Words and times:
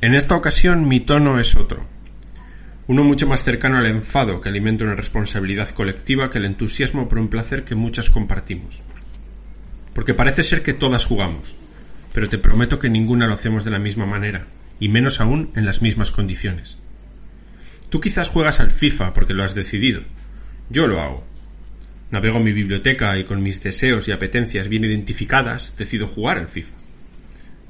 En 0.00 0.14
esta 0.14 0.36
ocasión 0.36 0.88
mi 0.88 1.00
tono 1.00 1.40
es 1.40 1.54
otro. 1.56 1.86
Uno 2.86 3.04
mucho 3.04 3.26
más 3.26 3.42
cercano 3.42 3.78
al 3.78 3.86
enfado 3.86 4.40
que 4.40 4.50
alimenta 4.50 4.84
una 4.84 4.94
responsabilidad 4.94 5.70
colectiva 5.70 6.30
que 6.30 6.38
el 6.38 6.44
entusiasmo 6.44 7.08
por 7.08 7.18
un 7.18 7.28
placer 7.28 7.64
que 7.64 7.74
muchas 7.74 8.10
compartimos. 8.10 8.82
Porque 9.94 10.12
parece 10.12 10.42
ser 10.42 10.62
que 10.62 10.74
todas 10.74 11.06
jugamos, 11.06 11.54
pero 12.12 12.28
te 12.28 12.38
prometo 12.38 12.78
que 12.78 12.90
ninguna 12.90 13.26
lo 13.26 13.34
hacemos 13.34 13.64
de 13.64 13.70
la 13.70 13.78
misma 13.78 14.04
manera, 14.04 14.46
y 14.78 14.88
menos 14.88 15.20
aún 15.20 15.50
en 15.56 15.64
las 15.64 15.80
mismas 15.80 16.10
condiciones. 16.10 16.78
Tú 17.88 18.00
quizás 18.00 18.28
juegas 18.28 18.60
al 18.60 18.70
FIFA 18.70 19.14
porque 19.14 19.32
lo 19.32 19.44
has 19.44 19.54
decidido. 19.54 20.02
Yo 20.68 20.86
lo 20.86 21.00
hago. 21.00 21.33
Navego 22.10 22.40
mi 22.40 22.52
biblioteca 22.52 23.18
y 23.18 23.24
con 23.24 23.42
mis 23.42 23.62
deseos 23.62 24.08
y 24.08 24.12
apetencias 24.12 24.68
bien 24.68 24.84
identificadas 24.84 25.74
decido 25.76 26.06
jugar 26.06 26.38
al 26.38 26.48
FIFA 26.48 26.84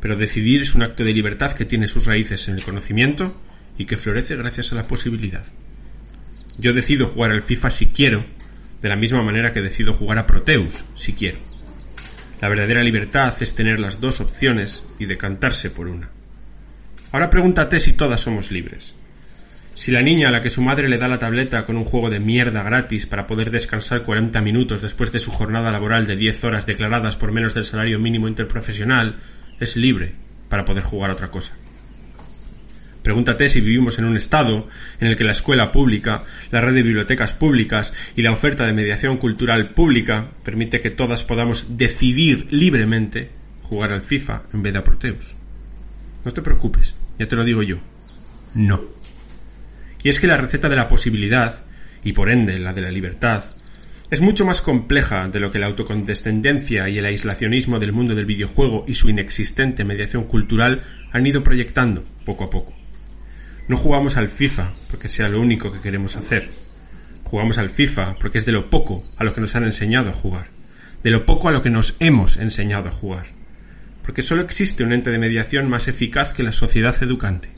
pero 0.04 0.18
decidir 0.18 0.60
es 0.60 0.74
un 0.74 0.82
acto 0.82 1.02
de 1.02 1.14
libertad 1.14 1.52
que 1.52 1.64
tiene 1.64 1.88
sus 1.88 2.04
raíces 2.04 2.46
en 2.48 2.56
el 2.56 2.62
conocimiento 2.62 3.40
y 3.78 3.86
que 3.86 3.96
florece 3.96 4.36
gracias 4.36 4.70
a 4.70 4.74
la 4.74 4.82
posibilidad. 4.82 5.46
Yo 6.58 6.74
decido 6.74 7.06
jugar 7.06 7.32
al 7.32 7.40
FIFA 7.40 7.70
si 7.70 7.86
quiero, 7.86 8.26
de 8.82 8.88
la 8.90 8.96
misma 8.96 9.22
manera 9.22 9.54
que 9.54 9.62
decido 9.62 9.94
jugar 9.94 10.18
a 10.18 10.26
Proteus 10.26 10.84
si 10.94 11.14
quiero. 11.14 11.38
La 12.42 12.50
verdadera 12.50 12.82
libertad 12.82 13.34
es 13.40 13.54
tener 13.54 13.80
las 13.80 13.98
dos 13.98 14.20
opciones 14.20 14.84
y 14.98 15.06
decantarse 15.06 15.70
por 15.70 15.88
una. 15.88 16.10
Ahora 17.10 17.30
pregúntate 17.30 17.80
si 17.80 17.94
todas 17.94 18.20
somos 18.20 18.50
libres. 18.50 18.94
Si 19.74 19.90
la 19.90 20.02
niña 20.02 20.28
a 20.28 20.30
la 20.30 20.40
que 20.40 20.50
su 20.50 20.62
madre 20.62 20.88
le 20.88 20.98
da 20.98 21.08
la 21.08 21.18
tableta 21.18 21.64
con 21.64 21.76
un 21.76 21.84
juego 21.84 22.08
de 22.08 22.20
mierda 22.20 22.62
gratis 22.62 23.06
para 23.06 23.26
poder 23.26 23.50
descansar 23.50 24.04
40 24.04 24.40
minutos 24.40 24.82
después 24.82 25.10
de 25.10 25.18
su 25.18 25.32
jornada 25.32 25.72
laboral 25.72 26.06
de 26.06 26.16
10 26.16 26.44
horas 26.44 26.64
declaradas 26.64 27.16
por 27.16 27.32
menos 27.32 27.54
del 27.54 27.64
salario 27.64 27.98
mínimo 27.98 28.28
interprofesional 28.28 29.16
es 29.58 29.76
libre 29.76 30.14
para 30.48 30.64
poder 30.64 30.84
jugar 30.84 31.10
a 31.10 31.14
otra 31.14 31.30
cosa. 31.30 31.54
Pregúntate 33.02 33.50
si 33.50 33.60
vivimos 33.60 33.98
en 33.98 34.06
un 34.06 34.16
estado 34.16 34.66
en 34.98 35.08
el 35.08 35.16
que 35.16 35.24
la 35.24 35.32
escuela 35.32 35.72
pública, 35.72 36.22
la 36.50 36.62
red 36.62 36.72
de 36.72 36.82
bibliotecas 36.82 37.34
públicas 37.34 37.92
y 38.16 38.22
la 38.22 38.32
oferta 38.32 38.66
de 38.66 38.72
mediación 38.72 39.18
cultural 39.18 39.70
pública 39.70 40.30
permite 40.42 40.80
que 40.80 40.90
todas 40.90 41.22
podamos 41.22 41.76
decidir 41.76 42.46
libremente 42.50 43.30
jugar 43.62 43.92
al 43.92 44.00
FIFA 44.00 44.44
en 44.54 44.62
vez 44.62 44.72
de 44.72 44.78
a 44.78 44.84
Proteus. 44.84 45.34
No 46.24 46.32
te 46.32 46.40
preocupes, 46.40 46.94
ya 47.18 47.26
te 47.26 47.36
lo 47.36 47.44
digo 47.44 47.62
yo. 47.62 47.76
No. 48.54 48.80
Y 50.04 50.10
es 50.10 50.20
que 50.20 50.26
la 50.26 50.36
receta 50.36 50.68
de 50.68 50.76
la 50.76 50.86
posibilidad, 50.86 51.64
y 52.04 52.12
por 52.12 52.30
ende 52.30 52.58
la 52.58 52.74
de 52.74 52.82
la 52.82 52.90
libertad, 52.92 53.44
es 54.10 54.20
mucho 54.20 54.44
más 54.44 54.60
compleja 54.60 55.28
de 55.28 55.40
lo 55.40 55.50
que 55.50 55.58
la 55.58 55.64
autocondescendencia 55.64 56.90
y 56.90 56.98
el 56.98 57.06
aislacionismo 57.06 57.78
del 57.78 57.92
mundo 57.92 58.14
del 58.14 58.26
videojuego 58.26 58.84
y 58.86 58.94
su 58.94 59.08
inexistente 59.08 59.82
mediación 59.82 60.24
cultural 60.24 60.82
han 61.10 61.26
ido 61.26 61.42
proyectando 61.42 62.04
poco 62.26 62.44
a 62.44 62.50
poco. 62.50 62.74
No 63.66 63.78
jugamos 63.78 64.18
al 64.18 64.28
FIFA 64.28 64.72
porque 64.90 65.08
sea 65.08 65.30
lo 65.30 65.40
único 65.40 65.72
que 65.72 65.80
queremos 65.80 66.16
hacer. 66.16 66.50
Jugamos 67.24 67.56
al 67.56 67.70
FIFA 67.70 68.16
porque 68.20 68.36
es 68.36 68.44
de 68.44 68.52
lo 68.52 68.68
poco 68.68 69.10
a 69.16 69.24
lo 69.24 69.32
que 69.32 69.40
nos 69.40 69.56
han 69.56 69.64
enseñado 69.64 70.10
a 70.10 70.12
jugar, 70.12 70.48
de 71.02 71.10
lo 71.10 71.24
poco 71.24 71.48
a 71.48 71.52
lo 71.52 71.62
que 71.62 71.70
nos 71.70 71.96
hemos 71.98 72.36
enseñado 72.36 72.90
a 72.90 72.92
jugar. 72.92 73.28
Porque 74.02 74.20
solo 74.20 74.42
existe 74.42 74.84
un 74.84 74.92
ente 74.92 75.10
de 75.10 75.18
mediación 75.18 75.70
más 75.70 75.88
eficaz 75.88 76.34
que 76.34 76.42
la 76.42 76.52
sociedad 76.52 77.02
educante, 77.02 77.48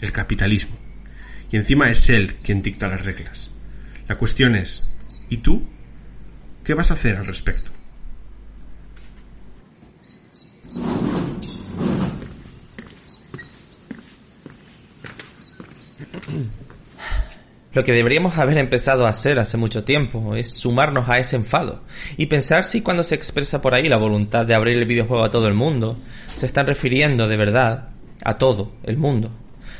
el 0.00 0.10
capitalismo. 0.10 0.87
Y 1.50 1.56
encima 1.56 1.90
es 1.90 2.08
él 2.10 2.36
quien 2.36 2.62
dicta 2.62 2.88
las 2.88 3.04
reglas. 3.04 3.50
La 4.08 4.16
cuestión 4.16 4.54
es, 4.56 4.88
¿y 5.28 5.38
tú 5.38 5.66
¿Qué 6.68 6.74
vas 6.74 6.90
a 6.90 6.94
hacer 6.94 7.16
al 7.16 7.24
respecto? 7.24 7.70
Lo 17.72 17.82
que 17.84 17.92
deberíamos 17.92 18.36
haber 18.36 18.58
empezado 18.58 19.06
a 19.06 19.08
hacer 19.08 19.38
hace 19.38 19.56
mucho 19.56 19.84
tiempo 19.84 20.36
es 20.36 20.52
sumarnos 20.52 21.08
a 21.08 21.18
ese 21.18 21.36
enfado 21.36 21.84
y 22.18 22.26
pensar 22.26 22.64
si 22.64 22.82
cuando 22.82 23.02
se 23.02 23.14
expresa 23.14 23.62
por 23.62 23.74
ahí 23.74 23.88
la 23.88 23.96
voluntad 23.96 24.44
de 24.44 24.54
abrir 24.54 24.76
el 24.76 24.84
videojuego 24.84 25.24
a 25.24 25.30
todo 25.30 25.48
el 25.48 25.54
mundo, 25.54 25.96
se 26.34 26.44
están 26.44 26.66
refiriendo 26.66 27.28
de 27.28 27.36
verdad 27.38 27.88
a 28.22 28.36
todo 28.36 28.74
el 28.82 28.98
mundo. 28.98 29.30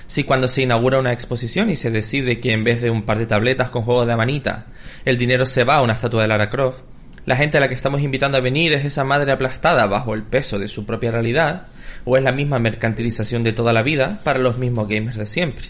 Si 0.08 0.24
cuando 0.24 0.48
se 0.48 0.62
inaugura 0.62 0.98
una 0.98 1.12
exposición 1.12 1.68
y 1.68 1.76
se 1.76 1.90
decide 1.90 2.40
que 2.40 2.52
en 2.52 2.64
vez 2.64 2.80
de 2.80 2.88
un 2.88 3.02
par 3.02 3.18
de 3.18 3.26
tabletas 3.26 3.68
con 3.68 3.82
juegos 3.82 4.06
de 4.06 4.16
manita, 4.16 4.66
el 5.04 5.18
dinero 5.18 5.44
se 5.44 5.64
va 5.64 5.76
a 5.76 5.82
una 5.82 5.92
estatua 5.92 6.22
de 6.22 6.28
Lara 6.28 6.48
Croft, 6.48 6.80
la 7.26 7.36
gente 7.36 7.58
a 7.58 7.60
la 7.60 7.68
que 7.68 7.74
estamos 7.74 8.00
invitando 8.00 8.38
a 8.38 8.40
venir 8.40 8.72
es 8.72 8.86
esa 8.86 9.04
madre 9.04 9.32
aplastada 9.32 9.86
bajo 9.86 10.14
el 10.14 10.22
peso 10.22 10.58
de 10.58 10.66
su 10.66 10.86
propia 10.86 11.10
realidad, 11.10 11.66
o 12.06 12.16
es 12.16 12.22
la 12.22 12.32
misma 12.32 12.58
mercantilización 12.58 13.42
de 13.44 13.52
toda 13.52 13.74
la 13.74 13.82
vida 13.82 14.18
para 14.24 14.38
los 14.38 14.56
mismos 14.56 14.88
gamers 14.88 15.18
de 15.18 15.26
siempre. 15.26 15.66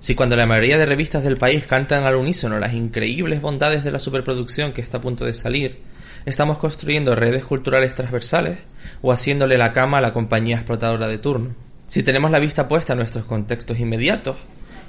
Si 0.00 0.16
cuando 0.16 0.34
la 0.34 0.46
mayoría 0.46 0.76
de 0.76 0.86
revistas 0.86 1.22
del 1.22 1.36
país 1.36 1.64
cantan 1.64 2.02
al 2.02 2.16
unísono 2.16 2.58
las 2.58 2.74
increíbles 2.74 3.40
bondades 3.40 3.84
de 3.84 3.92
la 3.92 4.00
superproducción 4.00 4.72
que 4.72 4.80
está 4.80 4.98
a 4.98 5.00
punto 5.00 5.24
de 5.24 5.34
salir, 5.34 5.78
estamos 6.26 6.58
construyendo 6.58 7.14
redes 7.14 7.44
culturales 7.44 7.94
transversales 7.94 8.58
o 9.00 9.12
haciéndole 9.12 9.56
la 9.58 9.72
cama 9.72 9.98
a 9.98 10.00
la 10.00 10.12
compañía 10.12 10.56
explotadora 10.56 11.06
de 11.06 11.18
turno. 11.18 11.67
Si 11.88 12.02
tenemos 12.02 12.30
la 12.30 12.38
vista 12.38 12.68
puesta 12.68 12.92
en 12.92 12.98
nuestros 12.98 13.24
contextos 13.24 13.80
inmediatos 13.80 14.36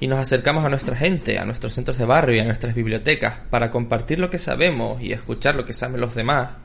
y 0.01 0.07
nos 0.07 0.19
acercamos 0.19 0.65
a 0.65 0.69
nuestra 0.69 0.97
gente, 0.97 1.39
a 1.39 1.45
nuestros 1.45 1.73
centros 1.73 1.97
de 1.97 2.03
barrio 2.03 2.35
y 2.35 2.39
a 2.39 2.43
nuestras 2.43 2.75
bibliotecas 2.75 3.35
para 3.49 3.71
compartir 3.71 4.19
lo 4.19 4.29
que 4.29 4.37
sabemos 4.37 5.01
y 5.01 5.13
escuchar 5.13 5.55
lo 5.55 5.63
que 5.63 5.71
saben 5.71 6.01
los 6.01 6.13
demás, 6.13 6.57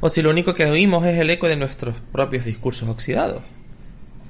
o 0.00 0.08
si 0.08 0.22
lo 0.22 0.30
único 0.30 0.54
que 0.54 0.64
oímos 0.66 1.04
es 1.06 1.18
el 1.18 1.28
eco 1.28 1.48
de 1.48 1.56
nuestros 1.56 1.96
propios 2.12 2.44
discursos 2.44 2.88
oxidados. 2.88 3.42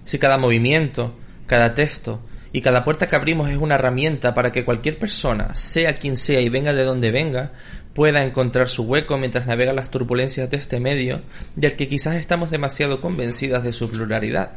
Si 0.05 0.19
cada 0.19 0.39
movimiento, 0.39 1.15
cada 1.47 1.75
texto 1.75 2.23
y 2.53 2.63
cada 2.63 2.83
puerta 2.83 3.07
que 3.07 3.17
abrimos 3.17 3.51
es 3.51 3.59
una 3.59 3.75
herramienta 3.75 4.33
para 4.33 4.53
que 4.53 4.65
cualquier 4.65 4.99
persona, 4.99 5.55
sea 5.55 5.95
quien 5.95 6.17
sea 6.17 6.41
y 6.41 6.49
venga 6.49 6.73
de 6.73 6.85
donde 6.85 7.11
venga, 7.11 7.53
pueda 7.93 8.23
encontrar 8.23 8.67
su 8.67 8.85
hueco 8.85 9.19
mientras 9.19 9.47
navega 9.47 9.75
las 9.75 9.91
turbulencias 9.91 10.49
de 10.49 10.57
este 10.57 10.81
medio, 10.81 11.21
del 11.55 11.77
que 11.77 11.87
quizás 11.87 12.17
estamos 12.17 12.51
demasiado 12.51 13.03
convencidas 13.03 13.63
de 13.63 13.73
su 13.73 13.91
pluralidad 13.91 14.53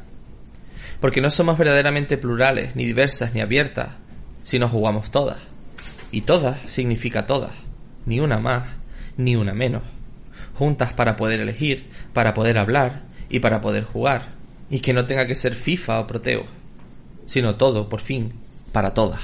porque 1.03 1.19
no 1.19 1.29
somos 1.29 1.57
verdaderamente 1.57 2.17
plurales, 2.17 2.77
ni 2.77 2.85
diversas, 2.85 3.33
ni 3.33 3.41
abiertas, 3.41 3.89
sino 4.41 4.69
jugamos 4.69 5.11
todas. 5.11 5.41
Y 6.11 6.21
todas 6.21 6.61
significa 6.71 7.25
todas, 7.25 7.51
ni 8.05 8.21
una 8.21 8.39
más, 8.39 8.69
ni 9.17 9.35
una 9.35 9.53
menos. 9.53 9.81
Juntas 10.53 10.93
para 10.93 11.17
poder 11.17 11.41
elegir, 11.41 11.89
para 12.13 12.33
poder 12.33 12.57
hablar 12.57 13.01
y 13.27 13.41
para 13.41 13.59
poder 13.59 13.83
jugar. 13.83 14.27
Y 14.69 14.79
que 14.79 14.93
no 14.93 15.05
tenga 15.05 15.27
que 15.27 15.35
ser 15.35 15.55
FIFA 15.55 15.99
o 15.99 16.07
Proteo, 16.07 16.45
sino 17.25 17.57
todo, 17.57 17.89
por 17.89 17.99
fin, 17.99 18.31
para 18.71 18.93
todas. 18.93 19.19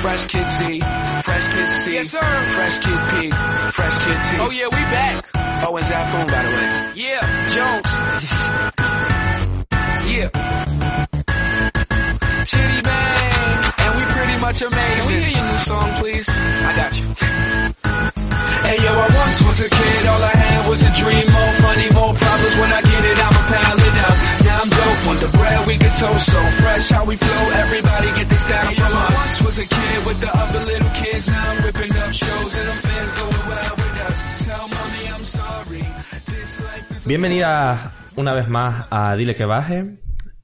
Fresh 0.00 0.26
Kid 0.26 0.46
C, 0.46 0.80
Fresh 1.22 1.48
Kid 1.50 1.68
C, 1.68 1.92
yes 1.92 2.08
sir. 2.08 2.18
Fresh 2.56 2.78
Kid 2.78 2.98
P, 3.10 3.30
Fresh 3.72 3.98
Kid 3.98 4.30
T. 4.30 4.36
Oh 4.40 4.50
yeah, 4.50 4.68
we 4.68 4.82
back. 4.90 5.22
Oh, 5.68 5.76
and 5.76 5.84
Zafoon, 5.84 6.26
by 6.28 6.42
the 6.44 6.48
way. 6.48 6.92
Yeah, 6.94 7.20
Jones. 7.50 8.69
Chitty 12.44 12.80
bang, 12.82 13.58
and 13.78 13.92
we 13.96 14.04
pretty 14.12 14.36
much 14.40 14.60
amazing. 14.60 15.00
Can 15.00 15.06
we 15.08 15.14
hear 15.16 15.32
your 15.32 15.46
new 15.48 15.58
song, 15.64 15.88
please? 15.96 16.28
I 16.28 16.76
got 16.76 16.92
you. 17.00 17.08
Hey 18.60 18.76
yo, 18.84 18.92
I 18.92 19.08
once 19.16 19.40
was 19.48 19.60
a 19.64 19.70
kid, 19.70 20.06
all 20.06 20.22
I 20.22 20.34
had 20.36 20.68
was 20.68 20.82
a 20.82 20.92
dream. 20.92 21.24
More 21.24 21.54
money, 21.64 21.88
more 21.96 22.12
problems. 22.12 22.54
When 22.60 22.70
I 22.70 22.82
get 22.84 23.02
it, 23.10 23.16
I'ma 23.16 23.42
pile 23.48 23.80
it 23.80 23.96
up. 24.04 24.16
Now 24.44 24.60
I'm 24.60 24.68
dope 24.68 25.04
on 25.08 25.16
the 25.24 25.30
bread 25.38 25.66
we 25.66 25.74
get 25.78 25.94
toast 25.96 26.26
so 26.30 26.40
fresh. 26.60 26.90
How 26.90 27.04
we 27.06 27.16
flow, 27.16 27.44
everybody 27.64 28.08
get 28.20 28.28
this 28.28 28.44
down 28.46 28.66
hey, 28.66 28.74
from 28.74 28.92
yo, 28.92 28.98
us. 28.98 29.10
I 29.10 29.14
once 29.14 29.40
was 29.40 29.58
a 29.58 29.66
kid 29.66 29.98
with 30.04 30.20
the 30.20 30.30
other 30.36 30.60
little 30.68 30.92
kids. 31.00 31.28
Now 31.28 31.50
I'm 31.50 31.64
ripping 31.64 31.96
up 31.96 32.12
shows 32.12 32.52
and 32.60 32.68
I'm 32.68 32.80
fans 32.84 33.12
going 33.16 33.44
wild 33.48 33.76
with 33.80 33.96
us. 34.04 34.44
Tell 34.44 34.68
mommy 34.68 35.02
I'm 35.16 35.24
sorry. 35.24 35.84
This 36.28 36.60
life 36.60 36.96
is 36.96 37.06
Bienvenida 37.06 37.92
una 38.16 38.34
vez 38.34 38.48
más 38.48 38.86
a 38.90 39.16
Dile 39.16 39.34
que 39.34 39.46
baje. 39.46 39.96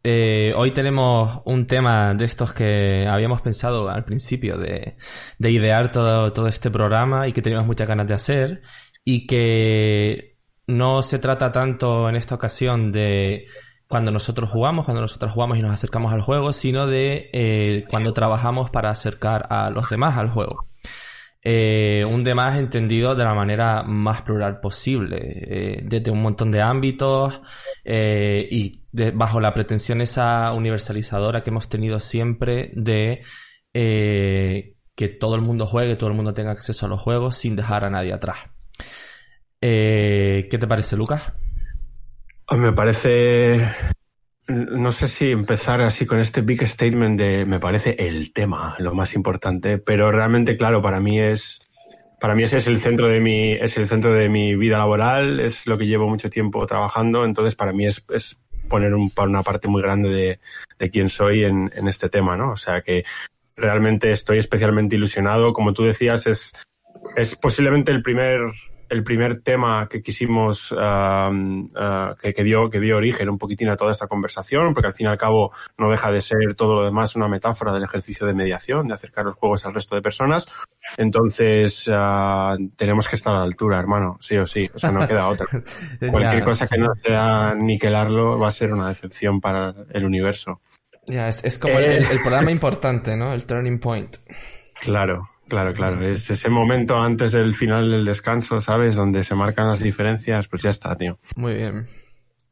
Eh, 0.09 0.55
hoy 0.57 0.71
tenemos 0.71 1.41
un 1.47 1.67
tema 1.67 2.15
de 2.15 2.27
estos 2.27 2.53
que 2.53 3.09
habíamos 3.09 3.41
pensado 3.43 3.91
al 3.91 4.05
principio 4.05 4.57
de, 4.57 4.97
idear 5.41 5.91
todo, 5.91 6.33
todo 6.33 6.47
este 6.47 6.71
programa 6.71 7.27
y 7.27 7.33
que 7.33 7.43
teníamos 7.43 7.67
muchas 7.67 7.89
ganas 7.89 8.07
de 8.07 8.15
hacer 8.15 8.63
y 9.05 9.27
que 9.27 10.37
no 10.69 11.03
se 11.03 11.19
trata 11.19 11.51
tanto 11.51 12.09
en 12.09 12.15
esta 12.15 12.37
ocasión 12.37 12.93
de 12.93 13.49
cuando 13.89 14.13
nosotros 14.13 14.49
jugamos, 14.49 14.85
cuando 14.85 15.01
nosotros 15.01 15.33
jugamos 15.33 15.59
y 15.59 15.63
nos 15.63 15.75
acercamos 15.75 16.13
al 16.13 16.23
juego, 16.23 16.53
sino 16.53 16.87
de 16.87 17.29
eh, 17.33 17.85
cuando 17.91 18.13
trabajamos 18.13 18.71
para 18.71 18.91
acercar 18.91 19.49
a 19.51 19.71
los 19.71 19.91
demás 19.91 20.17
al 20.19 20.31
juego. 20.31 20.69
Eh, 21.43 22.05
un 22.09 22.23
demás 22.23 22.57
entendido 22.59 23.17
de 23.17 23.25
la 23.25 23.35
manera 23.35 23.83
más 23.83 24.23
plural 24.23 24.61
posible, 24.61 25.83
desde 25.83 26.13
un 26.13 26.23
montón 26.23 26.53
de 26.53 26.63
ámbitos 26.63 27.41
y 27.85 28.86
bajo 29.15 29.41
la 29.41 29.55
pretensión 29.55 30.01
esa 30.01 30.53
universalizadora 30.53 31.43
que 31.43 31.51
hemos 31.51 31.69
tenido 31.69 32.01
siempre 32.01 32.71
de 32.75 33.23
que 33.73 35.09
todo 35.09 35.35
el 35.35 35.43
mundo 35.43 35.67
juegue, 35.67 35.97
todo 35.97 36.11
el 36.11 36.17
mundo 36.17 36.33
tenga 36.33 36.53
acceso 36.53 36.87
a 36.87 36.89
los 36.89 37.01
juegos 37.01 37.37
sin 37.37 37.55
dejar 37.55 37.85
a 37.85 37.91
nadie 37.91 38.15
atrás. 38.15 38.39
Eh, 39.61 40.49
¿Qué 40.51 40.59
te 40.59 40.67
parece, 40.67 40.97
Lucas? 40.97 41.33
Me 42.51 42.73
parece 42.73 43.69
no 44.49 44.93
sé 44.93 45.09
si 45.09 45.31
empezar 45.33 45.81
así 45.81 46.07
con 46.07 46.21
este 46.21 46.41
big 46.41 46.67
statement 46.67 47.19
de 47.19 47.45
me 47.45 47.59
parece 47.59 47.97
el 47.99 48.33
tema 48.33 48.77
lo 48.79 48.95
más 48.95 49.15
importante, 49.15 49.79
pero 49.79 50.13
realmente 50.13 50.57
claro, 50.57 50.81
para 50.81 51.01
mí 51.01 51.19
es 51.19 51.61
para 52.21 52.35
mí 52.35 52.45
ese 52.45 52.59
es 52.59 52.69
el 52.69 52.81
centro 52.81 53.09
de 53.09 53.21
mi 53.21 53.53
es 53.53 53.77
el 53.77 53.89
centro 53.89 54.13
de 54.13 54.29
mi 54.29 54.55
vida 54.55 54.79
laboral, 54.79 55.41
es 55.41 55.67
lo 55.67 55.77
que 55.77 55.87
llevo 55.87 56.09
mucho 56.09 56.31
tiempo 56.31 56.65
trabajando, 56.65 57.25
entonces 57.25 57.57
para 57.57 57.73
mí 57.73 57.87
es, 57.87 58.05
es 58.11 58.41
poner 58.69 58.95
un, 58.95 59.11
una 59.17 59.43
parte 59.43 59.69
muy 59.69 59.83
grande 59.83 60.39
de, 60.79 60.91
quién 60.91 61.09
soy 61.09 61.45
en, 61.45 61.71
en 61.75 61.89
este 61.89 62.09
tema, 62.09 62.37
¿no? 62.37 62.53
O 62.53 62.57
sea 62.57 62.83
que 62.83 63.05
realmente 63.57 64.13
estoy 64.13 64.39
especialmente 64.39 64.97
ilusionado, 64.97 65.53
como 65.53 65.73
tú 65.73 65.85
decías, 65.85 66.27
es 66.27 66.53
es 67.15 67.37
posiblemente 67.37 67.93
el 67.93 68.03
primer 68.03 68.41
el 68.89 69.03
primer 69.03 69.43
tema 69.43 69.89
que 69.89 70.03
quisimos, 70.03 70.73
uh, 70.73 70.77
uh, 71.31 72.15
que, 72.21 72.33
que, 72.33 72.45
dio, 72.45 72.71
que 72.71 72.81
dio 72.81 72.97
origen 72.97 73.29
un 73.29 73.39
poquitín 73.39 73.69
a 73.69 73.77
toda 73.77 73.91
esta 73.91 74.07
conversación, 74.07 74.75
porque 74.75 74.89
al 74.89 74.95
fin 74.95 75.07
y 75.07 75.11
al 75.11 75.19
cabo 75.19 75.51
no 75.79 75.91
deja 75.91 76.11
de 76.11 76.21
ser 76.21 76.55
todo 76.55 76.75
lo 76.75 76.85
demás 76.85 77.17
una 77.17 77.29
metáfora 77.29 77.73
del 77.73 77.85
ejercicio 77.85 78.27
de 78.27 78.35
mediación, 78.35 78.89
de 78.89 78.95
acercar 78.95 79.25
los 79.25 79.37
juegos 79.37 79.65
al 79.67 79.75
resto 79.75 79.95
de 79.95 80.03
personas. 80.03 80.47
Entonces, 80.97 81.89
uh, 81.89 82.57
tenemos 82.77 83.09
que 83.09 83.17
estar 83.17 83.35
a 83.35 83.39
la 83.39 83.45
altura, 83.45 83.79
hermano, 83.79 84.17
sí 84.21 84.37
o 84.37 84.47
sí, 84.47 84.71
o 84.75 84.79
sea, 84.79 84.93
no 84.93 85.07
queda 85.07 85.29
otra. 85.29 85.47
Cualquier 86.11 86.45
cosa 86.45 86.67
que 86.67 86.79
no 86.79 86.95
sea 86.95 87.55
niquelarlo 87.55 88.39
va 88.39 88.49
a 88.49 88.53
ser 88.53 88.73
una 88.73 88.89
decepción 88.89 89.41
para 89.41 89.75
el 89.91 90.05
universo. 90.05 90.61
Ya, 91.07 91.29
es, 91.29 91.45
es, 91.45 91.59
como 91.59 91.79
eh... 91.79 91.99
el, 91.99 92.07
el 92.07 92.21
programa 92.21 92.51
importante, 92.51 93.17
¿no? 93.17 93.33
El 93.33 93.47
turning 93.47 93.79
point. 93.79 94.17
Claro, 94.81 95.29
Claro, 95.49 95.73
claro, 95.75 96.03
es 96.03 96.29
ese 96.29 96.49
momento 96.49 96.97
antes 96.97 97.33
del 97.33 97.55
final 97.55 97.91
del 97.91 98.05
descanso, 98.05 98.61
¿sabes? 98.61 98.97
Donde 98.97 99.23
se 99.23 99.35
marcan 99.35 99.69
las 99.69 99.81
diferencias, 99.81 100.49
pues 100.49 100.63
ya 100.63 100.71
está, 100.71 100.97
tío. 100.97 101.19
Muy 101.37 101.55
bien. 101.55 101.87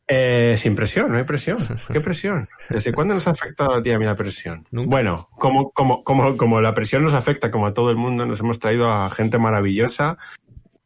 Eh, 0.06 0.56
sin 0.58 0.76
presión, 0.76 1.10
no 1.10 1.18
hay 1.18 1.24
presión. 1.24 1.58
¿Qué 1.92 2.00
presión? 2.00 2.46
¿Desde 2.68 2.92
cuándo 2.92 3.14
nos 3.14 3.26
ha 3.26 3.30
afectado 3.30 3.74
a 3.74 3.82
ti 3.82 3.90
a 3.90 3.98
mí 3.98 4.04
la 4.04 4.14
presión? 4.14 4.66
¿Nunca? 4.70 4.90
Bueno, 4.90 5.28
como, 5.32 5.70
como, 5.70 6.04
como, 6.04 6.36
como 6.36 6.60
la 6.60 6.74
presión 6.74 7.02
nos 7.02 7.14
afecta 7.14 7.50
como 7.50 7.66
a 7.66 7.74
todo 7.74 7.90
el 7.90 7.96
mundo, 7.96 8.26
nos 8.26 8.40
hemos 8.40 8.58
traído 8.58 8.92
a 8.92 9.08
gente 9.10 9.38
maravillosa 9.38 10.18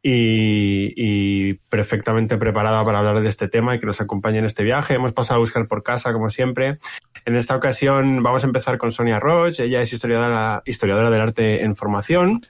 y, 0.01 1.53
perfectamente 1.69 2.37
preparada 2.37 2.83
para 2.83 2.99
hablar 2.99 3.21
de 3.21 3.29
este 3.29 3.47
tema 3.47 3.75
y 3.75 3.79
que 3.79 3.85
nos 3.85 4.01
acompañe 4.01 4.39
en 4.39 4.45
este 4.45 4.63
viaje. 4.63 4.95
Hemos 4.95 5.13
pasado 5.13 5.37
a 5.37 5.41
buscar 5.41 5.67
por 5.67 5.83
casa, 5.83 6.13
como 6.13 6.29
siempre. 6.29 6.77
En 7.25 7.35
esta 7.35 7.55
ocasión 7.55 8.23
vamos 8.23 8.43
a 8.43 8.47
empezar 8.47 8.77
con 8.77 8.91
Sonia 8.91 9.19
Roche. 9.19 9.65
Ella 9.65 9.81
es 9.81 9.91
historiadora, 9.91 10.61
historiadora 10.65 11.09
del 11.09 11.21
arte 11.21 11.63
en 11.63 11.75
formación 11.75 12.45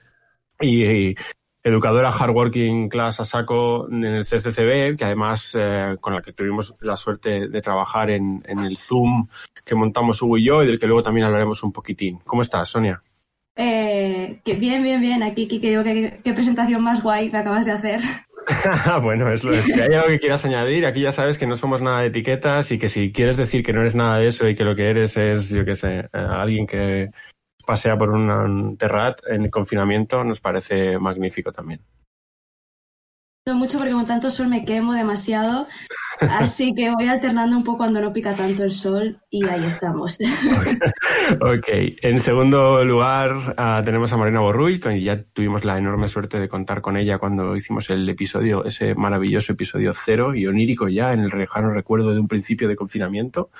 y, 0.60 0.84
y 0.84 1.16
educadora 1.62 2.10
hardworking 2.10 2.88
class 2.88 3.20
a 3.20 3.24
saco 3.24 3.88
en 3.90 4.04
el 4.04 4.24
CCCB, 4.24 4.96
que 4.96 5.04
además 5.04 5.56
eh, 5.58 5.96
con 6.00 6.14
la 6.14 6.22
que 6.22 6.32
tuvimos 6.32 6.74
la 6.80 6.96
suerte 6.96 7.48
de 7.48 7.60
trabajar 7.60 8.10
en, 8.10 8.42
en 8.46 8.60
el 8.60 8.76
Zoom 8.76 9.28
que 9.64 9.74
montamos 9.74 10.22
Hugo 10.22 10.38
y 10.38 10.44
yo 10.46 10.62
y 10.62 10.66
del 10.66 10.78
que 10.78 10.86
luego 10.86 11.02
también 11.02 11.26
hablaremos 11.26 11.62
un 11.62 11.72
poquitín. 11.72 12.18
¿Cómo 12.24 12.42
estás, 12.42 12.68
Sonia? 12.68 13.02
Eh, 13.62 14.40
que 14.42 14.54
bien, 14.54 14.82
bien, 14.82 15.02
bien. 15.02 15.22
Aquí, 15.22 15.46
que 15.46 15.68
digo 15.68 15.84
que 15.84 16.18
qué 16.24 16.32
presentación 16.32 16.82
más 16.82 17.02
guay 17.02 17.30
me 17.30 17.38
acabas 17.38 17.66
de 17.66 17.72
hacer. 17.72 18.00
bueno, 19.02 19.30
es 19.30 19.44
lo 19.44 19.52
si 19.52 19.72
hay 19.72 19.92
algo 19.92 20.08
que 20.08 20.18
quieras 20.18 20.46
añadir, 20.46 20.86
aquí 20.86 21.02
ya 21.02 21.12
sabes 21.12 21.38
que 21.38 21.46
no 21.46 21.56
somos 21.56 21.82
nada 21.82 22.00
de 22.00 22.06
etiquetas 22.06 22.72
y 22.72 22.78
que 22.78 22.88
si 22.88 23.12
quieres 23.12 23.36
decir 23.36 23.62
que 23.62 23.74
no 23.74 23.82
eres 23.82 23.94
nada 23.94 24.16
de 24.16 24.28
eso 24.28 24.48
y 24.48 24.54
que 24.54 24.64
lo 24.64 24.74
que 24.74 24.88
eres 24.88 25.14
es, 25.18 25.50
yo 25.50 25.66
qué 25.66 25.74
sé, 25.74 25.98
eh, 25.98 26.08
alguien 26.12 26.66
que 26.66 27.10
pasea 27.66 27.98
por 27.98 28.08
un 28.10 28.78
terrat 28.78 29.20
en 29.28 29.50
confinamiento, 29.50 30.24
nos 30.24 30.40
parece 30.40 30.98
magnífico 30.98 31.52
también 31.52 31.82
mucho 33.46 33.78
porque 33.78 33.92
con 33.92 34.04
tanto 34.04 34.30
sol 34.30 34.48
me 34.48 34.66
quemo 34.66 34.92
demasiado, 34.92 35.66
así 36.20 36.74
que 36.74 36.90
voy 36.90 37.08
alternando 37.08 37.56
un 37.56 37.64
poco 37.64 37.78
cuando 37.78 38.00
no 38.00 38.12
pica 38.12 38.34
tanto 38.34 38.64
el 38.64 38.70
sol 38.70 39.16
y 39.30 39.46
ahí 39.46 39.64
estamos. 39.64 40.18
ok, 41.40 41.68
en 42.02 42.18
segundo 42.18 42.84
lugar 42.84 43.34
uh, 43.36 43.82
tenemos 43.82 44.12
a 44.12 44.18
Marina 44.18 44.40
Borruy, 44.40 44.78
que 44.78 45.02
ya 45.02 45.22
tuvimos 45.22 45.64
la 45.64 45.78
enorme 45.78 46.06
suerte 46.08 46.38
de 46.38 46.48
contar 46.48 46.82
con 46.82 46.98
ella 46.98 47.16
cuando 47.16 47.56
hicimos 47.56 47.88
el 47.88 48.06
episodio, 48.10 48.62
ese 48.66 48.94
maravilloso 48.94 49.52
episodio 49.52 49.92
cero 49.94 50.34
y 50.34 50.46
onírico 50.46 50.88
ya 50.88 51.14
en 51.14 51.20
el 51.20 51.30
lejano 51.30 51.70
recuerdo 51.70 52.12
de 52.12 52.20
un 52.20 52.28
principio 52.28 52.68
de 52.68 52.76
confinamiento. 52.76 53.50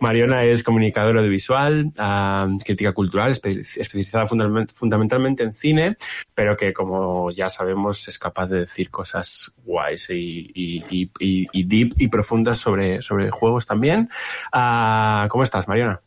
Mariona 0.00 0.44
es 0.44 0.64
comunicadora 0.64 1.20
audiovisual, 1.20 1.92
uh, 1.98 2.58
crítica 2.64 2.90
cultural, 2.92 3.30
espe 3.30 3.50
especializada 3.50 4.26
fundament 4.26 4.72
fundamentalmente 4.72 5.44
en 5.44 5.54
cine, 5.54 5.96
pero 6.34 6.56
que 6.56 6.72
como 6.72 7.30
ya 7.30 7.48
sabemos 7.48 8.08
es 8.08 8.18
capaz 8.18 8.48
de 8.48 8.60
decir 8.60 8.90
cosas 8.90 9.19
guays 9.64 10.10
y, 10.10 10.50
y, 10.54 10.84
y, 10.90 11.48
y, 11.52 11.64
deep 11.64 11.94
y 11.98 12.08
profundas 12.08 12.58
sobre, 12.58 13.00
sobre 13.02 13.30
juegos 13.30 13.66
también. 13.66 14.08
Uh, 14.54 15.28
¿Cómo 15.28 15.42
estás, 15.42 15.68
Mariana? 15.68 16.00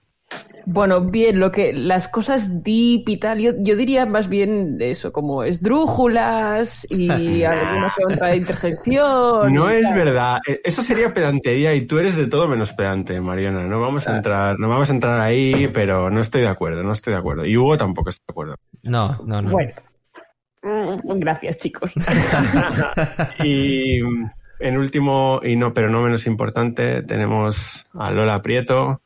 Bueno, 0.66 1.02
bien, 1.02 1.40
lo 1.40 1.52
que 1.52 1.74
las 1.74 2.08
cosas 2.08 2.64
deep 2.64 3.10
y 3.10 3.18
tal, 3.18 3.40
yo, 3.40 3.52
yo 3.58 3.76
diría 3.76 4.06
más 4.06 4.30
bien 4.30 4.78
eso, 4.80 5.12
como 5.12 5.44
esdrújulas 5.44 6.88
y 6.90 7.10
alguna 7.44 7.94
otra 8.10 8.36
interjección. 8.36 9.54
No 9.54 9.70
es 9.70 9.90
tal. 9.90 9.98
verdad, 9.98 10.38
eso 10.64 10.82
sería 10.82 11.14
pedantería 11.14 11.74
y 11.74 11.86
tú 11.86 12.00
eres 12.00 12.16
de 12.16 12.28
todo 12.28 12.48
menos 12.48 12.72
pedante, 12.74 13.20
Mariana. 13.20 13.68
No 13.68 13.82
vamos 13.82 14.08
a 14.08 14.16
entrar, 14.16 14.58
no 14.58 14.70
vamos 14.70 14.90
a 14.90 14.94
entrar 14.94 15.20
ahí, 15.20 15.70
pero 15.74 16.10
no 16.10 16.22
estoy 16.22 16.42
de 16.42 16.50
acuerdo, 16.50 16.82
no 16.82 16.94
estoy 16.94 17.14
de 17.14 17.20
acuerdo. 17.20 17.46
Y 17.46 17.58
Hugo 17.58 17.78
tampoco 17.78 18.10
está 18.10 18.24
de 18.28 18.32
acuerdo. 18.32 18.56
No, 18.84 19.18
no, 19.26 19.42
no. 19.42 19.52
Bueno, 19.52 19.74
gracias, 21.04 21.58
chicos. 21.58 21.92
y 23.44 24.00
en 24.60 24.78
último, 24.78 25.42
y 25.44 25.56
no, 25.56 25.74
pero 25.74 25.90
no 25.90 26.02
menos 26.02 26.26
importante, 26.26 27.04
tenemos 27.04 27.86
a 27.94 28.12
Lola 28.12 28.42
Prieto, 28.42 29.02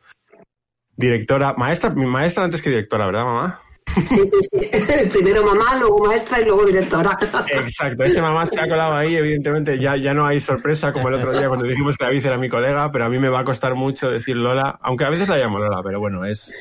directora, 0.95 1.53
maestra, 1.53 1.89
mi 1.89 2.05
maestra 2.05 2.43
antes 2.43 2.61
que 2.61 2.69
directora, 2.69 3.07
¿verdad, 3.07 3.25
mamá? 3.25 3.59
Sí, 3.95 4.01
sí, 4.05 4.29
sí. 4.51 4.69
Primero 5.11 5.43
mamá, 5.43 5.75
luego 5.79 6.05
maestra 6.05 6.41
y 6.41 6.45
luego 6.45 6.65
directora. 6.65 7.17
Exacto, 7.51 8.03
ese 8.03 8.21
mamá 8.21 8.45
se 8.45 8.59
ha 8.59 8.67
colado 8.67 8.93
ahí, 8.93 9.15
evidentemente 9.15 9.79
ya, 9.79 9.95
ya 9.95 10.13
no 10.13 10.25
hay 10.25 10.39
sorpresa 10.39 10.93
como 10.93 11.07
el 11.07 11.15
otro 11.15 11.31
día 11.31 11.47
cuando 11.47 11.65
dijimos 11.65 11.97
que 11.97 12.05
David 12.05 12.25
era 12.25 12.37
mi 12.37 12.49
colega, 12.49 12.91
pero 12.91 13.05
a 13.05 13.09
mí 13.09 13.17
me 13.17 13.29
va 13.29 13.39
a 13.39 13.43
costar 13.43 13.75
mucho 13.75 14.11
decir 14.11 14.35
Lola, 14.35 14.77
aunque 14.81 15.05
a 15.05 15.09
veces 15.09 15.29
la 15.29 15.37
llamo 15.37 15.57
Lola, 15.57 15.81
pero 15.83 15.99
bueno, 15.99 16.25
es, 16.25 16.53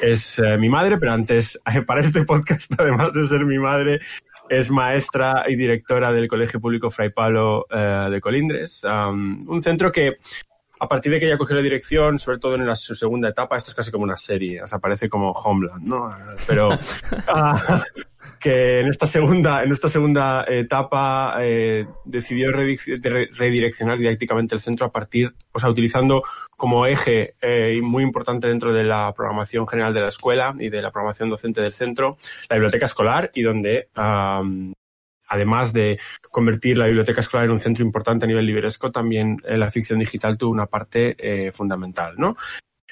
es 0.00 0.38
eh, 0.38 0.56
mi 0.58 0.68
madre, 0.68 0.98
pero 0.98 1.12
antes, 1.12 1.58
para 1.86 2.00
este 2.00 2.24
podcast, 2.24 2.72
además 2.78 3.12
de 3.12 3.26
ser 3.26 3.44
mi 3.44 3.58
madre, 3.58 4.00
es 4.50 4.68
maestra 4.68 5.44
y 5.46 5.54
directora 5.54 6.10
del 6.10 6.26
Colegio 6.26 6.60
Público 6.60 6.90
Fray 6.90 7.10
Pablo 7.10 7.66
eh, 7.70 8.08
de 8.10 8.20
Colindres, 8.20 8.82
um, 8.82 9.40
un 9.46 9.62
centro 9.62 9.92
que 9.92 10.18
a 10.80 10.88
partir 10.88 11.12
de 11.12 11.20
que 11.20 11.26
ella 11.26 11.38
cogió 11.38 11.54
la 11.54 11.62
dirección, 11.62 12.18
sobre 12.18 12.38
todo 12.38 12.56
en 12.56 12.66
la, 12.66 12.74
su 12.74 12.94
segunda 12.96 13.28
etapa, 13.28 13.56
esto 13.56 13.70
es 13.70 13.76
casi 13.76 13.92
como 13.92 14.02
una 14.02 14.16
serie, 14.16 14.60
o 14.60 14.66
sea, 14.66 14.80
parece 14.80 15.08
como 15.08 15.30
Homeland, 15.30 15.86
¿no? 15.86 16.10
Pero 16.48 16.70
uh, 16.70 17.80
que 18.40 18.80
en 18.80 18.88
esta 18.88 19.06
segunda, 19.06 19.62
en 19.62 19.70
esta 19.70 19.88
segunda 19.88 20.44
etapa 20.48 21.36
eh, 21.40 21.86
decidió 22.04 22.50
redireccionar 22.50 23.98
didácticamente 23.98 24.54
el 24.54 24.60
centro 24.60 24.86
a 24.86 24.92
partir, 24.92 25.34
o 25.52 25.58
sea, 25.58 25.68
utilizando 25.68 26.22
como 26.56 26.86
eje 26.86 27.34
eh, 27.40 27.80
muy 27.82 28.02
importante 28.02 28.48
dentro 28.48 28.72
de 28.72 28.84
la 28.84 29.12
programación 29.14 29.68
general 29.68 29.94
de 29.94 30.00
la 30.00 30.08
escuela 30.08 30.54
y 30.58 30.70
de 30.70 30.82
la 30.82 30.90
programación 30.90 31.28
docente 31.28 31.60
del 31.60 31.72
centro, 31.72 32.16
la 32.48 32.56
biblioteca 32.56 32.86
escolar 32.86 33.30
y 33.34 33.42
donde 33.42 33.88
además 35.30 35.72
de 35.72 35.98
convertir 36.30 36.76
la 36.76 36.86
biblioteca 36.86 37.20
escolar 37.20 37.46
en 37.46 37.52
un 37.52 37.60
centro 37.60 37.84
importante 37.84 38.24
a 38.24 38.28
nivel 38.28 38.46
libresco, 38.46 38.90
también 38.90 39.38
eh, 39.44 39.56
la 39.56 39.70
ficción 39.70 40.00
digital 40.00 40.36
tuvo 40.36 40.50
una 40.50 40.66
parte 40.66 41.14
eh, 41.18 41.52
fundamental, 41.52 42.14
¿no? 42.18 42.36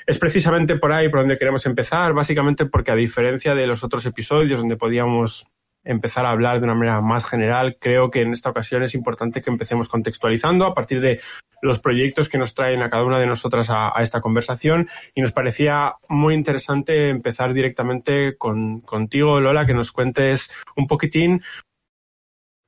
Es 0.08 0.18
precisamente 0.18 0.76
por 0.76 0.90
ahí 0.90 1.10
por 1.10 1.20
donde 1.20 1.36
queremos 1.36 1.66
empezar, 1.66 2.14
básicamente 2.14 2.64
porque 2.64 2.90
a 2.90 2.94
diferencia 2.94 3.54
de 3.54 3.66
los 3.66 3.84
otros 3.84 4.06
episodios 4.06 4.58
donde 4.58 4.78
podíamos 4.78 5.46
empezar 5.84 6.24
a 6.24 6.30
hablar 6.30 6.60
de 6.60 6.64
una 6.64 6.74
manera 6.74 7.02
más 7.02 7.26
general, 7.26 7.76
creo 7.78 8.10
que 8.10 8.22
en 8.22 8.32
esta 8.32 8.48
ocasión 8.48 8.82
es 8.82 8.94
importante 8.94 9.42
que 9.42 9.50
empecemos 9.50 9.86
contextualizando 9.86 10.64
a 10.64 10.72
partir 10.72 11.02
de 11.02 11.20
los 11.60 11.78
proyectos 11.78 12.30
que 12.30 12.38
nos 12.38 12.54
traen 12.54 12.80
a 12.80 12.88
cada 12.88 13.04
una 13.04 13.18
de 13.18 13.26
nosotras 13.26 13.68
a, 13.68 13.92
esta 14.00 14.22
conversación. 14.22 14.88
Y 15.14 15.20
nos 15.20 15.32
parecía 15.32 15.96
muy 16.08 16.34
interesante 16.34 17.10
empezar 17.10 17.52
directamente 17.52 18.38
con, 18.38 18.80
contigo, 18.80 19.42
Lola, 19.42 19.66
que 19.66 19.74
nos 19.74 19.92
cuentes 19.92 20.50
un 20.74 20.86
poquitín 20.86 21.42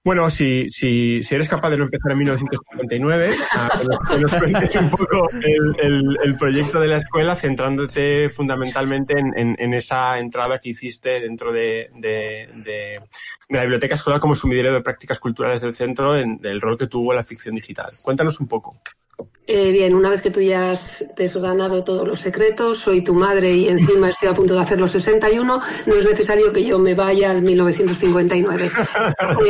bueno, 0.03 0.31
si, 0.31 0.71
si, 0.71 1.23
si 1.23 1.35
eres 1.35 1.49
capaz 1.49 1.71
de 1.71 1.77
no 1.77 1.85
empezar 1.85 2.13
en 2.13 2.19
1959, 2.19 3.31
que 4.09 4.19
nos 4.19 4.35
cuentes 4.35 4.77
un 4.77 4.91
poco 4.91 5.29
el, 5.79 6.37
proyecto 6.39 6.81
de 6.81 6.89
la 6.89 6.97
escuela, 6.97 7.37
centrándote 7.37 8.31
fundamentalmente 8.31 9.19
en, 9.19 9.37
en, 9.37 9.57
en 9.59 9.75
esa 9.75 10.19
entrada 10.19 10.59
que 10.59 10.71
hiciste 10.71 11.21
dentro 11.21 11.53
de, 11.53 11.91
de, 11.97 12.49
de, 12.65 13.01
de, 13.49 13.57
la 13.57 13.61
biblioteca 13.63 13.95
escolar 13.95 14.21
como 14.21 14.35
sumidero 14.35 14.73
de 14.73 14.81
prácticas 14.81 15.19
culturales 15.19 15.61
del 15.61 15.75
centro, 15.75 16.17
en 16.17 16.41
el 16.45 16.61
rol 16.61 16.79
que 16.79 16.87
tuvo 16.87 17.13
la 17.13 17.23
ficción 17.23 17.55
digital. 17.55 17.91
Cuéntanos 18.03 18.41
un 18.41 18.49
poco. 18.49 18.81
Eh, 19.47 19.73
bien, 19.73 19.95
una 19.97 20.11
vez 20.11 20.23
que 20.23 20.31
tú 20.31 20.41
ya 20.41 20.71
has 20.71 21.05
desgranado 21.17 21.83
todos 21.83 22.07
los 22.07 22.21
secretos, 22.21 22.79
soy 22.79 23.03
tu 23.03 23.15
madre 23.15 23.53
y 23.53 23.69
encima 23.69 24.09
estoy 24.11 24.29
a 24.29 24.33
punto 24.35 24.55
de 24.55 24.61
hacer 24.61 24.79
los 24.81 24.93
61, 24.93 25.61
no 25.87 25.95
es 25.95 26.05
necesario 26.05 26.53
que 26.53 26.65
yo 26.65 26.79
me 26.79 26.95
vaya 26.95 27.33
al 27.33 27.43
1959. 27.43 28.71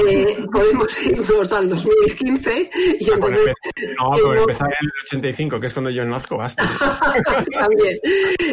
Eh, 0.09 0.39
podemos 0.51 1.03
irnos 1.03 1.53
al 1.53 1.69
2015 1.69 2.71
y 2.99 3.11
Ah, 3.11 3.15
entonces... 3.15 3.47
empe- 3.47 3.95
no, 3.99 4.11
con 4.23 4.37
eh, 4.37 4.41
empezar 4.41 4.69
en 4.69 4.87
el 4.87 4.93
85, 5.07 5.61
que 5.61 5.67
es 5.67 5.73
cuando 5.75 5.91
yo 5.91 6.05
nazco, 6.07 6.39
basta. 6.39 6.65
también. 7.53 7.99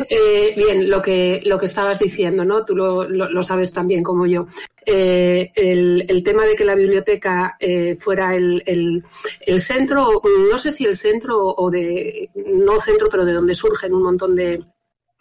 Eh, 0.10 0.54
bien, 0.58 0.90
lo 0.90 1.02
que, 1.02 1.42
lo 1.46 1.58
que 1.58 1.66
estabas 1.68 2.00
diciendo, 2.00 2.44
¿no? 2.44 2.66
Tú 2.66 2.76
lo, 2.76 3.08
lo- 3.08 3.30
lo 3.30 3.44
sabes 3.44 3.72
tan 3.72 3.88
bien 3.88 4.04
como 4.04 4.26
yo. 4.26 4.48
Eh, 4.90 5.52
el, 5.56 6.24
tema 6.24 6.46
de 6.46 6.56
que 6.56 6.64
la 6.64 6.74
biblioteca 6.74 7.58
eh, 7.60 7.94
fuera 7.96 8.34
el, 8.36 8.64
el- 8.66 9.04
el 9.46 9.62
centro, 9.62 10.22
no 10.50 10.58
sé 10.58 10.72
si 10.72 10.86
el 10.86 10.96
centro 10.98 11.38
o 11.44 11.70
de, 11.70 12.30
no 12.36 12.80
centro, 12.80 13.10
pero 13.12 13.26
de 13.26 13.34
donde 13.34 13.54
surgen 13.54 13.94
un 13.94 14.04
montón 14.04 14.34
de, 14.34 14.64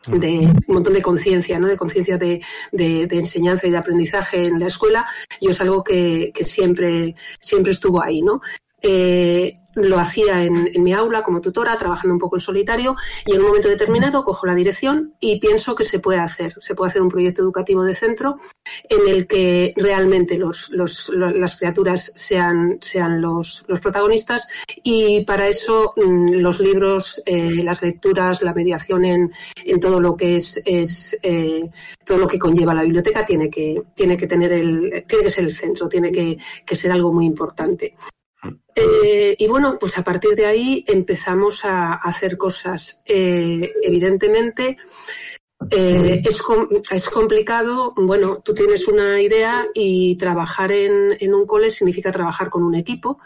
de 0.06 0.28
un 0.68 0.74
montón 0.74 0.92
de 0.92 1.02
conciencia, 1.02 1.58
¿no? 1.58 1.66
De 1.66 1.76
conciencia 1.76 2.16
de, 2.16 2.40
de- 2.70 3.08
enseñanza 3.10 3.66
y 3.66 3.72
de 3.72 3.76
aprendizaje 3.78 4.46
en 4.46 4.60
la 4.60 4.68
escuela, 4.68 5.04
yo 5.40 5.50
es 5.50 5.60
algo 5.60 5.82
que, 5.82 6.30
que 6.32 6.44
siempre, 6.44 7.16
siempre 7.40 7.72
estuvo 7.72 8.00
ahí, 8.00 8.22
¿no? 8.22 8.40
Lo 9.76 9.98
hacía 9.98 10.42
en, 10.42 10.70
mi 10.82 10.94
aula 10.94 11.22
como 11.22 11.42
tutora, 11.42 11.76
trabajando 11.76 12.14
un 12.14 12.18
poco 12.18 12.36
en 12.36 12.40
solitario, 12.40 12.96
y 13.26 13.32
en 13.32 13.40
un 13.40 13.48
momento 13.48 13.68
determinado 13.68 14.24
cojo 14.24 14.46
la 14.46 14.54
dirección 14.54 15.12
y 15.20 15.38
pienso 15.38 15.74
que 15.74 15.84
se 15.84 15.98
puede 15.98 16.18
hacer. 16.18 16.54
Se 16.60 16.74
puede 16.74 16.88
hacer 16.88 17.02
un 17.02 17.10
proyecto 17.10 17.42
educativo 17.42 17.84
de 17.84 17.94
centro 17.94 18.38
en 18.88 19.06
el 19.06 19.26
que 19.26 19.74
realmente 19.76 20.38
las 20.38 21.56
criaturas 21.58 22.10
sean, 22.14 22.78
sean 22.80 23.20
los, 23.20 23.66
protagonistas 23.82 24.48
y 24.82 25.26
para 25.26 25.46
eso 25.46 25.92
mm, 25.94 26.36
los 26.36 26.58
libros, 26.58 27.22
eh, 27.26 27.62
las 27.62 27.82
lecturas, 27.82 28.40
la 28.40 28.54
mediación 28.54 29.04
en, 29.04 29.30
todo 29.78 30.00
lo 30.00 30.16
que 30.16 30.36
es, 30.36 31.18
eh, 31.22 31.70
todo 32.02 32.16
lo 32.16 32.26
que 32.26 32.38
conlleva 32.38 32.72
la 32.72 32.82
biblioteca 32.82 33.26
tiene 33.26 33.50
que, 33.50 33.82
tiene 33.94 34.16
que 34.16 34.26
tener 34.26 34.52
el, 34.52 35.04
tiene 35.06 35.24
que 35.24 35.30
ser 35.30 35.44
el 35.44 35.54
centro, 35.54 35.86
tiene 35.86 36.10
que 36.10 36.76
ser 36.76 36.92
algo 36.92 37.12
muy 37.12 37.26
importante. 37.26 37.94
Eh, 38.74 39.34
y 39.38 39.46
bueno, 39.48 39.78
pues 39.80 39.96
a 39.98 40.04
partir 40.04 40.34
de 40.34 40.46
ahí 40.46 40.84
empezamos 40.86 41.64
a, 41.64 41.92
a 41.94 41.96
hacer 41.96 42.36
cosas. 42.36 43.02
Eh, 43.06 43.72
evidentemente, 43.82 44.76
eh, 45.70 46.22
es, 46.24 46.42
com- 46.42 46.68
es 46.90 47.08
complicado. 47.08 47.92
Bueno, 47.96 48.42
tú 48.44 48.52
tienes 48.54 48.86
una 48.88 49.20
idea 49.20 49.66
y 49.74 50.16
trabajar 50.16 50.72
en, 50.72 51.16
en 51.18 51.34
un 51.34 51.46
cole 51.46 51.70
significa 51.70 52.12
trabajar 52.12 52.50
con 52.50 52.62
un 52.62 52.74
equipo. 52.74 53.18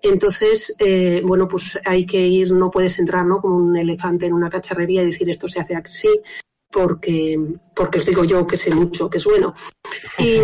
Entonces, 0.00 0.74
eh, 0.78 1.22
bueno, 1.24 1.48
pues 1.48 1.78
hay 1.84 2.06
que 2.06 2.24
ir, 2.24 2.52
no 2.52 2.70
puedes 2.70 2.98
entrar 2.98 3.24
¿no? 3.26 3.40
como 3.40 3.56
un 3.56 3.76
elefante 3.76 4.26
en 4.26 4.32
una 4.32 4.48
cacharrería 4.48 5.02
y 5.02 5.06
decir 5.06 5.28
esto 5.28 5.48
se 5.48 5.60
hace 5.60 5.74
así, 5.74 6.20
porque, 6.70 7.38
porque 7.74 7.98
os 7.98 8.06
digo 8.06 8.24
yo 8.24 8.46
que 8.46 8.56
sé 8.56 8.74
mucho, 8.74 9.08
que 9.08 9.18
es 9.18 9.24
bueno. 9.24 9.54
Y 10.18 10.40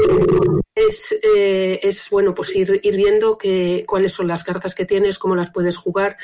es, 0.74 1.14
eh, 1.36 1.80
es 1.82 2.08
bueno, 2.10 2.34
pues 2.34 2.54
ir, 2.56 2.80
ir 2.82 2.96
viendo 2.96 3.36
que, 3.38 3.84
cuáles 3.86 4.12
son 4.12 4.28
las 4.28 4.42
cartas 4.44 4.74
que 4.74 4.86
tienes, 4.86 5.18
cómo 5.18 5.34
las 5.36 5.50
puedes 5.50 5.76
jugar 5.76 6.16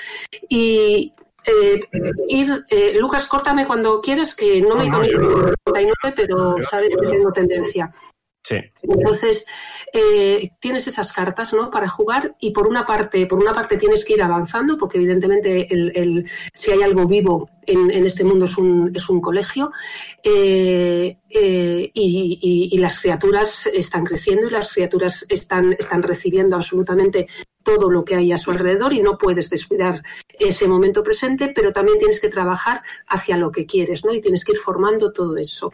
y 0.48 1.12
eh, 1.46 1.80
ir. 2.28 2.64
eh, 2.70 2.96
Lucas, 2.98 3.26
córtame 3.28 3.66
cuando 3.66 4.00
quieras, 4.00 4.34
que 4.34 4.60
no 4.60 4.74
me 4.76 4.88
No, 4.88 4.98
no, 4.98 5.04
he 5.04 5.12
yo- 5.12 5.20
ido 5.20 5.54
99, 5.66 5.94
pero 6.16 6.56
sabes 6.68 6.94
que 6.96 7.06
tengo 7.06 7.32
tendencia. 7.32 7.92
Sí. 8.42 8.56
Entonces, 8.82 9.44
eh, 9.92 10.50
tienes 10.60 10.86
esas 10.88 11.12
cartas, 11.12 11.52
¿no? 11.52 11.70
Para 11.70 11.88
jugar 11.88 12.36
y 12.40 12.52
por 12.52 12.66
una 12.66 12.86
parte, 12.86 13.26
por 13.26 13.38
una 13.38 13.52
parte 13.52 13.76
tienes 13.76 14.04
que 14.04 14.14
ir 14.14 14.22
avanzando, 14.22 14.78
porque 14.78 14.96
evidentemente 14.96 15.66
el, 15.70 16.28
si 16.54 16.70
hay 16.72 16.82
algo 16.82 17.06
vivo 17.06 17.50
en, 17.66 17.90
este 18.06 18.24
mundo 18.24 18.46
es 18.46 18.56
un, 18.56 18.90
es 18.94 19.08
un 19.10 19.20
colegio, 19.20 19.70
eh, 20.24 21.18
eh, 21.28 21.90
y, 21.94 22.38
y- 22.72 22.74
y 22.74 22.78
las 22.78 22.98
criaturas 23.00 23.66
están 23.66 24.04
creciendo 24.04 24.46
y 24.46 24.50
las 24.50 24.72
criaturas 24.72 25.26
están, 25.28 25.74
están 25.78 26.02
recibiendo 26.02 26.56
absolutamente 26.56 27.26
todo 27.62 27.90
lo 27.90 28.04
que 28.04 28.16
hay 28.16 28.32
a 28.32 28.38
su 28.38 28.50
alrededor 28.50 28.92
y 28.94 29.02
no 29.02 29.18
puedes 29.18 29.50
descuidar 29.50 30.02
ese 30.38 30.66
momento 30.66 31.02
presente, 31.04 31.52
pero 31.54 31.72
también 31.72 31.98
tienes 31.98 32.20
que 32.20 32.28
trabajar 32.30 32.82
hacia 33.06 33.36
lo 33.36 33.52
que 33.52 33.66
quieres, 33.66 34.02
¿no? 34.04 34.14
Y 34.14 34.20
tienes 34.22 34.44
que 34.44 34.52
ir 34.52 34.58
formando 34.58 35.12
todo 35.12 35.36
eso. 35.36 35.70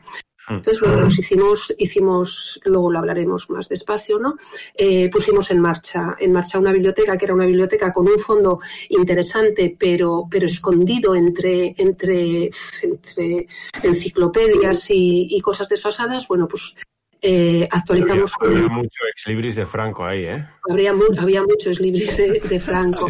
Entonces, 0.49 0.81
bueno, 0.81 1.01
pues 1.01 1.19
hicimos, 1.19 1.75
hicimos, 1.79 2.61
luego 2.65 2.93
lo 2.93 2.99
hablaremos 3.01 3.51
más 3.51 3.69
despacio, 3.69 4.19
¿no? 4.19 4.37
Eh, 4.75 5.09
pusimos 5.11 5.51
en 5.51 5.61
marcha, 5.61 6.17
en 6.19 6.33
marcha 6.33 6.59
una 6.59 6.73
biblioteca 6.73 7.19
que 7.19 7.25
era 7.25 7.35
una 7.35 7.47
biblioteca 7.47 7.93
con 7.93 8.09
un 8.09 8.19
fondo 8.19 8.61
interesante, 8.91 9.77
pero, 9.79 10.25
pero 10.31 10.47
escondido 10.47 11.15
entre, 11.15 11.75
entre, 11.79 12.51
entre 12.83 13.47
enciclopedias 13.83 14.91
y, 14.91 15.29
y 15.31 15.41
cosas 15.41 15.69
desfasadas. 15.69 16.29
Bueno, 16.29 16.47
pues 16.47 16.77
eh, 17.23 17.69
actualizamos. 17.71 18.33
Había, 18.41 18.57
había 18.59 18.69
mucho 18.69 18.99
ex 19.13 19.27
libris 19.27 19.55
de 19.57 19.67
Franco 19.67 20.05
ahí, 20.05 20.25
¿eh? 20.25 20.47
Habría 20.69 20.93
mu- 20.93 21.05
había 21.19 21.43
muchos 21.43 21.79
libros 21.81 22.17
de, 22.17 22.41
de 22.41 22.59
Franco. 22.59 23.07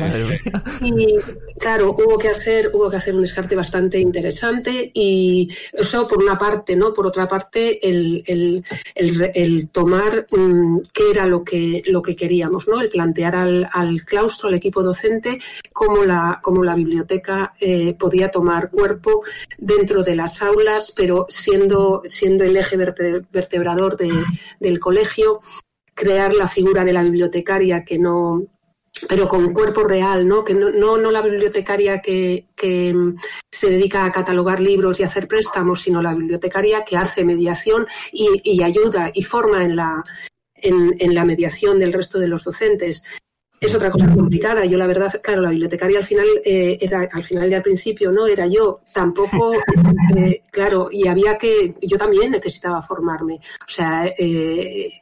Y 0.83 1.17
claro, 1.59 1.93
hubo 1.99 2.19
que 2.19 2.29
hacer, 2.29 2.71
hubo 2.75 2.91
que 2.91 2.97
hacer 2.99 3.15
un 3.15 3.23
descarte 3.23 3.57
bastante 3.57 3.99
interesante 3.99 4.91
y 4.93 5.49
eso 5.73 6.07
por 6.07 6.23
una 6.23 6.37
parte, 6.37 6.77
¿no? 6.77 6.93
Por 6.93 7.07
otra 7.07 7.27
parte, 7.27 7.87
el, 7.89 8.23
el, 8.27 8.63
el 8.95 9.31
el 9.35 9.69
tomar 9.71 10.27
mm, 10.31 10.81
qué 10.93 11.11
era 11.11 11.25
lo 11.27 11.43
que, 11.45 11.83
lo 11.87 12.03
que 12.03 12.15
queríamos, 12.15 12.69
¿no? 12.69 12.81
El 12.81 12.89
plantear 12.91 13.35
al, 13.37 13.67
al 13.73 14.03
claustro, 14.05 14.49
al 14.49 14.55
equipo 14.55 14.83
docente, 14.83 15.39
cómo 15.73 16.05
la, 16.05 16.41
cómo 16.43 16.63
la 16.63 16.75
biblioteca 16.75 17.55
eh, 17.61 17.95
podía 17.99 18.31
tomar 18.31 18.71
cuerpo 18.71 19.23
dentro 19.57 20.03
de 20.03 20.15
las 20.17 20.43
aulas, 20.43 20.93
pero 20.95 21.27
siendo, 21.31 22.03
siendo 22.05 22.45
el 22.45 22.57
eje 22.57 22.77
verte- 22.77 23.25
vertebrador 23.33 23.97
de- 23.97 24.06
del 24.61 24.79
colegio, 24.79 25.41
crear 25.95 26.35
la 26.35 26.49
figura 26.49 26.85
de 26.85 26.93
la 26.93 27.03
bibliotecaria 27.03 27.85
que 27.85 27.99
no 27.99 28.47
pero 29.09 29.29
con 29.29 29.53
cuerpo 29.53 29.85
real, 29.85 30.27
¿no? 30.27 30.45
Que 30.45 30.55
no, 30.55 30.71
no, 30.71 30.97
no 30.97 31.11
la 31.11 31.23
bibliotecaria 31.23 32.01
que, 32.01 32.47
que 32.57 32.95
mm, 32.95 33.17
se 33.51 33.71
dedica 33.71 34.05
a 34.05 34.11
catalogar 34.11 34.61
libros 34.61 34.99
y 34.99 35.03
hacer 35.03 35.29
préstamos, 35.29 35.83
sino 35.83 36.01
la 36.01 36.15
bibliotecaria 36.15 36.85
que 36.85 36.97
hace 36.97 37.25
mediación 37.25 37.87
y, 38.13 38.41
y 38.43 38.63
ayuda 38.63 39.11
y 39.13 39.23
forma 39.23 39.65
en 39.65 39.77
la, 39.77 40.05
en, 40.55 40.97
en 40.99 41.15
la 41.15 41.25
mediación 41.25 41.79
del 41.79 41.93
resto 41.93 42.19
de 42.19 42.29
los 42.29 42.45
docentes. 42.45 43.05
Es 43.67 43.75
otra 43.75 43.91
cosa 43.91 44.09
complicada. 44.15 44.65
Yo 44.65 44.79
la 44.79 44.87
verdad, 44.87 45.21
claro, 45.23 45.43
la 45.43 45.51
bibliotecaria 45.51 45.99
al 45.99 46.05
final 46.05 46.27
eh, 46.45 46.79
era 46.81 47.09
al 47.13 47.23
final 47.23 47.51
y 47.51 47.55
al 47.55 47.63
principio 47.63 48.13
no 48.13 48.27
era 48.27 48.47
yo. 48.47 48.81
Tampoco, 48.93 49.55
eh, 50.17 50.43
claro, 50.53 50.89
y 50.91 51.09
había 51.09 51.37
que, 51.37 51.75
yo 51.83 51.99
también 51.99 52.31
necesitaba 52.31 52.81
formarme. 52.81 53.35
O 53.35 53.69
sea, 53.69 54.07
eh, 54.19 54.93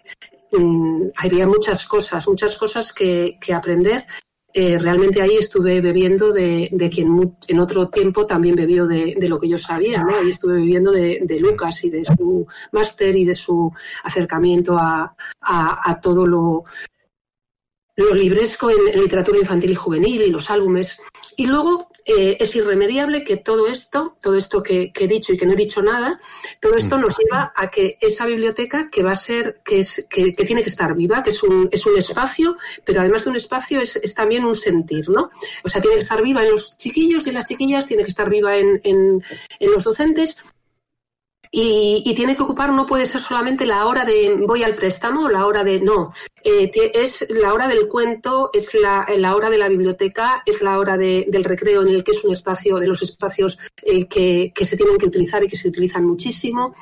mm, 0.53 1.09
había 1.17 1.47
muchas 1.47 1.87
cosas, 1.87 2.27
muchas 2.27 2.57
cosas 2.57 2.93
que, 2.93 3.37
que 3.41 3.53
aprender. 3.53 4.07
Eh, 4.57 4.79
realmente 4.79 5.21
ahí 5.21 5.37
estuve 5.37 5.81
bebiendo 5.81 6.33
de, 6.33 6.69
de 6.71 6.89
quien 6.89 7.37
en 7.49 7.59
otro 7.59 7.89
tiempo 7.89 8.25
también 8.25 8.55
bebió 8.55 8.87
de, 8.87 9.17
de 9.19 9.29
lo 9.29 9.41
que 9.41 9.49
yo 9.49 9.59
sabía, 9.59 10.05
¿no? 10.05 10.15
Ahí 10.17 10.31
estuve 10.31 10.55
bebiendo 10.55 10.93
de, 10.93 11.19
de 11.23 11.41
Lucas 11.41 11.83
y 11.85 11.91
de 11.91 12.05
su 12.05 12.47
máster 12.71 13.17
y 13.17 13.25
de 13.25 13.35
su 13.35 13.71
acercamiento 14.05 14.79
a, 14.79 15.15
a- 15.41 15.91
a 15.91 16.01
todo 16.01 16.25
lo, 16.25 16.65
lo 17.97 18.15
libresco 18.15 18.71
en, 18.71 18.89
en 18.93 19.01
literatura 19.01 19.39
infantil 19.39 19.71
y 19.71 19.75
juvenil 19.75 20.23
y 20.23 20.31
los 20.31 20.51
álbumes. 20.51 20.99
Y 21.37 21.47
luego 21.47 21.89
eh, 22.05 22.37
es 22.39 22.55
irremediable 22.55 23.25
que 23.25 23.37
todo 23.37 23.67
esto, 23.67 24.17
todo 24.21 24.37
esto 24.37 24.63
que, 24.63 24.93
que 24.93 25.05
he 25.05 25.09
dicho 25.09 25.33
y 25.33 25.39
que 25.39 25.47
no 25.47 25.55
he 25.55 25.57
dicho 25.57 25.83
nada, 25.83 26.21
todo 26.61 26.77
esto 26.77 26.99
nos 26.99 27.17
lleva 27.19 27.53
a 27.57 27.71
que 27.71 27.97
esa 28.01 28.27
biblioteca 28.27 28.89
que 28.91 29.03
va 29.03 29.13
a 29.13 29.17
ser, 29.17 29.63
que 29.65 29.81
es, 29.81 30.07
que, 30.11 30.35
que 30.35 30.45
tiene 30.45 30.63
que 30.63 30.69
estar 30.69 30.95
viva, 30.95 31.23
que 31.23 31.31
es 31.31 31.43
un, 31.43 31.69
es 31.73 31.87
un 31.87 31.97
espacio, 31.97 32.57
pero 32.85 33.01
además 33.01 33.25
de 33.25 33.31
un 33.31 33.37
espacio 33.37 33.81
es, 33.81 33.97
es 33.97 34.15
también 34.15 34.45
un 34.45 34.55
sentir, 34.55 35.09
¿no? 35.09 35.31
O 35.65 35.69
sea, 35.69 35.81
tiene 35.81 35.97
que 35.97 36.03
estar 36.03 36.23
viva 36.23 36.43
en 36.43 36.51
los 36.51 36.77
chiquillos 36.77 37.27
y 37.27 37.31
en 37.31 37.37
las 37.37 37.49
chiquillas, 37.49 37.87
tiene 37.87 38.05
que 38.05 38.11
estar 38.11 38.29
viva 38.29 38.57
en, 38.57 38.81
en, 38.85 39.25
en 39.59 39.73
los 39.73 39.85
docentes 39.85 40.37
y, 41.57 42.03
y 42.05 42.15
tiene 42.17 42.35
que 42.35 42.43
ocupar, 42.43 42.73
no 42.73 42.85
puede 42.85 43.07
ser 43.07 43.21
solamente 43.21 43.65
la 43.65 43.87
hora 43.87 44.05
de 44.05 44.35
voy 44.45 44.65
al 44.65 44.75
préstamo, 44.75 45.29
la 45.29 45.47
hora 45.47 45.63
de 45.63 45.79
no, 45.79 46.13
eh, 46.43 46.69
es 46.95 47.27
la 47.31 47.53
hora 47.55 47.69
del 47.69 47.87
cuento, 47.87 48.51
es 48.53 48.75
la, 48.75 49.07
la 49.17 49.37
hora 49.37 49.51
de 49.51 49.59
la 49.59 49.69
biblioteca, 49.69 50.43
es 50.47 50.61
la 50.63 50.81
hora 50.81 50.97
de- 50.99 51.27
del 51.29 51.45
recreo 51.45 51.83
en 51.83 51.89
el 51.89 52.03
que 52.03 52.11
es 52.11 52.25
un 52.25 52.35
espacio, 52.35 52.77
de 52.79 52.89
los 52.89 53.03
espacios 53.03 53.57
eh, 53.83 54.09
que, 54.09 54.53
que 54.53 54.65
se 54.65 54.77
tienen 54.77 54.99
que 54.99 55.07
utilizar 55.07 55.45
y 55.45 55.49
que 55.49 55.57
se 55.57 55.69
utilizan 55.69 56.05
muchísimo. 56.05 56.75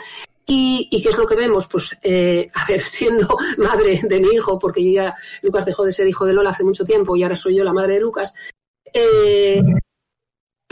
Y, 0.47 0.88
y 0.91 1.02
qué 1.02 1.11
es 1.11 1.19
lo 1.19 1.26
que 1.26 1.37
vemos? 1.37 1.67
Pues, 1.69 1.99
eh, 2.02 2.50
a 2.55 2.67
ver, 2.67 2.81
siendo 2.81 3.37
madre 3.59 4.00
de 4.02 4.21
mi 4.21 4.29
hijo, 4.31 4.59
porque 4.59 4.83
yo 4.83 4.91
ya, 5.02 5.14
Lucas 5.43 5.67
dejó 5.67 5.85
de 5.85 5.93
ser 5.93 6.09
hijo 6.09 6.25
de 6.25 6.33
Lola 6.33 6.49
hace 6.50 6.64
mucho 6.64 6.85
tiempo 6.85 7.14
y 7.14 7.23
ahora 7.23 7.37
soy 7.37 7.57
yo 7.57 7.62
la 7.64 7.75
madre 7.75 7.95
de 7.95 8.00
Lucas, 8.00 8.35
eh, 8.95 9.62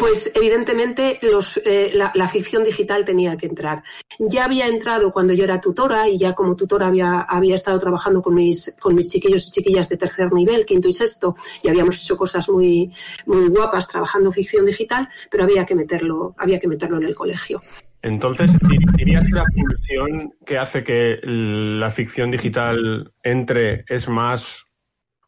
pues 0.00 0.32
evidentemente 0.34 1.18
los, 1.20 1.58
eh, 1.58 1.92
la, 1.92 2.26
ficción 2.26 2.64
digital 2.64 3.04
tenía 3.04 3.36
que 3.36 3.44
entrar. 3.44 3.82
Ya 4.18 4.46
había 4.46 4.66
entrado 4.66 5.12
cuando 5.12 5.34
yo 5.34 5.44
era 5.44 5.60
tutora 5.60 6.08
y 6.08 6.16
ya 6.16 6.32
como 6.32 6.56
tutora 6.56 6.86
había, 6.86 7.20
había 7.20 7.54
estado 7.54 7.78
trabajando 7.78 8.22
con 8.22 8.34
mis, 8.34 8.74
con 8.80 8.94
mis 8.94 9.10
chiquillos 9.10 9.46
y 9.48 9.50
chiquillas 9.50 9.90
de 9.90 9.98
tercer 9.98 10.32
nivel, 10.32 10.64
quinto 10.64 10.88
y 10.88 10.94
sexto, 10.94 11.36
y 11.62 11.68
habíamos 11.68 12.02
hecho 12.02 12.16
cosas 12.16 12.48
muy, 12.48 12.90
muy 13.26 13.48
guapas 13.48 13.88
trabajando 13.88 14.32
ficción 14.32 14.64
digital, 14.64 15.06
pero 15.30 15.44
había 15.44 15.66
que 15.66 15.74
meterlo, 15.74 16.34
había 16.38 16.58
que 16.58 16.68
meterlo 16.68 16.96
en 16.96 17.04
el 17.04 17.14
colegio. 17.14 17.60
Entonces, 18.00 18.52
¿dirías 18.96 19.28
que 19.28 19.34
la 19.34 19.44
pulsión 19.54 20.32
que 20.46 20.56
hace 20.56 20.82
que 20.82 21.18
la 21.22 21.90
ficción 21.90 22.30
digital 22.30 23.12
entre 23.22 23.84
es 23.86 24.08
más 24.08 24.64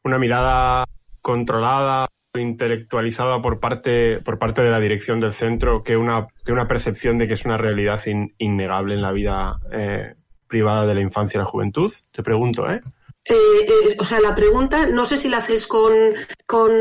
una 0.02 0.19
mirada 0.19 0.87
controlada, 1.21 2.09
intelectualizada 2.41 3.43
por 3.43 3.61
parte, 3.61 4.19
por 4.21 4.39
parte 4.39 4.62
de 4.62 4.71
la 4.71 4.81
dirección 4.81 5.21
del 5.21 5.33
centro 5.33 5.83
que 5.83 5.97
una, 5.97 6.29
que 6.45 6.53
una 6.53 6.67
percepción 6.67 7.19
de 7.19 7.29
que 7.29 7.35
es 7.35 7.45
una 7.45 7.59
realidad 7.59 8.01
innegable 8.39 8.95
en 8.95 9.03
la 9.03 9.12
vida 9.12 9.59
eh, 9.71 10.15
privada 10.49 10.87
de 10.87 10.95
la 10.95 11.01
infancia 11.03 11.37
y 11.37 11.41
la 11.41 11.45
juventud? 11.45 11.93
Te 12.11 12.23
pregunto, 12.23 12.71
¿eh? 12.71 12.81
Eh, 13.25 13.35
eh, 13.35 13.97
o 14.00 14.05
sea, 14.05 14.21
la 14.21 14.35
pregunta, 14.35 14.87
no 14.87 15.05
sé 15.05 15.17
si 15.17 15.29
la 15.29 15.38
haces 15.38 15.69
con, 15.69 15.93
con 16.45 16.73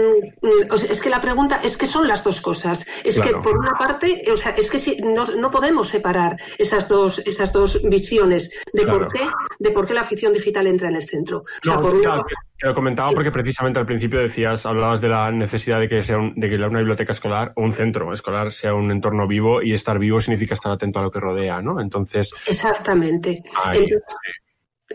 o 0.72 0.78
sea, 0.78 0.92
es 0.92 1.00
que 1.00 1.12
la 1.12 1.22
pregunta 1.22 1.62
es 1.64 1.78
que 1.78 1.86
son 1.86 2.08
las 2.08 2.24
dos 2.24 2.42
cosas. 2.42 2.88
Es 3.04 3.20
claro. 3.20 3.38
que 3.38 3.44
por 3.44 3.60
una 3.60 3.78
parte, 3.78 4.24
o 4.32 4.36
sea, 4.36 4.52
es 4.54 4.72
que 4.72 4.80
si, 4.80 4.98
no, 4.98 5.24
no, 5.26 5.52
podemos 5.52 5.88
separar 5.88 6.38
esas 6.58 6.88
dos, 6.90 7.20
esas 7.20 7.54
dos 7.54 7.82
visiones 7.88 8.50
de 8.74 8.84
claro. 8.84 9.00
por 9.00 9.14
qué, 9.14 9.22
de 9.60 9.72
por 9.72 9.86
qué 9.86 9.94
la 9.94 10.04
ficción 10.04 10.34
digital 10.34 10.66
entra 10.66 10.90
en 10.90 10.96
el 10.96 11.08
centro. 11.08 11.40
O 11.40 11.44
sea, 11.64 11.76
no, 11.76 11.82
por 11.82 12.02
claro, 12.02 12.22
una... 12.22 12.24
que 12.58 12.68
lo 12.68 12.74
comentaba 12.74 13.12
porque 13.12 13.32
precisamente 13.32 13.80
al 13.80 13.86
principio 13.86 14.20
decías, 14.20 14.66
hablabas 14.66 15.00
de 15.00 15.10
la 15.10 15.30
necesidad 15.30 15.80
de 15.80 15.90
que 15.90 16.02
sea 16.02 16.18
un, 16.18 16.34
de 16.36 16.50
que 16.50 16.56
una 16.56 16.80
biblioteca 16.80 17.12
escolar 17.12 17.54
o 17.56 17.62
un 17.62 17.74
centro 17.74 18.12
escolar 18.14 18.52
sea 18.52 18.74
un 18.74 18.90
entorno 18.90 19.28
vivo 19.28 19.62
y 19.62 19.76
estar 19.76 20.00
vivo 20.00 20.20
significa 20.20 20.56
estar 20.56 20.72
atento 20.72 21.00
a 21.00 21.04
lo 21.04 21.12
que 21.12 21.20
rodea, 21.20 21.62
¿no? 21.62 21.80
Entonces. 21.80 22.34
Exactamente. 22.48 23.44
Ahí, 23.64 23.84
Entonces, 23.84 24.04
sí. 24.08 24.42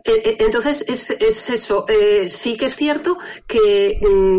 Entonces 0.07 0.85
es, 0.87 1.11
es 1.11 1.51
eso. 1.51 1.85
Eh, 1.89 2.29
sí 2.29 2.57
que 2.57 2.67
es 2.67 2.77
cierto 2.77 3.19
que, 3.47 3.99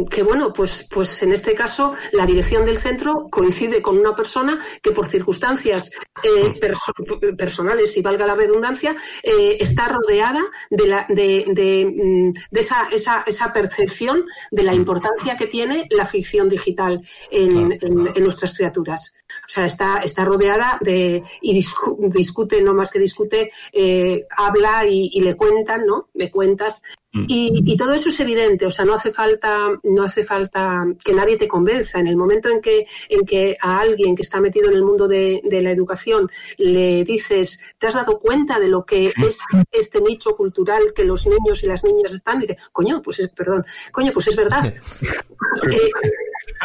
que, 0.10 0.24
bueno, 0.24 0.54
pues, 0.54 0.88
pues 0.90 1.22
en 1.24 1.34
este 1.34 1.54
caso 1.54 1.94
la 2.12 2.26
dirección 2.26 2.66
del 2.66 2.78
centro 2.78 3.28
coincide 3.30 3.82
con 3.82 3.98
una 3.98 4.16
persona 4.16 4.60
que 4.82 4.92
por 4.92 5.08
circunstancias 5.08 5.92
eh, 6.24 6.58
perso 6.60 6.94
personales 7.38 7.96
y 7.98 8.02
valga 8.02 8.26
la 8.26 8.36
redundancia 8.36 8.96
eh, 9.24 9.58
está 9.60 9.88
rodeada 9.88 10.44
de, 10.70 10.88
la, 10.88 11.06
de, 11.10 11.46
de, 11.48 12.34
de 12.50 12.60
esa, 12.60 12.88
esa, 12.92 13.24
esa, 13.26 13.54
percepción 13.54 14.26
de 14.52 14.64
la 14.64 14.74
importancia 14.74 15.38
que 15.38 15.48
tiene 15.48 15.88
la 15.90 16.06
ficción 16.06 16.50
digital 16.50 17.02
en, 17.32 17.72
en, 17.72 18.08
en 18.16 18.24
nuestras 18.24 18.56
criaturas. 18.56 19.16
O 19.46 19.50
sea, 19.50 19.66
está, 19.66 19.98
está 19.98 20.26
rodeada 20.26 20.78
de 20.82 21.24
y 21.42 21.54
discu 21.54 21.98
discute, 22.10 22.62
no 22.62 22.74
más 22.74 22.92
que 22.92 23.00
discute, 23.00 23.52
eh, 23.72 24.26
habla 24.36 24.86
y, 24.88 25.10
y, 25.14 25.22
le 25.22 25.36
cuentan, 25.36 25.86
¿no? 25.86 26.10
Me 26.14 26.32
cuentas. 26.32 26.82
Mm. 27.14 27.26
Y, 27.28 27.64
y, 27.66 27.78
todo 27.78 27.94
eso 27.94 28.10
es 28.10 28.20
evidente, 28.20 28.66
o 28.66 28.72
sea, 28.72 28.86
no 28.86 28.94
hace 28.94 29.12
falta, 29.12 29.68
no 29.84 30.04
hace 30.04 30.24
falta 30.24 30.84
que 31.04 31.14
nadie 31.14 31.38
te 31.38 31.48
convenza. 31.48 32.00
En 32.00 32.08
el 32.08 32.18
momento 32.18 32.50
en 32.50 32.62
que, 32.62 32.86
en 33.10 33.26
que 33.26 33.56
a 33.62 33.80
alguien 33.80 34.16
que 34.16 34.24
está 34.24 34.42
metido 34.42 34.70
en 34.70 34.76
el 34.76 34.84
mundo 34.84 35.08
de, 35.08 35.42
de 35.44 35.62
la 35.62 35.72
educación 35.72 36.30
le 36.58 37.04
dices, 37.04 37.60
¿te 37.78 37.88
has 37.88 37.94
dado 37.94 38.20
cuenta 38.20 38.60
de 38.60 38.68
lo 38.68 38.86
que 38.86 39.06
es 39.06 39.40
este 39.72 40.02
nicho 40.02 40.36
cultural 40.36 40.94
que 40.96 41.06
los 41.06 41.26
niños 41.28 41.64
y 41.64 41.68
las 41.68 41.84
niñas 41.84 42.12
están? 42.12 42.38
Y 42.38 42.42
dice, 42.42 42.58
coño, 42.72 43.02
pues 43.02 43.20
es, 43.20 43.30
perdón, 43.30 43.66
coño, 43.92 44.12
pues 44.14 44.28
es 44.28 44.36
verdad. 44.36 44.66
eh, 45.72 45.90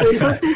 entonces, 0.01 0.55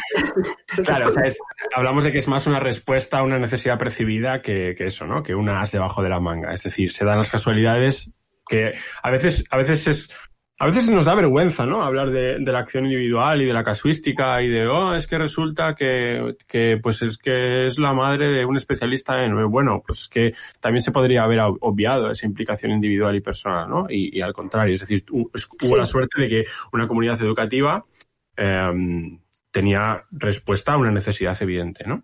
claro, 0.83 1.07
o 1.07 1.11
sea, 1.11 1.23
es, 1.23 1.39
hablamos 1.75 2.03
de 2.03 2.11
que 2.11 2.17
es 2.17 2.27
más 2.27 2.47
una 2.47 2.59
respuesta 2.59 3.19
a 3.19 3.23
una 3.23 3.39
necesidad 3.39 3.77
percibida 3.77 4.41
que, 4.41 4.75
que, 4.75 4.85
eso, 4.85 5.05
¿no? 5.05 5.23
Que 5.23 5.35
una 5.35 5.61
as 5.61 5.71
debajo 5.71 6.01
de 6.03 6.09
la 6.09 6.19
manga. 6.19 6.53
Es 6.53 6.63
decir, 6.63 6.91
se 6.91 7.05
dan 7.05 7.17
las 7.17 7.31
casualidades 7.31 8.11
que 8.47 8.73
a 9.03 9.11
veces, 9.11 9.45
a 9.51 9.57
veces 9.57 9.87
es, 9.87 10.09
a 10.59 10.65
veces 10.65 10.89
nos 10.89 11.05
da 11.05 11.13
vergüenza, 11.13 11.65
¿no? 11.65 11.83
Hablar 11.83 12.09
de, 12.09 12.39
de, 12.39 12.51
la 12.51 12.59
acción 12.59 12.85
individual 12.85 13.41
y 13.41 13.45
de 13.45 13.53
la 13.53 13.63
casuística 13.63 14.41
y 14.41 14.47
de, 14.49 14.67
oh, 14.67 14.95
es 14.95 15.05
que 15.05 15.17
resulta 15.17 15.75
que, 15.75 16.35
que, 16.47 16.79
pues 16.81 17.03
es 17.03 17.17
que 17.17 17.67
es 17.67 17.77
la 17.77 17.93
madre 17.93 18.31
de 18.31 18.43
un 18.43 18.55
especialista 18.55 19.23
en, 19.23 19.51
bueno, 19.51 19.83
pues 19.85 20.07
que 20.07 20.33
también 20.59 20.81
se 20.81 20.91
podría 20.91 21.23
haber 21.23 21.41
obviado 21.41 22.09
esa 22.09 22.25
implicación 22.25 22.71
individual 22.71 23.15
y 23.15 23.21
personal, 23.21 23.69
¿no? 23.69 23.85
Y, 23.87 24.17
y 24.17 24.21
al 24.21 24.33
contrario, 24.33 24.73
es 24.73 24.81
decir, 24.81 25.05
hubo 25.11 25.29
sí. 25.35 25.75
la 25.75 25.85
suerte 25.85 26.21
de 26.21 26.27
que 26.27 26.45
una 26.73 26.87
comunidad 26.87 27.21
educativa 27.21 27.85
eh, 28.35 28.71
tenía 29.57 30.05
respuesta 30.11 30.73
a 30.73 30.77
una 30.77 30.91
necesidad 30.91 31.35
evidente, 31.41 31.83
¿no? 31.87 32.03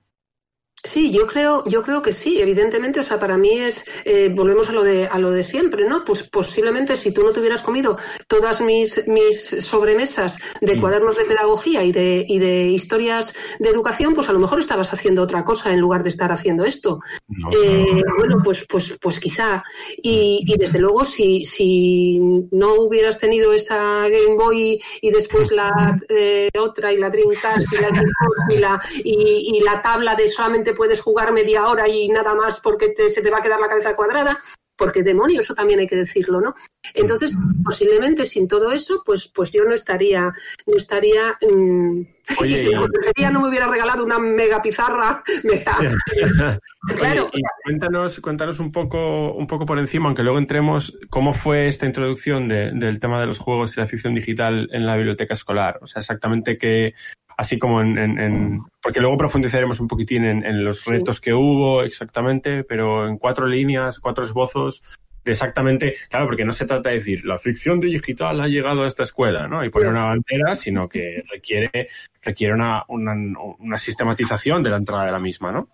Sí, 0.84 1.12
yo 1.12 1.26
creo, 1.28 1.64
yo 1.66 1.82
creo 1.82 2.02
que 2.02 2.12
sí, 2.12 2.42
evidentemente, 2.42 3.00
o 3.00 3.04
sea, 3.04 3.18
para 3.18 3.38
mí 3.38 3.58
es, 3.58 3.86
eh, 4.04 4.28
volvemos 4.28 4.70
a 4.70 4.74
lo 4.74 4.84
de, 4.84 5.08
a 5.08 5.18
lo 5.18 5.32
de 5.32 5.42
siempre, 5.42 5.88
¿no? 5.88 6.04
Pues 6.04 6.24
posiblemente 6.24 6.98
si 6.98 7.14
tú 7.14 7.24
no 7.24 7.32
te 7.32 7.40
hubieras 7.40 7.64
comido 7.64 7.98
todas 8.28 8.60
mis, 8.60 9.08
mis 9.08 9.48
sobremesas 9.64 10.38
de 10.60 10.76
mm. 10.76 10.82
cuadernos 10.82 11.16
de 11.16 11.24
pedagogía 11.24 11.84
y 11.84 11.94
de, 11.94 12.26
y 12.28 12.38
de 12.38 12.66
historias 12.66 13.34
de 13.60 13.70
educación, 13.70 14.14
pues 14.14 14.28
a 14.28 14.34
lo 14.34 14.40
mejor 14.40 14.60
estabas 14.60 14.92
haciendo 14.92 15.24
otra 15.24 15.46
cosa 15.46 15.72
en 15.72 15.80
lugar 15.80 16.04
de 16.04 16.10
estar 16.10 16.34
haciendo 16.34 16.66
esto. 16.66 17.00
No, 17.30 17.50
eh, 17.54 18.04
no. 18.06 18.16
Bueno, 18.18 18.42
pues, 18.44 18.66
pues, 18.68 18.98
pues 19.00 19.22
quizá. 19.22 19.64
Y, 19.96 20.44
y 20.46 20.58
desde 20.58 20.80
luego, 20.80 21.06
si, 21.06 21.46
si 21.46 22.20
no 22.52 22.74
hubieras 22.74 23.20
tenido 23.20 23.54
esa 23.54 24.10
Game 24.10 24.36
Boy 24.38 24.82
y 25.02 25.12
después 25.12 25.50
la 25.54 25.72
eh, 26.10 26.50
otra 26.60 26.92
y 26.92 26.98
la 26.98 27.10
Dreamcast 27.10 27.72
y 27.72 27.78
la, 27.78 28.04
y 28.50 28.58
la, 28.58 28.82
y, 29.02 29.54
y 29.56 29.62
la 29.62 29.82
tabla 29.82 30.16
de 30.16 30.28
solamente 30.28 30.73
puedes 30.74 31.02
jugar 31.02 31.32
media 31.32 31.66
hora 31.66 31.88
y 31.88 32.10
nada 32.10 32.36
más 32.36 32.60
porque 32.60 32.90
te, 32.90 33.12
se 33.12 33.22
te 33.22 33.30
va 33.30 33.40
a 33.40 33.42
quedar 33.42 33.60
la 33.60 33.70
cabeza 33.70 33.96
cuadrada, 33.96 34.42
porque 34.76 35.04
demonio, 35.04 35.40
eso 35.40 35.54
también 35.54 35.80
hay 35.80 35.88
que 35.88 35.96
decirlo, 35.96 36.42
¿no? 36.42 36.56
Entonces, 36.94 37.38
posiblemente 37.64 38.26
sin 38.26 38.48
todo 38.48 38.72
eso, 38.72 39.04
pues, 39.06 39.28
pues 39.28 39.52
yo 39.52 39.64
no 39.64 39.74
estaría, 39.74 40.34
no 40.66 40.76
estaría, 40.76 41.38
mmm, 41.42 42.02
Oye, 42.40 42.56
y 42.56 42.58
si 42.58 42.70
prefería, 42.70 43.32
no 43.32 43.42
me 43.42 43.50
hubiera 43.50 43.68
regalado 43.68 44.04
una 44.04 44.18
mega 44.18 44.62
pizarra, 44.62 45.24
mega. 45.44 45.78
claro. 46.96 47.30
Oye, 47.34 47.42
y 47.42 47.64
cuéntanos, 47.64 48.20
cuéntanos 48.20 48.60
un 48.60 48.72
poco, 48.72 49.34
un 49.34 49.46
poco 49.46 49.66
por 49.66 49.78
encima, 49.78 50.08
aunque 50.08 50.24
luego 50.24 50.40
entremos, 50.40 50.98
cómo 51.10 51.34
fue 51.34 51.68
esta 51.68 51.86
introducción 51.86 52.48
de, 52.48 52.72
del 52.72 53.00
tema 53.00 53.20
de 53.20 53.28
los 53.28 53.40
juegos 53.40 53.76
y 53.76 53.80
la 53.80 53.88
ficción 53.88 54.16
digital 54.16 54.70
en 54.72 54.86
la 54.86 54.96
biblioteca 54.96 55.34
escolar. 55.34 55.80
O 55.82 55.88
sea, 55.88 56.00
exactamente 56.00 56.58
qué, 56.58 56.94
así 57.38 57.60
como 57.60 57.82
en, 57.82 57.98
en, 57.98 58.20
en, 58.20 58.64
porque 58.82 59.00
luego 59.00 59.18
profundizaremos 59.18 59.80
un 59.80 59.88
poquitín 59.88 60.26
en, 60.26 60.46
en 60.46 60.64
los 60.64 60.86
retos 60.86 61.18
sí. 61.18 61.22
que 61.24 61.34
hubo 61.34 61.84
exactamente, 61.84 62.64
pero 62.64 63.08
en 63.08 63.18
cuatro 63.18 63.48
líneas, 63.48 64.00
cuatro 64.00 64.24
esbozos 64.24 64.82
de 65.24 65.32
exactamente, 65.32 65.96
claro, 66.10 66.26
porque 66.26 66.44
no 66.44 66.52
se 66.52 66.66
trata 66.66 66.90
de 66.90 66.96
decir 66.96 67.24
la 67.26 67.38
ficción 67.38 67.80
digital 67.80 68.42
ha 68.42 68.48
llegado 68.48 68.84
a 68.84 68.88
esta 68.88 69.04
escuela, 69.04 69.48
¿no? 69.48 69.64
Y 69.64 69.70
poner 69.70 69.90
una 69.90 70.06
bandera, 70.06 70.56
sino 70.56 70.90
que 70.90 71.24
requiere 71.32 71.88
requiere 72.22 72.54
una, 72.54 72.84
una, 72.90 73.14
una 73.60 73.78
sistematización 73.78 74.64
de 74.64 74.70
la 74.70 74.78
entrada 74.78 75.06
de 75.06 75.12
la 75.12 75.20
misma, 75.20 75.52
¿no? 75.52 75.70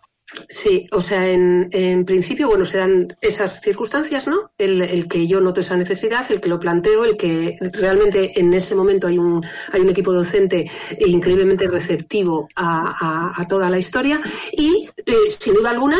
Sí, 0.48 0.88
o 0.92 1.02
sea, 1.02 1.28
en, 1.28 1.70
en, 1.72 2.06
principio, 2.06 2.48
bueno, 2.48 2.64
se 2.64 2.78
dan 2.78 3.08
esas 3.20 3.62
circunstancias, 3.62 4.28
¿no? 4.28 4.52
El, 4.58 4.82
el, 4.82 5.08
que 5.08 5.26
yo 5.26 5.42
noto 5.42 5.62
esa 5.62 5.76
necesidad, 5.76 6.30
el 6.32 6.40
que 6.40 6.50
lo 6.50 6.60
planteo, 6.60 7.04
el 7.04 7.18
que 7.18 7.58
realmente 7.74 8.40
en 8.40 8.54
ese 8.54 8.76
momento 8.76 9.08
hay 9.08 9.18
un, 9.18 9.44
hay 9.72 9.82
un 9.82 9.90
equipo 9.90 10.14
docente 10.14 10.70
increíblemente 11.00 11.68
receptivo 11.68 12.48
a, 12.56 13.34
a, 13.36 13.42
a 13.42 13.48
toda 13.48 13.70
la 13.70 13.80
historia 13.80 14.22
y, 14.52 14.90
eh, 15.06 15.14
sin 15.40 15.56
duda 15.56 15.72
alguna, 15.72 15.98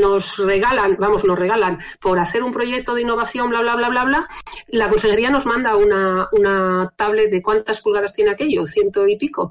nos 0.00 0.36
regalan, 0.36 0.96
vamos, 0.98 1.24
nos 1.24 1.38
regalan 1.38 1.78
por 2.00 2.18
hacer 2.18 2.42
un 2.42 2.52
proyecto 2.52 2.94
de 2.94 3.02
innovación, 3.02 3.48
bla, 3.48 3.62
bla, 3.62 3.76
bla, 3.76 3.88
bla, 3.88 4.04
bla. 4.04 4.28
La 4.68 4.90
consejería 4.90 5.30
nos 5.30 5.46
manda 5.46 5.76
una, 5.76 6.28
una 6.32 6.92
tablet 6.96 7.30
de 7.30 7.42
cuántas 7.42 7.80
pulgadas 7.80 8.14
tiene 8.14 8.30
aquello, 8.30 8.66
ciento 8.66 9.06
y 9.08 9.16
pico. 9.16 9.50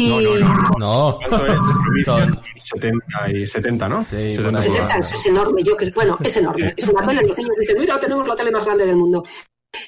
Y... 0.00 0.08
No, 0.08 0.20
no, 0.20 0.38
no. 0.38 0.78
no. 0.78 1.18
¿Cuánto 1.28 1.46
es? 1.46 2.04
Son 2.04 2.40
70 2.56 3.30
y 3.32 3.46
70, 3.46 3.88
¿no? 3.88 4.02
Sí, 4.02 4.32
70, 4.32 4.58
70 4.58 4.98
es 4.98 5.26
enorme. 5.26 5.62
Yo 5.62 5.76
que, 5.76 5.90
bueno, 5.90 6.18
es 6.22 6.36
enorme. 6.36 6.74
Es 6.76 6.88
una 6.88 7.06
tele. 7.06 7.22
Los 7.22 7.36
niños 7.36 7.54
dicen, 7.58 7.76
mira, 7.78 8.00
tenemos 8.00 8.26
la 8.26 8.36
tele 8.36 8.50
más 8.50 8.64
grande 8.64 8.86
del 8.86 8.96
mundo. 8.96 9.22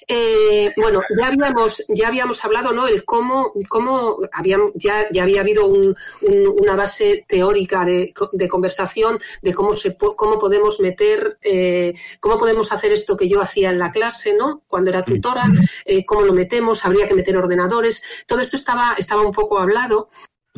Eh, 0.07 0.73
bueno, 0.77 1.01
ya 1.19 1.27
habíamos, 1.27 1.85
ya 1.89 2.09
habíamos 2.09 2.45
hablado, 2.45 2.73
¿no? 2.73 2.87
El 2.87 3.05
cómo, 3.05 3.53
cómo 3.69 4.19
habíamos, 4.33 4.73
ya, 4.75 5.09
ya 5.11 5.23
había 5.23 5.41
habido 5.41 5.67
un, 5.67 5.95
un, 6.23 6.55
una 6.61 6.77
base 6.77 7.25
teórica 7.27 7.85
de, 7.85 8.13
de, 8.33 8.49
conversación 8.49 9.19
de 9.43 9.55
cómo 9.55 9.73
se, 9.73 9.97
cómo 9.97 10.39
podemos 10.39 10.81
meter, 10.81 11.39
eh, 11.43 11.95
cómo 12.21 12.39
podemos 12.39 12.73
hacer 12.73 12.93
esto 12.93 13.17
que 13.17 13.29
yo 13.29 13.41
hacía 13.41 13.71
en 13.71 13.79
la 13.79 13.91
clase, 13.91 14.35
¿no? 14.35 14.63
Cuando 14.69 14.91
era 14.91 15.05
tutora, 15.05 15.45
eh, 15.85 16.05
cómo 16.05 16.23
lo 16.23 16.33
metemos, 16.33 16.85
habría 16.85 17.07
que 17.07 17.15
meter 17.15 17.37
ordenadores. 17.37 18.03
Todo 18.27 18.41
esto 18.41 18.57
estaba, 18.57 18.95
estaba 18.99 19.23
un 19.23 19.33
poco 19.33 19.59
hablado 19.59 20.11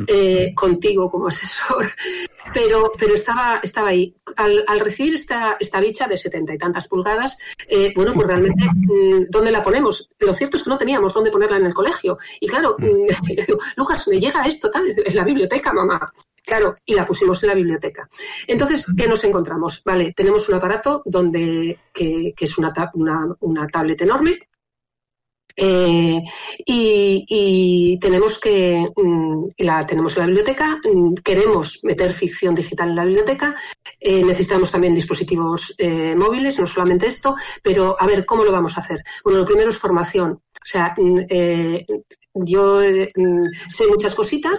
eh, 0.09 0.53
contigo 0.55 1.09
como 1.09 1.29
asesor, 1.29 1.87
pero, 2.55 2.93
pero 2.99 3.15
estaba, 3.15 3.61
estaba 3.63 3.89
ahí. 3.89 4.15
Al, 4.37 4.65
al 4.67 4.81
recibir 4.81 5.15
esta, 5.15 5.57
esta 5.61 5.81
bicha 5.81 6.09
de 6.09 6.17
setenta 6.17 6.55
y 6.55 6.59
tantas 6.59 6.89
pulgadas, 6.89 7.37
eh, 7.69 7.93
bueno, 7.95 8.13
pues 8.15 8.27
realmente, 8.27 8.65
mm, 8.65 9.27
¿dónde 9.31 9.53
la 9.53 9.63
ponemos? 9.63 10.11
Lo 10.19 10.33
cierto 10.35 10.57
es 10.57 10.65
que 10.65 10.71
no 10.71 10.79
teníamos 10.79 11.15
dónde 11.15 11.31
ponerla 11.31 11.59
en 11.59 11.67
el 11.67 11.75
colegio. 11.75 12.19
Y 12.41 12.49
claro, 12.49 12.77
mm. 12.79 13.07
Lucas, 13.77 14.09
me 14.09 14.19
llega 14.19 14.45
esto 14.47 14.71
tal, 14.71 14.85
en 14.89 15.17
la 15.17 15.25
biblioteca, 15.25 15.73
mamá. 15.73 16.13
Claro, 16.45 16.77
y 16.85 16.95
la 16.95 17.07
pusimos 17.07 17.43
en 17.43 17.49
la 17.49 17.55
biblioteca. 17.55 18.09
Entonces, 18.47 18.87
¿qué 18.97 19.09
nos 19.09 19.25
encontramos? 19.25 19.83
Vale, 19.83 20.13
tenemos 20.13 20.47
un 20.49 20.57
aparato 20.57 21.03
donde, 21.07 21.79
que, 21.91 22.35
es 22.39 22.59
una, 22.59 22.73
una, 22.93 23.35
una 23.41 23.67
tablet 23.69 24.03
enorme, 24.03 24.39
eh, 25.57 26.21
y, 26.67 27.99
tenemos 28.01 28.39
que, 28.39 28.89
mm, 28.97 29.47
la 29.59 29.87
tenemos 29.87 30.17
en 30.17 30.21
la 30.21 30.27
biblioteca, 30.27 30.81
mm, 30.85 31.15
queremos 31.25 31.81
meter 31.85 32.13
ficción 32.13 32.55
digital 32.55 32.91
en 32.91 32.97
la 32.97 33.05
biblioteca, 33.05 33.55
eh, 34.01 34.25
necesitamos 34.25 34.71
también 34.71 34.95
dispositivos 34.95 35.75
eh, 35.79 36.15
móviles, 36.17 36.59
no 36.59 36.67
solamente 36.67 37.07
esto, 37.07 37.37
pero 37.63 37.97
a 37.99 38.07
ver, 38.07 38.25
¿cómo 38.27 38.45
lo 38.45 38.53
vamos 38.53 38.77
a 38.77 38.81
hacer? 38.81 39.03
Bueno, 39.23 39.41
lo 39.41 39.47
primero 39.47 39.71
es 39.71 39.79
formación. 39.79 40.33
O 40.33 40.67
sea, 40.67 40.95
mm, 40.97 41.19
yo 42.35 42.81
sé 42.81 43.87
muchas 43.89 44.15
cositas, 44.15 44.59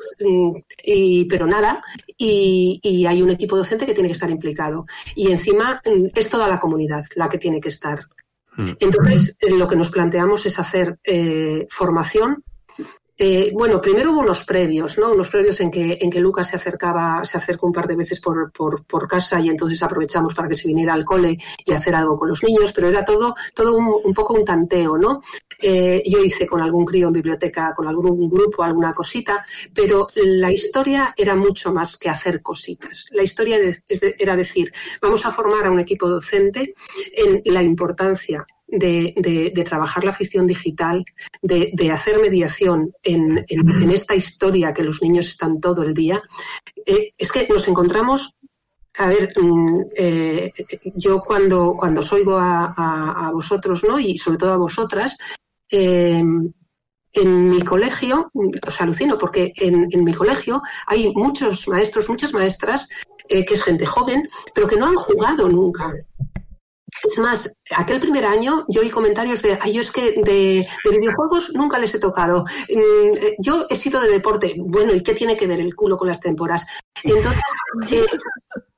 pero 1.29 1.45
nada, 1.47 1.81
y, 2.17 2.79
y, 2.81 3.05
hay 3.05 3.21
un 3.21 3.31
equipo 3.31 3.58
docente 3.58 3.86
que 3.86 3.93
tiene 3.93 4.10
que 4.10 4.13
estar 4.13 4.29
implicado. 4.29 4.86
Y 5.15 5.31
encima 5.31 5.81
es 6.13 6.29
toda 6.29 6.47
la 6.47 6.60
comunidad 6.60 7.03
la 7.15 7.27
que 7.27 7.38
tiene 7.38 7.60
que 7.60 7.69
estar. 7.69 7.99
Entonces, 8.57 9.37
eh, 9.41 9.51
lo 9.51 9.67
que 9.67 9.75
nos 9.75 9.89
planteamos 9.89 10.45
es 10.45 10.59
hacer 10.59 10.99
eh, 11.03 11.67
formación. 11.69 12.43
Eh, 13.17 13.51
bueno, 13.54 13.80
primero 13.80 14.12
hubo 14.12 14.19
unos 14.19 14.43
previos, 14.43 14.97
¿no? 14.97 15.12
Unos 15.12 15.30
previos 15.30 15.62
en 15.62 15.71
que, 15.71 15.97
en 16.01 16.10
que 16.10 16.19
Lucas 16.19 16.49
se 16.49 16.58
acercaba, 16.58 17.23
se 17.23 17.38
acercó 17.38 17.67
un 17.67 17.71
par 17.71 17.88
de 17.88 17.95
veces 17.95 18.19
por, 18.19 18.51
por, 18.51 19.08
casa 19.08 19.39
y 19.39 19.49
entonces 19.49 19.82
aprovechamos 19.82 20.34
para 20.34 20.49
que 20.49 20.56
se 20.56 20.67
viniera 20.67 20.93
al 20.93 21.06
cole 21.06 21.38
y 21.63 21.71
hacer 21.71 21.95
algo 21.95 22.17
con 22.17 22.28
los 22.28 22.43
niños, 22.43 22.73
pero 22.73 22.89
era 22.89 23.06
todo, 23.06 23.34
todo 23.54 23.78
un, 23.78 24.01
un 24.04 24.13
poco 24.13 24.34
un 24.34 24.43
tanteo, 24.43 24.97
¿no? 24.97 25.21
yo 25.62 26.23
hice 26.23 26.45
con 26.45 26.62
algún 26.62 26.86
crío 26.86 27.08
en 27.08 27.13
biblioteca, 27.13 27.73
con 27.73 27.88
algún 27.88 28.30
grupo, 28.30 28.63
alguna 28.63 28.93
cosita, 28.93 29.45
pero 29.73 30.08
la 30.15 30.51
historia 30.51 31.13
era 31.15 31.36
mucho 31.36 31.73
más 31.73 31.97
que 31.97 32.10
hacer 32.10 32.41
cositas. 32.41 33.08
La 33.12 33.23
historia 33.23 33.58
era 34.19 34.36
decir, 34.36 34.71
vamos 35.01 35.25
a 35.25 35.32
formar 35.32 35.65
a 35.65 35.71
un 35.71 35.80
equipo 35.80 36.10
docente 36.10 36.75
en 37.13 37.54
la 37.54 37.63
importancia 37.63 38.45
de, 38.67 39.63
trabajar 39.65 40.04
la 40.04 40.13
ficción 40.13 40.47
digital, 40.47 41.04
de, 41.41 41.91
hacer 41.91 42.19
mediación 42.19 42.93
en, 43.04 43.45
esta 43.91 44.15
historia 44.15 44.73
que 44.73 44.84
los 44.84 45.01
niños 45.01 45.28
están 45.28 45.60
todo 45.60 45.84
el 45.84 45.93
día, 45.93 46.21
eh, 46.86 47.13
es 47.17 47.32
que 47.32 47.47
nos 47.47 47.67
encontramos. 47.67 48.34
A 48.97 49.10
ver, 49.10 49.34
mm, 49.36 49.82
eh, 49.97 50.54
yo 50.95 51.19
cuando, 51.19 51.75
cuando 51.78 51.99
os 51.99 52.13
oigo 52.13 52.38
a, 52.39 53.30
vosotros, 53.34 53.84
¿no? 53.84 53.99
Y 53.99 54.17
sobre 54.17 54.38
todo 54.38 54.54
a 54.54 54.58
vosotras, 54.58 55.17
em, 55.69 56.54
en 57.12 57.49
mi 57.49 57.62
colegio, 57.62 58.32
os 58.34 58.82
alucino, 58.82 59.17
porque 59.17 59.51
en, 59.58 59.88
en, 59.91 60.04
mi 60.04 60.13
colegio 60.13 60.62
hay 60.88 61.12
muchos 61.13 61.67
maestros, 61.67 62.10
muchas 62.10 62.34
maestras, 62.34 62.88
eh, 63.28 63.45
que 63.45 63.56
es 63.56 63.63
gente 63.63 63.86
joven, 63.86 64.30
pero 64.54 64.67
que 64.67 64.78
no 64.78 64.86
han 64.86 64.95
jugado 64.95 65.49
nunca. 65.49 65.93
Es 67.05 67.19
más, 67.19 67.55
aquel 67.75 67.99
primer 67.99 68.25
año 68.25 68.65
yo 68.67 68.81
oí 68.81 68.89
comentarios 68.89 69.41
de, 69.41 69.57
ay, 69.61 69.73
yo 69.73 69.81
es 69.81 69.91
que 69.91 70.21
de, 70.23 70.65
videojuegos 70.89 71.53
nunca 71.53 71.77
les 71.77 71.93
he 71.93 71.99
tocado. 71.99 72.45
Mm, 72.69 73.17
eh, 73.17 73.35
yo 73.39 73.65
he 73.69 73.75
sido 73.75 74.01
de 74.01 74.09
deporte. 74.09 74.55
Bueno, 74.57 74.93
¿y 74.93 75.03
qué 75.03 75.13
tiene 75.13 75.37
que 75.37 75.47
ver 75.47 75.59
el 75.59 75.75
culo 75.75 75.97
con 75.97 76.07
las 76.07 76.19
temporas? 76.19 76.65
Entonces, 77.03 77.41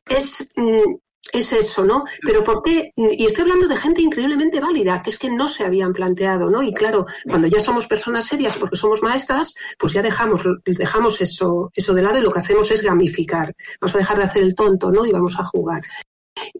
es, 0.09 0.49
mm, 0.55 0.95
es 1.31 1.53
eso, 1.53 1.85
¿no? 1.85 2.03
Pero 2.21 2.43
¿por 2.43 2.61
qué? 2.63 2.91
Y 2.95 3.25
estoy 3.25 3.43
hablando 3.43 3.67
de 3.67 3.75
gente 3.75 4.01
increíblemente 4.01 4.59
válida, 4.59 5.01
que 5.01 5.09
es 5.09 5.19
que 5.19 5.31
no 5.31 5.47
se 5.47 5.63
habían 5.63 5.93
planteado, 5.93 6.49
¿no? 6.49 6.61
Y 6.61 6.73
claro, 6.73 7.05
cuando 7.25 7.47
ya 7.47 7.61
somos 7.61 7.87
personas 7.87 8.25
serias 8.25 8.57
porque 8.57 8.75
somos 8.75 9.01
maestras, 9.01 9.53
pues 9.77 9.93
ya 9.93 10.01
dejamos, 10.01 10.41
dejamos 10.65 11.21
eso, 11.21 11.71
eso 11.73 11.93
de 11.93 12.01
lado 12.01 12.17
y 12.17 12.21
lo 12.21 12.31
que 12.31 12.39
hacemos 12.39 12.71
es 12.71 12.81
gamificar. 12.81 13.55
Vamos 13.81 13.95
a 13.95 13.99
dejar 13.99 14.17
de 14.17 14.23
hacer 14.23 14.43
el 14.43 14.55
tonto, 14.55 14.91
¿no? 14.91 15.05
Y 15.05 15.11
vamos 15.11 15.37
a 15.39 15.45
jugar. 15.45 15.81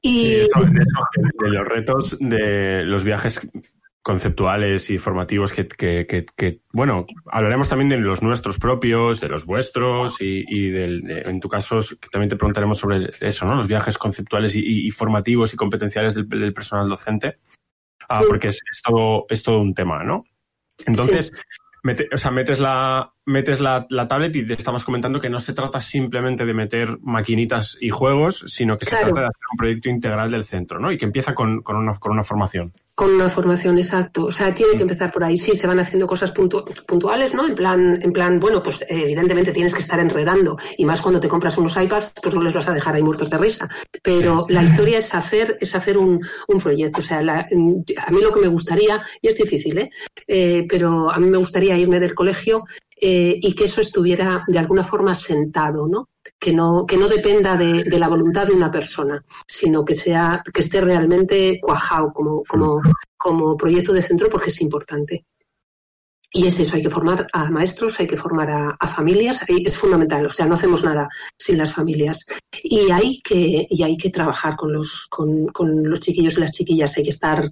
Y... 0.02 0.30
de, 0.30 0.48
los 1.40 1.68
retos 1.68 2.18
de 2.20 2.84
los 2.84 3.04
viajes 3.04 3.42
conceptuales 4.08 4.90
y 4.90 5.00
formativos 5.00 5.52
que, 5.52 5.68
que, 5.68 6.62
bueno, 6.72 7.06
hablaremos 7.26 7.68
también 7.68 7.90
de 7.90 7.98
los 7.98 8.22
nuestros 8.22 8.58
propios, 8.58 9.20
de 9.20 9.28
los 9.28 9.46
vuestros 9.46 10.22
y, 10.22 10.70
del, 10.70 11.04
en 11.26 11.42
tu 11.42 11.50
caso 11.50 11.82
también 12.10 12.30
te 12.30 12.38
preguntaremos 12.38 12.78
sobre 12.78 13.10
eso, 13.20 13.46
¿no? 13.46 13.56
Los 13.56 13.68
viajes 13.68 13.98
conceptuales 13.98 14.56
y, 14.56 14.90
formativos 14.92 15.54
y 15.54 15.58
competenciales 15.58 16.16
del, 16.16 16.54
personal 16.54 16.88
docente, 16.88 17.40
ah, 18.08 18.22
porque 18.26 18.48
es, 18.48 18.62
todo, 18.82 19.26
es 19.28 19.44
todo 19.44 19.60
un 19.60 19.74
tema, 19.74 20.02
¿no? 20.06 20.24
Entonces, 20.86 21.34
o 22.14 22.18
sea, 22.18 22.32
metes 22.32 22.62
la, 22.62 23.12
metes 23.28 23.60
la, 23.60 23.86
tablet 24.08 24.36
y 24.38 24.46
te 24.46 24.54
estamos 24.54 24.86
comentando 24.86 25.20
que 25.20 25.30
no 25.30 25.42
se 25.42 25.54
trata 25.54 25.82
simplemente 25.82 26.46
de 26.46 26.54
meter 26.54 26.98
maquinitas 27.02 27.78
y 27.80 27.90
juegos, 27.90 28.46
sino 28.48 28.78
que 28.78 28.86
se 28.86 28.92
trata 28.92 29.20
de 29.20 29.28
hacer 29.28 29.44
un 29.52 29.58
proyecto 29.58 29.90
integral 29.90 30.32
del 30.32 30.46
centro, 30.46 30.80
¿no? 30.80 30.92
Y 30.92 30.98
que 30.98 31.06
empieza 31.06 31.36
con, 31.36 31.62
con, 31.62 31.76
una, 31.76 31.94
con 32.00 32.14
una 32.14 32.24
formación. 32.24 32.72
Con 32.96 33.12
una 33.12 33.30
formación, 33.30 33.78
exacto. 33.78 34.26
O 34.26 34.32
sea, 34.32 34.56
tiene 34.56 34.78
que 34.78 34.84
empezar 34.84 35.12
por 35.12 35.24
ahí. 35.24 35.38
Sí, 35.38 35.56
se 35.56 35.68
van 35.68 35.80
haciendo 35.80 36.08
cosas 36.08 36.32
puntuales, 36.32 37.34
¿no? 37.34 37.46
En 37.46 37.54
plan, 37.54 38.00
en 38.02 38.12
plan, 38.12 38.40
bueno, 38.40 38.64
pues 38.64 38.84
evidentemente 38.88 39.52
tienes 39.52 39.74
que 39.74 39.82
estar 39.82 40.00
enredando. 40.00 40.58
Y 40.78 40.86
más 40.86 41.02
cuando 41.02 41.20
te 41.20 41.28
compras 41.28 41.58
unos 41.58 41.76
iPads, 41.78 42.14
pues 42.24 42.34
no 42.34 42.42
les 42.42 42.54
vas 42.54 42.70
a 42.70 42.74
dejar 42.74 42.96
ahí 42.96 43.04
muertos 43.04 43.30
de 43.30 43.38
risa. 43.38 43.70
Pero 44.02 44.46
la 44.50 44.64
historia 44.64 44.98
es 45.00 45.14
hacer, 45.14 45.58
es 45.60 45.76
hacer 45.76 45.98
un, 45.98 46.22
un 46.48 46.60
proyecto. 46.60 47.02
O 47.02 47.04
sea, 47.04 47.20
a 47.20 48.12
mí 48.12 48.22
lo 48.22 48.32
que 48.32 48.40
me 48.40 48.48
gustaría, 48.48 49.04
y 49.22 49.28
es 49.28 49.38
difícil, 49.38 49.78
¿eh? 49.78 49.90
¿eh? 50.26 50.66
Pero 50.68 51.12
a 51.12 51.20
mí 51.20 51.30
me 51.30 51.38
gustaría 51.38 51.78
irme 51.78 52.00
del 52.00 52.16
colegio 52.16 52.64
eh, 53.00 53.38
y 53.40 53.54
que 53.54 53.66
eso 53.66 53.82
estuviera 53.82 54.44
de 54.48 54.58
alguna 54.58 54.84
forma 54.84 55.14
sentado, 55.14 55.88
¿no? 55.88 56.10
Que 56.40 56.52
no, 56.52 56.86
que 56.86 56.98
no 56.98 57.08
dependa 57.08 57.56
de, 57.56 57.84
la 57.86 58.08
voluntad 58.08 58.48
de 58.48 58.54
una 58.54 58.72
persona, 58.72 59.24
sino 59.48 59.86
que 59.86 59.94
sea, 59.94 60.42
que 60.52 60.62
esté 60.62 60.82
realmente 60.82 61.60
cuajado 61.62 62.12
como, 62.12 62.44
como, 62.44 62.82
como 63.16 63.56
proyecto 63.56 63.94
de 63.94 64.02
centro 64.02 64.30
porque 64.30 64.50
es 64.50 64.62
importante. 64.62 65.26
Y 66.32 66.48
es 66.48 66.60
eso, 66.60 66.76
hay 66.76 66.82
que 66.82 66.90
formar 66.90 67.28
a 67.32 67.50
maestros, 67.52 68.00
hay 68.00 68.08
que 68.08 68.18
formar 68.18 68.50
a, 68.52 68.88
familias, 68.88 69.44
es 69.48 69.78
fundamental, 69.78 70.26
o 70.26 70.32
sea, 70.32 70.46
no 70.46 70.56
hacemos 70.56 70.84
nada 70.84 71.08
sin 71.38 71.58
las 71.58 71.74
familias. 71.74 72.26
Y 72.64 72.92
hay 72.92 73.22
que, 73.22 73.66
y 73.70 73.84
hay 73.84 73.96
que 73.96 74.10
trabajar 74.10 74.56
con 74.56 74.74
los, 74.74 75.06
con, 75.10 75.48
con 75.48 75.84
los 75.84 76.00
chiquillos 76.00 76.38
y 76.38 76.42
las 76.42 76.52
chiquillas, 76.52 76.98
hay 76.98 77.04
que 77.04 77.12
estar, 77.12 77.50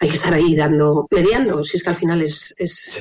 hay 0.00 0.08
que 0.08 0.14
estar 0.14 0.32
ahí 0.32 0.54
dando, 0.54 1.06
mediando, 1.10 1.64
si 1.64 1.78
es 1.78 1.82
que 1.82 1.90
al 1.90 1.96
final 1.96 2.22
es, 2.22 2.54
es, 2.56 3.00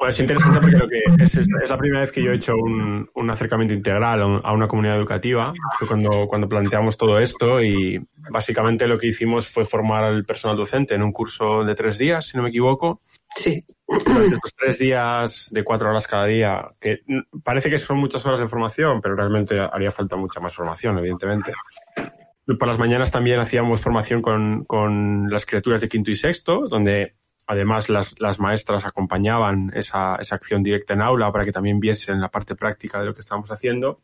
pues 0.00 0.14
es 0.14 0.20
interesante 0.20 0.60
porque 0.60 0.78
lo 0.78 0.88
que 0.88 1.02
es, 1.22 1.46
la 1.68 1.76
primera 1.76 2.00
vez 2.00 2.10
que 2.10 2.22
yo 2.22 2.32
he 2.32 2.36
hecho 2.36 2.56
un, 2.56 3.06
un 3.14 3.30
acercamiento 3.30 3.74
integral 3.74 4.22
a, 4.42 4.50
una 4.50 4.66
comunidad 4.66 4.96
educativa. 4.96 5.52
Fue 5.78 5.86
cuando, 5.86 6.26
cuando 6.26 6.48
planteamos 6.48 6.96
todo 6.96 7.18
esto 7.18 7.62
y 7.62 8.02
básicamente 8.30 8.86
lo 8.86 8.98
que 8.98 9.08
hicimos 9.08 9.46
fue 9.46 9.66
formar 9.66 10.04
al 10.04 10.24
personal 10.24 10.56
docente 10.56 10.94
en 10.94 11.02
un 11.02 11.12
curso 11.12 11.64
de 11.64 11.74
tres 11.74 11.98
días, 11.98 12.24
si 12.24 12.38
no 12.38 12.42
me 12.42 12.48
equivoco. 12.48 13.02
Sí. 13.36 13.62
Durante 13.86 14.36
estos 14.36 14.54
tres 14.54 14.78
días 14.78 15.50
de 15.52 15.64
cuatro 15.64 15.90
horas 15.90 16.06
cada 16.06 16.24
día, 16.24 16.70
que 16.80 17.00
parece 17.44 17.68
que 17.68 17.76
son 17.76 17.98
muchas 17.98 18.24
horas 18.24 18.40
de 18.40 18.48
formación, 18.48 19.02
pero 19.02 19.14
realmente 19.14 19.60
haría 19.60 19.92
falta 19.92 20.16
mucha 20.16 20.40
más 20.40 20.54
formación, 20.54 20.96
evidentemente. 20.96 21.52
Por 22.46 22.66
las 22.66 22.78
mañanas 22.78 23.10
también 23.10 23.38
hacíamos 23.38 23.82
formación 23.82 24.22
con, 24.22 24.64
con 24.64 25.28
las 25.28 25.44
criaturas 25.44 25.82
de 25.82 25.90
quinto 25.90 26.10
y 26.10 26.16
sexto, 26.16 26.68
donde 26.68 27.16
Además, 27.50 27.88
las, 27.88 28.14
las 28.20 28.38
maestras 28.38 28.84
acompañaban 28.86 29.72
esa, 29.74 30.14
esa 30.20 30.36
acción 30.36 30.62
directa 30.62 30.94
en 30.94 31.02
aula 31.02 31.32
para 31.32 31.44
que 31.44 31.50
también 31.50 31.80
viesen 31.80 32.20
la 32.20 32.28
parte 32.28 32.54
práctica 32.54 33.00
de 33.00 33.06
lo 33.06 33.12
que 33.12 33.22
estábamos 33.22 33.50
haciendo. 33.50 34.00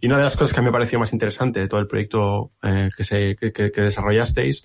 Y 0.00 0.06
una 0.06 0.18
de 0.18 0.22
las 0.22 0.36
cosas 0.36 0.54
que 0.54 0.62
me 0.62 0.70
pareció 0.70 1.00
más 1.00 1.12
interesante 1.12 1.58
de 1.58 1.66
todo 1.66 1.80
el 1.80 1.88
proyecto 1.88 2.52
eh, 2.62 2.90
que, 2.96 3.02
se, 3.02 3.34
que, 3.34 3.50
que, 3.52 3.80
desarrollasteis 3.80 4.64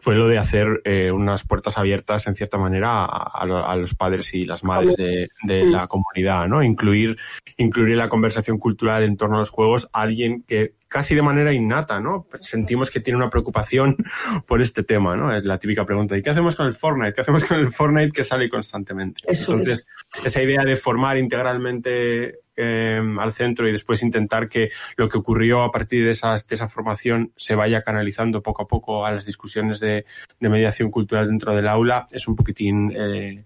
fue 0.00 0.14
lo 0.14 0.28
de 0.28 0.38
hacer 0.38 0.80
eh, 0.84 1.10
unas 1.10 1.44
puertas 1.44 1.78
abiertas, 1.78 2.26
en 2.26 2.34
cierta 2.34 2.58
manera, 2.58 3.04
a, 3.04 3.42
a, 3.42 3.76
los 3.76 3.94
padres 3.94 4.32
y 4.34 4.44
las 4.44 4.64
madres 4.64 4.96
de, 4.96 5.28
de, 5.42 5.64
la 5.64 5.86
comunidad, 5.86 6.48
¿no? 6.48 6.62
Incluir, 6.62 7.16
incluir 7.56 7.92
en 7.92 7.98
la 7.98 8.08
conversación 8.08 8.58
cultural 8.58 9.02
en 9.02 9.16
torno 9.16 9.36
a 9.36 9.40
los 9.40 9.50
juegos 9.50 9.88
a 9.92 10.02
alguien 10.02 10.42
que 10.46 10.74
casi 10.90 11.14
de 11.14 11.22
manera 11.22 11.52
innata, 11.52 12.00
¿no? 12.00 12.26
Sentimos 12.40 12.90
que 12.90 13.00
tiene 13.00 13.16
una 13.16 13.30
preocupación 13.30 13.96
por 14.46 14.60
este 14.60 14.82
tema, 14.82 15.16
¿no? 15.16 15.34
Es 15.34 15.44
la 15.44 15.58
típica 15.58 15.86
pregunta, 15.86 16.18
¿y 16.18 16.22
qué 16.22 16.30
hacemos 16.30 16.56
con 16.56 16.66
el 16.66 16.74
Fortnite? 16.74 17.12
¿Qué 17.12 17.20
hacemos 17.20 17.44
con 17.44 17.58
el 17.58 17.72
Fortnite 17.72 18.10
que 18.10 18.24
sale 18.24 18.48
constantemente? 18.48 19.22
Entonces, 19.26 19.86
esa 20.24 20.42
idea 20.42 20.64
de 20.64 20.76
formar 20.76 21.16
integralmente 21.16 22.40
eh, 22.60 23.00
al 23.18 23.32
centro 23.32 23.68
y 23.68 23.72
después 23.72 24.02
intentar 24.02 24.48
que 24.48 24.70
lo 24.96 25.08
que 25.08 25.18
ocurrió 25.18 25.62
a 25.62 25.70
partir 25.70 26.04
de, 26.04 26.10
esas, 26.10 26.46
de 26.46 26.54
esa 26.54 26.68
formación 26.68 27.32
se 27.36 27.54
vaya 27.54 27.82
canalizando 27.82 28.42
poco 28.42 28.62
a 28.62 28.68
poco 28.68 29.06
a 29.06 29.12
las 29.12 29.24
discusiones 29.24 29.80
de, 29.80 30.04
de 30.38 30.48
mediación 30.48 30.90
cultural 30.90 31.26
dentro 31.26 31.54
del 31.54 31.68
aula 31.68 32.06
es 32.10 32.28
un 32.28 32.36
poquitín 32.36 32.92
eh, 32.92 33.44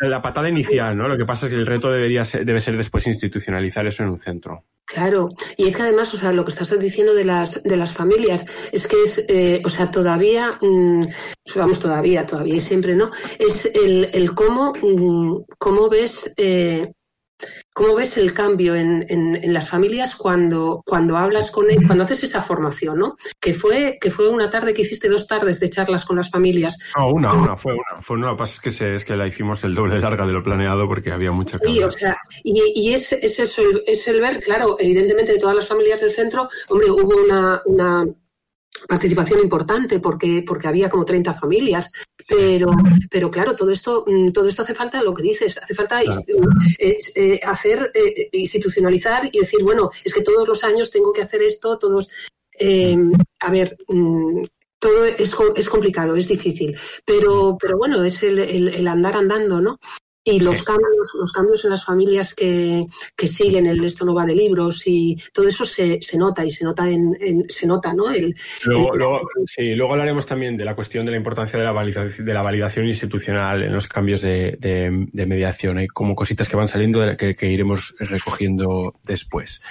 la 0.00 0.20
patada 0.20 0.48
inicial, 0.48 0.96
¿no? 0.96 1.08
Lo 1.08 1.16
que 1.16 1.24
pasa 1.24 1.46
es 1.46 1.52
que 1.52 1.58
el 1.58 1.66
reto 1.66 1.90
debería 1.90 2.24
ser, 2.24 2.44
debe 2.44 2.60
ser 2.60 2.76
después 2.76 3.06
institucionalizar 3.06 3.86
eso 3.86 4.02
en 4.02 4.10
un 4.10 4.18
centro. 4.18 4.64
Claro, 4.84 5.30
y 5.56 5.66
es 5.66 5.76
que 5.76 5.82
además, 5.82 6.12
o 6.12 6.18
sea, 6.18 6.32
lo 6.32 6.44
que 6.44 6.50
estás 6.50 6.78
diciendo 6.78 7.14
de 7.14 7.24
las 7.24 7.62
de 7.62 7.76
las 7.76 7.94
familias 7.94 8.44
es 8.72 8.86
que 8.86 9.02
es, 9.04 9.24
eh, 9.28 9.62
o 9.64 9.70
sea, 9.70 9.90
todavía, 9.90 10.58
mm, 10.60 11.04
vamos, 11.56 11.80
todavía, 11.80 12.26
todavía 12.26 12.56
y 12.56 12.60
siempre, 12.60 12.94
¿no? 12.94 13.10
Es 13.38 13.70
el, 13.72 14.10
el 14.12 14.34
cómo, 14.34 14.74
mm, 14.74 15.44
cómo 15.58 15.88
ves 15.88 16.34
eh, 16.36 16.92
cómo 17.72 17.94
ves 17.94 18.16
el 18.16 18.32
cambio 18.32 18.74
en, 18.74 19.04
en, 19.08 19.36
en, 19.42 19.54
las 19.54 19.68
familias 19.68 20.14
cuando, 20.14 20.82
cuando 20.84 21.16
hablas 21.16 21.50
con 21.50 21.70
él, 21.70 21.78
cuando 21.86 22.04
haces 22.04 22.24
esa 22.24 22.42
formación, 22.42 22.98
¿no? 22.98 23.16
Que 23.38 23.54
fue, 23.54 23.98
que 24.00 24.10
fue 24.10 24.28
una 24.28 24.50
tarde 24.50 24.74
que 24.74 24.82
hiciste 24.82 25.08
dos 25.08 25.26
tardes 25.26 25.60
de 25.60 25.70
charlas 25.70 26.04
con 26.04 26.16
las 26.16 26.30
familias. 26.30 26.76
No, 26.96 27.10
una, 27.10 27.32
una, 27.32 27.56
fue 27.56 27.72
una, 27.72 28.02
fue 28.02 28.16
una. 28.16 28.36
Pasa 28.36 28.54
es 28.54 28.60
que, 28.60 28.70
se, 28.70 28.94
es 28.94 29.04
que 29.04 29.16
la 29.16 29.26
hicimos 29.26 29.64
el 29.64 29.74
doble 29.74 29.98
larga 30.00 30.26
de 30.26 30.32
lo 30.32 30.42
planeado 30.42 30.86
porque 30.88 31.12
había 31.12 31.32
mucha 31.32 31.58
Sí, 31.64 31.82
o 31.82 31.90
sea, 31.90 32.18
y, 32.42 32.60
y 32.74 32.92
es, 32.92 33.12
es, 33.12 33.38
eso, 33.38 33.62
es 33.86 34.06
el 34.08 34.20
ver, 34.20 34.40
claro, 34.40 34.76
evidentemente 34.78 35.32
de 35.32 35.38
todas 35.38 35.56
las 35.56 35.68
familias 35.68 36.00
del 36.00 36.10
centro, 36.10 36.48
hombre, 36.68 36.90
hubo 36.90 37.24
una, 37.24 37.62
una 37.66 38.06
participación 38.88 39.40
importante 39.40 40.00
porque, 40.00 40.42
porque 40.46 40.68
había 40.68 40.88
como 40.88 41.04
30 41.04 41.34
familias. 41.34 41.90
Pero, 42.28 42.70
pero 43.10 43.30
claro, 43.30 43.56
todo 43.56 43.70
esto, 43.70 44.04
todo 44.32 44.48
esto 44.48 44.62
hace 44.62 44.74
falta 44.74 45.02
lo 45.02 45.14
que 45.14 45.22
dices, 45.22 45.58
hace 45.58 45.74
falta 45.74 46.00
claro. 46.02 46.20
eh, 46.78 46.98
eh, 47.14 47.40
hacer, 47.44 47.90
eh, 47.94 48.28
institucionalizar 48.32 49.28
y 49.32 49.40
decir, 49.40 49.62
bueno, 49.62 49.90
es 50.04 50.12
que 50.12 50.22
todos 50.22 50.46
los 50.46 50.62
años 50.64 50.90
tengo 50.90 51.12
que 51.12 51.22
hacer 51.22 51.42
esto, 51.42 51.78
todos. 51.78 52.08
A 53.40 53.50
ver, 53.50 53.78
todo 54.78 55.04
es, 55.04 55.34
es 55.56 55.68
complicado, 55.68 56.14
es 56.16 56.28
difícil, 56.28 56.76
pero, 57.04 57.56
pero 57.58 57.78
bueno, 57.78 58.04
es 58.04 58.22
el, 58.22 58.38
el, 58.38 58.68
el 58.68 58.88
andar 58.88 59.16
andando, 59.16 59.60
¿no? 59.60 59.78
Y 60.22 60.38
los 60.40 60.58
sí. 60.58 60.64
cambios, 60.64 61.14
los 61.18 61.32
cambios 61.32 61.64
en 61.64 61.70
las 61.70 61.84
familias 61.84 62.34
que, 62.34 62.86
que, 63.16 63.26
siguen 63.26 63.66
el 63.66 63.82
esto 63.82 64.04
no 64.04 64.14
va 64.14 64.26
de 64.26 64.34
libros 64.34 64.86
y 64.86 65.16
todo 65.32 65.48
eso 65.48 65.64
se, 65.64 66.00
se 66.02 66.18
nota 66.18 66.44
y 66.44 66.50
se 66.50 66.64
nota 66.64 66.88
en, 66.90 67.16
en 67.20 67.48
se 67.48 67.66
nota, 67.66 67.94
¿no? 67.94 68.10
El, 68.10 68.34
luego, 68.64 68.92
el... 68.92 68.98
luego, 68.98 69.20
sí, 69.46 69.74
luego 69.74 69.94
hablaremos 69.94 70.26
también 70.26 70.58
de 70.58 70.66
la 70.66 70.76
cuestión 70.76 71.06
de 71.06 71.12
la 71.12 71.16
importancia 71.16 71.58
de 71.58 71.64
la 71.64 71.72
validación, 71.72 72.26
de 72.26 72.34
la 72.34 72.42
validación 72.42 72.86
institucional 72.86 73.62
en 73.62 73.72
los 73.72 73.86
cambios 73.86 74.20
de, 74.20 74.58
de, 74.60 75.06
de 75.10 75.26
mediación. 75.26 75.78
Hay 75.78 75.86
como 75.86 76.14
cositas 76.14 76.50
que 76.50 76.56
van 76.56 76.68
saliendo 76.68 77.00
que, 77.16 77.34
que 77.34 77.46
iremos 77.50 77.94
recogiendo 77.98 78.94
después. 79.02 79.62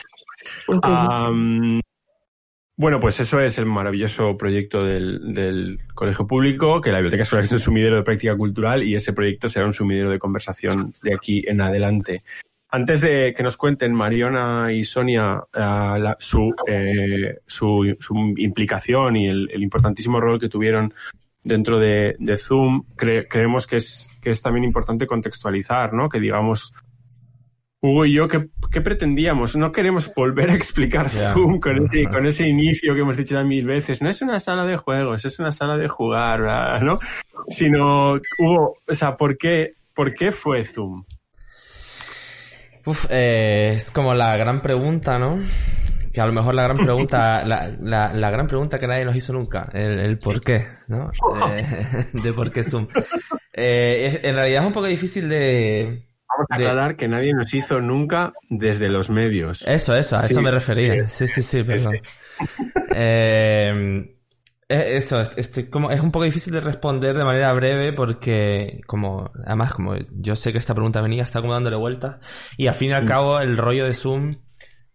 Okay. 0.68 0.92
Um, 0.92 1.80
bueno, 2.80 3.02
pues 3.02 3.20
eso 3.20 3.42
es 3.42 3.58
el 3.58 3.66
maravilloso 3.66 4.38
proyecto 4.38 4.86
del, 4.86 5.34
del, 5.34 5.80
Colegio 5.94 6.26
Público, 6.26 6.80
que 6.80 6.94
la 6.94 7.00
Biblioteca 7.00 7.24
Escolar 7.24 7.44
es 7.44 7.52
un 7.52 7.60
sumidero 7.60 7.98
de 7.98 8.04
práctica 8.04 8.38
cultural 8.38 8.84
y 8.84 8.96
ese 8.96 9.12
proyecto 9.12 9.50
será 9.50 9.66
un 9.66 9.74
sumidero 9.74 10.10
de 10.10 10.18
conversación 10.18 10.94
de 11.04 11.14
aquí 11.14 11.44
en 11.46 11.60
adelante. 11.60 12.24
Antes 12.70 13.02
de 13.02 13.34
que 13.36 13.44
nos 13.44 13.58
cuenten 13.58 13.92
Mariona 13.92 14.72
y 14.72 14.86
Sonia 14.86 15.44
la, 15.52 16.16
su, 16.20 16.56
eh, 16.68 17.40
su, 17.46 17.98
su, 18.00 18.34
implicación 18.38 19.18
y 19.18 19.28
el, 19.28 19.50
el, 19.52 19.62
importantísimo 19.62 20.22
rol 20.22 20.40
que 20.40 20.48
tuvieron 20.48 20.94
dentro 21.44 21.80
de, 21.80 22.16
de 22.18 22.38
Zoom, 22.38 22.86
cre 22.96 23.28
creemos 23.28 23.68
que 23.68 23.76
es, 23.76 24.08
que 24.22 24.30
es 24.30 24.42
también 24.42 24.64
importante 24.64 25.06
contextualizar, 25.06 25.92
¿no? 25.92 26.08
Que 26.08 26.22
digamos, 26.22 26.72
Hugo 27.82 28.06
y 28.06 28.14
yo, 28.14 28.28
¿qué, 28.28 28.50
¿qué, 28.72 28.82
pretendíamos? 28.82 29.56
No 29.56 29.72
queremos 29.72 30.14
volver 30.14 30.50
a 30.50 30.56
explicar 30.56 31.10
yeah. 31.12 31.34
Zoom 31.34 31.60
con 31.60 31.84
ese, 31.84 32.06
con 32.08 32.26
ese 32.26 32.48
inicio 32.48 32.94
que 32.94 33.02
hemos 33.02 33.16
dicho 33.16 33.36
ya 33.36 33.44
mil 33.44 33.66
veces. 33.66 34.02
No 34.02 34.10
es 34.10 34.22
una 34.22 34.40
sala 34.42 34.66
de 34.66 34.76
juegos, 34.76 35.24
es 35.24 35.40
una 35.40 35.54
sala 35.54 35.78
de 35.78 35.88
jugar, 35.88 36.42
¿verdad? 36.42 36.82
¿no? 36.82 37.00
Sino, 37.48 38.16
Hugo, 38.38 38.76
o 38.86 38.96
sea, 38.96 39.16
¿por 39.16 39.38
qué, 39.38 39.76
por 39.96 40.14
qué 40.14 40.34
fue 40.34 40.66
Zoom? 40.66 41.06
Uf, 42.86 43.06
eh, 43.10 43.76
es 43.78 43.92
como 43.92 44.14
la 44.14 44.36
gran 44.36 44.62
pregunta, 44.62 45.18
¿no? 45.18 45.40
Que 46.12 46.20
a 46.20 46.26
lo 46.26 46.34
mejor 46.34 46.56
la 46.56 46.64
gran 46.64 46.78
pregunta, 46.78 47.44
la, 47.46 47.74
la, 47.80 48.14
la, 48.14 48.30
gran 48.30 48.48
pregunta 48.48 48.78
que 48.78 48.88
nadie 48.88 49.06
nos 49.06 49.16
hizo 49.16 49.32
nunca, 49.32 49.70
el, 49.74 50.00
el 50.00 50.20
por 50.20 50.42
qué, 50.42 50.68
¿no? 50.88 51.12
Eh, 51.56 52.08
de 52.24 52.34
por 52.34 52.52
qué 52.52 52.64
Zoom. 52.64 52.88
Eh, 53.54 54.20
en 54.24 54.36
realidad 54.36 54.64
es 54.64 54.68
un 54.68 54.74
poco 54.74 54.88
difícil 54.88 55.30
de, 55.30 56.09
Vamos 56.40 56.52
a 56.52 56.56
aclarar 56.56 56.96
que 56.96 57.08
nadie 57.08 57.34
nos 57.34 57.54
hizo 57.54 57.82
nunca 57.82 58.34
desde 58.50 58.88
los 58.90 59.10
medios. 59.10 59.64
Eso, 59.68 59.94
eso, 59.94 60.16
a 60.16 60.22
sí, 60.22 60.32
eso 60.32 60.42
me 60.42 60.52
refería. 60.52 61.06
Sí, 61.06 61.28
sí, 61.28 61.42
sí, 61.42 61.64
perdón. 61.64 62.00
eh, 62.96 64.16
eso, 64.70 65.20
este, 65.20 65.70
como, 65.70 65.92
es 65.92 66.00
un 66.00 66.12
poco 66.12 66.26
difícil 66.26 66.54
de 66.54 66.62
responder 66.62 67.18
de 67.18 67.26
manera 67.26 67.52
breve 67.54 67.92
porque, 67.92 68.82
como, 68.86 69.32
además, 69.46 69.74
como 69.74 69.96
yo 70.12 70.36
sé 70.36 70.52
que 70.52 70.60
esta 70.60 70.76
pregunta 70.76 71.02
venía, 71.02 71.24
está 71.24 71.42
como 71.42 71.54
dándole 71.54 71.76
vueltas. 71.76 72.18
Y 72.56 72.68
al 72.68 72.76
fin 72.76 72.92
y 72.92 72.94
al 72.94 73.06
cabo, 73.06 73.40
el 73.40 73.58
rollo 73.58 73.86
de 73.86 73.94
Zoom 73.94 74.36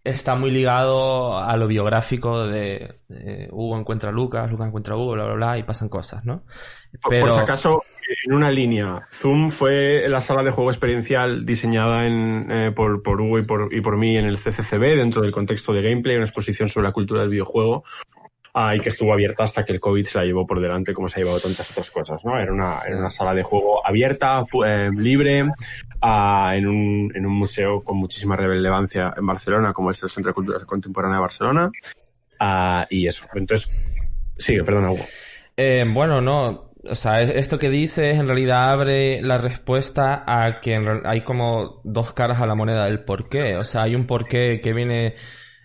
está 0.04 0.34
muy 0.36 0.50
ligado 0.50 1.38
a 1.38 1.56
lo 1.56 1.66
biográfico 1.66 2.46
de, 2.46 3.00
de, 3.08 3.48
Hugo 3.50 3.78
encuentra 3.78 4.10
a 4.10 4.12
Lucas, 4.12 4.50
Lucas 4.50 4.68
encuentra 4.68 4.94
a 4.94 4.96
Hugo, 4.96 5.12
bla, 5.12 5.24
bla, 5.24 5.34
bla, 5.34 5.58
y 5.58 5.64
pasan 5.64 5.88
cosas, 5.88 6.24
¿no? 6.24 6.44
Pero... 7.08 7.26
Por 7.26 7.34
si 7.34 7.40
acaso, 7.40 7.82
en 8.24 8.32
una 8.32 8.50
línea, 8.50 9.08
Zoom 9.12 9.50
fue 9.50 10.08
la 10.08 10.20
sala 10.20 10.42
de 10.42 10.50
juego 10.50 10.70
experiencial 10.70 11.44
diseñada 11.44 12.06
en, 12.06 12.50
eh, 12.50 12.72
por, 12.72 13.00
Hugo 13.20 13.38
y 13.38 13.44
por, 13.44 13.72
y 13.72 13.80
por 13.80 13.96
mí 13.96 14.16
en 14.16 14.26
el 14.26 14.38
CCCB 14.38 14.96
dentro 14.96 15.22
del 15.22 15.32
contexto 15.32 15.72
de 15.72 15.82
gameplay, 15.82 16.16
una 16.16 16.24
exposición 16.24 16.68
sobre 16.68 16.88
la 16.88 16.92
cultura 16.92 17.20
del 17.22 17.30
videojuego. 17.30 17.84
Ah, 18.56 18.76
y 18.76 18.78
que 18.78 18.88
estuvo 18.88 19.12
abierta 19.12 19.42
hasta 19.42 19.64
que 19.64 19.72
el 19.72 19.80
COVID 19.80 20.04
se 20.04 20.16
la 20.16 20.24
llevó 20.24 20.46
por 20.46 20.60
delante, 20.60 20.94
como 20.94 21.08
se 21.08 21.18
ha 21.18 21.24
llevado 21.24 21.40
tantas 21.40 21.68
otras 21.72 21.90
cosas, 21.90 22.24
¿no? 22.24 22.38
Era 22.38 22.52
una, 22.52 22.82
era 22.86 22.96
una 22.98 23.10
sala 23.10 23.34
de 23.34 23.42
juego 23.42 23.84
abierta, 23.84 24.44
eh, 24.64 24.90
libre, 24.94 25.50
ah, 26.00 26.52
en, 26.54 26.68
un, 26.68 27.12
en 27.16 27.26
un 27.26 27.32
museo 27.32 27.82
con 27.82 27.96
muchísima 27.96 28.36
relevancia 28.36 29.12
en 29.16 29.26
Barcelona, 29.26 29.72
como 29.72 29.90
es 29.90 30.00
el 30.04 30.08
Centro 30.08 30.30
de 30.30 30.34
Cultura 30.34 30.60
Contemporánea 30.60 31.16
de 31.16 31.22
Barcelona. 31.22 31.72
Ah, 32.38 32.86
y 32.90 33.08
eso. 33.08 33.26
Entonces, 33.34 33.72
sigue, 34.36 34.62
perdona, 34.62 34.92
Hugo. 34.92 35.04
Eh, 35.56 35.84
bueno, 35.92 36.20
no, 36.20 36.70
o 36.88 36.94
sea, 36.94 37.20
esto 37.20 37.58
que 37.58 37.70
dices 37.70 38.18
en 38.18 38.26
realidad 38.26 38.70
abre 38.70 39.22
la 39.22 39.38
respuesta 39.38 40.24
a 40.26 40.60
que 40.60 40.76
hay 41.04 41.22
como 41.22 41.80
dos 41.84 42.12
caras 42.12 42.40
a 42.40 42.46
la 42.46 42.54
moneda 42.54 42.84
del 42.84 43.04
por 43.04 43.28
qué. 43.28 43.56
O 43.56 43.64
sea, 43.64 43.82
hay 43.82 43.94
un 43.94 44.06
por 44.06 44.26
qué 44.26 44.60
que 44.60 44.72
viene 44.72 45.14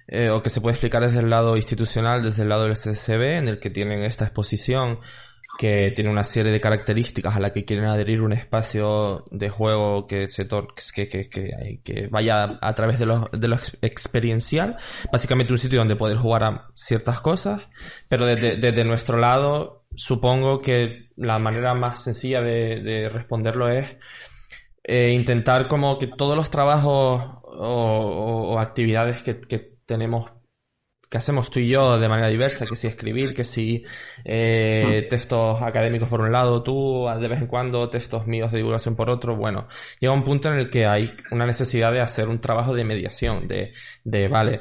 eh, 0.07 0.29
o 0.29 0.41
que 0.41 0.49
se 0.49 0.61
puede 0.61 0.73
explicar 0.73 1.03
desde 1.03 1.19
el 1.19 1.29
lado 1.29 1.55
institucional, 1.55 2.23
desde 2.23 2.43
el 2.43 2.49
lado 2.49 2.63
del 2.63 2.73
CCB, 2.73 3.37
en 3.37 3.47
el 3.47 3.59
que 3.59 3.69
tienen 3.69 4.03
esta 4.03 4.25
exposición 4.25 4.99
que 5.59 5.91
tiene 5.91 6.09
una 6.09 6.23
serie 6.23 6.53
de 6.53 6.61
características 6.61 7.35
a 7.35 7.39
la 7.41 7.51
que 7.51 7.65
quieren 7.65 7.85
adherir 7.85 8.21
un 8.21 8.31
espacio 8.31 9.25
de 9.29 9.49
juego 9.49 10.07
que 10.07 10.27
se 10.27 10.47
que, 10.47 11.09
que, 11.09 11.29
que, 11.29 11.81
que, 11.83 12.07
vaya 12.07 12.57
a 12.61 12.73
través 12.75 12.97
de 12.97 13.05
lo, 13.05 13.29
de 13.33 13.49
lo 13.49 13.57
experiencial, 13.81 14.73
básicamente 15.11 15.51
un 15.51 15.59
sitio 15.59 15.79
donde 15.79 15.97
poder 15.97 16.15
jugar 16.15 16.45
a 16.45 16.67
ciertas 16.75 17.19
cosas, 17.19 17.61
pero 18.07 18.25
desde, 18.25 18.55
desde 18.55 18.85
nuestro 18.85 19.17
lado 19.17 19.78
supongo 19.99 20.61
que 20.61 21.09
la 21.17 21.39
manera 21.39 21.73
más 21.73 22.03
sencilla 22.03 22.41
de, 22.41 22.81
de 22.81 23.09
responderlo 23.09 23.69
es 23.69 23.97
eh, 24.83 25.11
intentar 25.11 25.67
como 25.67 25.97
que 25.97 26.07
todos 26.07 26.37
los 26.37 26.49
trabajos 26.49 27.21
o, 27.43 28.57
actividades 28.59 29.21
que, 29.21 29.39
que 29.39 29.77
tenemos 29.85 30.31
que 31.09 31.17
hacemos 31.17 31.49
tú 31.49 31.59
y 31.59 31.69
yo 31.69 31.99
de 31.99 32.07
manera 32.07 32.29
diversa, 32.29 32.67
que 32.67 32.75
si 32.75 32.87
escribir, 32.87 33.33
que 33.33 33.43
si 33.43 33.83
eh, 34.23 35.07
textos 35.09 35.59
académicos 35.61 36.07
por 36.07 36.21
un 36.21 36.31
lado, 36.31 36.61
tú 36.61 37.07
de 37.19 37.27
vez 37.27 37.41
en 37.41 37.47
cuando 37.47 37.89
textos 37.89 38.27
míos 38.27 38.51
de 38.51 38.57
divulgación 38.57 38.95
por 38.95 39.09
otro, 39.09 39.35
bueno, 39.35 39.67
llega 39.99 40.13
un 40.13 40.23
punto 40.23 40.51
en 40.51 40.59
el 40.59 40.69
que 40.69 40.85
hay 40.85 41.11
una 41.31 41.47
necesidad 41.47 41.91
de 41.91 42.01
hacer 42.01 42.29
un 42.29 42.39
trabajo 42.39 42.75
de 42.75 42.83
mediación, 42.83 43.47
de, 43.47 43.73
de 44.03 44.27
vale, 44.27 44.59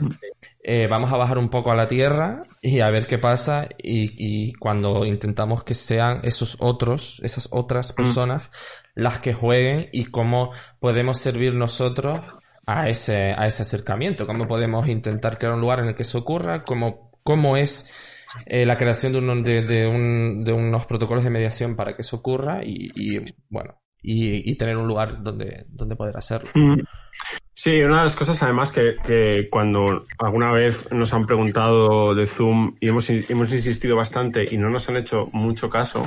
eh, 0.70 0.86
vamos 0.86 1.10
a 1.10 1.16
bajar 1.16 1.38
un 1.38 1.48
poco 1.48 1.72
a 1.72 1.74
la 1.74 1.88
tierra 1.88 2.42
y 2.60 2.80
a 2.80 2.90
ver 2.90 3.06
qué 3.06 3.16
pasa 3.18 3.70
y, 3.82 4.12
y 4.18 4.52
cuando 4.52 5.06
intentamos 5.06 5.64
que 5.64 5.72
sean 5.72 6.20
esos 6.24 6.58
otros, 6.60 7.22
esas 7.24 7.48
otras 7.52 7.94
personas 7.94 8.50
las 8.94 9.18
que 9.18 9.32
jueguen 9.32 9.88
y 9.92 10.04
cómo 10.04 10.52
podemos 10.78 11.18
servir 11.20 11.54
nosotros 11.54 12.20
a 12.66 12.86
ese, 12.90 13.32
a 13.34 13.46
ese 13.46 13.62
acercamiento, 13.62 14.26
cómo 14.26 14.46
podemos 14.46 14.86
intentar 14.88 15.38
crear 15.38 15.54
un 15.54 15.62
lugar 15.62 15.80
en 15.80 15.86
el 15.86 15.94
que 15.94 16.02
eso 16.02 16.18
ocurra, 16.18 16.64
cómo, 16.64 17.12
cómo 17.22 17.56
es 17.56 17.88
eh, 18.44 18.66
la 18.66 18.76
creación 18.76 19.14
de, 19.14 19.20
un, 19.20 19.42
de, 19.42 19.62
de, 19.62 19.86
un, 19.86 20.44
de, 20.44 20.52
unos 20.52 20.84
protocolos 20.84 21.24
de 21.24 21.30
mediación 21.30 21.76
para 21.76 21.96
que 21.96 22.02
eso 22.02 22.16
ocurra 22.16 22.60
y, 22.62 22.90
y 22.94 23.24
bueno, 23.48 23.80
y, 24.02 24.50
y, 24.50 24.54
tener 24.56 24.76
un 24.76 24.86
lugar 24.86 25.22
donde, 25.22 25.66
donde 25.68 25.96
poder 25.96 26.16
hacerlo. 26.16 26.48
Sí, 27.54 27.82
una 27.82 27.98
de 27.98 28.04
las 28.04 28.14
cosas 28.14 28.40
además 28.42 28.70
que, 28.70 28.96
que 29.04 29.48
cuando 29.50 30.06
alguna 30.18 30.52
vez 30.52 30.86
nos 30.92 31.12
han 31.12 31.26
preguntado 31.26 32.14
de 32.14 32.26
Zoom 32.26 32.76
y 32.78 32.88
hemos, 32.88 33.10
hemos 33.10 33.52
insistido 33.52 33.96
bastante 33.96 34.46
y 34.48 34.56
no 34.56 34.70
nos 34.70 34.88
han 34.88 34.96
hecho 34.96 35.28
mucho 35.32 35.68
caso, 35.68 36.04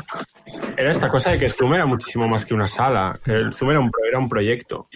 era 0.78 0.92
esta 0.92 1.10
cosa 1.10 1.32
de 1.32 1.40
que 1.40 1.50
Zoom 1.50 1.74
era 1.74 1.86
muchísimo 1.86 2.28
más 2.28 2.46
que 2.46 2.54
una 2.54 2.70
sala, 2.70 3.20
que 3.24 3.34
el 3.34 3.54
Zoom 3.54 3.72
era 3.72 3.80
un, 3.82 3.92
era 4.08 4.20
un 4.20 4.30
proyecto. 4.30 4.88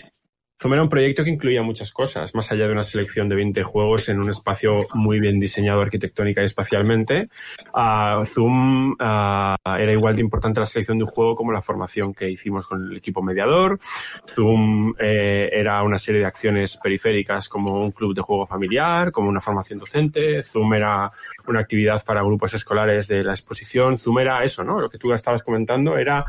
Zoom 0.57 0.71
era 0.73 0.83
un 0.83 0.89
proyecto 0.89 1.25
que 1.25 1.31
incluía 1.31 1.61
muchas 1.63 1.91
cosas, 1.91 2.33
más 2.33 2.49
allá 2.49 2.65
de 2.65 2.71
una 2.71 2.83
selección 2.83 3.27
de 3.27 3.35
20 3.35 3.61
juegos 3.63 4.07
en 4.07 4.19
un 4.19 4.29
espacio 4.29 4.79
muy 4.93 5.19
bien 5.19 5.37
diseñado 5.37 5.81
arquitectónica 5.81 6.41
y 6.41 6.45
espacialmente. 6.45 7.27
Uh, 7.73 8.23
Zoom 8.25 8.91
uh, 8.91 9.55
era 9.65 9.91
igual 9.91 10.15
de 10.15 10.21
importante 10.21 10.61
la 10.61 10.65
selección 10.65 10.97
de 10.97 11.03
un 11.03 11.09
juego 11.09 11.35
como 11.35 11.51
la 11.51 11.61
formación 11.61 12.13
que 12.13 12.29
hicimos 12.29 12.67
con 12.67 12.89
el 12.89 12.95
equipo 12.95 13.21
mediador. 13.21 13.79
Zoom 14.25 14.93
eh, 14.97 15.49
era 15.51 15.83
una 15.83 15.97
serie 15.97 16.21
de 16.21 16.27
acciones 16.27 16.77
periféricas 16.77 17.49
como 17.49 17.81
un 17.81 17.91
club 17.91 18.15
de 18.15 18.21
juego 18.21 18.47
familiar, 18.47 19.11
como 19.11 19.27
una 19.27 19.41
formación 19.41 19.79
docente. 19.79 20.41
Zoom 20.41 20.73
era 20.73 21.11
una 21.47 21.59
actividad 21.59 22.01
para 22.05 22.23
grupos 22.23 22.53
escolares 22.53 23.09
de 23.09 23.25
la 23.25 23.33
exposición. 23.33 23.97
Zoom 23.97 24.19
era 24.19 24.41
eso, 24.41 24.63
¿no? 24.63 24.79
Lo 24.79 24.89
que 24.89 24.97
tú 24.97 25.11
estabas 25.11 25.43
comentando 25.43 25.97
era, 25.97 26.23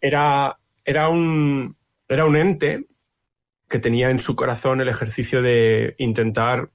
era, 0.00 0.56
era 0.84 1.08
un, 1.08 1.76
era 2.08 2.24
un 2.24 2.36
ente 2.36 2.86
que 3.68 3.78
tenía 3.78 4.10
en 4.10 4.18
su 4.18 4.34
corazón 4.34 4.80
el 4.80 4.88
ejercicio 4.88 5.42
de 5.42 5.94
intentar 5.98 6.70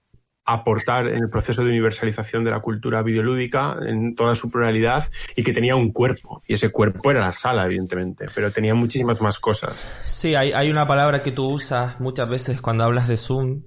aportar 0.46 1.08
en 1.08 1.24
el 1.24 1.30
proceso 1.30 1.64
de 1.64 1.70
universalización 1.70 2.44
de 2.44 2.52
la 2.52 2.60
cultura 2.60 3.02
videolúdica 3.02 3.78
en 3.88 4.14
toda 4.14 4.36
su 4.36 4.50
pluralidad 4.52 5.06
y 5.36 5.44
que 5.44 5.54
tenía 5.54 5.76
un 5.76 5.92
cuerpo. 5.92 6.42
Y 6.48 6.56
ese 6.56 6.70
cuerpo 6.70 7.12
era 7.12 7.22
la 7.22 7.32
sala, 7.32 7.66
evidentemente, 7.66 8.26
pero 8.36 8.52
tenía 8.52 8.76
muchísimas 8.76 9.22
más 9.22 9.40
cosas. 9.40 9.74
Sí, 10.04 10.36
hay, 10.36 10.52
hay 10.52 10.70
una 10.70 10.86
palabra 10.86 11.22
que 11.22 11.32
tú 11.32 11.48
usas 11.50 12.00
muchas 12.00 12.30
veces 12.30 12.62
cuando 12.62 12.84
hablas 12.84 13.08
de 13.08 13.18
Zoom 13.18 13.64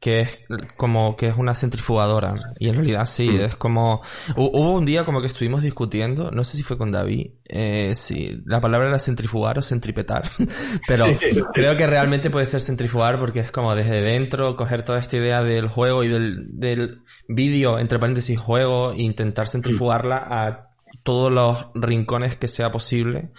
que 0.00 0.20
es 0.20 0.40
como 0.76 1.14
que 1.14 1.26
es 1.26 1.36
una 1.36 1.54
centrifugadora 1.54 2.54
y 2.58 2.68
en 2.70 2.74
realidad 2.74 3.04
sí 3.04 3.28
Mm. 3.30 3.40
es 3.42 3.56
como 3.56 4.00
hu- 4.34 4.50
hubo 4.54 4.72
un 4.74 4.86
día 4.86 5.04
como 5.04 5.20
que 5.20 5.26
estuvimos 5.26 5.62
discutiendo 5.62 6.30
no 6.30 6.42
sé 6.42 6.56
si 6.56 6.62
fue 6.62 6.78
con 6.78 6.90
David 6.90 7.32
eh, 7.46 7.94
si 7.94 8.40
la 8.46 8.60
palabra 8.62 8.88
era 8.88 8.98
centrifugar 8.98 9.58
o 9.58 9.62
centripetar 9.62 10.30
pero 10.88 11.06
Sí. 11.18 11.42
creo 11.52 11.76
que 11.76 11.86
realmente 11.86 12.30
puede 12.30 12.46
ser 12.46 12.60
centrifugar 12.62 13.18
porque 13.18 13.40
es 13.40 13.52
como 13.52 13.74
desde 13.74 14.00
dentro 14.00 14.56
coger 14.56 14.84
toda 14.86 14.98
esta 14.98 15.18
idea 15.18 15.42
del 15.42 15.68
juego 15.68 16.02
y 16.02 16.08
del, 16.08 16.46
del 16.58 17.02
vídeo 17.28 17.78
entre 17.78 17.98
paréntesis 17.98 18.38
juego 18.38 18.92
e 18.92 19.02
intentar 19.02 19.48
centrifugarla 19.48 20.16
a 20.16 20.70
todos 21.02 21.30
los 21.30 21.66
rincones 21.74 22.36
que 22.38 22.48
sea 22.48 22.72
posible 22.72 23.30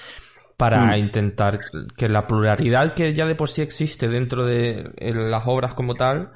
para 0.61 0.85
Mm. 0.85 0.97
intentar 0.99 1.59
que 1.97 2.07
la 2.07 2.27
pluralidad 2.27 2.93
que 2.93 3.15
ya 3.15 3.25
de 3.25 3.33
por 3.33 3.49
sí 3.49 3.63
existe 3.63 4.07
dentro 4.07 4.45
de 4.45 4.91
en 4.97 5.31
las 5.31 5.41
obras 5.47 5.73
como 5.73 5.95
tal, 5.95 6.33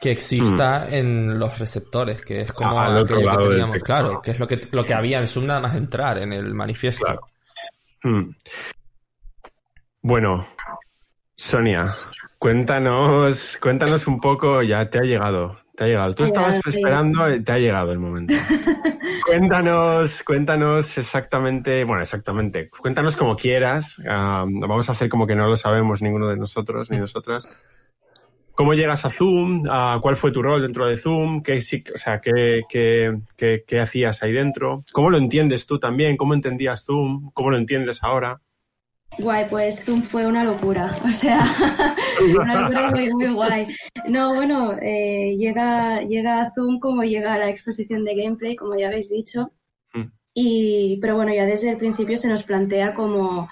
que 0.00 0.10
exista 0.10 0.88
en 0.88 1.38
los 1.38 1.60
receptores, 1.60 2.20
que 2.22 2.40
es 2.40 2.52
como 2.52 2.76
otro 2.76 3.18
aquello 3.18 3.38
que 3.38 3.48
teníamos, 3.48 3.78
claro, 3.84 4.20
que 4.20 4.32
es 4.32 4.40
lo 4.40 4.48
que, 4.48 4.60
lo 4.72 4.84
que 4.84 4.94
había 4.94 5.20
en 5.20 5.28
Zoom 5.28 5.46
nada 5.46 5.60
más 5.60 5.76
entrar 5.76 6.18
en 6.18 6.32
el 6.32 6.54
manifiesto. 6.54 7.04
Claro. 7.04 7.20
Mm. 8.02 8.30
Bueno, 10.02 10.44
Sonia, 11.36 11.86
cuéntanos, 12.36 13.58
cuéntanos 13.62 14.08
un 14.08 14.20
poco, 14.20 14.60
ya 14.62 14.90
te 14.90 14.98
ha 14.98 15.02
llegado, 15.02 15.56
te 15.78 15.84
ha 15.84 15.86
llegado. 15.86 16.12
Tú 16.12 16.24
estabas 16.24 16.60
esperando, 16.66 17.28
eh, 17.28 17.40
te 17.40 17.52
ha 17.52 17.58
llegado 17.58 17.92
el 17.92 18.00
momento. 18.00 18.34
cuéntanos, 19.26 20.24
cuéntanos 20.24 20.98
exactamente, 20.98 21.84
bueno, 21.84 22.02
exactamente, 22.02 22.68
cuéntanos 22.68 23.16
como 23.16 23.36
quieras. 23.36 24.02
vamos 24.04 24.88
a 24.88 24.92
hacer 24.92 25.08
como 25.08 25.24
que 25.24 25.36
no 25.36 25.46
lo 25.46 25.56
sabemos 25.56 26.02
ninguno 26.02 26.26
de 26.28 26.36
nosotros 26.36 26.90
ni 26.90 26.98
nosotras. 26.98 27.48
¿Cómo 28.54 28.74
llegas 28.74 29.04
a 29.04 29.10
Zoom? 29.10 29.66
Ah, 29.70 30.00
¿Cuál 30.02 30.16
fue 30.16 30.32
tu 30.32 30.42
rol 30.42 30.60
dentro 30.60 30.84
de 30.86 30.96
Zoom? 30.96 31.44
¿Qué, 31.44 31.58
o 31.58 31.96
sea, 31.96 32.20
qué, 32.20 32.62
qué- 32.68 33.14
qué- 33.36 33.62
qué 33.64 33.80
hacías 33.80 34.20
ahí 34.24 34.32
dentro? 34.32 34.82
¿Cómo 34.90 35.10
lo 35.10 35.18
entiendes 35.18 35.64
tú 35.64 35.78
también? 35.78 36.16
¿Cómo 36.16 36.34
entendías 36.34 36.84
Zoom? 36.84 37.30
¿Cómo 37.32 37.52
lo 37.52 37.56
entiendes 37.56 38.02
ahora? 38.02 38.40
Guay, 39.20 39.46
pues 39.50 39.84
Zoom 39.84 40.02
fue 40.02 40.26
una 40.26 40.44
locura, 40.44 40.94
o 41.04 41.10
sea, 41.10 41.40
una 42.40 42.60
locura 42.62 42.90
muy, 42.90 43.12
muy 43.12 43.32
guay. 43.32 43.66
No, 44.08 44.34
bueno, 44.34 44.76
eh, 44.80 45.34
llega, 45.36 46.02
llega 46.02 46.42
a 46.42 46.50
Zoom 46.50 46.78
como 46.78 47.02
llega 47.02 47.34
a 47.34 47.38
la 47.38 47.48
exposición 47.48 48.04
de 48.04 48.14
gameplay, 48.14 48.54
como 48.56 48.76
ya 48.76 48.88
habéis 48.88 49.10
dicho, 49.10 49.52
Mm. 49.94 50.02
y, 50.34 50.98
pero 51.00 51.16
bueno, 51.16 51.32
ya 51.34 51.46
desde 51.46 51.70
el 51.70 51.78
principio 51.78 52.18
se 52.18 52.28
nos 52.28 52.42
plantea 52.42 52.92
como, 52.92 53.48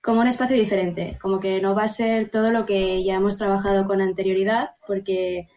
como 0.00 0.20
un 0.20 0.28
espacio 0.28 0.56
diferente, 0.56 1.18
como 1.20 1.40
que 1.40 1.60
no 1.60 1.74
va 1.74 1.82
a 1.82 1.88
ser 1.88 2.30
todo 2.30 2.52
lo 2.52 2.64
que 2.64 3.02
ya 3.02 3.16
hemos 3.16 3.36
trabajado 3.38 3.86
con 3.88 4.00
anterioridad, 4.00 4.70
porque, 4.86 5.48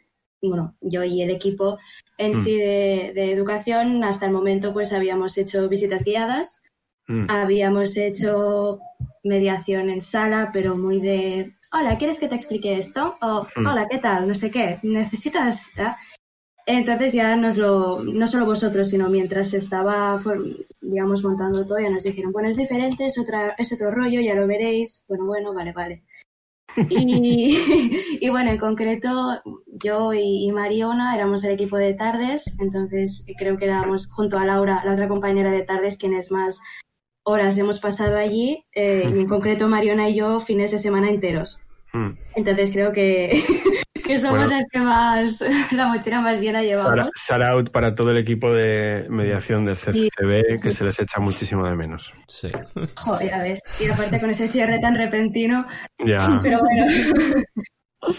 bueno, 0.41 0.75
yo 0.81 1.03
y 1.03 1.21
el 1.21 1.29
equipo 1.29 1.77
en 2.17 2.31
Mm. 2.31 2.43
sí 2.43 2.57
de, 2.57 3.11
de 3.13 3.31
educación, 3.31 4.03
hasta 4.03 4.25
el 4.25 4.31
momento 4.31 4.73
pues 4.73 4.91
habíamos 4.91 5.37
hecho 5.37 5.69
visitas 5.69 6.03
guiadas, 6.03 6.61
Mm, 7.09 7.27
Habíamos 7.29 7.95
hecho 7.95 8.79
mediación 9.27 9.89
en 9.89 10.01
sala, 10.01 10.49
pero 10.53 10.75
muy 10.75 10.99
de, 10.99 11.53
hola, 11.71 11.97
¿quieres 11.97 12.19
que 12.19 12.27
te 12.27 12.35
explique 12.35 12.77
esto? 12.77 13.17
O, 13.21 13.45
Mm. 13.55 13.67
hola, 13.67 13.87
¿qué 13.89 13.97
tal? 13.99 14.27
No 14.27 14.33
sé 14.33 14.49
qué, 14.51 14.79
¿necesitas? 14.83 15.69
ah?". 15.79 15.97
Entonces 16.65 17.13
ya 17.13 17.35
nos 17.37 17.57
lo, 17.57 18.03
no 18.03 18.27
solo 18.27 18.45
vosotros, 18.45 18.89
sino 18.89 19.09
mientras 19.09 19.51
se 19.51 19.57
estaba, 19.57 20.19
digamos, 20.81 21.23
montando 21.23 21.65
todo, 21.65 21.79
ya 21.79 21.89
nos 21.89 22.03
dijeron, 22.03 22.33
bueno, 22.33 22.49
es 22.49 22.57
diferente, 22.57 23.05
es, 23.05 23.17
otra, 23.17 23.55
es 23.57 23.71
otro 23.71 23.89
rollo, 23.89 24.19
ya 24.19 24.35
lo 24.35 24.45
veréis. 24.47 25.05
Bueno, 25.07 25.25
bueno, 25.27 25.53
vale, 25.53 25.71
vale. 25.71 26.03
Y, 26.89 27.57
y 28.21 28.29
bueno, 28.29 28.51
en 28.51 28.57
concreto, 28.57 29.41
yo 29.81 30.13
y, 30.13 30.45
y 30.47 30.51
Mariona 30.51 31.15
éramos 31.15 31.43
el 31.45 31.53
equipo 31.53 31.77
de 31.77 31.93
tardes, 31.93 32.53
entonces 32.59 33.25
creo 33.37 33.57
que 33.57 33.65
éramos 33.65 34.05
junto 34.07 34.37
a 34.37 34.45
Laura, 34.45 34.83
la 34.85 34.93
otra 34.93 35.07
compañera 35.07 35.51
de 35.51 35.63
tardes, 35.63 35.97
quienes 35.97 36.31
más 36.31 36.59
horas 37.27 37.57
hemos 37.57 37.79
pasado 37.79 38.17
allí, 38.17 38.63
eh, 38.73 39.03
y 39.05 39.07
en 39.19 39.27
concreto 39.27 39.67
Mariona 39.67 40.09
y 40.09 40.15
yo 40.15 40.39
fines 40.39 40.71
de 40.71 40.77
semana 40.77 41.09
enteros. 41.09 41.59
mm. 41.93 42.09
Entonces 42.35 42.71
creo 42.71 42.91
que, 42.91 43.43
que 44.03 44.17
somos 44.19 44.37
Bueno. 44.39 44.51
las 44.55 44.65
que 44.71 44.79
más, 44.79 45.43
la 45.71 45.87
mochila 45.87 46.21
más 46.21 46.39
llena 46.41 46.63
llevamos. 46.63 46.93
Shout- 46.93 47.11
Shout 47.27 47.41
out 47.43 47.69
para 47.71 47.93
todo 47.95 48.11
el 48.11 48.17
equipo 48.17 48.51
de 48.53 49.05
mediación 49.09 49.65
del 49.65 49.75
CCCB, 49.75 50.61
que 50.61 50.71
sí. 50.71 50.71
se 50.71 50.83
les 50.85 50.99
echa 50.99 51.19
muchísimo 51.19 51.65
de 51.67 51.75
menos. 51.75 52.13
Sí. 52.27 52.49
Joder, 52.95 53.31
ves. 53.41 53.61
Y 53.81 53.89
aparte 53.89 54.19
con 54.19 54.29
ese 54.29 54.47
cierre 54.47 54.79
tan 54.79 54.95
repentino, 54.95 55.65
Ya, 55.99 56.39
pero 56.41 56.59
bueno. 56.59 56.85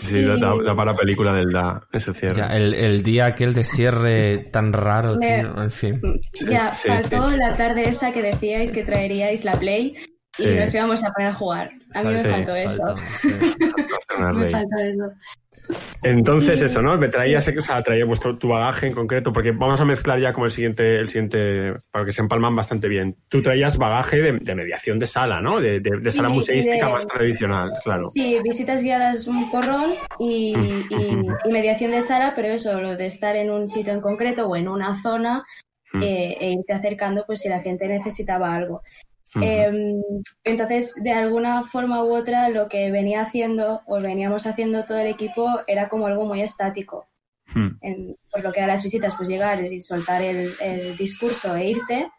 Sí, 0.00 0.22
da, 0.22 0.36
da- 0.36 0.62
da 0.64 0.74
para 0.76 0.94
película 0.96 1.32
del 1.32 1.52
da, 1.52 1.80
ese 1.92 2.12
cierre. 2.14 2.36
Ya, 2.36 2.46
el, 2.48 2.74
el 2.74 3.02
día 3.02 3.26
aquel 3.26 3.54
de 3.54 3.64
cierre 3.64 4.38
tan 4.52 4.72
raro, 4.72 5.16
Me- 5.16 5.40
tío, 5.40 5.62
en 5.62 5.70
fin. 5.70 6.00
Ya, 6.50 6.72
sí, 6.72 6.88
faltó 6.88 7.28
sí. 7.28 7.36
la 7.36 7.56
tarde 7.56 7.88
esa 7.88 8.12
que 8.12 8.22
decíais 8.22 8.72
que 8.72 8.84
traeríais 8.84 9.44
la 9.44 9.52
Play 9.52 9.96
Sí. 10.30 10.44
y 10.44 10.54
nos 10.54 10.72
íbamos 10.72 11.02
a 11.02 11.10
poner 11.10 11.30
a 11.30 11.34
jugar. 11.34 11.70
A 11.94 12.02
mí 12.04 12.14
Sí, 12.16 12.22
me 12.26 12.30
faltó 12.30 12.54
eso. 12.54 12.84
Falta, 12.86 13.02
sí. 13.18 13.28
Me 14.38 14.50
faltó 14.50 14.76
eso. 14.82 15.10
Entonces, 16.02 16.62
eso, 16.62 16.80
¿no? 16.80 16.96
Me 16.96 17.08
traías, 17.08 17.46
o 17.48 17.60
sea, 17.60 17.82
traía 17.82 18.04
vuestro, 18.04 18.38
tu 18.38 18.48
bagaje 18.48 18.86
en 18.86 18.94
concreto, 18.94 19.32
porque 19.32 19.50
vamos 19.52 19.80
a 19.80 19.84
mezclar 19.84 20.20
ya 20.20 20.32
como 20.32 20.46
el 20.46 20.52
siguiente, 20.52 20.96
el 20.96 21.08
siguiente, 21.08 21.74
para 21.90 22.04
que 22.04 22.12
se 22.12 22.20
empalman 22.22 22.54
bastante 22.54 22.88
bien. 22.88 23.16
Tú 23.28 23.42
traías 23.42 23.76
bagaje 23.78 24.18
de, 24.22 24.32
de 24.40 24.54
mediación 24.54 24.98
de 24.98 25.06
sala, 25.06 25.40
¿no? 25.40 25.60
De, 25.60 25.80
de- 25.80 25.98
de 26.00 26.12
sala 26.12 26.28
Sí, 26.28 26.34
museística 26.34 26.88
más 26.88 27.06
tradicional, 27.06 27.70
claro. 27.82 28.10
Sí, 28.14 28.38
visitas 28.42 28.82
guiadas 28.82 29.26
un 29.26 29.50
porrón 29.50 29.92
y, 30.20 30.54
y- 30.90 31.48
y 31.48 31.52
mediación 31.52 31.90
de 31.90 32.00
sala, 32.00 32.32
pero 32.34 32.48
eso, 32.48 32.80
lo 32.80 32.96
de 32.96 33.06
estar 33.06 33.36
en 33.36 33.50
un 33.50 33.66
sitio 33.68 33.92
en 33.92 34.00
concreto 34.00 34.46
o 34.48 34.56
en 34.56 34.68
una 34.68 35.00
zona 35.02 35.44
Mm. 35.90 36.02
eh, 36.02 36.36
e 36.38 36.50
irte 36.52 36.74
acercando 36.74 37.24
pues 37.26 37.40
si 37.40 37.48
la 37.48 37.60
gente 37.60 37.88
necesitaba 37.88 38.54
algo. 38.54 38.82
Em, 39.42 40.02
entonces, 40.44 40.94
de 41.02 41.12
alguna 41.12 41.62
forma 41.62 42.02
u 42.04 42.14
otra, 42.14 42.48
lo 42.48 42.68
que 42.68 42.90
venía 42.90 43.20
haciendo 43.22 43.82
o 43.86 44.00
veníamos 44.00 44.46
haciendo 44.46 44.84
todo 44.84 44.98
el 44.98 45.08
equipo 45.08 45.46
era 45.66 45.88
como 45.88 46.06
algo 46.06 46.24
muy 46.26 46.40
estático. 46.40 47.08
En- 47.80 48.16
por 48.30 48.42
lo 48.42 48.52
que 48.52 48.60
eran 48.60 48.68
las 48.70 48.82
visitas, 48.82 49.14
pues 49.16 49.28
llegar 49.28 49.62
y 49.64 49.80
soltar 49.80 50.22
el, 50.22 50.52
el 50.60 50.96
discurso 50.96 51.54
e 51.56 51.70
irte. 51.70 52.10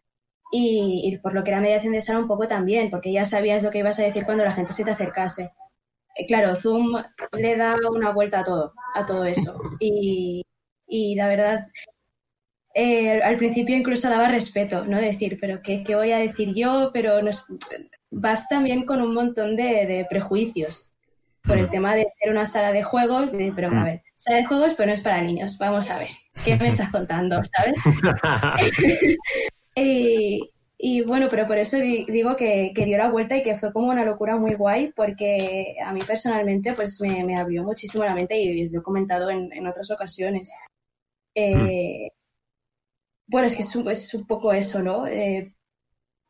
Y, 0.51 1.01
y 1.05 1.17
por 1.19 1.33
lo 1.33 1.43
que 1.43 1.51
era 1.51 1.61
mediación 1.61 1.93
de 1.93 2.01
sala 2.01 2.19
un 2.19 2.27
poco 2.27 2.47
también, 2.47 2.89
porque 2.89 3.11
ya 3.11 3.23
sabías 3.25 3.63
lo 3.63 3.69
que 3.71 3.79
ibas 3.79 3.99
a 3.99 4.03
decir 4.03 4.25
cuando 4.25 4.43
la 4.45 4.51
gente 4.53 4.73
se 4.73 4.83
te 4.83 4.91
acercase. 4.91 5.51
Eh, 6.15 6.27
Claro, 6.27 6.55
Zoom 6.55 6.93
le 7.33 7.57
da 7.57 7.75
una 7.91 8.11
vuelta 8.11 8.39
a 8.41 8.43
todo, 8.43 8.73
a 8.95 9.05
todo 9.05 9.25
eso. 9.25 9.59
Y, 9.79 10.43
y 10.87 11.15
la 11.15 11.27
verdad, 11.27 11.59
eh, 12.81 13.21
al 13.21 13.35
principio 13.37 13.75
incluso 13.75 14.09
daba 14.09 14.29
respeto, 14.29 14.85
¿no? 14.85 14.99
Decir, 14.99 15.37
pero 15.41 15.61
¿qué, 15.61 15.83
qué 15.83 15.95
voy 15.95 16.11
a 16.11 16.17
decir 16.19 16.53
yo? 16.53 16.91
Pero 16.93 17.21
nos, 17.21 17.45
vas 18.11 18.47
también 18.47 18.85
con 18.85 19.01
un 19.01 19.13
montón 19.13 19.55
de, 19.55 19.85
de 19.85 20.05
prejuicios 20.09 20.85
por 21.43 21.57
el 21.57 21.69
tema 21.69 21.95
de 21.95 22.05
ser 22.07 22.31
una 22.31 22.45
sala 22.45 22.71
de 22.71 22.83
juegos, 22.83 23.31
de, 23.31 23.51
pero 23.55 23.69
a 23.69 23.83
ver, 23.83 24.01
sala 24.15 24.37
de 24.37 24.45
juegos, 24.45 24.73
pero 24.75 24.87
no 24.87 24.93
es 24.93 25.01
para 25.01 25.21
niños, 25.21 25.57
vamos 25.57 25.89
a 25.89 25.97
ver, 25.99 26.09
¿qué 26.43 26.55
me 26.57 26.67
estás 26.69 26.89
contando? 26.89 27.41
¿Sabes? 27.57 27.77
Y, 29.75 30.49
y 30.77 31.01
bueno, 31.03 31.27
pero 31.29 31.45
por 31.45 31.57
eso 31.57 31.77
di- 31.77 32.05
digo 32.05 32.35
que, 32.35 32.71
que 32.75 32.85
dio 32.85 32.97
la 32.97 33.09
vuelta 33.09 33.37
y 33.37 33.41
que 33.43 33.55
fue 33.55 33.71
como 33.71 33.87
una 33.89 34.03
locura 34.03 34.35
muy 34.37 34.55
guay, 34.55 34.91
porque 34.95 35.75
a 35.85 35.93
mí 35.93 36.01
personalmente 36.05 36.73
pues 36.73 36.99
me, 37.01 37.23
me 37.23 37.37
abrió 37.39 37.63
muchísimo 37.63 38.03
la 38.03 38.13
mente 38.15 38.37
y 38.41 38.63
os 38.63 38.71
lo 38.73 38.79
he 38.81 38.83
comentado 38.83 39.29
en, 39.29 39.51
en 39.53 39.67
otras 39.67 39.89
ocasiones. 39.91 40.51
Eh, 41.35 42.09
Bueno, 43.29 43.47
es 43.47 43.55
que 43.55 43.61
es 43.61 43.75
un, 43.75 43.89
es 43.89 44.13
un 44.13 44.25
poco 44.25 44.51
eso, 44.51 44.81
¿no? 44.81 45.05
Eh, 45.07 45.53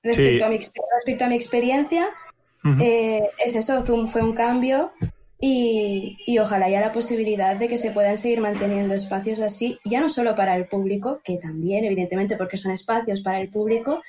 respecto, 0.03 0.37
Sí. 0.37 0.43
a 0.43 0.49
mi, 0.49 0.59
respecto 0.93 1.25
a 1.25 1.29
mi 1.29 1.35
experiencia, 1.35 2.09
eh, 2.81 3.21
es 3.43 3.55
eso, 3.55 3.85
Zoom 3.85 4.07
fue 4.07 4.21
un 4.21 4.33
cambio 4.33 4.91
y, 5.39 6.17
y 6.27 6.39
ojalá 6.39 6.65
haya 6.65 6.81
la 6.81 6.91
posibilidad 6.91 7.55
de 7.55 7.69
que 7.69 7.77
se 7.77 7.91
puedan 7.91 8.17
seguir 8.17 8.41
manteniendo 8.41 8.93
espacios 8.93 9.39
así, 9.39 9.79
ya 9.85 10.01
no 10.01 10.09
solo 10.09 10.35
para 10.35 10.55
el 10.57 10.67
público, 10.67 11.21
que 11.23 11.37
también, 11.37 11.85
evidentemente, 11.85 12.35
porque 12.35 12.57
son 12.57 12.71
espacios 12.73 13.21
para 13.21 13.39
el 13.39 13.49
público, 13.49 14.01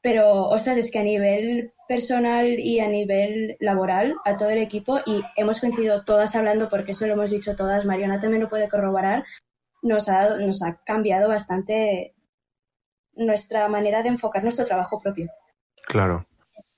pero, 0.00 0.48
ostras, 0.48 0.78
es 0.78 0.90
que 0.90 0.98
a 0.98 1.02
nivel 1.04 1.72
personal 1.86 2.58
y 2.58 2.80
a 2.80 2.88
nivel 2.88 3.56
laboral, 3.60 4.14
a 4.24 4.36
todo 4.38 4.48
el 4.50 4.58
equipo, 4.58 4.98
y 5.04 5.20
hemos 5.36 5.60
coincidido 5.60 6.02
todas 6.04 6.34
hablando, 6.34 6.68
porque 6.70 6.92
eso 6.92 7.06
lo 7.06 7.12
hemos 7.12 7.30
dicho 7.30 7.54
todas, 7.54 7.84
Mariana 7.84 8.18
también 8.18 8.42
lo 8.42 8.48
puede 8.48 8.68
corroborar, 8.68 9.22
nos 9.82 10.08
ha, 10.08 10.22
dado- 10.22 10.40
nos 10.40 10.62
ha 10.62 10.80
cambiado 10.86 11.28
bastante 11.28 12.14
nuestra 13.14 13.68
manera 13.68 14.02
de 14.02 14.08
enfocar 14.08 14.42
nuestro 14.42 14.64
trabajo 14.64 14.98
propio. 14.98 15.28
Claro. 15.86 16.26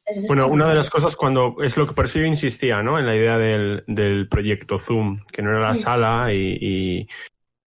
Entonces, 0.06 0.28
Bueno, 0.28 0.48
una 0.48 0.68
de 0.68 0.74
las 0.74 0.90
cosas 0.90 1.16
cuando 1.16 1.56
es 1.62 1.76
lo 1.76 1.86
que 1.86 1.94
por 1.94 2.04
eso 2.04 2.18
yo 2.18 2.26
insistía, 2.26 2.82
¿no? 2.82 2.98
En 2.98 3.06
la 3.06 3.16
idea 3.16 3.38
del, 3.38 3.84
del 3.86 4.28
proyecto 4.28 4.76
Zoom, 4.78 5.18
que 5.32 5.40
no 5.42 5.50
era 5.50 5.60
la 5.60 5.74
Sí. 5.74 5.82
sala 5.82 6.32
y, 6.32 6.58
y, 6.60 7.08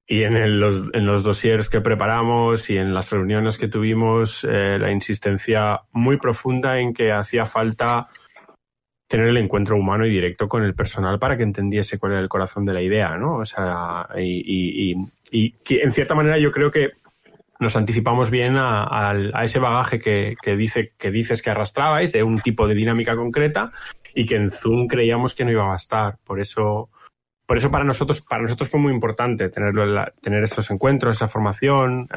y 0.07 0.23
en, 0.23 0.35
el- 0.35 0.59
los, 0.59 0.89
en 0.93 1.05
los 1.07 1.23
dossiers 1.23 1.67
que 1.69 1.81
preparamos 1.81 2.69
y 2.69 2.77
en 2.77 2.93
las 2.93 3.11
reuniones 3.11 3.57
que 3.57 3.67
tuvimos, 3.67 4.43
eh, 4.43 4.77
la 4.79 4.91
insistencia 4.91 5.81
muy 5.91 6.17
profunda 6.17 6.79
en 6.79 6.93
que 6.93 7.11
hacía 7.11 7.45
falta 7.47 8.07
tener 9.07 9.27
el 9.27 9.37
encuentro 9.37 9.77
humano 9.77 10.05
y 10.05 10.09
directo 10.09 10.47
con 10.47 10.63
el 10.63 10.75
personal 10.75 11.17
para 11.17 11.37
que 11.37 11.43
entendiese 11.43 11.97
cuál 11.97 12.11
era 12.11 12.21
el 12.21 12.29
corazón 12.29 12.65
de 12.65 12.73
la 12.73 12.81
idea, 12.81 13.17
¿no? 13.17 13.37
O 13.37 13.45
sea, 13.45 14.07
y, 14.17 14.21
y, 14.45 14.91
y, 14.91 14.95
y 15.31 15.51
que 15.53 15.81
en 15.81 15.91
cierta 15.93 16.13
manera 16.13 16.37
yo 16.37 16.51
creo 16.51 16.69
que 16.69 16.91
nos 17.59 17.75
anticipamos 17.75 18.29
bien 18.29 18.57
a, 18.57 18.83
al- 18.83 19.31
a 19.33 19.43
ese 19.43 19.59
bagaje 19.59 19.99
que, 19.99 20.35
que 20.41 20.55
dice 20.55 20.93
que 20.97 21.11
dices 21.11 21.41
que 21.41 21.49
arrastrabais 21.49 22.11
de 22.11 22.23
un 22.23 22.41
tipo 22.41 22.67
de 22.67 22.75
dinámica 22.75 23.15
concreta 23.15 23.71
y 24.13 24.25
que 24.25 24.35
en 24.35 24.51
Zoom 24.51 24.87
creíamos 24.87 25.33
que 25.35 25.45
no 25.45 25.51
iba 25.51 25.63
a 25.63 25.69
bastar. 25.69 26.17
Por 26.23 26.39
eso, 26.39 26.89
por 27.45 27.57
eso 27.57 27.71
para 27.71 27.83
nosotros, 27.83 28.21
para 28.21 28.43
nosotros 28.43 28.69
fue 28.69 28.79
muy 28.79 28.93
importante 28.93 29.49
tenerlo 29.49 29.83
en 29.83 29.95
la- 29.95 30.13
tener 30.21 30.43
esos 30.43 30.69
encuentros, 30.71 31.17
esa 31.17 31.27
formación, 31.27 32.07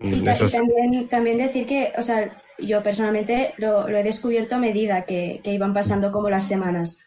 Y, 0.00 0.14
y 0.24 0.28
esos- 0.28 0.52
también, 0.52 1.08
también 1.08 1.38
decir 1.38 1.66
que, 1.66 1.92
o 1.98 2.02
sea, 2.02 2.40
yo 2.58 2.82
personalmente 2.82 3.52
lo, 3.56 3.88
lo 3.88 3.98
he 3.98 4.02
descubierto 4.04 4.54
a 4.56 4.58
medida 4.58 5.04
que, 5.04 5.40
que 5.42 5.52
iban 5.52 5.72
pasando 5.72 6.10
como 6.12 6.30
las 6.30 6.46
semanas. 6.46 7.00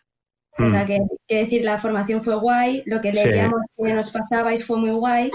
O 0.58 0.68
sea, 0.68 0.84
Mm. 0.84 0.88
que, 0.88 1.00
que 1.28 1.36
decir, 1.38 1.64
la 1.64 1.78
formación 1.78 2.22
fue 2.22 2.36
guay, 2.36 2.84
lo 2.86 3.00
que 3.00 3.14
Sí. 3.14 3.26
leíamos 3.26 3.62
que 3.78 3.94
nos 3.94 4.12
pasabais 4.12 4.66
fue 4.66 4.78
muy 4.78 4.92
guay, 4.92 5.32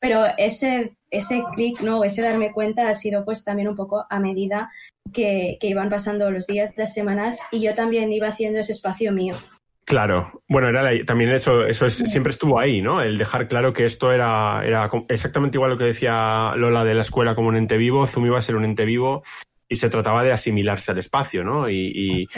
pero 0.00 0.24
ese, 0.38 0.94
ese 1.10 1.42
clic, 1.54 1.80
¿no? 1.80 2.02
Ese 2.04 2.22
darme 2.22 2.52
cuenta 2.52 2.88
ha 2.88 2.94
sido 2.94 3.24
pues 3.24 3.44
también 3.44 3.68
un 3.68 3.76
poco 3.76 4.06
a 4.08 4.18
medida 4.18 4.70
que, 5.12 5.58
que 5.60 5.66
iban 5.68 5.88
pasando 5.88 6.30
los 6.30 6.46
días, 6.46 6.72
las 6.76 6.94
semanas, 6.94 7.40
y 7.52 7.60
yo 7.60 7.74
también 7.74 8.12
iba 8.12 8.28
haciendo 8.28 8.60
ese 8.60 8.72
espacio 8.72 9.12
mío. 9.12 9.36
Claro, 9.84 10.42
bueno, 10.48 10.68
era 10.68 10.82
la- 10.82 11.04
también 11.04 11.32
eso, 11.32 11.66
eso 11.66 11.84
es- 11.86 11.96
siempre 11.96 12.30
estuvo 12.30 12.60
ahí, 12.60 12.80
¿no? 12.80 13.02
El 13.02 13.18
dejar 13.18 13.48
claro 13.48 13.72
que 13.72 13.84
esto 13.84 14.12
era, 14.12 14.62
era 14.64 14.88
exactamente 15.08 15.56
igual 15.56 15.72
lo 15.72 15.78
que 15.78 15.84
decía 15.84 16.52
Lola 16.54 16.84
de 16.84 16.94
la 16.94 17.00
escuela 17.00 17.34
como 17.34 17.48
un 17.48 17.56
ente 17.56 17.76
vivo, 17.76 18.06
Zoom 18.06 18.26
iba 18.26 18.38
a 18.38 18.42
ser 18.42 18.54
un 18.54 18.64
ente 18.64 18.84
vivo 18.84 19.24
y 19.72 19.76
se 19.76 19.88
trataba 19.88 20.24
de 20.24 20.32
asimilarse 20.32 20.90
al 20.90 20.98
espacio, 20.98 21.44
¿no? 21.44 21.70
Y, 21.70 21.92
y, 21.94 22.28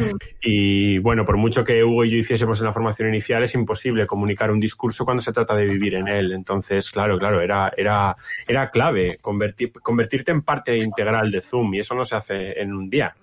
y, 0.42 0.98
bueno, 0.98 1.24
por 1.24 1.38
mucho 1.38 1.64
que 1.64 1.82
Hugo 1.82 2.04
y 2.04 2.10
yo 2.10 2.18
hiciésemos 2.18 2.60
en 2.60 2.66
la 2.66 2.74
formación 2.74 3.08
inicial, 3.08 3.42
es 3.42 3.54
imposible 3.54 4.06
comunicar 4.06 4.50
un 4.50 4.60
discurso 4.60 5.06
cuando 5.06 5.22
se 5.22 5.32
trata 5.32 5.54
de 5.54 5.64
vivir 5.64 5.94
en 5.94 6.08
él. 6.08 6.32
Entonces, 6.32 6.90
claro, 6.90 7.18
claro, 7.18 7.40
era, 7.40 7.72
era, 7.74 8.14
era 8.46 8.70
clave 8.70 9.16
convertir, 9.18 9.72
convertirte 9.72 10.30
en 10.30 10.42
parte 10.42 10.76
integral 10.76 11.30
de 11.30 11.40
Zoom 11.40 11.72
y 11.72 11.78
eso 11.78 11.94
no 11.94 12.04
se 12.04 12.16
hace 12.16 12.60
en 12.60 12.74
un 12.74 12.90
día. 12.90 13.16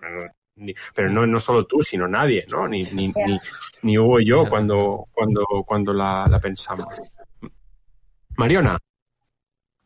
Pero 0.95 1.11
no, 1.11 1.27
no 1.27 1.37
solo 1.37 1.67
tú, 1.67 1.83
sino 1.83 2.07
nadie, 2.07 2.45
¿no? 2.49 2.67
Ni, 2.67 2.81
ni, 2.81 3.09
ni, 3.09 3.39
ni 3.83 3.97
Hugo 3.99 4.19
y 4.19 4.25
yo 4.25 4.49
cuando, 4.49 5.05
cuando, 5.11 5.45
cuando 5.67 5.93
la, 5.93 6.25
la 6.27 6.39
pensamos. 6.39 6.87
Mariona, 8.37 8.75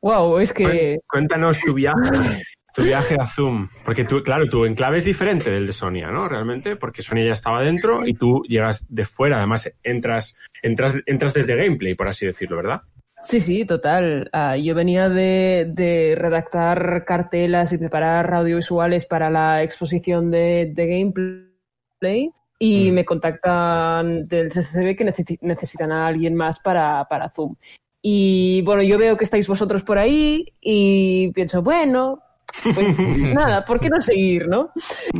Wow, 0.01 0.39
es 0.39 0.51
que. 0.51 0.99
cuéntanos 1.07 1.61
tu 1.61 1.73
viaje, 1.73 2.41
tu 2.73 2.83
viaje 2.83 3.15
a 3.19 3.27
Zoom. 3.27 3.67
Porque 3.85 4.03
tú, 4.03 4.21
claro, 4.23 4.47
tu 4.47 4.65
enclave 4.65 4.97
es 4.97 5.05
diferente 5.05 5.51
del 5.51 5.65
de 5.67 5.73
Sonia, 5.73 6.07
¿no? 6.11 6.27
Realmente, 6.27 6.75
porque 6.75 7.01
Sonia 7.01 7.25
ya 7.25 7.33
estaba 7.33 7.61
dentro 7.61 8.05
y 8.05 8.13
tú 8.13 8.41
llegas 8.47 8.85
de 8.89 9.05
fuera. 9.05 9.37
Además, 9.37 9.71
entras, 9.83 10.35
entras, 10.61 10.95
entras 11.05 11.33
desde 11.33 11.55
gameplay, 11.55 11.95
por 11.95 12.07
así 12.07 12.25
decirlo, 12.25 12.57
¿verdad? 12.57 12.81
Sí, 13.23 13.39
sí, 13.39 13.63
total. 13.65 14.29
Ah, 14.33 14.57
yo 14.57 14.75
venía 14.75 15.07
de, 15.07 15.65
de 15.69 16.13
redactar 16.17 17.05
cartelas 17.05 17.71
y 17.71 17.77
preparar 17.77 18.33
audiovisuales 18.33 19.05
para 19.05 19.29
la 19.29 19.63
exposición 19.63 20.29
de, 20.29 20.71
de 20.73 20.87
gameplay 20.87 22.29
y 22.59 22.91
Mm. 22.91 22.93
me 22.93 23.05
contactan 23.05 24.27
del 24.27 24.49
CCCB 24.51 24.95
que 24.97 25.05
necesi- 25.05 25.39
necesitan 25.41 25.91
a 25.91 26.07
alguien 26.07 26.35
más 26.35 26.59
para, 26.59 27.05
para 27.09 27.29
Zoom. 27.29 27.55
Y 28.01 28.61
bueno, 28.63 28.83
yo 28.83 28.97
veo 28.97 29.15
que 29.15 29.23
estáis 29.23 29.47
vosotros 29.47 29.83
por 29.83 29.97
ahí 29.97 30.45
y 30.59 31.31
pienso, 31.31 31.61
bueno, 31.61 32.19
pues 32.61 32.97
nada, 33.33 33.65
¿por 33.65 33.79
qué 33.79 33.89
no 33.89 34.01
seguir, 34.01 34.47
no? 34.47 34.71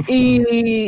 Y, 0.07 0.43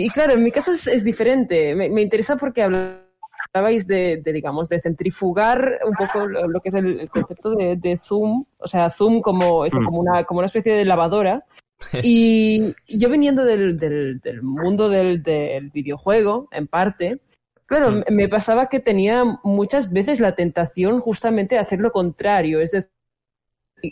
y 0.06 0.10
claro, 0.10 0.34
en 0.34 0.43
mi 0.43 0.52
caso 0.52 0.72
es, 0.72 0.88
es 0.88 1.04
diferente. 1.04 1.76
Me, 1.76 1.89
me 1.89 2.02
interesa 2.02 2.36
porque 2.36 2.64
hablabais 2.64 3.88
de, 3.88 4.22
de, 4.24 4.34
digamos, 4.34 4.70
de 4.70 4.80
centrifugar 4.80 5.80
un 5.86 5.93
poco 5.93 6.26
lo, 6.28 6.48
lo 6.48 6.62
que 6.62 6.70
es 6.70 6.76
el, 6.76 7.00
el 7.00 7.10
concepto 7.10 7.56
de, 7.56 7.76
de 7.76 7.98
Zoom, 7.98 8.46
o 8.58 8.68
sea, 8.68 8.89
Zoom 8.89 9.22
como, 9.22 9.66
eso, 9.66 9.78
como, 9.84 10.00
una, 10.00 10.24
como 10.24 10.39
una 10.39 10.48
especie 10.48 10.74
de 10.74 10.86
lavadora. 10.86 11.43
Y 12.04 12.74
yo 12.88 13.10
viniendo 13.10 13.43
del, 13.43 13.78
del, 13.78 14.20
del 14.22 14.41
mundo 14.41 14.88
del, 14.88 15.22
del 15.22 15.70
videojuego, 15.72 16.48
en 16.52 16.68
parte, 16.68 17.20
claro, 17.66 17.91
Mm. 17.91 18.04
me 18.12 18.30
pasaba 18.30 18.70
que 18.70 18.80
tenía 18.80 19.24
muchas 19.43 19.91
veces 19.91 20.22
la 20.22 20.36
tentación 20.36 21.02
justamente 21.02 21.56
de 21.56 21.62
hacer 21.62 21.80
lo 21.80 21.91
contrario, 21.91 22.62
es 22.62 22.72
decir, 22.72 22.89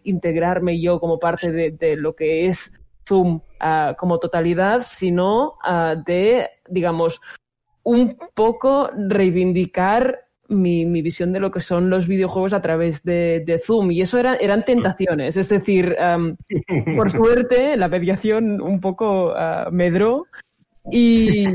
integrarme 0.03 0.79
yo 0.79 0.99
como 0.99 1.19
parte 1.19 1.51
de, 1.51 1.71
de 1.71 1.95
lo 1.95 2.15
que 2.15 2.47
es 2.47 2.71
Zoom 3.07 3.41
ah, 3.59 3.95
como 3.97 4.19
totalidad, 4.19 4.81
sino 4.85 5.55
ah, 5.63 5.95
de, 6.05 6.49
digamos, 6.67 7.21
un 7.83 8.17
poco 8.33 8.89
reivindicar 8.95 10.25
mi, 10.47 10.85
mi 10.85 11.01
visión 11.01 11.33
de 11.33 11.39
lo 11.39 11.51
que 11.51 11.61
son 11.61 11.89
los 11.89 12.07
videojuegos 12.07 12.53
a 12.53 12.61
través 12.61 13.03
de, 13.03 13.43
de 13.45 13.59
Zoom. 13.59 13.91
Y 13.91 14.01
eso 14.01 14.17
era, 14.17 14.35
eran 14.35 14.63
tentaciones. 14.65 15.37
Es 15.37 15.49
decir, 15.49 15.95
por 16.95 17.11
suerte, 17.11 17.77
la 17.77 17.87
mediación 17.87 18.61
un 18.61 18.79
poco 18.79 19.33
ah, 19.35 19.69
medró. 19.71 20.27
Y, 20.91 21.45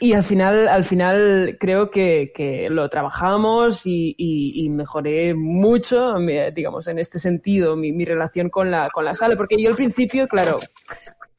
y 0.00 0.12
al 0.12 0.22
final, 0.22 0.68
al 0.68 0.84
final 0.84 1.56
creo 1.58 1.90
que, 1.90 2.32
que 2.34 2.68
lo 2.70 2.88
trabajamos 2.88 3.86
y, 3.86 4.14
y- 4.16 4.68
mejoré 4.70 5.34
mucho, 5.34 6.14
digamos, 6.54 6.86
en 6.86 6.98
este 6.98 7.18
sentido, 7.18 7.76
mi, 7.76 8.04
relación 8.04 8.50
con 8.50 8.70
la, 8.70 8.90
con 8.90 9.04
la 9.04 9.14
sala. 9.14 9.36
Porque 9.36 9.60
yo 9.60 9.70
al 9.70 9.76
principio, 9.76 10.28
claro, 10.28 10.60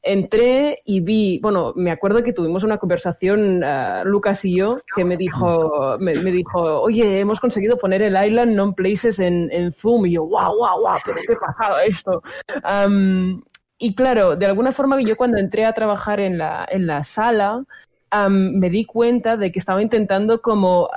entré 0.02 0.80
y 0.84 1.00
vi, 1.00 1.38
bueno, 1.40 1.72
me 1.76 1.90
acuerdo 1.90 2.22
que 2.22 2.32
tuvimos 2.32 2.64
una 2.64 2.78
conversación, 2.78 3.62
ah, 3.64 4.02
Lucas 4.04 4.44
y 4.44 4.56
yo, 4.56 4.80
que 4.94 5.04
me 5.04 5.16
dijo, 5.16 5.96
me, 5.98 6.14
me 6.14 6.30
dijo, 6.30 6.80
oye, 6.80 7.20
hemos 7.20 7.40
conseguido 7.40 7.78
poner 7.78 8.02
el 8.02 8.16
Island 8.22 8.54
Non 8.54 8.74
Places 8.74 9.20
en, 9.20 9.48
en 9.52 9.72
Zoom. 9.72 10.06
Y 10.06 10.12
yo, 10.12 10.24
guau, 10.24 10.56
guau, 10.56 10.80
guau, 10.80 10.98
pero 11.04 11.18
qué 11.26 11.34
pasada 11.34 11.84
esto. 11.84 12.22
Am, 12.62 13.42
y 13.78 13.94
claro, 13.94 14.36
de 14.36 14.46
alguna 14.46 14.72
forma 14.72 15.00
yo 15.00 15.16
cuando 15.16 15.38
entré 15.38 15.64
a 15.64 15.72
trabajar 15.72 16.20
en 16.20 16.36
la, 16.36 16.66
en 16.70 16.86
la 16.86 17.02
sala, 17.02 17.64
am, 18.10 18.58
me 18.58 18.70
di 18.70 18.84
cuenta 18.84 19.36
de 19.36 19.52
que 19.52 19.58
estaba 19.58 19.82
intentando 19.82 20.40
como 20.42 20.88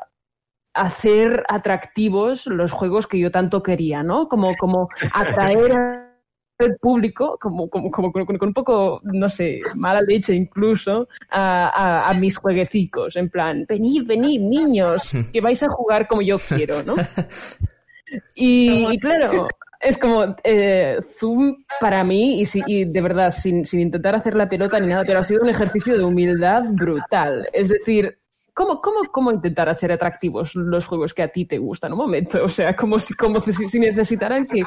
hacer 0.74 1.44
atractivos 1.48 2.48
los 2.48 2.72
juegos 2.72 3.08
que 3.08 3.20
yo 3.20 3.32
tanto 3.32 3.62
quería, 3.62 4.04
¿no? 4.04 4.28
Como, 4.28 4.56
como 4.56 4.90
atraer 5.14 5.72
al 6.60 6.78
público, 6.80 7.38
como, 7.40 7.70
como, 7.70 7.92
como 7.92 8.12
con, 8.12 8.26
con 8.26 8.48
un 8.48 8.54
poco, 8.54 9.02
no 9.04 9.30
sé, 9.30 9.62
mala 9.76 10.02
leche 10.02 10.34
incluso, 10.34 11.08
a, 11.30 11.68
a, 11.70 12.10
a 12.10 12.14
mis 12.14 12.38
jueguecicos, 12.38 13.16
en 13.16 13.30
plan, 13.30 13.66
venid, 13.68 14.06
venid, 14.06 14.42
niños, 14.42 15.10
que 15.32 15.42
vais 15.42 15.62
a 15.64 15.70
jugar 15.70 16.08
como 16.08 16.22
yo 16.22 16.38
quiero, 16.38 16.84
¿no? 16.84 16.96
Y, 18.36 18.94
y 18.94 19.00
claro, 19.00 19.48
es 19.84 19.98
como 19.98 20.36
eh, 20.44 21.00
Zoom 21.20 21.64
para 21.80 22.04
mí, 22.04 22.40
y, 22.40 22.46
si, 22.46 22.62
y 22.66 22.86
de 22.86 23.02
verdad, 23.02 23.32
sin, 23.32 23.66
sin 23.66 23.82
intentar 23.82 24.16
hacer 24.16 24.36
la 24.36 24.48
pelota 24.48 24.80
ni 24.80 24.88
nada, 24.88 25.04
pero 25.06 25.20
ha 25.20 25.26
sido 25.26 25.42
un 25.42 25.50
ejercicio 25.50 25.98
de 25.98 26.04
humildad 26.04 26.64
brutal. 26.72 27.48
Es 27.54 27.70
decir, 27.70 28.18
¿cómo, 28.54 28.82
cómo, 28.82 29.00
cómo 29.12 29.32
intentar 29.32 29.70
hacer 29.70 29.92
atractivos 29.92 30.56
los 30.56 30.86
juegos 30.86 31.14
que 31.14 31.24
a 31.24 31.28
ti 31.28 31.46
te 31.46 31.58
gustan? 31.58 31.94
Un 31.94 32.00
momento, 32.00 32.44
o 32.44 32.48
sea, 32.48 32.76
como 32.76 33.00
si, 33.00 33.14
como 33.14 33.40
si, 33.42 33.54
si 33.54 33.80
necesitaran 33.80 34.46
que, 34.46 34.64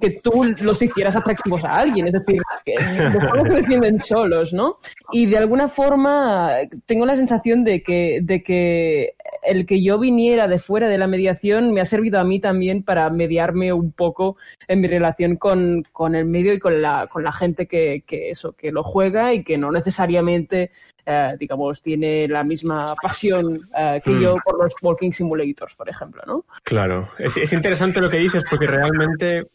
que 0.00 0.20
tú 0.22 0.44
los 0.60 0.80
hicieras 0.80 1.16
atractivos 1.16 1.64
a 1.64 1.76
alguien. 1.76 2.06
Es 2.06 2.14
decir, 2.14 2.40
que 2.64 2.74
los 3.12 3.24
juegos 3.24 3.48
se 3.48 3.54
defienden 3.54 4.00
solos, 4.00 4.52
¿no? 4.52 4.78
Y 5.12 5.26
de 5.26 5.38
alguna 5.38 5.68
forma 5.68 6.52
tengo 6.86 7.06
la 7.06 7.16
sensación 7.16 7.64
de 7.64 7.82
que, 7.82 8.20
de 8.22 8.42
que 8.42 9.14
el 9.42 9.66
que 9.66 9.82
yo 9.82 9.98
viniera 9.98 10.48
de 10.48 10.58
fuera 10.58 10.88
de 10.88 10.98
la 10.98 11.06
mediación 11.06 11.72
me 11.72 11.80
ha 11.80 11.86
servido 11.86 12.18
a 12.20 12.24
mí 12.24 12.40
también 12.40 12.82
para 12.82 13.08
mediarme 13.10 13.72
un 13.72 13.92
poco 13.92 14.36
en 14.66 14.80
mi 14.80 14.88
relación 14.88 15.36
con, 15.36 15.84
con 15.92 16.14
el 16.14 16.26
medio 16.26 16.52
y 16.52 16.58
con 16.58 16.80
la, 16.82 17.08
con 17.08 17.24
la 17.24 17.32
gente 17.32 17.66
que, 17.66 18.04
que 18.06 18.30
eso, 18.30 18.52
que 18.52 18.72
lo 18.72 18.82
juega 18.82 19.32
y 19.34 19.44
que 19.44 19.58
no 19.58 19.70
necesariamente, 19.70 20.70
eh, 21.10 21.36
digamos, 21.38 21.80
tiene 21.80 22.28
la 22.28 22.44
misma 22.44 22.94
pasión 23.00 23.66
eh, 23.74 23.98
que 24.04 24.20
yo 24.20 24.36
por 24.44 24.62
los 24.62 24.74
walking 24.82 25.10
simulators, 25.10 25.74
por 25.74 25.88
ejemplo, 25.88 26.22
¿no? 26.26 26.44
Claro, 26.64 27.08
es, 27.18 27.38
es 27.38 27.52
interesante 27.54 28.00
lo 28.02 28.10
que 28.10 28.18
dices 28.18 28.44
porque 28.48 28.66
realmente 28.66 29.46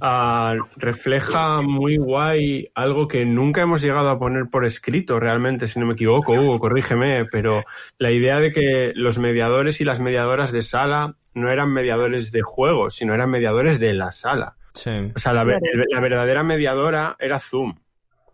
ah, 0.00 0.56
refleja 0.76 1.60
muy 1.60 1.98
guay 1.98 2.70
algo 2.74 3.08
que 3.08 3.26
nunca 3.26 3.60
hemos 3.60 3.82
llegado 3.82 4.08
a 4.08 4.18
poner 4.18 4.46
por 4.50 4.64
escrito 4.64 5.20
realmente, 5.20 5.66
si 5.66 5.78
no 5.78 5.84
me 5.84 5.92
equivoco, 5.92 6.32
Hugo, 6.32 6.58
corrígeme, 6.58 7.26
pero 7.26 7.62
la 7.98 8.10
idea 8.10 8.38
de 8.38 8.50
que 8.50 8.92
los 8.94 9.18
mediadores 9.18 9.82
y 9.82 9.84
las 9.84 10.00
mediadoras 10.00 10.50
de 10.50 10.62
sala 10.62 11.16
no 11.34 11.50
eran 11.50 11.70
mediadores 11.74 12.32
de 12.32 12.40
juego, 12.42 12.88
sino 12.88 13.12
eran 13.12 13.30
mediadores 13.30 13.78
de 13.78 13.92
la 13.92 14.12
sala. 14.12 14.56
Sí. 14.72 15.12
O 15.14 15.18
sea, 15.18 15.34
la, 15.34 15.44
la 15.44 16.00
verdadera 16.00 16.42
mediadora 16.42 17.16
era 17.18 17.38
Zoom. 17.38 17.74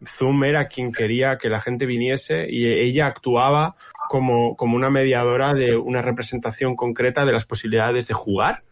Zoom 0.07 0.45
era 0.45 0.69
quien 0.69 0.93
quería 0.93 1.39
que 1.39 1.49
la 1.49 1.61
gente 1.61 1.87
viniese 1.87 2.47
y 2.51 2.67
ella 2.67 3.07
actuaba 3.07 3.77
como, 4.09 4.57
como 4.57 4.77
una 4.77 4.91
mediadora 4.91 5.55
de 5.55 5.77
una 5.77 6.03
representación 6.03 6.77
concreta 6.77 7.25
de 7.25 7.33
las 7.33 7.45
posibilidades 7.45 8.07
de 8.09 8.15
jugar. 8.15 8.63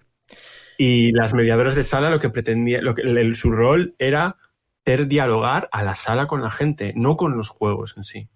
Y 0.79 1.12
las 1.12 1.33
mediadoras 1.33 1.74
de 1.74 1.83
sala 1.83 2.11
lo 2.11 2.20
que 2.20 2.29
pretendía, 2.31 2.83
lo 2.83 2.95
que, 2.95 3.03
el- 3.03 3.35
su 3.35 3.51
rol 3.51 3.95
era 3.99 4.37
hacer 4.85 5.07
dialogar 5.09 5.68
a 5.72 5.83
la 5.83 5.95
sala 5.95 6.27
con 6.27 6.43
la 6.43 6.51
gente, 6.51 6.93
no 6.97 7.16
con 7.16 7.37
los 7.37 7.49
juegos 7.49 7.95
en 7.97 8.05
sí. 8.05 8.29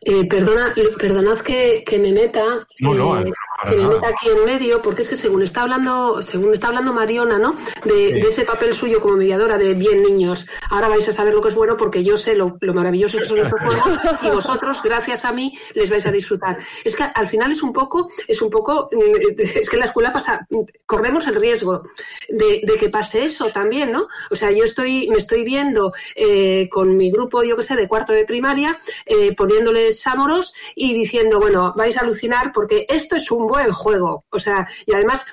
Eh, 0.00 0.26
perdona, 0.28 0.72
perdonad 0.98 1.38
que, 1.40 1.82
que 1.84 1.98
me 1.98 2.12
meta, 2.12 2.42
No, 2.80 2.94
no, 2.94 3.20
eh, 3.20 3.30
que 3.66 3.76
me 3.76 3.88
meta 3.88 4.08
aquí 4.08 4.28
en 4.28 4.44
medio, 4.44 4.80
porque 4.82 5.02
es 5.02 5.08
que 5.08 5.16
según 5.16 5.42
está 5.42 5.62
hablando, 5.62 6.22
según 6.22 6.54
está 6.54 6.68
hablando 6.68 6.92
Mariona, 6.92 7.38
¿no? 7.38 7.56
De, 7.84 7.98
Sí. 7.98 8.12
de 8.12 8.20
ese 8.28 8.44
papel 8.44 8.74
suyo 8.74 9.00
como 9.00 9.16
mediadora 9.16 9.58
de 9.58 9.74
bien 9.74 10.02
niños. 10.02 10.46
Ahora 10.70 10.88
vais 10.88 11.08
a 11.08 11.12
saber 11.12 11.34
lo 11.34 11.42
que 11.42 11.48
es 11.48 11.54
bueno 11.54 11.76
porque 11.76 12.02
yo 12.04 12.16
sé 12.16 12.36
lo, 12.36 12.56
lo 12.60 12.72
maravilloso 12.74 13.18
que 13.18 13.26
son 13.26 13.38
estos 13.38 13.60
juegos 13.60 13.98
y 14.22 14.30
vosotros, 14.30 14.80
gracias 14.82 15.24
a 15.24 15.32
mí, 15.32 15.58
les 15.74 15.90
vais 15.90 16.06
a 16.06 16.12
disfrutar. 16.12 16.58
Es 16.84 16.94
que 16.94 17.02
al 17.02 17.26
final 17.26 17.50
es 17.50 17.62
un 17.62 17.72
poco, 17.72 18.08
es 18.28 18.40
un 18.40 18.50
poco, 18.50 18.88
mm, 18.92 19.40
es 19.40 19.68
que 19.68 19.76
en 19.76 19.80
la 19.80 19.86
escuela 19.86 20.12
pasa, 20.12 20.46
corremos 20.86 21.26
el 21.26 21.34
riesgo 21.34 21.82
de, 22.28 22.62
de 22.64 22.76
que 22.76 22.88
pase 22.88 23.24
eso 23.24 23.48
también, 23.50 23.90
¿no? 23.92 24.06
O 24.30 24.36
sea, 24.36 24.50
yo 24.50 24.64
estoy, 24.64 25.08
me 25.08 25.18
estoy 25.18 25.42
viendo 25.44 25.92
eh, 26.14 26.68
con 26.70 26.96
mi 26.96 27.10
grupo, 27.10 27.42
yo 27.42 27.56
que 27.56 27.62
sé, 27.64 27.74
de 27.76 27.88
cuarto 27.88 28.12
de 28.12 28.24
primaria, 28.24 28.80
eh, 29.06 29.34
poniéndoles 29.34 30.00
Samoros 30.00 30.54
y 30.76 30.94
diciendo, 30.94 31.40
bueno, 31.40 31.74
vais 31.76 31.96
a 31.96 32.00
alucinar 32.00 32.52
porque 32.52 32.86
esto 32.88 33.16
es 33.16 33.30
un 33.30 33.47
buen 33.48 33.72
juego. 33.72 34.24
O 34.30 34.38
sea, 34.38 34.68
y 34.86 34.94
además, 34.94 35.26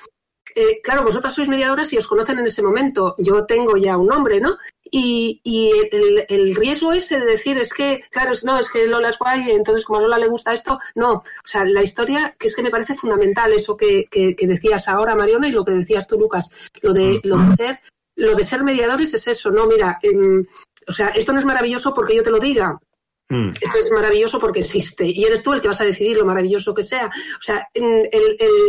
eh, 0.54 0.80
claro, 0.82 1.04
vosotras 1.04 1.34
sois 1.34 1.48
mediadoras 1.48 1.92
y 1.92 1.98
os 1.98 2.06
conocen 2.06 2.38
en 2.38 2.46
ese 2.46 2.62
momento. 2.62 3.14
Yo 3.18 3.44
tengo 3.46 3.76
ya 3.76 3.96
un 3.96 4.06
nombre, 4.06 4.40
¿no? 4.40 4.56
Y, 4.90 5.40
y 5.42 5.70
el, 5.92 6.26
el 6.28 6.54
riesgo 6.54 6.92
ese 6.92 7.18
de 7.20 7.26
decir 7.26 7.58
es 7.58 7.74
que, 7.74 8.02
claro, 8.10 8.32
es, 8.32 8.44
no, 8.44 8.58
es 8.58 8.70
que 8.70 8.86
Lola 8.86 9.10
es 9.10 9.18
guay, 9.18 9.50
entonces 9.50 9.84
como 9.84 9.98
a 9.98 10.02
Lola 10.02 10.18
le 10.18 10.28
gusta 10.28 10.54
esto, 10.54 10.78
no. 10.94 11.12
O 11.12 11.24
sea, 11.46 11.64
la 11.64 11.82
historia, 11.82 12.34
que 12.38 12.46
es 12.48 12.56
que 12.56 12.62
me 12.62 12.70
parece 12.70 12.94
fundamental 12.94 13.52
eso 13.52 13.76
que, 13.76 14.06
que, 14.10 14.34
que 14.34 14.46
decías 14.46 14.88
ahora, 14.88 15.16
Mariona, 15.16 15.48
y 15.48 15.52
lo 15.52 15.64
que 15.64 15.72
decías 15.72 16.06
tú, 16.06 16.18
Lucas, 16.18 16.50
lo 16.82 16.92
de, 16.92 17.20
lo 17.24 17.36
de 17.36 17.56
ser, 17.56 17.80
lo 18.14 18.34
de 18.34 18.44
ser 18.44 18.62
mediadores 18.62 19.12
es 19.14 19.26
eso, 19.26 19.50
no, 19.50 19.66
mira, 19.66 19.98
em, 20.02 20.46
o 20.88 20.92
sea, 20.92 21.08
esto 21.08 21.32
no 21.32 21.40
es 21.40 21.44
maravilloso 21.44 21.92
porque 21.92 22.14
yo 22.14 22.22
te 22.22 22.30
lo 22.30 22.38
diga, 22.38 22.78
Mm. 23.28 23.48
esto 23.60 23.78
es 23.78 23.90
maravilloso 23.90 24.38
porque 24.38 24.60
existe 24.60 25.04
y 25.04 25.24
eres 25.24 25.42
tú 25.42 25.52
el 25.52 25.60
que 25.60 25.66
vas 25.66 25.80
a 25.80 25.84
decidir 25.84 26.16
lo 26.16 26.24
maravilloso 26.24 26.72
que 26.74 26.84
sea. 26.84 27.06
O 27.06 27.42
sea, 27.42 27.68
el- 27.74 28.08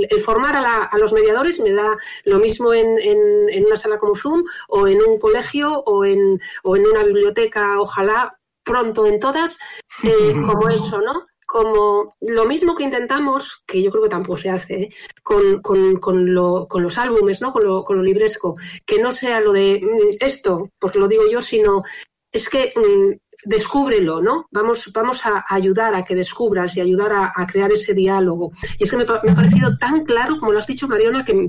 el 0.10 0.22
formar 0.22 0.56
a, 0.56 0.62
la- 0.62 0.84
a 0.92 0.98
los 0.98 1.14
mediadores 1.14 1.60
me 1.60 1.72
da 1.72 1.96
lo 2.26 2.40
mismo 2.40 2.74
en, 2.74 2.88
en- 3.00 3.50
en 3.50 3.66
una 3.66 3.76
sala 3.78 4.00
como 4.00 4.16
Zoom 4.16 4.44
o 4.70 4.88
en 4.88 5.00
un 5.02 5.20
colegio 5.20 5.80
o 5.86 6.04
en, 6.06 6.40
o 6.64 6.76
en 6.76 6.88
una 6.88 7.04
biblioteca, 7.04 7.80
ojalá 7.80 8.36
pronto 8.64 9.06
en 9.06 9.20
todas, 9.20 9.58
eh, 10.04 10.34
como 10.60 10.70
eso, 10.70 11.02
¿no? 11.02 11.28
Como 11.46 12.14
lo 12.22 12.46
mismo 12.46 12.76
que 12.76 12.84
intentamos, 12.84 13.64
que 13.66 13.82
yo 13.82 13.90
creo 13.92 14.04
que 14.04 14.10
tampoco 14.10 14.38
se 14.38 14.50
hace, 14.50 14.74
¿eh? 14.82 14.90
con, 15.24 15.62
con- 15.62 15.98
con 15.98 16.34
lo- 16.34 16.68
con 16.68 16.82
los 16.84 16.98
álbumes, 16.98 17.42
¿no? 17.42 17.54
Con 17.54 17.64
lo, 17.64 17.86
con 17.86 17.98
lo 17.98 18.04
libresco, 18.04 18.56
que 18.86 19.00
no 19.00 19.12
sea 19.12 19.40
lo 19.40 19.54
de 19.54 19.80
mm, 19.82 20.18
esto, 20.20 20.70
porque 20.80 21.00
lo 21.00 21.08
digo 21.08 21.24
yo, 21.30 21.42
sino 21.42 21.84
es 22.32 22.50
que 22.50 22.74
mm, 22.76 23.12
descúbrelo, 23.48 24.22
¿no? 24.22 24.48
Vamos, 24.52 24.92
vamos 24.94 25.26
a 25.26 25.46
ayudar 25.50 25.96
a 25.96 26.04
que 26.04 26.16
descubras 26.16 26.76
y 26.76 26.82
ayudar 26.82 27.12
a, 27.14 27.48
crear 27.48 27.72
ese 27.72 27.94
diálogo. 27.94 28.52
Y 28.78 28.84
es 28.84 28.92
que 28.92 28.98
me, 28.98 29.04
ha 29.04 29.36
parecido 29.36 29.78
tan 29.78 30.04
claro, 30.04 30.38
como 30.38 30.52
lo 30.52 30.60
has 30.60 30.68
dicho, 30.68 30.88
Mariona, 30.88 31.24
que 31.24 31.48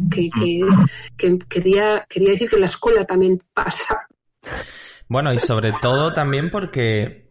quería, 1.49 2.07
quería 2.09 2.31
decir 2.31 2.49
que 2.49 2.57
en 2.57 2.61
la 2.61 2.67
escuela 2.67 3.05
también 3.05 3.43
pasa. 3.53 4.09
Bueno, 5.09 5.33
y 5.33 5.39
sobre 5.39 5.73
todo 5.73 6.13
también 6.13 6.51
porque 6.51 7.28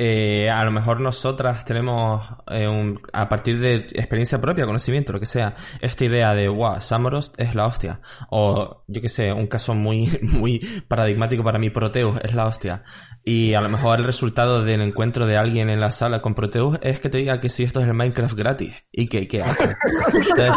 eh, 0.00 0.48
a 0.48 0.64
lo 0.64 0.70
mejor 0.70 1.00
nosotras 1.00 1.64
tenemos, 1.64 2.24
eh, 2.52 2.68
un- 2.68 3.00
a 3.12 3.28
partir 3.28 3.58
de 3.58 3.74
experiencia 3.92 4.40
propia, 4.40 4.64
conocimiento, 4.64 5.12
lo 5.12 5.18
que 5.18 5.26
sea, 5.26 5.56
esta 5.80 6.04
idea 6.04 6.34
de, 6.34 6.48
wow, 6.48 6.80
Samoros 6.80 7.32
es 7.36 7.56
la 7.56 7.66
hostia. 7.66 8.00
O, 8.30 8.84
yo 8.86 9.00
que 9.00 9.08
sé, 9.08 9.32
un 9.32 9.48
caso 9.48 9.74
muy, 9.74 10.06
muy 10.22 10.60
paradigmático 10.86 11.42
para 11.42 11.58
mí, 11.58 11.70
Proteus 11.70 12.20
es 12.22 12.32
la 12.32 12.46
hostia. 12.46 12.84
Y 13.24 13.54
a 13.54 13.60
lo 13.60 13.68
mejor 13.68 13.98
el 13.98 14.04
resultado 14.06 14.62
del 14.62 14.82
encuentro 14.82 15.26
de 15.26 15.36
alguien 15.36 15.68
en 15.68 15.80
la 15.80 15.90
sala 15.90 16.22
con 16.22 16.34
Proteus 16.36 16.78
es 16.80 17.00
que 17.00 17.08
te 17.10 17.18
diga 17.18 17.40
que 17.40 17.48
si 17.48 17.64
esto 17.64 17.80
es 17.80 17.86
el 17.88 17.94
Minecraft 17.94 18.36
gratis. 18.36 18.74
¿Y 18.92 19.08
que 19.08 19.26
qué 19.26 19.42
hace? 19.42 19.74
Entonces, 20.14 20.52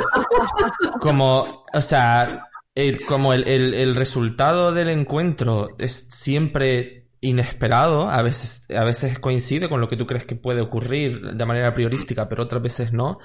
como, 1.00 1.66
o 1.74 1.82
sea, 1.82 2.48
como 3.08 3.34
el, 3.34 3.48
el, 3.48 3.74
el 3.74 3.96
resultado 3.96 4.72
del 4.72 4.89
encuentro 4.89 5.70
es 5.80 6.08
siempre 6.12 7.01
inesperado, 7.22 8.09
a 8.09 8.22
veces, 8.24 8.67
a 8.72 8.84
veces 8.84 9.19
coincide 9.19 9.69
con 9.69 9.80
lo 9.80 9.88
que 9.88 9.95
tú 9.97 10.05
crees 10.07 10.26
que 10.26 10.36
puede 10.36 10.59
ocurrir 10.61 11.22
de 11.22 11.45
manera 11.45 11.74
priorística, 11.74 12.28
pero 12.28 12.43
otras 12.43 12.61
veces 12.61 12.91
no. 12.93 13.19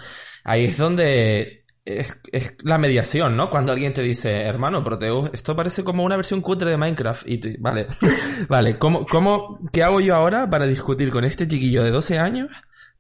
Ahí 0.45 0.67
es 0.67 0.77
donde 0.77 1.65
es, 1.85 2.15
es 2.31 2.57
la 2.63 2.77
mediación, 2.79 3.37
¿no? 3.37 3.49
Cuando 3.49 3.73
alguien 3.73 3.95
te 3.95 4.03
dice, 4.03 4.43
hermano, 4.43 4.85
Proteus, 4.85 5.31
esto 5.33 5.57
parece 5.57 5.83
como 5.83 6.05
una 6.05 6.17
versión 6.17 6.43
cutre 6.43 6.71
de 6.71 6.77
Minecraft. 6.77 7.27
Y 7.27 7.57
vale, 7.59 7.87
vale, 8.49 8.79
¿cómo, 8.79 9.07
cómo, 9.07 9.61
qué 9.73 9.83
hago 9.83 10.01
yo 10.01 10.15
ahora 10.15 10.49
para 10.51 10.67
discutir 10.67 11.11
con 11.11 11.25
este 11.25 11.49
chiquillo 11.49 11.83
de 11.83 11.91
12 11.91 12.19
años 12.19 12.49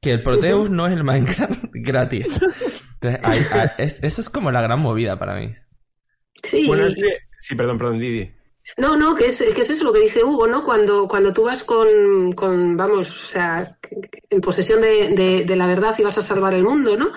que 0.01 0.11
el 0.12 0.22
Proteus 0.22 0.70
no 0.70 0.86
es 0.86 0.92
el 0.94 1.05
Minecraft 1.05 1.64
gratis? 1.74 2.26
Entonces, 2.94 3.20
ahí- 3.22 3.42
ahí- 3.53 3.68
es- 3.78 4.03
eso 4.03 4.20
es 4.22 4.30
como 4.30 4.51
la 4.51 4.62
gran 4.62 4.80
movida 4.80 5.18
para 5.18 5.34
mí. 5.38 5.55
Sí, 6.42 6.66
Bueno, 6.66 6.86
es 6.86 6.94
que... 6.94 7.18
Sí, 7.38 7.55
perdón, 7.55 7.76
perdón, 7.78 7.99
Didi. 7.99 8.30
No, 8.77 8.97
no, 8.97 9.14
que 9.14 9.27
es, 9.27 9.39
que 9.55 9.61
es 9.62 9.71
eso 9.71 9.85
lo 9.85 9.93
que 9.93 10.01
dice 10.01 10.25
Hugo, 10.25 10.47
¿no? 10.47 10.64
Cuando, 10.64 11.07
cuando 11.09 11.33
tú 11.33 11.45
vas 11.45 11.62
con, 11.64 12.33
con 12.33 12.77
vamos, 12.77 13.11
o 13.11 13.27
sea, 13.29 13.79
en 14.31 14.41
posesión 14.41 14.81
de, 14.81 15.09
de- 15.11 15.45
de 15.45 15.57
la 15.57 15.67
verdad 15.67 15.95
y 15.99 16.03
vas 16.03 16.19
a 16.19 16.23
salvar 16.23 16.55
el 16.55 16.62
mundo, 16.64 16.97
¿no? 16.97 17.11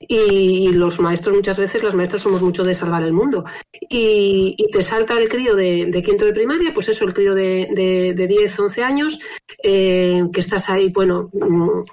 Y, 0.00 0.68
los 0.72 1.00
maestros 1.00 1.34
muchas 1.36 1.58
veces, 1.58 1.82
las 1.82 1.94
maestras 1.94 2.22
somos 2.22 2.42
mucho 2.42 2.64
de 2.64 2.74
salvar 2.74 3.02
el 3.02 3.12
mundo. 3.12 3.44
Y, 3.90 4.54
y 4.58 4.70
te 4.70 4.82
salta 4.82 5.18
el 5.18 5.28
crío 5.28 5.56
de, 5.56 6.02
quinto 6.04 6.24
de 6.24 6.32
primaria, 6.32 6.72
pues 6.74 6.88
eso, 6.88 7.04
el 7.04 7.14
crío 7.14 7.34
de, 7.34 7.68
de, 7.74 8.14
de 8.14 8.26
10, 8.28 8.58
11 8.60 8.84
años, 8.84 9.18
eh, 9.62 10.22
que 10.32 10.40
estás 10.40 10.70
ahí, 10.70 10.90
bueno, 10.90 11.30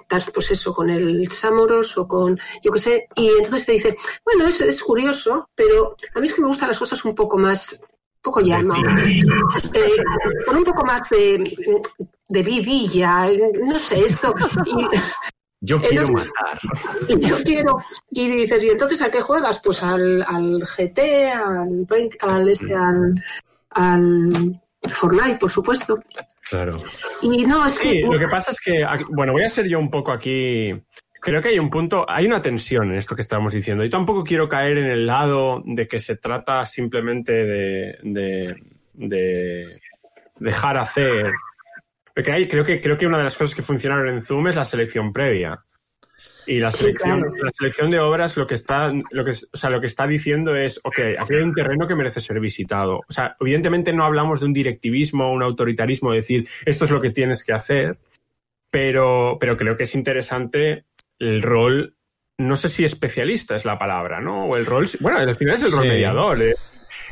estás 0.00 0.30
pues 0.32 0.50
eso, 0.52 0.72
con 0.74 0.90
el 0.90 1.30
Samoros 1.32 1.98
o 1.98 2.06
con, 2.06 2.38
yo 2.62 2.72
qué 2.72 2.78
sé, 2.78 3.08
y 3.16 3.28
entonces 3.28 3.66
te 3.66 3.72
dice, 3.72 3.96
bueno, 4.24 4.46
es, 4.48 4.60
es 4.60 4.82
curioso, 4.82 5.48
pero 5.54 5.96
a 6.14 6.20
mí 6.20 6.26
es 6.28 6.34
que 6.34 6.42
me 6.42 6.48
gustan 6.48 6.68
las 6.68 6.78
cosas 6.78 7.04
un 7.04 7.14
poco 7.14 7.38
más, 7.38 7.84
poco 8.26 8.40
llama, 8.40 8.76
eh, 9.72 9.96
con 10.46 10.56
un 10.56 10.64
poco 10.64 10.84
más 10.84 11.08
de, 11.08 11.56
de 12.28 12.42
vidilla, 12.42 13.28
no 13.66 13.78
sé, 13.78 14.00
esto. 14.04 14.34
Y, 14.66 14.86
Yo 15.60 15.80
quiero 15.80 16.06
Entonces- 16.08 16.32
matar. 16.38 17.20
yo 17.30 17.36
quiero. 17.42 17.76
Y 18.10 18.28
dices, 18.28 18.62
¿y 18.62 18.68
entonces 18.70 19.00
a 19.02 19.10
qué 19.10 19.20
juegas? 19.20 19.58
Pues 19.64 19.82
al, 19.82 20.22
al 20.22 20.62
GT, 20.62 20.98
al, 21.32 21.86
al, 22.20 22.48
este, 22.48 22.74
al, 22.74 23.14
al 23.70 24.60
Fortnite, 24.88 25.36
por 25.38 25.50
supuesto. 25.50 25.98
Claro. 26.50 26.76
Y 27.22 27.46
no, 27.46 27.66
es 27.66 27.78
que. 27.78 27.88
Sí, 27.90 28.02
lo 28.02 28.18
que 28.18 28.28
pasa 28.28 28.50
es 28.52 28.60
que, 28.60 28.84
bueno, 29.10 29.32
voy 29.32 29.44
a 29.44 29.48
ser 29.50 29.66
yo 29.66 29.78
un 29.78 29.90
poco 29.90 30.12
aquí. 30.12 30.72
Creo 31.26 31.42
que 31.42 31.48
hay 31.48 31.58
un 31.58 31.70
punto, 31.70 32.06
hay 32.08 32.24
una 32.24 32.40
tensión 32.40 32.92
en 32.92 32.98
esto 32.98 33.16
que 33.16 33.22
estamos 33.22 33.52
diciendo. 33.52 33.84
Y 33.84 33.90
tampoco 33.90 34.22
quiero 34.22 34.48
caer 34.48 34.78
en 34.78 34.86
el 34.86 35.06
lado 35.08 35.60
de 35.66 35.88
que 35.88 35.98
se 35.98 36.14
trata 36.14 36.64
simplemente 36.66 37.32
de, 37.32 37.98
de, 38.04 38.62
de 38.94 39.80
dejar 40.38 40.76
hacer. 40.76 41.32
Porque 42.14 42.30
hay, 42.30 42.46
creo 42.46 42.64
que 42.64 42.80
creo 42.80 42.96
que 42.96 43.08
una 43.08 43.18
de 43.18 43.24
las 43.24 43.36
cosas 43.36 43.56
que 43.56 43.62
funcionaron 43.62 44.08
en 44.08 44.22
Zoom 44.22 44.46
es 44.46 44.54
la 44.54 44.64
selección 44.64 45.12
previa. 45.12 45.64
Y 46.46 46.60
la 46.60 46.70
Sí, 46.70 46.84
selección, 46.84 47.20
claro. 47.22 47.34
la 47.42 47.50
selección 47.50 47.90
de 47.90 47.98
obras 47.98 48.36
lo 48.36 48.46
que 48.46 48.54
está, 48.54 48.92
lo 49.10 49.24
que, 49.24 49.32
o 49.32 49.56
sea, 49.56 49.68
lo 49.68 49.80
que 49.80 49.88
está 49.88 50.06
diciendo 50.06 50.54
es, 50.54 50.80
ok, 50.84 51.00
aquí 51.18 51.34
hay 51.34 51.42
un 51.42 51.54
terreno 51.54 51.88
que 51.88 51.96
merece 51.96 52.20
ser 52.20 52.38
visitado. 52.38 52.98
O 52.98 53.12
sea, 53.12 53.36
evidentemente 53.40 53.92
no 53.92 54.04
hablamos 54.04 54.38
de 54.38 54.46
un 54.46 54.52
directivismo, 54.52 55.32
un 55.32 55.42
autoritarismo, 55.42 56.12
de 56.12 56.18
decir, 56.18 56.48
esto 56.64 56.84
es 56.84 56.92
lo 56.92 57.00
que 57.00 57.10
tienes 57.10 57.42
que 57.42 57.52
hacer, 57.52 57.98
pero, 58.70 59.38
pero 59.40 59.56
creo 59.56 59.76
que 59.76 59.82
es 59.82 59.94
interesante 59.96 60.84
el 61.18 61.42
rol, 61.42 61.96
no 62.38 62.56
sé 62.56 62.68
si 62.68 62.84
especialista 62.84 63.56
es 63.56 63.64
la 63.64 63.78
palabra, 63.78 64.20
¿no? 64.20 64.46
O 64.46 64.56
el 64.56 64.66
rol, 64.66 64.88
bueno, 65.00 65.18
al 65.18 65.36
final 65.36 65.54
es 65.54 65.62
el 65.62 65.72
rol 65.72 65.82
Sí. 65.84 65.88
mediador. 65.88 66.42
eh. 66.42 66.54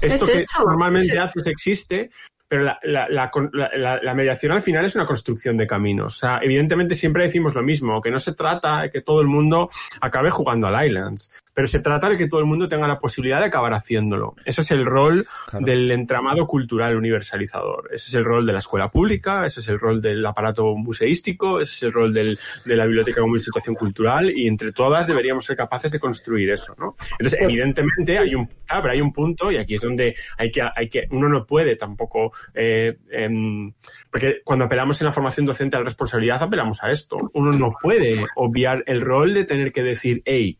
Esto 0.00 0.26
Es 0.26 0.30
que 0.32 0.44
normalmente 0.64 1.14
es- 1.14 1.18
haces 1.20 1.46
existe, 1.46 2.10
pero 2.48 2.62
la, 2.62 2.78
la- 2.82 3.08
la 3.08 4.00
la- 4.02 4.14
mediación 4.14 4.52
al 4.52 4.62
final 4.62 4.84
es 4.84 4.94
una 4.94 5.06
construcción 5.06 5.56
de 5.56 5.66
caminos. 5.66 6.16
O 6.16 6.18
sea, 6.18 6.38
evidentemente 6.42 6.94
siempre 6.94 7.24
decimos 7.24 7.54
lo 7.54 7.62
mismo, 7.62 8.00
que 8.00 8.10
no 8.10 8.18
se 8.18 8.32
trata 8.34 8.82
de 8.82 8.90
que 8.90 9.00
todo 9.00 9.20
el 9.20 9.26
mundo 9.26 9.68
acabe 10.00 10.30
jugando 10.30 10.66
al 10.68 10.86
Islands, 10.86 11.30
pero 11.52 11.66
se 11.66 11.80
trata 11.80 12.08
de 12.08 12.16
que 12.16 12.28
todo 12.28 12.40
el 12.40 12.46
mundo 12.46 12.68
tenga 12.68 12.86
la 12.86 12.98
posibilidad 13.00 13.40
de 13.40 13.46
acabar 13.46 13.72
haciéndolo. 13.72 14.34
Ese 14.44 14.60
es 14.60 14.70
el 14.70 14.84
rol 14.84 15.26
Claro. 15.48 15.64
del 15.66 15.90
entramado 15.90 16.46
cultural 16.46 16.96
universalizador. 16.96 17.88
Ese 17.92 18.08
es 18.08 18.14
el 18.14 18.24
rol 18.24 18.46
de 18.46 18.52
la 18.52 18.58
escuela 18.58 18.88
pública, 18.90 19.46
ese 19.46 19.60
es 19.60 19.68
el 19.68 19.80
rol 19.80 20.00
del 20.02 20.24
aparato 20.24 20.74
museístico, 20.76 21.60
ese 21.60 21.74
es 21.76 21.82
el 21.84 21.92
rol 21.92 22.12
del- 22.12 22.38
de 22.64 22.76
la 22.76 22.84
biblioteca 22.86 23.20
como 23.20 23.34
institución 23.36 23.74
cultural 23.74 24.30
y 24.30 24.46
entre 24.46 24.72
todas 24.72 25.06
deberíamos 25.06 25.44
ser 25.44 25.56
capaces 25.56 25.90
de 25.92 25.98
construir 25.98 26.50
eso, 26.50 26.74
¿no? 26.78 26.94
Entonces, 27.18 27.40
evidentemente 27.40 28.18
hay 28.18 28.34
un, 28.34 28.46
claro, 28.66 28.82
pero 28.82 28.92
hay 28.94 29.00
un 29.00 29.12
punto 29.12 29.50
y 29.50 29.56
aquí 29.56 29.74
es 29.76 29.80
donde 29.82 30.14
hay 30.38 30.50
que, 30.50 30.62
hay 30.74 30.88
que, 30.88 31.06
uno 31.10 31.28
no 31.28 31.46
puede 31.46 31.76
tampoco 31.76 32.32
eh, 32.54 32.96
em, 33.10 33.72
porque 34.10 34.42
cuando 34.44 34.64
apelamos 34.66 35.00
en 35.00 35.06
la 35.06 35.12
formación 35.12 35.46
docente 35.46 35.76
a 35.76 35.80
la 35.80 35.86
responsabilidad, 35.86 36.42
apelamos 36.42 36.82
a 36.82 36.90
esto. 36.90 37.16
Uno 37.34 37.52
no 37.52 37.72
puede 37.80 38.24
obviar 38.36 38.82
el 38.86 39.00
rol 39.00 39.34
de 39.34 39.44
tener 39.44 39.72
que 39.72 39.82
decir, 39.82 40.22
hey, 40.24 40.58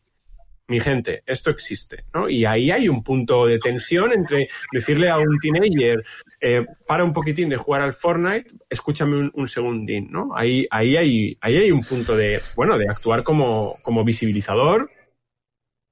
mi 0.66 0.81
gente, 0.81 1.22
esto 1.27 1.51
existe, 1.51 2.05
¿no? 2.14 2.29
Y 2.29 2.45
ahí 2.45 2.70
hay 2.70 2.89
un 2.89 3.03
punto 3.03 3.47
de 3.47 3.59
tensión 3.59 4.12
entre 4.12 4.49
decirle 4.72 5.11
a 5.11 5.18
un 5.18 5.39
teenager, 5.39 6.03
eh, 6.41 6.64
para 6.87 7.05
un 7.05 7.12
poquitín 7.12 7.51
de 7.51 7.57
jugar 7.57 7.83
al 7.83 7.93
Fortnite, 7.93 8.51
escúchame 8.70 9.18
un, 9.18 9.31
un 9.35 9.47
segundín, 9.47 10.11
¿no? 10.11 10.31
Ahí, 10.35 10.66
ahí, 10.70 10.97
hay, 10.97 11.39
ahí 11.41 11.57
hay 11.57 11.70
un 11.70 11.85
punto 11.85 12.16
de, 12.16 12.41
bueno, 12.57 12.79
de 12.79 12.89
actuar 12.89 13.22
como, 13.22 13.77
como 13.83 14.05
visibilizador 14.05 14.91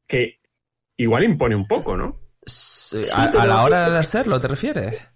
que 0.06 0.40
igual 0.96 1.24
impone 1.24 1.54
un 1.54 1.66
poco, 1.66 1.96
¿no? 1.96 2.16
Sí, 2.46 3.02
a, 3.14 3.24
a 3.24 3.46
la 3.46 3.62
hora 3.62 3.90
de 3.90 3.98
hacerlo, 3.98 4.40
¿te 4.40 4.48
refieres? 4.48 5.11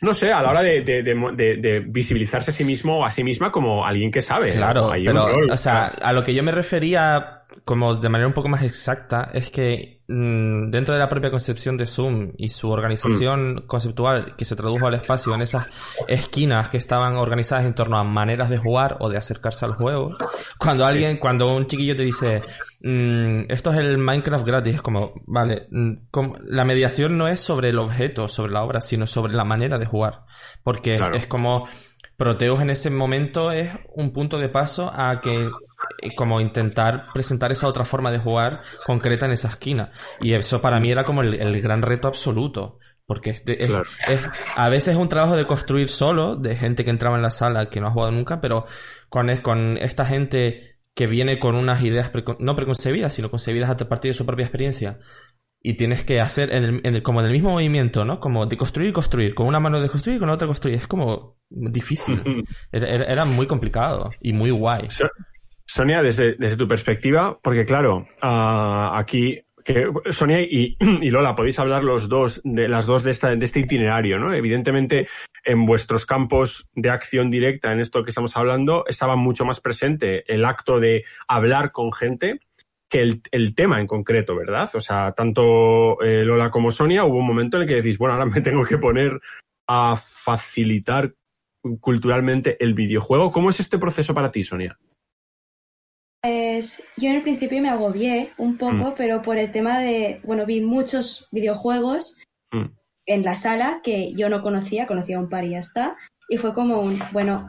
No 0.00 0.14
sé, 0.14 0.32
a 0.32 0.42
la 0.42 0.50
hora 0.50 0.62
de, 0.62 0.82
de, 0.82 1.02
de, 1.02 1.80
visibilizarse 1.80 2.50
a 2.50 2.54
sí 2.54 2.64
mismo 2.64 3.00
o 3.00 3.04
a 3.04 3.10
sí 3.10 3.24
misma 3.24 3.50
como 3.50 3.84
alguien 3.84 4.10
que 4.10 4.20
sabe. 4.20 4.52
Claro, 4.52 4.90
pero, 4.94 5.26
o 5.50 5.56
sea, 5.56 5.86
a 5.86 6.12
lo 6.12 6.22
que 6.22 6.34
yo 6.34 6.42
me 6.42 6.52
refería, 6.52 7.42
como 7.64 7.96
de 7.96 8.08
manera 8.08 8.28
un 8.28 8.34
poco 8.34 8.48
más 8.48 8.62
exacta, 8.62 9.30
es 9.32 9.50
que 9.50 9.97
dentro 10.10 10.94
de 10.94 11.00
la 11.00 11.08
propia 11.10 11.30
concepción 11.30 11.76
de 11.76 11.84
Zoom 11.84 12.32
y 12.38 12.48
su 12.48 12.70
organización 12.70 13.64
conceptual 13.66 14.34
que 14.36 14.46
se 14.46 14.56
tradujo 14.56 14.86
al 14.86 14.94
espacio 14.94 15.34
en 15.34 15.42
esas 15.42 15.66
esquinas 16.06 16.70
que 16.70 16.78
estaban 16.78 17.16
organizadas 17.16 17.66
en 17.66 17.74
torno 17.74 17.98
a 17.98 18.04
maneras 18.04 18.48
de 18.48 18.56
jugar 18.56 18.96
o 19.00 19.10
de 19.10 19.18
acercarse 19.18 19.66
al 19.66 19.74
juego, 19.74 20.16
cuando 20.58 20.86
alguien, 20.86 21.18
cuando 21.18 21.54
un 21.54 21.66
chiquillo 21.66 21.94
te 21.94 22.04
dice, 22.04 22.42
mm, 22.80 23.50
esto 23.50 23.70
es 23.70 23.76
el 23.76 23.98
Minecraft 23.98 24.46
gratis, 24.46 24.76
es 24.76 24.82
como, 24.82 25.12
vale, 25.26 25.66
mm, 25.70 25.92
como- 26.10 26.36
la 26.42 26.64
mediación 26.64 27.18
no 27.18 27.28
es 27.28 27.38
sobre 27.40 27.68
el 27.68 27.78
objeto, 27.78 28.28
sobre 28.28 28.52
la 28.52 28.62
obra, 28.64 28.80
sino 28.80 29.06
sobre 29.06 29.34
la 29.34 29.44
manera 29.44 29.76
de 29.76 29.84
jugar. 29.84 30.22
Porque 30.64 30.96
Claro. 30.96 31.16
es 31.16 31.26
como, 31.26 31.68
Proteus 32.16 32.62
en 32.62 32.70
ese 32.70 32.88
momento 32.90 33.52
es 33.52 33.70
un 33.94 34.12
punto 34.12 34.38
de 34.38 34.48
paso 34.48 34.90
a 34.92 35.20
que 35.20 35.50
como 36.16 36.40
intentar 36.40 37.06
presentar 37.12 37.52
esa 37.52 37.68
otra 37.68 37.84
forma 37.84 38.10
de 38.12 38.18
jugar 38.18 38.62
concreta 38.86 39.26
en 39.26 39.32
esa 39.32 39.48
esquina. 39.48 39.92
Y 40.20 40.32
eso 40.34 40.60
para 40.60 40.80
mí 40.80 40.90
era 40.90 41.04
como 41.04 41.22
el, 41.22 41.34
el 41.34 41.60
gran 41.60 41.82
reto 41.82 42.08
absoluto. 42.08 42.78
Porque 43.06 43.30
es, 43.30 43.40
Claro. 43.40 43.84
es- 44.08 44.28
a 44.54 44.68
veces 44.68 44.88
es 44.88 44.96
un 45.00 45.08
trabajo 45.08 45.34
de 45.34 45.46
construir 45.46 45.88
solo, 45.88 46.36
de 46.36 46.56
gente 46.56 46.84
que 46.84 46.90
entraba 46.90 47.16
en 47.16 47.22
la 47.22 47.30
sala 47.30 47.70
que 47.70 47.80
no 47.80 47.86
ha 47.88 47.90
jugado 47.90 48.12
nunca, 48.12 48.40
pero 48.42 48.66
con, 49.08 49.34
con 49.38 49.78
esta 49.78 50.04
gente 50.04 50.76
que 50.94 51.06
viene 51.06 51.38
con 51.38 51.54
unas 51.54 51.82
ideas 51.82 52.12
preco- 52.12 52.36
no 52.38 52.54
preconcebidas, 52.54 53.14
sino 53.14 53.30
concebidas 53.30 53.70
a 53.70 53.76
partir 53.88 54.10
de 54.10 54.14
su 54.14 54.26
propia 54.26 54.44
experiencia. 54.44 54.98
Y 55.62 55.74
tienes 55.78 56.04
que 56.04 56.20
hacer 56.20 56.54
en 56.54 56.64
el, 56.64 56.80
en 56.84 56.94
el- 56.96 57.02
como 57.02 57.20
en 57.20 57.26
el 57.26 57.32
mismo 57.32 57.50
movimiento, 57.52 58.04
¿no? 58.04 58.20
Como 58.20 58.44
de 58.44 58.58
construir 58.58 58.90
y 58.90 58.92
construir. 58.92 59.34
Con 59.34 59.46
una 59.46 59.58
mano 59.58 59.80
de 59.80 59.88
construir 59.88 60.16
y 60.16 60.18
con 60.18 60.28
la 60.28 60.34
otra 60.34 60.46
construir. 60.46 60.76
Es 60.76 60.86
como 60.86 61.38
difícil. 61.48 62.20
Era- 62.72 63.04
era 63.10 63.24
muy 63.24 63.46
complicado 63.46 64.10
y 64.20 64.34
muy 64.34 64.50
guay. 64.50 64.86
So- 65.68 65.78
Sonia, 65.82 66.02
desde, 66.02 66.34
desde 66.34 66.56
tu 66.56 66.66
perspectiva, 66.66 67.38
porque 67.42 67.64
claro, 67.66 68.08
ah, 68.22 68.92
aquí 68.98 69.40
que 69.64 69.86
Sonia 70.10 70.40
y, 70.40 70.76
y 70.80 71.10
Lola 71.10 71.36
podéis 71.36 71.58
hablar 71.58 71.84
los 71.84 72.08
dos 72.08 72.40
de 72.42 72.68
las 72.68 72.86
dos 72.86 73.04
de, 73.04 73.10
esta, 73.10 73.36
de 73.36 73.44
este 73.44 73.60
itinerario, 73.60 74.18
¿no? 74.18 74.32
Evidentemente, 74.32 75.08
en 75.44 75.66
vuestros 75.66 76.06
campos 76.06 76.68
de 76.74 76.88
acción 76.90 77.30
directa, 77.30 77.72
en 77.72 77.80
esto 77.80 78.02
que 78.02 78.10
estamos 78.10 78.36
hablando, 78.36 78.84
estaba 78.88 79.14
mucho 79.16 79.44
más 79.44 79.60
presente 79.60 80.24
el 80.32 80.44
acto 80.46 80.80
de 80.80 81.04
hablar 81.28 81.70
con 81.70 81.92
gente 81.92 82.38
que 82.90 83.02
el, 83.02 83.20
el 83.30 83.54
tema 83.54 83.78
en 83.80 83.86
concreto, 83.86 84.34
¿verdad? 84.34 84.70
O 84.74 84.80
sea, 84.80 85.12
tanto 85.12 86.00
eh, 86.02 86.24
Lola 86.24 86.50
como 86.50 86.72
Sonia, 86.72 87.04
hubo 87.04 87.18
un 87.18 87.26
momento 87.26 87.58
en 87.58 87.64
el 87.64 87.68
que 87.68 87.74
decís, 87.76 87.98
bueno, 87.98 88.14
ahora 88.14 88.24
me 88.24 88.40
tengo 88.40 88.64
que 88.64 88.78
poner 88.78 89.20
a 89.68 89.96
facilitar 89.96 91.12
culturalmente 91.80 92.56
el 92.64 92.72
videojuego. 92.72 93.30
¿Cómo 93.30 93.50
es 93.50 93.60
este 93.60 93.78
proceso 93.78 94.14
para 94.14 94.32
ti, 94.32 94.42
Sonia? 94.44 94.78
Pues 96.22 96.82
yo 96.96 97.10
en 97.10 97.16
el 97.16 97.22
principio 97.22 97.62
me 97.62 97.68
agobié 97.70 98.30
un 98.38 98.56
poco, 98.58 98.72
Mm. 98.90 98.94
pero 98.96 99.22
por 99.22 99.38
el 99.38 99.52
tema 99.52 99.78
de, 99.78 100.20
bueno, 100.24 100.46
vi 100.46 100.60
muchos 100.60 101.28
videojuegos 101.30 102.16
Mm. 102.52 102.64
en 103.06 103.22
la 103.22 103.34
sala 103.34 103.80
que 103.84 104.12
yo 104.14 104.28
no 104.28 104.42
conocía, 104.42 104.86
conocía 104.86 105.18
un 105.18 105.28
par 105.28 105.44
y 105.44 105.50
ya 105.50 105.58
está. 105.60 105.96
Y 106.28 106.36
fue 106.38 106.52
como 106.54 106.80
un, 106.80 106.98
bueno, 107.12 107.48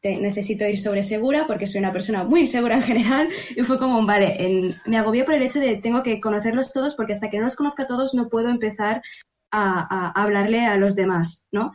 te- 0.00 0.16
necesito 0.18 0.64
ir 0.66 0.78
sobre 0.78 1.02
segura 1.02 1.44
porque 1.46 1.66
soy 1.66 1.80
una 1.80 1.92
persona 1.92 2.22
muy 2.22 2.40
insegura 2.42 2.76
en 2.76 2.82
general. 2.82 3.28
Y 3.56 3.62
fue 3.62 3.78
como 3.78 3.98
un, 3.98 4.06
vale, 4.06 4.36
en- 4.38 4.74
me 4.86 4.96
agobié 4.96 5.24
por 5.24 5.34
el 5.34 5.42
hecho 5.42 5.58
de 5.58 5.76
tengo 5.76 6.02
que 6.04 6.20
conocerlos 6.20 6.72
todos 6.72 6.94
porque 6.94 7.12
hasta 7.12 7.28
que 7.30 7.38
no 7.38 7.44
los 7.44 7.56
conozca 7.56 7.86
todos 7.86 8.14
no 8.14 8.28
puedo 8.28 8.48
empezar 8.48 9.02
a, 9.50 10.10
a 10.12 10.22
hablarle 10.22 10.64
a 10.66 10.76
los 10.76 10.94
demás, 10.94 11.48
¿no? 11.50 11.70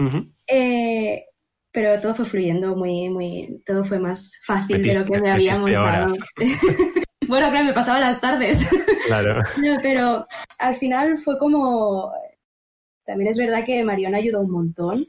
Ujú. 0.00 0.26
Eh, 0.48 1.24
pero 1.78 2.00
todo 2.00 2.12
fue 2.12 2.24
fluyendo 2.24 2.74
muy, 2.74 3.08
muy, 3.08 3.62
todo 3.64 3.84
fue 3.84 4.00
más 4.00 4.32
fácil 4.44 4.82
de 4.82 4.94
lo 4.98 5.04
que 5.04 5.20
me 5.20 5.30
había 5.30 5.56
montado. 5.60 6.12
bueno, 7.28 7.50
claro, 7.50 7.64
me 7.66 7.72
pasaba 7.72 8.00
las 8.00 8.20
tardes. 8.20 8.68
Claro. 9.06 9.42
No, 9.58 9.78
pero 9.80 10.26
al 10.58 10.74
final 10.74 11.16
fue 11.18 11.38
como, 11.38 12.10
también 13.04 13.28
es 13.30 13.38
verdad 13.38 13.64
que 13.64 13.84
Mariona 13.84 14.18
ayudó 14.18 14.40
un 14.40 14.50
montón, 14.50 15.06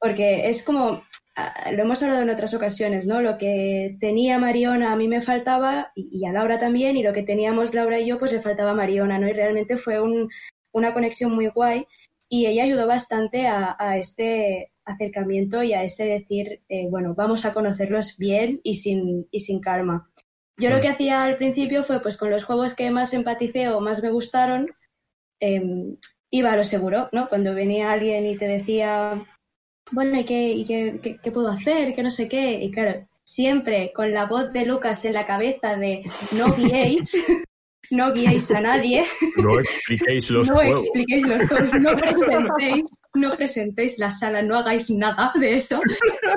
porque 0.00 0.48
es 0.48 0.64
como, 0.64 1.02
ah, 1.36 1.70
lo 1.70 1.82
hemos 1.84 2.02
hablado 2.02 2.22
en 2.22 2.30
otras 2.30 2.52
ocasiones, 2.52 3.06
¿no? 3.06 3.22
Lo 3.22 3.38
que 3.38 3.96
tenía 4.00 4.40
Mariona 4.40 4.92
a 4.92 4.96
mí 4.96 5.06
me 5.06 5.20
faltaba 5.20 5.92
y, 5.94 6.08
y 6.10 6.26
a 6.26 6.32
Laura 6.32 6.58
también, 6.58 6.96
y 6.96 7.04
lo 7.04 7.12
que 7.12 7.22
teníamos 7.22 7.74
Laura 7.74 8.00
y 8.00 8.06
yo, 8.08 8.18
pues 8.18 8.32
le 8.32 8.40
faltaba 8.40 8.72
a 8.72 8.74
Mariona, 8.74 9.20
¿no? 9.20 9.28
Y 9.28 9.32
realmente 9.32 9.76
fue 9.76 10.00
un- 10.00 10.28
una 10.72 10.92
conexión 10.92 11.32
muy 11.32 11.46
guay 11.46 11.86
y 12.28 12.46
ella 12.46 12.64
ayudó 12.64 12.88
bastante 12.88 13.46
a, 13.46 13.76
a 13.78 13.96
este 13.98 14.72
acercamiento 14.86 15.62
y 15.62 15.74
a 15.74 15.82
este 15.84 16.04
decir, 16.04 16.62
eh, 16.68 16.86
bueno, 16.88 17.14
vamos 17.14 17.44
a 17.44 17.52
conocerlos 17.52 18.16
bien 18.16 18.60
y 18.62 18.76
sin, 18.76 19.26
y 19.30 19.40
sin 19.40 19.60
calma. 19.60 20.10
Yo 20.58 20.70
lo 20.70 20.80
que 20.80 20.88
hacía 20.88 21.24
al 21.24 21.36
principio 21.36 21.82
fue, 21.82 22.00
pues 22.00 22.16
con 22.16 22.30
los 22.30 22.44
juegos 22.44 22.74
que 22.74 22.90
más 22.90 23.12
empaticé 23.12 23.68
o 23.68 23.80
más 23.80 24.02
me 24.02 24.10
gustaron, 24.10 24.68
em, 25.40 25.96
iba 26.30 26.52
a 26.52 26.56
lo 26.56 26.64
seguro, 26.64 27.08
¿no? 27.12 27.28
Cuando 27.28 27.54
venía 27.54 27.92
alguien 27.92 28.24
y 28.26 28.36
te 28.36 28.46
decía, 28.46 29.22
bueno, 29.92 30.18
¿y 30.20 30.24
qué, 30.24 30.50
y 30.52 30.64
qué, 30.66 30.98
qué- 31.02 31.18
qué 31.22 31.30
puedo 31.32 31.48
hacer? 31.48 31.94
Que 31.94 32.02
no 32.02 32.10
sé 32.10 32.28
qué. 32.28 32.60
Y 32.62 32.70
claro, 32.70 33.06
siempre 33.24 33.92
con 33.94 34.12
la 34.12 34.26
voz 34.26 34.52
de 34.52 34.66
Lucas 34.66 35.04
en 35.04 35.12
la 35.14 35.26
cabeza 35.26 35.76
de 35.76 36.04
no 36.32 36.46
guiéis, 36.56 37.16
no 37.90 38.12
guiéis 38.12 38.50
a 38.52 38.60
nadie, 38.60 39.04
No 39.36 39.58
expliquéis 39.60 40.30
los 40.30 40.48
no 40.50 40.54
juegos. 40.56 40.80
expliquéis 40.80 41.26
los 41.26 41.46
juegos, 41.48 41.80
no 41.80 41.96
presentéis, 41.96 42.84
no 43.14 43.36
presentéis 43.36 43.98
la 43.98 44.10
sala, 44.10 44.42
no 44.42 44.58
hagáis 44.58 44.90
nada 44.90 45.32
de 45.36 45.54
eso. 45.56 45.80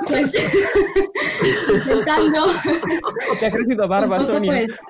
Pues 0.06 0.32
intentando 1.74 2.46
Te 3.40 3.46
ha 3.46 3.50
crecido 3.50 3.88
barba, 3.88 4.18
poco, 4.18 4.32
Sonia. 4.32 4.52
pues, 4.52 4.80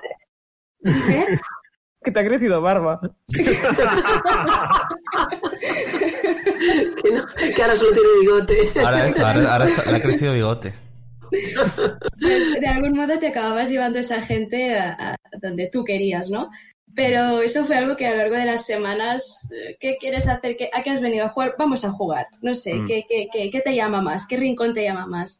¿qué? 1.07 1.25
Que 2.03 2.11
te 2.11 2.19
ha 2.19 2.25
crecido 2.25 2.61
barba. 2.61 2.99
que, 7.01 7.11
no- 7.11 7.25
que 7.55 7.61
ahora 7.61 7.75
solo 7.75 7.91
tiene 7.91 8.09
bigote. 8.21 8.71
Ahora 8.83 9.07
eso, 9.07 9.25
ahora, 9.25 9.53
ahora 9.53 9.65
le 9.67 9.95
ha 9.97 10.01
crecido 10.01 10.33
bigote. 10.33 10.73
Pues, 12.19 12.59
de 12.59 12.67
algún 12.67 12.93
modo 12.93 13.17
te 13.19 13.27
acababas 13.27 13.69
llevando 13.69 13.97
a 13.97 14.01
esa 14.01 14.21
gente 14.21 14.75
a, 14.77 14.93
a 15.13 15.15
donde 15.41 15.69
tú 15.71 15.83
querías, 15.83 16.29
¿no? 16.29 16.49
Pero 16.93 17.41
eso 17.41 17.65
fue 17.65 17.77
algo 17.77 17.95
que 17.95 18.05
a 18.05 18.11
lo 18.11 18.17
largo 18.17 18.35
de 18.35 18.45
las 18.45 18.65
semanas, 18.65 19.49
eh, 19.53 19.77
¿qué 19.79 19.95
quieres 19.97 20.27
hacer? 20.27 20.57
¿Qué- 20.57 20.69
¿A 20.73 20.83
qué 20.83 20.89
has 20.89 21.01
venido 21.01 21.25
a 21.25 21.29
jugar? 21.29 21.55
Vamos 21.57 21.85
a 21.85 21.91
jugar. 21.91 22.27
No 22.41 22.53
sé, 22.53 22.73
Mm. 22.75 22.85
¿qué, 22.85 23.05
qué, 23.07 23.27
qué, 23.31 23.49
qué 23.49 23.61
te 23.61 23.73
llama 23.75 24.01
más? 24.01 24.27
¿Qué 24.27 24.35
rincón 24.35 24.73
te 24.73 24.83
llama 24.83 25.07
más? 25.07 25.39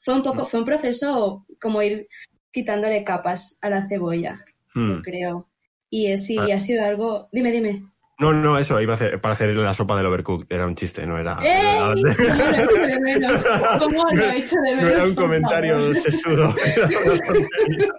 Fue 0.00 0.14
un 0.14 0.22
poco, 0.22 0.46
fue 0.46 0.60
un 0.60 0.66
proceso 0.66 1.44
como 1.60 1.82
ir 1.82 2.06
quitándole 2.52 3.02
capas 3.02 3.58
a 3.60 3.70
la 3.70 3.86
cebolla, 3.88 4.44
yo 4.74 5.02
creo. 5.02 5.48
Y 5.90 6.06
es, 6.12 6.26
sí, 6.26 6.36
Ah. 6.38 6.46
ha 6.54 6.60
sido 6.60 6.84
algo. 6.84 7.28
Dime, 7.32 7.50
dime. 7.50 7.82
No, 8.20 8.32
no, 8.32 8.58
eso, 8.58 8.80
iba 8.80 8.94
a 8.94 8.96
hacer, 8.96 9.20
para 9.20 9.34
hacer 9.34 9.54
la 9.56 9.72
sopa 9.74 9.96
del 9.96 10.06
overcooked. 10.06 10.46
Era 10.50 10.66
un 10.66 10.74
chiste, 10.74 11.06
no 11.06 11.18
era. 11.18 11.38
¡Ey! 11.40 12.02
no 12.02 12.08
¿Cómo 12.18 12.18
era- 12.18 12.56
lo 12.56 12.62
echo 12.64 12.82
de 12.82 13.00
menos? 13.00 13.44
¿Cómo 13.78 14.04
lo 14.04 14.12
No- 14.26 14.32
echo 14.32 14.56
de 14.60 14.70
no 14.74 14.82
menos? 14.82 14.92
era 14.92 15.04
un 15.04 15.14
comentario 15.14 15.94
sesudo. 15.94 16.54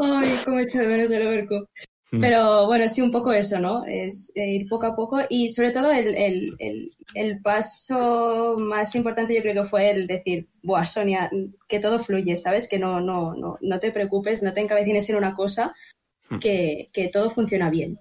Ay, 0.00 0.28
cómo 0.44 0.58
echo 0.60 0.78
de 0.78 0.86
menos 0.88 1.10
el 1.10 1.26
overcook. 1.26 1.68
Mm. 2.12 2.20
Pero 2.20 2.66
bueno, 2.66 2.88
sí, 2.88 3.00
un 3.00 3.10
poco 3.10 3.32
eso, 3.32 3.58
¿no? 3.58 3.84
Es 3.86 4.30
eh, 4.36 4.48
ir 4.54 4.68
poco 4.68 4.86
a 4.86 4.94
poco 4.96 5.18
y 5.28 5.48
sobre 5.50 5.70
todo 5.72 5.90
el, 5.90 6.14
el, 6.14 6.54
el, 6.60 6.90
el 7.14 7.40
paso 7.42 8.56
más 8.58 8.94
importante 8.94 9.34
yo 9.34 9.42
creo 9.42 9.54
que 9.62 9.68
fue 9.68 9.90
el 9.90 10.06
decir, 10.06 10.46
buah, 10.62 10.84
Sonia, 10.86 11.28
que 11.68 11.80
todo 11.80 11.98
fluye, 11.98 12.36
¿sabes? 12.36 12.68
Que 12.68 12.78
no, 12.78 13.00
no, 13.00 13.34
no, 13.34 13.58
no 13.60 13.80
te 13.80 13.90
preocupes, 13.90 14.42
no 14.42 14.52
te 14.52 14.60
encabecines 14.60 15.08
en 15.10 15.16
una 15.16 15.34
cosa, 15.34 15.74
Mm. 16.28 16.38
que, 16.40 16.88
que 16.92 17.06
todo 17.06 17.30
funciona 17.30 17.70
bien 17.70 18.00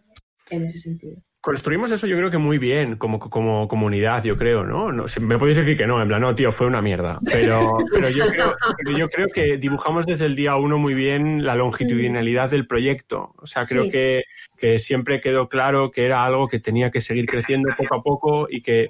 en 0.49 0.63
ese 0.65 0.79
sentido. 0.79 1.17
construimos 1.41 1.91
eso 1.91 2.07
yo 2.07 2.17
creo 2.17 2.31
que 2.31 2.37
muy 2.39 2.57
bien 2.57 2.95
como, 2.97 3.19
como 3.19 3.67
comunidad, 3.67 4.23
yo 4.23 4.35
creo, 4.37 4.65
¿no? 4.65 4.91
no 4.91 5.05
me 5.21 5.37
podéis 5.37 5.57
decir 5.57 5.77
que 5.77 5.85
no, 5.85 6.01
en 6.01 6.07
plan, 6.07 6.21
no, 6.21 6.33
tío, 6.33 6.51
fue 6.51 6.65
una 6.67 6.81
mierda. 6.81 7.19
Pero, 7.23 7.77
pero, 7.93 8.09
yo, 8.09 8.25
creo, 8.27 8.55
pero 8.77 8.97
yo 8.97 9.09
creo 9.09 9.27
que 9.33 9.57
dibujamos 9.57 10.05
desde 10.05 10.25
el 10.25 10.35
día 10.35 10.55
uno 10.55 10.77
muy 10.77 10.93
bien 10.95 11.45
la 11.45 11.55
longitudinalidad 11.55 12.49
del 12.49 12.65
proyecto. 12.67 13.33
O 13.37 13.45
sea, 13.45 13.65
creo 13.65 13.83
Sí. 13.83 13.91
que, 13.91 14.23
que 14.57 14.79
siempre 14.79 15.21
quedó 15.21 15.47
claro 15.49 15.91
que 15.91 16.05
era 16.05 16.25
algo 16.25 16.47
que 16.47 16.59
tenía 16.59 16.89
que 16.89 17.01
seguir 17.01 17.25
creciendo 17.27 17.69
poco 17.77 17.95
a 17.95 18.01
poco 18.01 18.47
y 18.49 18.61
que, 18.61 18.87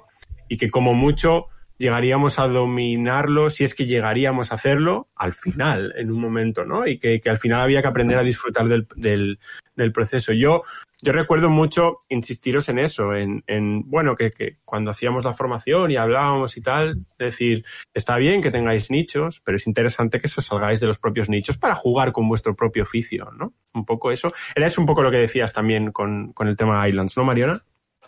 y 0.48 0.56
que 0.56 0.70
como 0.70 0.94
mucho 0.94 1.46
llegaríamos 1.78 2.38
a 2.38 2.48
dominarlo, 2.48 3.50
si 3.50 3.64
es 3.64 3.74
que 3.74 3.86
llegaríamos 3.86 4.50
a 4.50 4.56
hacerlo, 4.56 5.06
al 5.14 5.32
final, 5.32 5.92
en 5.96 6.10
un 6.10 6.20
momento, 6.20 6.64
¿no? 6.64 6.86
Y 6.86 6.98
que, 6.98 7.20
que 7.20 7.30
al 7.30 7.38
final 7.38 7.60
había 7.60 7.82
que 7.82 7.88
aprender 7.88 8.18
a 8.18 8.22
disfrutar 8.22 8.68
del, 8.68 8.86
del, 8.96 9.38
del 9.74 9.92
proceso. 9.92 10.32
Yo, 10.32 10.62
yo 11.02 11.12
recuerdo 11.12 11.48
mucho 11.48 11.98
insistiros 12.08 12.68
en 12.68 12.78
eso, 12.78 13.14
en, 13.14 13.44
en 13.46 13.88
bueno, 13.88 14.16
que, 14.16 14.32
que 14.32 14.56
cuando 14.64 14.90
hacíamos 14.90 15.24
la 15.24 15.34
formación 15.34 15.90
y 15.90 15.96
hablábamos 15.96 16.56
y 16.56 16.62
tal, 16.62 17.04
decir, 17.18 17.64
está 17.92 18.16
bien 18.16 18.42
que 18.42 18.50
tengáis 18.50 18.90
nichos, 18.90 19.40
pero 19.44 19.56
es 19.56 19.66
interesante 19.66 20.20
que 20.20 20.26
os 20.26 20.44
salgáis 20.44 20.80
de 20.80 20.86
los 20.86 20.98
propios 20.98 21.28
nichos 21.28 21.58
para 21.58 21.74
jugar 21.74 22.12
con 22.12 22.28
vuestro 22.28 22.56
propio 22.56 22.84
oficio, 22.84 23.30
¿no? 23.36 23.52
Un 23.74 23.84
poco 23.84 24.10
eso. 24.10 24.32
Era 24.54 24.66
eso 24.66 24.80
un 24.80 24.86
poco 24.86 25.02
lo 25.02 25.10
que 25.10 25.18
decías 25.18 25.52
también 25.52 25.92
con, 25.92 26.32
con 26.32 26.48
el 26.48 26.56
tema 26.56 26.88
Islands, 26.88 27.16
¿no, 27.16 27.24
Mariona? 27.24 27.62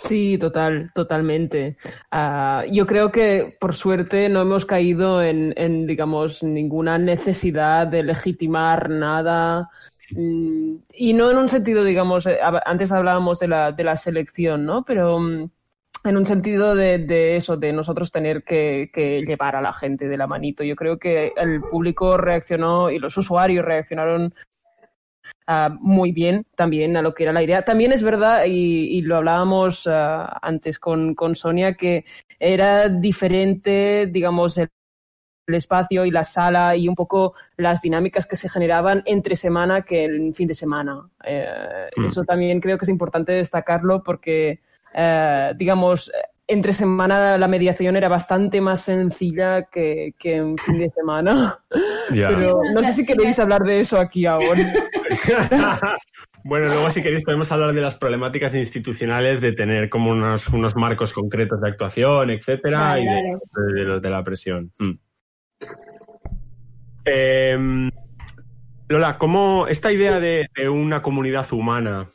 Sí, 0.05 0.39
total, 0.39 0.91
totalmente. 0.95 1.77
Ah, 2.11 2.65
yo 2.71 2.87
creo 2.87 3.11
que 3.11 3.57
por 3.61 3.75
suerte 3.75 4.29
no 4.29 4.41
hemos 4.43 4.65
caído 4.65 5.23
en, 5.23 5.53
en, 5.57 5.87
digamos, 5.87 6.43
ninguna 6.43 6.99
necesidad 6.99 7.87
de 7.87 8.05
legitimar 8.05 8.89
nada. 8.89 9.69
Mm, 10.13 10.77
Y 10.95 11.13
no 11.15 11.31
en 11.31 11.39
un 11.39 11.49
sentido, 11.49 11.85
digamos, 11.85 12.27
eh, 12.27 12.39
antes 12.65 12.93
hablábamos 12.93 13.39
de 13.41 13.49
la, 13.49 13.73
de 13.73 13.85
la 13.85 13.97
selección, 13.97 14.65
¿no? 14.65 14.85
Pero 14.85 15.19
mm, 15.19 15.51
en 16.05 16.17
un 16.17 16.27
sentido 16.27 16.75
de, 16.77 16.99
de 16.99 17.37
eso, 17.37 17.57
de 17.57 17.73
nosotros 17.73 18.13
tener 18.13 18.45
que, 18.45 18.91
que 18.93 19.23
llevar 19.23 19.57
a 19.57 19.61
la 19.61 19.73
gente 19.73 20.09
de 20.09 20.17
la 20.17 20.27
manito. 20.29 20.63
Yo 20.63 20.77
creo 20.77 20.99
que 20.99 21.33
el 21.37 21.61
público 21.61 22.17
reaccionó 22.17 22.91
y 22.91 22.99
los 23.01 23.17
usuarios 23.17 23.65
reaccionaron 23.65 24.33
ah, 25.47 25.71
muy 25.81 26.13
bien 26.13 26.47
también 26.57 26.97
a 26.97 27.03
lo 27.03 27.15
que 27.15 27.25
era 27.25 27.33
la 27.33 27.43
idea. 27.43 27.63
También 27.63 27.93
es 27.93 28.03
verdad, 28.03 28.45
y, 28.47 28.99
y 28.99 29.03
lo 29.03 29.17
hablábamos 29.17 29.87
ah, 29.87 30.39
antes 30.43 30.79
con, 30.79 31.15
con 31.15 31.35
Sonia, 31.35 31.75
que 31.75 32.05
era 32.39 32.89
diferente, 32.89 34.09
digamos, 34.11 34.59
el, 34.59 34.69
el 35.47 35.55
espacio 35.55 36.05
y 36.05 36.11
la 36.11 36.25
sala 36.25 36.77
y 36.77 36.89
un 36.89 36.95
poco 36.95 37.35
las 37.57 37.81
dinámicas 37.81 38.27
que 38.27 38.37
se 38.37 38.51
generaban 38.51 39.03
entre 39.07 39.35
semana 39.35 39.83
que 39.83 40.05
el 40.05 40.35
fin 40.35 40.49
de 40.49 40.55
semana. 40.55 41.09
Eh, 41.25 41.47
Mm. 41.97 42.07
Eso 42.07 42.25
también 42.25 42.61
creo 42.61 42.79
que 42.79 42.85
es 42.85 42.89
importante 42.89 43.33
destacarlo 43.33 44.03
porque, 44.03 44.61
eh, 44.95 45.53
digamos, 45.57 46.11
entre 46.49 46.73
semana 46.73 47.37
la 47.37 47.47
mediación 47.47 47.95
era 47.97 48.09
bastante 48.09 48.61
más 48.61 48.81
sencilla 48.81 49.65
que, 49.65 50.15
que 50.19 50.37
en 50.37 50.57
fin 50.57 50.79
de 50.79 50.91
semana. 50.91 51.59
Pero 52.11 52.61
no 52.75 52.83
sé 52.83 52.93
si 52.95 53.07
queréis 53.07 53.39
hablar 53.39 53.61
de 53.63 53.81
eso 53.81 53.99
aquí 54.01 54.25
ahora. 54.25 54.73
bueno, 56.45 56.67
luego 56.67 56.91
si 56.91 57.03
queréis 57.03 57.23
podemos 57.23 57.53
hablar 57.53 57.75
de 57.75 57.83
las 57.83 57.97
problemáticas 57.97 58.55
institucionales 58.55 59.43
de 59.43 59.53
tener 59.53 59.91
como 59.91 60.11
unos, 60.11 60.49
unos 60.49 60.75
marcos 60.75 61.13
concretos 61.13 61.61
de 61.61 61.69
actuación, 61.69 62.31
etcétera, 62.31 62.79
Vale, 62.81 63.03
y 63.03 63.07
de, 63.07 63.85
de- 63.85 64.01
de 64.01 64.11
la 64.11 64.25
presión. 64.25 64.73
Mm. 64.79 64.93
Em, 67.05 67.91
Lola, 68.89 69.19
¿cómo 69.19 69.67
esta 69.67 69.93
idea 69.93 70.19
de, 70.19 70.47
de 70.57 70.69
una 70.69 71.03
comunidad 71.03 71.47
humana 71.53 72.07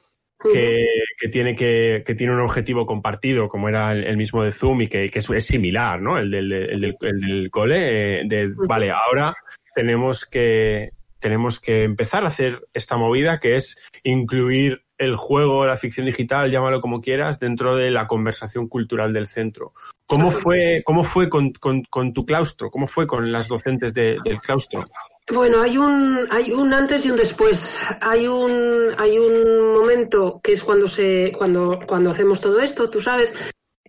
que, 0.52 0.86
que 1.20 1.28
tiene 1.30 1.56
que, 1.56 2.04
que 2.06 2.16
tiene 2.16 2.34
un 2.34 2.42
objetivo 2.42 2.86
compartido, 2.86 3.48
como 3.48 3.70
era 3.70 3.92
el, 3.92 4.04
el 4.04 4.18
mismo 4.18 4.44
de 4.44 4.52
Zoom 4.52 4.82
y 4.82 4.88
que, 4.88 5.10
que 5.10 5.20
es, 5.20 5.30
es 5.30 5.46
similar, 5.46 6.02
¿no? 6.02 6.18
El 6.18 6.30
del, 6.32 6.52
el 6.52 6.82
del, 6.82 6.98
el 7.02 7.18
del 7.20 7.52
cole, 7.52 8.22
eh, 8.22 8.24
de 8.26 8.52
vale, 8.68 8.92
ahora 8.92 9.34
tenemos 9.76 10.26
que 10.26 10.90
tenemos 11.20 11.60
que 11.62 11.84
empezar 11.84 12.26
a 12.26 12.28
hacer 12.28 12.68
esta 12.74 12.98
movida 12.98 13.40
que 13.40 13.56
es 13.56 13.82
incluir 14.04 14.84
el 14.98 15.16
juego, 15.16 15.66
la 15.66 15.78
ficción 15.78 16.06
digital, 16.06 16.52
llámalo 16.52 16.82
como 16.82 17.00
quieras, 17.00 17.40
dentro 17.40 17.76
de 17.78 17.92
la 17.92 18.08
conversación 18.08 18.68
cultural 18.68 19.14
del 19.14 19.28
centro. 19.28 19.72
¿Cómo 20.06 20.32
fue, 20.32 20.82
cómo 20.86 21.04
fue 21.04 21.30
con, 21.30 21.52
con, 21.54 21.84
con 21.84 22.12
tu 22.14 22.26
claustro? 22.26 22.70
¿Cómo 22.70 22.88
fue 22.88 23.08
con 23.08 23.32
las 23.32 23.48
docentes 23.48 23.94
de- 23.94 24.18
del 24.24 24.38
claustro? 24.40 24.84
Bueno, 25.32 25.62
hay 25.62 25.78
un, 25.78 26.28
hay 26.32 26.52
un 26.52 26.74
antes 26.74 27.06
y 27.06 27.12
un 27.12 27.18
después. 27.18 27.78
Hay 28.02 28.28
un, 28.28 28.90
hay 28.98 29.18
un 29.18 29.74
momento 29.74 30.42
que 30.44 30.52
es 30.54 30.64
cuando 30.64 30.88
se, 30.88 31.34
cuando, 31.38 31.80
cuando 31.88 32.12
hacemos 32.12 32.42
todo 32.42 32.60
esto, 32.60 32.90
tú 32.90 33.02
sabes, 33.02 33.34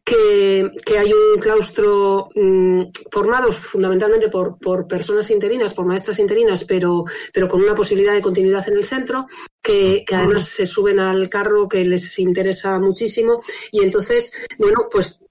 que, 0.04 0.70
que 0.84 0.98
hay 0.98 1.12
un 1.12 1.40
claustro 1.40 2.28
mm, 2.34 2.82
formados 3.10 3.56
fundamentalmente 3.56 4.28
por, 4.28 4.58
por 4.58 4.86
personas 4.86 5.30
interinas, 5.30 5.74
por 5.74 5.86
maestras 5.86 6.18
interinas, 6.18 6.64
pero, 6.64 7.04
pero 7.32 7.48
con 7.48 7.62
una 7.62 7.74
posibilidad 7.74 8.12
de 8.12 8.20
continuidad 8.20 8.68
en 8.68 8.76
el 8.76 8.84
centro, 8.84 9.26
que, 9.62 10.04
que 10.06 10.14
además 10.14 10.46
se 10.46 10.66
suben 10.66 11.00
al 11.00 11.28
carro 11.28 11.68
que 11.68 11.84
les 11.84 12.18
interesa 12.18 12.78
muchísimo. 12.78 13.40
Y 13.72 13.82
entonces, 13.82 14.32
bueno, 14.58 14.88
pues 14.90 15.23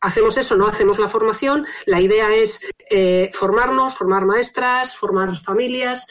hacemos 0.00 0.36
eso, 0.36 0.56
¿no? 0.56 0.66
Hacemos 0.66 0.98
la 0.98 1.08
formación. 1.08 1.66
La 1.86 2.00
idea 2.00 2.34
es 2.34 2.60
eh, 2.90 3.30
formarnos, 3.32 3.94
formar 3.94 4.24
maestras, 4.24 4.96
formar 4.96 5.36
familias, 5.38 6.06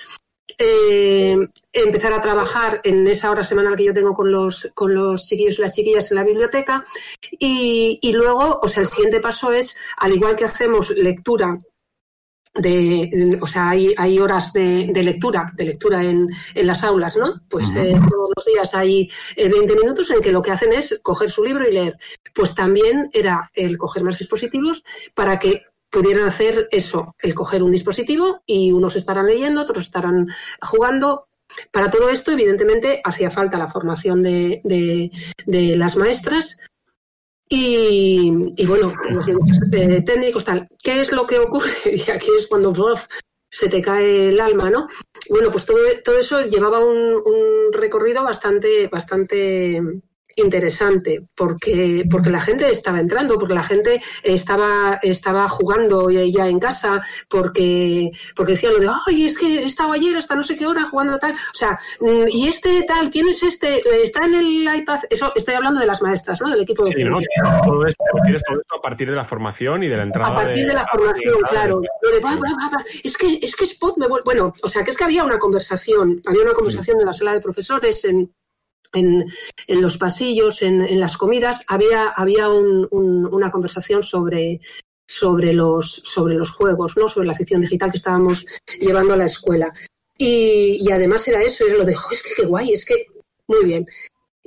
eh, 0.58 1.38
empezar 1.72 2.14
a 2.14 2.22
trabajar 2.22 2.82
en 2.84 3.08
esa 3.08 3.30
hora 3.30 3.44
semanal 3.44 3.76
que 3.76 3.86
yo 3.86 3.94
tengo 3.94 4.14
con 4.14 4.32
los, 4.32 4.72
con 4.74 4.94
los 4.94 5.26
chiquillos 5.26 5.60
y 5.60 5.62
las 5.62 5.76
chiquillas 5.76 6.12
en 6.12 6.18
la 6.18 6.24
biblioteca. 6.24 6.86
Y, 7.32 8.00
y 8.02 8.14
luego, 8.14 8.60
o 8.62 8.68
sea, 8.68 8.82
el 8.82 8.88
siguiente 8.88 9.20
paso 9.20 9.52
es, 9.52 9.78
al 9.98 10.14
igual 10.14 10.36
que 10.36 10.46
hacemos 10.46 10.90
lectura 10.92 11.60
de, 12.60 13.38
o 13.42 13.48
sea, 13.48 13.70
hay, 13.70 13.94
hay 13.98 14.20
horas 14.20 14.54
de, 14.54 14.90
de 14.92 15.04
lectura, 15.04 15.52
de 15.54 15.66
lectura 15.66 16.04
en, 16.04 16.28
en 16.56 16.68
las 16.68 16.84
aulas, 16.84 17.18
¿no? 17.18 17.42
Pues 17.50 17.76
eh, 17.76 17.96
todos 18.10 18.32
los 18.36 18.46
días 18.46 18.74
hay 18.74 19.10
eh, 19.36 19.50
20 19.50 19.76
minutos 19.76 20.10
en 20.12 20.22
que 20.22 20.32
lo 20.32 20.42
que 20.42 20.52
hacen 20.52 20.74
es 20.74 21.00
coger 21.04 21.30
su 21.30 21.44
libro 21.44 21.68
y 21.68 21.74
leer. 21.74 21.98
Pues 22.38 22.54
también 22.54 23.10
era 23.14 23.50
el 23.56 23.80
coger 23.80 24.04
más 24.04 24.20
dispositivos 24.20 24.84
para 25.16 25.40
que 25.40 25.64
pudieran 25.90 26.28
hacer 26.28 26.68
eso, 26.70 27.16
el 27.20 27.34
coger 27.34 27.64
un 27.64 27.72
dispositivo 27.72 28.44
y 28.46 28.72
unos 28.72 28.96
estarán 28.96 29.26
leyendo, 29.26 29.62
otros 29.62 29.86
estarán 29.86 30.28
jugando. 30.62 31.28
Para 31.72 31.90
todo 31.90 32.10
esto, 32.10 32.32
evidentemente, 32.32 33.02
hacía 33.04 33.32
falta 33.32 33.58
la 33.58 33.66
formación 33.66 34.22
de, 34.22 34.62
de, 35.46 35.76
las 35.78 35.96
maestras, 35.96 36.60
y, 37.50 38.30
bueno, 38.68 38.94
los 39.10 39.26
eh, 39.72 40.04
técnicos, 40.04 40.46
tal. 40.46 40.68
¿Qué 40.84 41.02
es 41.02 41.12
lo 41.12 41.26
que 41.26 41.40
ocurre? 41.40 41.72
Y 41.86 42.12
aquí 42.12 42.30
es 42.38 42.46
cuando 42.46 42.72
se 43.50 43.68
te 43.68 43.82
cae 43.82 44.30
el 44.30 44.40
alma, 44.40 44.70
¿no? 44.70 44.88
Bueno, 45.28 45.50
pues 45.50 45.66
todo, 45.66 45.80
todo 46.06 46.20
eso 46.20 46.42
llevaba 46.42 46.86
un, 46.86 47.16
un 47.26 47.74
recorrido 47.74 48.24
bastante, 48.24 48.88
bastante 48.90 49.82
interesante 50.38 51.28
porque 51.36 52.06
porque 52.10 52.30
la 52.30 52.42
gente 52.42 52.70
estaba 52.72 53.00
entrando 53.00 53.38
porque 53.38 53.54
la 53.54 53.64
gente 53.64 54.02
estaba 54.24 55.00
estaba 55.02 55.48
jugando 55.48 56.10
ya 56.10 56.48
en 56.48 56.60
casa 56.60 57.02
porque 57.28 58.12
porque 58.36 58.54
decían 58.54 58.74
lo 58.74 58.80
de 58.80 58.90
ay 59.08 59.26
es 59.26 59.38
que 59.38 59.62
he 59.62 59.66
estado 59.66 59.94
ayer 59.94 60.16
hasta 60.18 60.36
no 60.36 60.44
sé 60.44 60.56
qué 60.56 60.66
hora 60.66 60.86
jugando 60.86 61.18
tal 61.18 61.34
o 61.34 61.56
sea 61.56 61.78
mm, 62.00 62.28
y 62.32 62.48
este 62.48 62.84
tal 62.84 63.10
quién 63.10 63.28
es 63.28 63.44
este 63.44 63.78
Eh, 63.78 64.04
está 64.04 64.26
en 64.26 64.36
el 64.36 64.76
iPad 64.76 65.02
eso 65.10 65.32
estoy 65.36 65.56
hablando 65.56 65.80
de 65.80 65.88
las 65.88 66.02
maestras 66.02 66.42
no 66.42 66.50
del 66.50 66.62
equipo 66.62 66.86
de 66.86 66.94
Sí, 66.94 67.04
¿no? 67.04 67.20
Todo 67.64 67.86
esto, 67.86 68.04
refieres 68.14 68.42
todo 68.48 68.60
esto 68.60 68.76
a 68.76 68.82
partir 68.82 69.10
de 69.10 69.16
la 69.16 69.26
formación 69.26 69.84
y 69.84 69.88
de 69.88 69.98
la 69.98 70.04
entrada 70.04 70.32
a 70.32 70.36
partir 70.36 70.66
de 70.66 70.74
la 70.74 70.84
formación, 70.86 71.42
claro. 71.50 71.80
De, 71.80 72.20
va, 72.20 72.38
Es 73.04 73.18
que 73.18 73.40
es 73.42 73.56
que 73.56 73.66
Spot 73.66 73.98
me 73.98 74.08
Bueno, 74.08 74.54
o 74.64 74.70
sea, 74.70 74.84
que 74.84 74.92
es 74.92 74.98
que 74.98 75.04
había 75.04 75.24
una 75.24 75.38
conversación, 75.38 76.22
había 76.26 76.44
una 76.44 76.54
conversación 76.54 77.00
en 77.00 77.06
la 77.06 77.14
sala 77.14 77.34
de 77.34 77.42
profesores, 77.42 78.04
en, 78.06 78.32
en, 78.94 79.26
en 79.68 79.82
los 79.82 79.98
pasillos, 79.98 80.62
en, 80.62 80.82
en 80.82 81.00
las 81.00 81.18
comidas, 81.18 81.64
había, 81.68 82.10
había 82.10 82.50
un- 82.50 82.88
un- 82.92 83.26
una 83.34 83.50
conversación 83.52 84.04
sobre 84.04 84.62
sobre 85.10 85.54
los 85.54 85.90
sobre 86.06 86.36
los 86.36 86.52
juegos, 86.52 86.98
¿no? 86.98 87.08
Sobre 87.08 87.28
la 87.28 87.34
ficción 87.34 87.62
digital 87.62 87.92
que 87.92 87.98
estábamos 87.98 88.46
llevando 88.80 89.14
a 89.14 89.18
la 89.18 89.26
escuela. 89.26 89.72
Y, 90.18 90.80
y 90.86 90.92
además 90.92 91.26
era 91.30 91.42
eso, 91.42 91.66
era 91.66 91.78
lo 91.78 91.86
de, 91.86 91.94
"Jo, 91.96 92.10
es 92.12 92.22
que 92.24 92.30
qué 92.36 92.46
guay, 92.46 92.74
es 92.74 92.84
que 92.86 93.06
muy 93.48 93.64
bien. 93.66 93.86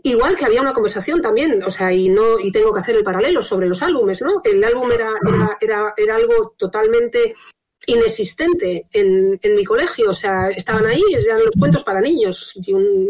Igual 0.03 0.35
que 0.37 0.45
había 0.47 0.61
una 0.63 0.73
conversación 0.73 1.21
también, 1.23 1.63
o 1.63 1.71
sea, 1.71 1.93
y 1.93 2.09
no, 2.09 2.39
y 2.39 2.51
tengo 2.53 2.73
que 2.73 2.81
hacer 2.81 2.97
el 2.97 3.05
paralelo 3.05 3.41
sobre 3.43 3.69
los 3.69 3.83
álbumes, 3.83 4.21
¿no? 4.23 4.41
El 4.45 4.63
álbum 4.65 4.91
era, 4.93 5.13
era, 5.61 5.95
era 5.97 6.17
algo 6.17 6.55
totalmente 6.59 7.35
inexistente 7.87 8.87
en, 8.93 9.39
en 9.43 9.55
mi 9.57 9.65
colegio, 9.65 10.11
o 10.11 10.15
sea, 10.15 10.51
estaban 10.51 10.87
ahí, 10.87 11.03
eran 11.13 11.45
los 11.45 11.57
cuentos 11.59 11.83
para 11.83 12.01
niños. 12.01 12.55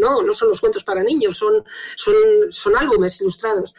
No, 0.00 0.22
no 0.22 0.34
son 0.34 0.48
los 0.48 0.60
cuentos 0.60 0.84
para 0.84 1.02
niños, 1.02 1.36
son, 1.36 1.64
son, 1.96 2.14
son 2.50 2.76
álbumes 2.76 3.20
ilustrados. 3.20 3.74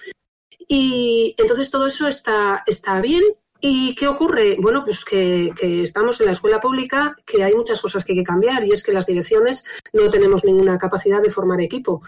Y 0.67 1.35
entonces 1.37 1.69
todo 1.69 1.87
eso 1.87 2.07
está, 2.07 2.63
está 2.65 3.01
bien. 3.01 3.23
¿Y 3.63 3.93
qué 3.93 4.07
ocurre? 4.07 4.57
Bueno, 4.59 4.83
pues 4.83 5.05
que, 5.05 5.51
que 5.55 5.83
estamos 5.83 6.19
en 6.19 6.25
la 6.27 6.31
escuela 6.31 6.59
pública, 6.59 7.15
que 7.25 7.43
hay 7.43 7.53
muchas 7.53 7.79
cosas 7.79 8.03
que 8.03 8.13
hay 8.13 8.19
que 8.19 8.23
cambiar 8.23 8.63
y 8.63 8.71
es 8.71 8.83
que 8.83 8.91
las 8.91 9.05
direcciones 9.05 9.63
no 9.93 10.09
tenemos 10.09 10.43
ninguna 10.43 10.79
capacidad 10.79 11.21
de 11.21 11.29
formar 11.29 11.61
equipo. 11.61 12.01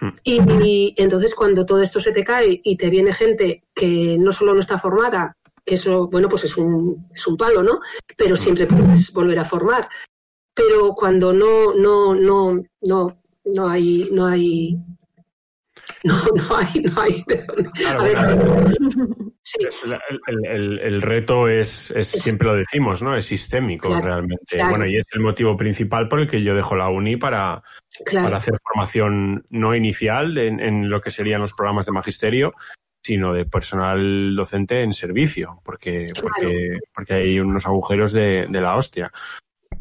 Hmm. 0.00 0.10
Y, 0.22 0.94
entonces 0.96 1.34
cuando 1.34 1.66
todo 1.66 1.82
esto 1.82 2.00
se 2.00 2.12
te 2.12 2.24
cae 2.24 2.60
y 2.62 2.76
te 2.76 2.90
viene 2.90 3.12
gente 3.12 3.64
que 3.74 4.16
no 4.18 4.32
solo 4.32 4.54
no 4.54 4.60
está 4.60 4.78
formada, 4.78 5.36
que 5.68 5.74
eso, 5.74 6.08
bueno, 6.08 6.28
pues 6.28 6.44
es 6.44 6.56
un, 6.56 7.08
es 7.14 7.26
un 7.26 7.36
palo, 7.36 7.62
¿no? 7.62 7.80
Pero 8.16 8.36
siempre 8.36 8.66
puedes 8.66 9.12
volver 9.12 9.38
a 9.38 9.44
formar. 9.44 9.88
Pero 10.54 10.94
cuando 10.94 11.32
no, 11.32 11.74
no, 11.74 12.14
no, 12.14 12.62
no, 12.82 13.22
no 13.44 13.68
hay, 13.68 14.08
no 14.10 14.26
hay, 14.26 14.76
no, 16.04 16.14
no 16.34 16.56
hay, 16.56 16.80
no 16.80 17.00
hay. 17.00 17.24
a 17.86 18.02
ver, 18.02 18.18
el, 20.44 21.02
reto 21.02 21.48
es, 21.48 21.90
es, 21.92 22.08
siempre 22.08 22.48
lo 22.48 22.54
decimos, 22.54 23.02
¿no? 23.02 23.16
Es 23.16 23.26
sistémico 23.26 23.88
realmente. 24.00 24.62
Bueno, 24.68 24.86
y 24.86 24.96
es 24.96 25.06
el 25.12 25.20
motivo 25.20 25.56
principal 25.56 26.08
por 26.08 26.20
el 26.20 26.28
que 26.28 26.42
yo 26.42 26.54
dejo 26.54 26.76
la 26.76 26.88
uni 26.88 27.16
para, 27.16 27.62
para 28.12 28.36
hacer 28.36 28.58
formación 28.62 29.46
no 29.50 29.74
inicial 29.74 30.36
en, 30.38 30.90
lo 30.90 31.00
que 31.00 31.10
serían 31.10 31.40
los 31.40 31.54
programas 31.54 31.86
de 31.86 31.92
magisterio, 31.92 32.54
sino 33.08 33.32
de 33.32 33.46
personal 33.46 34.36
docente 34.36 34.82
en 34.82 34.92
servicio, 34.92 35.62
porque, 35.64 36.12
porque, 36.20 36.78
porque 36.94 37.14
hay 37.14 37.40
unos 37.40 37.64
agujeros 37.64 38.12
de, 38.12 38.44
de 38.46 38.60
la 38.60 38.76
hostia. 38.76 39.10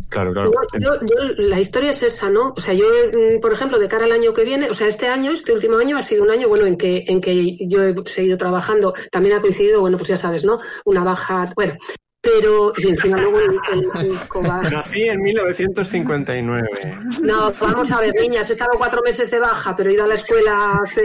Claro, 0.07 0.31
claro. 0.31 0.51
Yo, 0.79 0.93
la 1.39 1.59
historia 1.59 1.91
es 1.91 2.03
esa, 2.03 2.29
¿no? 2.29 2.53
O 2.55 2.61
sea, 2.61 2.73
yo, 2.73 2.85
mm, 2.85 3.41
por 3.41 3.51
ejemplo, 3.51 3.79
de 3.79 3.89
cara 3.89 4.05
al 4.05 4.13
año 4.13 4.33
que 4.33 4.45
viene, 4.45 4.69
o 4.69 4.73
sea, 4.73 4.87
este 4.87 5.09
año, 5.09 5.31
este 5.31 5.51
último 5.51 5.77
año 5.77 5.97
ha 5.97 6.03
sido 6.03 6.23
un 6.23 6.31
año, 6.31 6.47
bueno, 6.47 6.65
en 6.65 6.77
que, 6.77 7.03
en 7.05 7.19
que 7.19 7.57
yo 7.67 7.83
he 7.83 7.93
seguido 8.05 8.37
trabajando. 8.37 8.93
También 9.11 9.35
ha 9.35 9.41
coincidido, 9.41 9.81
bueno, 9.81 9.97
pues 9.97 10.07
ya 10.07 10.17
sabes, 10.17 10.45
¿no? 10.45 10.59
Una 10.85 11.03
baja, 11.03 11.51
bueno, 11.53 11.75
pero 12.21 12.71
y 12.77 12.87
encima 12.87 13.17
luego 13.17 13.39
el, 13.41 13.59
el, 13.73 14.71
Nací 14.71 15.03
en 15.03 15.21
1959. 15.21 16.97
No, 17.21 17.51
vamos 17.59 17.91
a 17.91 17.99
ver, 17.99 18.13
niñas, 18.21 18.49
he 18.49 18.53
estado 18.53 18.77
cuatro 18.77 19.01
meses 19.01 19.29
de 19.29 19.39
baja, 19.41 19.75
pero 19.75 19.89
he 19.89 19.95
ido 19.95 20.05
a 20.05 20.07
la 20.07 20.15
escuela 20.15 20.79
hace... 20.81 21.01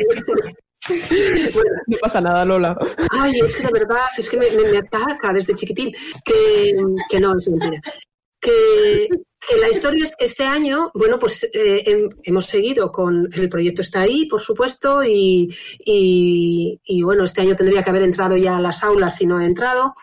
no 0.88 1.96
pasa 2.00 2.20
nada, 2.20 2.44
Lola. 2.44 2.76
Ay, 3.10 3.38
es 3.40 3.56
que 3.56 3.66
de 3.66 3.72
verdad, 3.72 4.06
es 4.16 4.28
que 4.28 4.36
me, 4.36 4.50
me, 4.50 4.78
ataca 4.78 5.32
desde 5.32 5.54
chiquitín. 5.54 5.92
Que, 6.24 6.76
que 7.08 7.20
no, 7.20 7.36
es 7.36 7.48
mentira 7.48 7.80
que, 8.42 9.08
la 9.60 9.70
historia 9.70 10.04
es 10.04 10.16
que 10.16 10.24
este 10.24 10.44
año, 10.44 10.90
bueno, 10.94 11.18
pues 11.18 11.44
eh, 11.52 12.08
hemos 12.24 12.46
seguido 12.46 12.90
con 12.90 13.28
el 13.32 13.48
proyecto 13.48 13.82
está 13.82 14.00
ahí, 14.02 14.26
por 14.26 14.40
supuesto, 14.40 15.02
y, 15.04 15.54
y, 15.84 17.02
bueno, 17.02 17.24
este 17.24 17.42
año 17.42 17.56
tendría 17.56 17.82
que 17.82 17.90
haber 17.90 18.02
entrado 18.02 18.36
ya 18.36 18.56
a 18.56 18.60
las 18.60 18.82
aulas 18.82 19.16
si 19.16 19.26
no 19.26 19.40
he 19.40 19.46
entrado. 19.46 19.94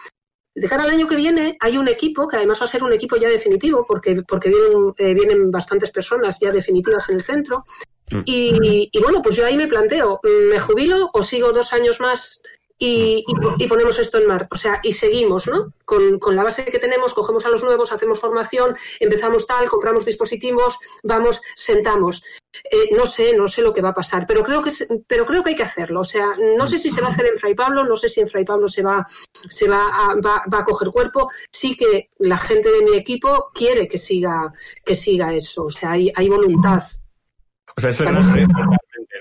De 0.55 0.67
cara 0.67 0.83
al 0.83 0.89
año 0.89 1.07
que 1.07 1.15
viene 1.15 1.55
hay 1.61 1.77
un 1.77 1.87
equipo 1.87 2.27
que 2.27 2.35
además 2.35 2.59
va 2.59 2.65
a 2.65 2.67
ser 2.67 2.83
un 2.83 2.91
equipo 2.91 3.15
ya 3.15 3.29
definitivo 3.29 3.85
porque, 3.87 4.23
porque 4.27 4.49
vienen, 4.49 4.93
eh, 4.97 5.13
vienen 5.13 5.51
bastantes 5.51 5.91
personas 5.91 6.37
ya 6.41 6.51
definitivas 6.51 7.09
en 7.09 7.15
el 7.15 7.23
centro. 7.23 7.65
Mm. 8.11 8.21
Y, 8.25 8.89
y, 8.91 8.99
bueno, 9.01 9.21
pues 9.21 9.35
yo 9.35 9.45
ahí 9.45 9.57
me 9.57 9.67
planteo, 9.67 10.19
¿me 10.23 10.59
jubilo 10.59 11.09
o 11.13 11.23
sigo 11.23 11.51
dos 11.51 11.73
años 11.73 11.99
más 11.99 12.41
y, 12.81 13.25
ponemos 13.67 13.99
esto 13.99 14.17
en 14.17 14.27
marcha. 14.27 14.47
O 14.51 14.55
sea, 14.55 14.79
y 14.81 14.93
seguimos, 14.93 15.47
¿no? 15.47 15.73
Con, 15.83 16.17
la 16.35 16.43
base 16.43 16.63
que 16.63 16.79
tenemos, 16.79 17.13
cogemos 17.13 17.45
a 17.45 17.49
los 17.49 17.61
nuevos, 17.61 17.91
hacemos 17.91 18.19
formación, 18.19 18.75
empezamos 19.01 19.45
tal, 19.45 19.67
compramos 19.67 20.05
dispositivos, 20.05 20.77
vamos, 21.03 21.41
sentamos. 21.55 22.23
Eh, 22.71 22.89
no 22.95 23.05
sé, 23.05 23.35
no 23.35 23.47
sé 23.49 23.61
lo 23.61 23.73
que 23.73 23.81
va 23.81 23.89
a 23.89 23.93
pasar, 23.93 24.25
pero 24.25 24.43
creo 24.43 24.63
que 24.63 24.71
pero 25.05 25.25
creo 25.25 25.43
que 25.43 25.51
hay 25.51 25.55
que 25.57 25.63
hacerlo. 25.63 25.99
O 25.99 26.05
sea, 26.05 26.27
no 26.57 26.65
sé 26.67 26.79
si 26.79 26.89
se 26.89 27.01
va 27.01 27.07
a 27.07 27.11
hacer 27.11 27.25
en 27.25 27.37
Fray 27.37 27.53
Pablo, 27.53 27.83
no 27.83 27.97
sé 27.97 28.07
si 28.07 28.21
en 28.21 28.27
Fray 28.27 28.45
Pablo 28.45 28.69
se 28.69 28.81
va, 28.81 29.05
se 29.49 29.67
va 29.67 29.85
a, 29.85 30.15
va, 30.15 30.59
a 30.59 30.63
coger 30.63 30.89
cuerpo. 30.89 31.29
Sí 31.51 31.75
que 31.75 32.09
la 32.19 32.37
gente 32.37 32.71
de 32.71 32.83
mi 32.83 32.95
equipo 32.95 33.51
quiere 33.53 33.89
que 33.89 33.97
siga, 33.97 34.53
que 34.85 34.95
siga 34.95 35.33
eso. 35.33 35.65
O 35.65 35.69
sea, 35.69 35.91
hay, 35.91 36.11
hay 36.15 36.29
voluntad. 36.29 36.81
O 37.79 37.81
sea, 37.81 37.91
eso 37.91 38.03
es 38.03 38.11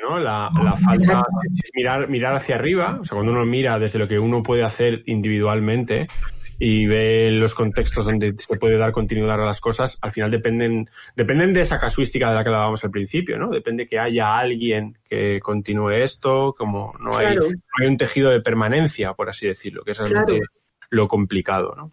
¿no? 0.02 0.18
La, 0.18 0.50
falta 0.84 1.22
es 1.62 1.70
mirar, 1.74 2.09
mirar 2.09 2.34
hacia 2.34 2.56
arriba, 2.56 2.98
o 3.00 3.04
sea, 3.04 3.14
cuando 3.14 3.30
uno 3.30 3.46
mira 3.46 3.78
desde 3.78 4.00
lo 4.00 4.09
que 4.09 4.18
uno 4.18 4.42
puede 4.42 4.64
hacer 4.64 5.04
individualmente 5.06 6.09
y 6.59 6.86
ve 6.86 7.30
los 7.30 7.54
contextos 7.54 8.06
donde 8.06 8.34
se 8.36 8.56
puede 8.56 8.76
dar 8.76 8.90
continuidad 8.90 9.40
a 9.40 9.46
las 9.46 9.61
cosas, 9.61 9.96
al 10.02 10.11
final 10.11 10.32
dependen, 10.32 10.90
dependen 11.14 11.52
de 11.52 11.61
esa 11.61 11.78
casuística 11.78 12.30
de 12.30 12.34
la 12.34 12.42
que 12.42 12.50
hablábamos 12.50 12.82
al 12.82 12.90
principio, 12.90 13.38
¿no? 13.38 13.48
Depende 13.48 13.86
que 13.86 14.00
haya 14.00 14.36
alguien 14.36 14.98
que 15.09 15.38
continúe 15.38 15.90
esto, 15.90 16.56
como 16.59 16.94
no 16.98 17.16
hay, 17.16 17.26
hay 17.26 17.86
un 17.86 17.96
tejido 17.96 18.30
de 18.30 18.40
permanencia, 18.40 19.14
por 19.14 19.28
así 19.28 19.46
decirlo, 19.46 19.84
que 19.84 19.92
es 19.92 19.98
realmente 19.98 20.40
lo 20.90 21.06
complicado, 21.06 21.76
¿no? 21.76 21.92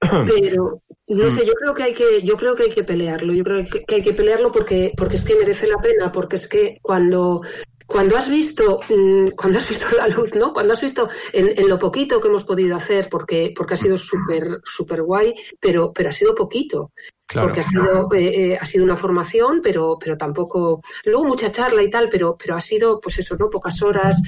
Pero 0.00 0.80
no 1.08 1.30
sé, 1.30 1.46
yo 1.46 1.52
creo 1.54 1.74
que 1.74 1.82
hay 1.84 1.94
que, 1.94 2.22
yo 2.22 2.36
creo 2.36 2.54
que 2.56 2.64
hay 2.64 2.70
que 2.70 2.82
pelearlo. 2.82 3.32
Yo 3.32 3.44
creo 3.44 3.64
que, 3.64 3.94
hay 3.94 4.02
que 4.02 4.12
pelearlo 4.12 4.50
porque, 4.50 4.92
porque 4.96 5.16
es 5.16 5.24
que 5.24 5.36
merece 5.36 5.68
la 5.68 5.78
pena, 5.78 6.10
porque 6.10 6.36
es 6.36 6.48
que 6.48 6.78
cuando 6.82 7.42
cuando 7.86 8.16
has 8.16 8.28
visto 8.28 8.80
mm, 8.88 9.28
cuando 9.36 9.58
has 9.58 9.68
visto 9.68 9.86
la 9.96 10.08
luz 10.08 10.34
no 10.34 10.52
cuando 10.52 10.72
has 10.72 10.80
visto 10.80 11.08
en, 11.32 11.68
lo 11.68 11.78
poquito 11.78 12.20
que 12.20 12.26
hemos 12.26 12.44
podido 12.44 12.74
hacer 12.74 13.08
porque 13.08 13.54
porque 13.56 13.74
ha 13.74 13.76
sido 13.76 13.96
súper 13.96 14.60
súper 14.64 15.02
guay 15.02 15.32
pero 15.60 15.92
pero 15.92 16.08
ha 16.08 16.12
sido 16.12 16.34
poquito. 16.34 16.90
Porque 17.32 17.60
ha 17.60 17.64
sido 17.64 18.08
eh, 18.14 18.52
eh, 18.52 18.58
ha 18.60 18.66
sido 18.66 18.84
una 18.84 18.96
formación 18.96 19.60
pero 19.62 19.98
pero 20.00 20.16
tampoco 20.16 20.82
luego 21.04 21.24
mucha 21.24 21.52
charla 21.52 21.82
y 21.82 21.90
tal 21.90 22.08
pero 22.08 22.36
pero 22.36 22.56
ha 22.56 22.60
sido 22.60 23.00
pues 23.00 23.18
eso 23.18 23.36
no 23.36 23.50
pocas 23.50 23.82
horas 23.82 24.20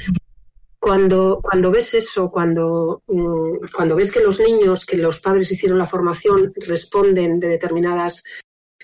cuando, 0.78 1.40
cuando 1.42 1.70
ves 1.70 1.94
eso, 1.94 2.30
cuando, 2.30 3.02
mm, 3.06 3.66
cuando 3.74 3.96
ves 3.96 4.12
que 4.12 4.20
los 4.20 4.40
niños, 4.40 4.84
que 4.84 4.96
los 4.96 5.20
padres 5.20 5.50
hicieron 5.50 5.78
la 5.78 5.86
formación, 5.86 6.52
responden 6.54 7.40
de 7.40 7.48
determinadas. 7.48 8.22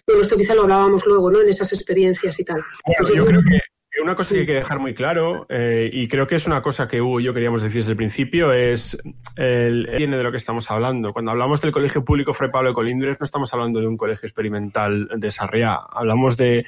Bueno, 0.06 0.22
esto 0.22 0.36
quizá 0.36 0.54
lo 0.54 0.62
hablábamos 0.62 1.06
luego, 1.06 1.30
¿no? 1.30 1.40
En 1.40 1.48
esas 1.48 1.72
experiencias 1.72 2.38
y 2.38 2.44
tal. 2.44 2.62
Pues 2.98 3.14
yo 3.14 3.24
creo 3.24 3.40
que 3.40 3.60
una 4.04 4.14
cosa 4.14 4.34
que 4.34 4.40
hay 4.40 4.46
que 4.46 4.54
dejar 4.54 4.78
muy 4.78 4.94
claro, 4.94 5.46
eh, 5.48 5.88
y 5.90 6.08
creo 6.08 6.26
que 6.26 6.36
es 6.36 6.46
una 6.46 6.60
cosa 6.60 6.86
que 6.86 7.00
Hugo 7.00 7.20
y 7.20 7.24
yo 7.24 7.32
queríamos 7.32 7.62
decir 7.62 7.78
desde 7.78 7.92
el 7.92 7.96
principio, 7.96 8.52
es 8.52 8.98
el, 9.36 9.86
viene 9.96 10.16
de 10.16 10.22
lo 10.22 10.30
que 10.30 10.36
estamos 10.36 10.70
hablando. 10.70 11.12
Cuando 11.12 11.30
hablamos 11.30 11.62
del 11.62 11.72
Colegio 11.72 12.04
Público 12.04 12.34
Fray 12.34 12.50
Pablo 12.50 12.68
de 12.70 12.74
Colindres, 12.74 13.18
no 13.18 13.24
estamos 13.24 13.52
hablando 13.54 13.80
de 13.80 13.86
un 13.86 13.96
colegio 13.96 14.26
experimental 14.26 15.08
de 15.16 15.30
Sarriá. 15.30 15.80
Hablamos 15.90 16.36
de, 16.36 16.66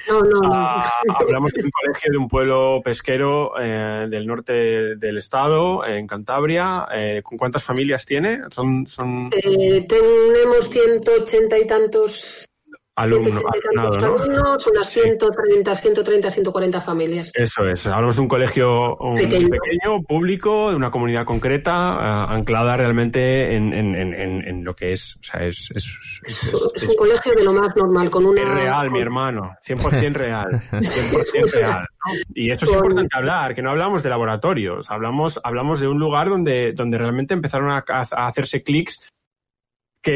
ah, 0.51 0.91
hablamos 1.19 1.53
de 1.53 1.63
un 1.63 1.69
colegio 1.69 2.11
de 2.11 2.17
un 2.17 2.27
pueblo 2.27 2.81
pesquero 2.83 3.53
eh, 3.59 4.07
del 4.09 4.25
norte 4.25 4.95
del 4.95 5.17
estado, 5.17 5.85
en 5.85 6.07
Cantabria. 6.07 6.87
Eh, 6.91 7.21
¿Con 7.23 7.37
cuántas 7.37 7.63
familias 7.63 8.05
tiene? 8.05 8.41
Son, 8.49 8.87
son... 8.87 9.29
tenemos 9.29 10.69
180 10.69 11.59
y 11.59 11.67
tantos 11.67 12.47
alumnos, 12.97 14.67
unas 14.67 14.89
130, 14.89 15.75
130, 15.75 16.31
140 16.31 16.81
familias. 16.81 17.31
Eso 17.33 17.67
es, 17.67 17.85
hablamos 17.85 18.15
de 18.15 18.21
un 18.23 18.27
colegio 18.27 18.97
pequeño. 19.15 20.01
público, 20.07 20.71
de 20.71 20.75
una 20.75 20.89
comunidad 20.89 21.25
concreta, 21.25 21.95
uh, 21.95 22.33
anclada 22.33 22.75
realmente 22.75 23.55
en, 23.55 23.71
en, 23.73 23.95
en, 23.95 24.13
en, 24.47 24.63
lo 24.63 24.75
que 24.75 24.93
es. 24.93 25.15
O 25.17 25.23
sea, 25.23 25.45
es, 25.45 25.69
es, 25.75 25.95
es, 26.25 26.53
es 26.75 26.83
un 26.83 26.95
colegio 26.95 27.33
de 27.33 27.43
lo 27.43 27.53
más 27.53 27.75
normal, 27.75 28.09
con 28.09 28.25
una. 28.25 28.41
Es 28.41 28.49
real, 28.49 28.89
mi 28.91 28.99
hermano, 28.99 29.55
100% 29.65 30.13
real. 30.13 30.63
100% 30.71 31.51
real. 31.53 31.87
Y 32.33 32.51
esto 32.51 32.65
es 32.65 32.71
importante 32.71 33.15
hablar, 33.15 33.53
que 33.53 33.61
no 33.61 33.69
hablamos 33.69 34.01
de 34.01 34.09
laboratorios, 34.09 34.89
hablamos, 34.89 35.39
hablamos 35.43 35.79
de 35.79 35.87
un 35.87 35.99
lugar 35.99 36.29
donde, 36.29 36.73
donde 36.73 36.97
realmente 36.97 37.33
empezaron 37.33 37.69
a, 37.69 37.83
a 37.87 38.27
hacerse 38.27 38.63
clics 38.63 39.07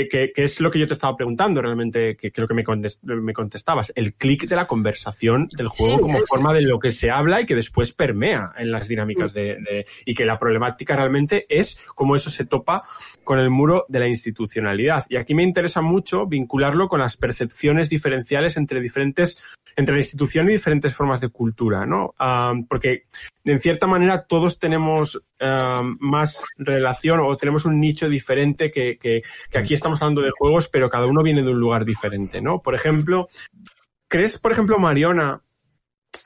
que, 0.09 0.31
es 0.35 0.61
lo 0.61 0.71
que 0.71 0.79
yo 0.79 0.87
te 0.87 0.93
estaba 0.93 1.15
preguntando 1.15 1.61
realmente, 1.61 2.15
que 2.15 2.31
creo 2.31 2.47
que 2.47 2.53
me, 2.53 2.63
me 3.03 3.33
contestabas, 3.33 3.91
el 3.95 4.13
clic 4.13 4.47
de 4.47 4.55
la 4.55 4.67
conversación 4.67 5.47
del 5.55 5.67
juego 5.67 5.99
como 5.99 6.19
forma 6.19 6.53
de 6.53 6.61
lo 6.61 6.79
que 6.79 6.91
se 6.91 7.11
habla 7.11 7.41
y 7.41 7.45
que 7.45 7.55
después 7.55 7.91
permea 7.91 8.53
en 8.57 8.71
las 8.71 8.87
dinámicas 8.87 9.33
de, 9.33 9.85
y 10.05 10.13
que 10.13 10.25
la 10.25 10.39
problemática 10.39 10.95
realmente 10.95 11.45
es 11.49 11.85
cómo 11.95 12.15
eso 12.15 12.29
se 12.29 12.45
topa 12.45 12.83
con 13.23 13.39
el 13.39 13.49
muro 13.49 13.85
de 13.89 13.99
la 13.99 14.07
institucionalidad. 14.07 15.05
Y 15.09 15.17
aquí 15.17 15.35
me 15.35 15.43
interesa 15.43 15.81
mucho 15.81 16.25
vincularlo 16.25 16.87
con 16.87 17.01
las 17.01 17.17
percepciones 17.17 17.89
diferenciales 17.89 18.57
entre 18.57 18.79
diferentes 18.79 19.41
entre 19.75 19.95
la 19.95 20.01
institución 20.01 20.47
y 20.47 20.53
diferentes 20.53 20.93
formas 20.93 21.21
de 21.21 21.29
cultura, 21.29 21.85
¿no? 21.85 22.13
Ah, 22.19 22.53
porque 22.67 23.03
en 23.45 23.59
cierta 23.59 23.87
manera 23.87 24.25
todos 24.27 24.59
tenemos 24.59 25.23
más 25.99 26.43
relación 26.55 27.19
o 27.19 27.35
tenemos 27.35 27.65
un 27.65 27.79
nicho 27.79 28.07
diferente 28.09 28.69
que, 28.69 28.99
que, 28.99 29.23
aquí 29.57 29.73
estamos 29.81 30.01
hablando 30.01 30.21
de 30.21 30.31
juegos, 30.31 30.67
pero 30.67 30.89
cada 30.89 31.07
uno 31.07 31.23
viene 31.23 31.41
de 31.41 31.51
un 31.51 31.59
lugar 31.59 31.85
diferente, 31.85 32.41
¿no? 32.41 32.61
Por 32.61 32.75
ejemplo, 32.75 33.27
¿crees, 34.07 34.39
por 34.39 34.51
ejemplo, 34.51 34.77
Mariona, 34.79 35.41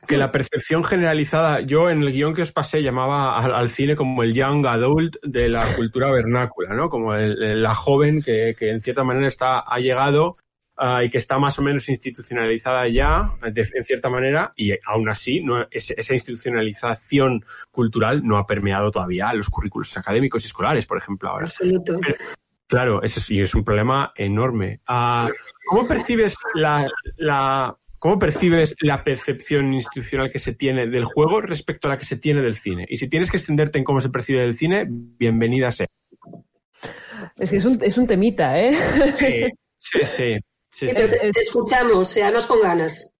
que 0.07 0.17
la 0.17 0.31
percepción 0.31 0.83
generalizada, 0.83 1.61
yo 1.61 1.89
en 1.89 2.01
el 2.01 2.11
guion 2.11 2.33
que 2.33 2.41
os 2.41 2.51
pasé 2.51 2.83
llamaba 2.83 3.37
al, 3.37 3.69
cine 3.69 3.95
como 3.95 4.23
el 4.23 4.33
young 4.33 4.65
adult 4.65 5.15
de 5.23 5.49
la 5.49 5.75
cultura 5.75 6.11
vernácula, 6.11 6.73
¿no? 6.73 6.89
Como 6.89 7.15
la 7.15 7.73
joven 7.73 8.21
que, 8.21 8.55
que, 8.57 8.69
en 8.69 8.81
cierta 8.81 9.03
manera 9.03 9.27
está, 9.27 9.59
ha 9.59 9.79
llegado 9.79 10.37
Ah, 10.77 11.03
y 11.05 11.09
que 11.09 11.17
está 11.17 11.39
más 11.39 11.57
o 11.57 11.61
menos 11.61 11.87
institucionalizada 11.87 12.85
ya, 12.89 13.31
en 13.41 13.83
cierta 13.85 14.09
manera, 14.09 14.51
y 14.57 14.73
aún 14.85 15.07
así 15.07 15.39
no, 15.41 15.65
esa 15.71 16.13
institucionalización 16.13 17.45
cultural 17.71 18.21
no 18.25 18.37
ha 18.37 18.45
permeado 18.45 18.91
todavía 18.91 19.31
los 19.33 19.49
currículos 19.49 19.95
académicos 19.95 20.43
y 20.43 20.47
escolares, 20.47 20.85
por 20.85 20.97
ejemplo, 20.97 21.29
ahora. 21.29 21.47
Claro, 22.68 23.01
ese 23.03 23.20
es, 23.20 23.32
y 23.32 23.41
es 23.41 23.55
un 23.55 23.63
problema 23.63 24.13
enorme. 24.16 24.82
Ah, 24.88 25.30
¿Cómo 25.68 25.88
percibes 25.88 26.38
la, 26.53 26.88
la, 27.18 27.78
¿Cómo 28.05 28.20
percibes 28.20 28.76
la 28.82 29.03
percepción 29.03 29.74
institucional 29.74 30.30
que 30.30 30.38
se 30.38 30.53
tiene 30.53 30.86
del 30.88 31.05
juego 31.05 31.41
respecto 31.41 31.88
a 31.88 31.91
la 31.91 31.97
que 31.97 32.05
se 32.05 32.18
tiene 32.18 32.41
del 32.41 32.55
cine? 32.55 32.86
Y 32.88 32.97
si 32.97 33.09
tienes 33.09 33.32
que 33.32 33.38
extenderte 33.38 33.80
en 33.80 33.84
cómo 33.84 33.99
se 33.99 34.09
percibe 34.09 34.41
del 34.41 34.55
cine, 34.55 34.86
bienvenida 34.88 35.72
sea. 35.72 35.88
Es 37.38 37.49
que 37.49 37.57
es 37.57 37.66
un, 37.66 37.80
es 37.82 37.97
un 37.97 38.05
temita, 38.05 38.59
¿eh? 38.59 38.78
Sí, 39.16 39.45
sí, 39.78 39.99
sí. 40.05 40.38
sí, 40.70 40.89
sí. 40.89 40.95
Te, 40.95 41.32
te 41.32 41.39
escuchamos, 41.39 42.16
además 42.18 42.45
con 42.45 42.61
ganas. 42.61 43.11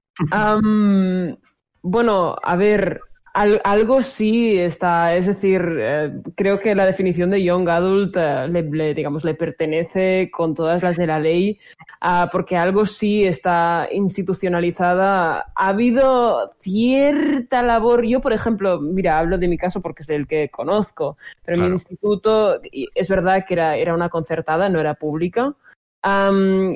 Bueno, 1.82 2.36
a 2.41 2.56
ver, 2.56 3.00
al- 3.36 3.59
algo 3.65 4.01
sí 4.01 4.57
está, 4.57 5.13
es 5.13 5.27
decir, 5.27 5.61
eh, 5.77 6.13
creo 6.36 6.57
que 6.59 6.73
la 6.73 6.86
definición 6.86 7.29
de 7.31 7.43
young 7.43 7.67
adult 7.69 8.15
eh, 8.17 8.47
le, 8.47 8.63
le, 8.63 8.93
digamos, 8.93 9.25
le 9.25 9.33
pertenece 9.36 10.31
con 10.31 10.55
todas 10.55 10.81
las 10.81 10.95
de 10.95 11.05
la 11.05 11.19
ley, 11.19 11.59
ah, 11.99 12.29
porque 12.31 12.55
algo 12.55 12.86
sí 12.86 13.25
está 13.25 13.88
institucionalizada. 13.91 15.51
Ha 15.55 15.67
habido 15.67 16.53
cierta 16.59 17.61
labor, 17.61 18.05
yo 18.05 18.21
por 18.21 18.31
ejemplo, 18.31 18.79
mira, 18.79 19.19
hablo 19.19 19.38
de 19.38 19.49
mi 19.49 19.57
caso 19.57 19.81
porque 19.81 20.03
es 20.03 20.09
el 20.09 20.27
que 20.27 20.49
conozco, 20.49 21.17
pero 21.43 21.55
en 21.55 21.59
Claro. 21.59 21.69
mi 21.69 21.73
instituto 21.75 22.61
es 22.95 23.09
verdad 23.09 23.45
que 23.45 23.53
era, 23.55 23.75
era 23.75 23.93
una 23.93 24.09
concertada, 24.09 24.69
no 24.69 24.79
era 24.79 24.93
pública. 24.95 25.53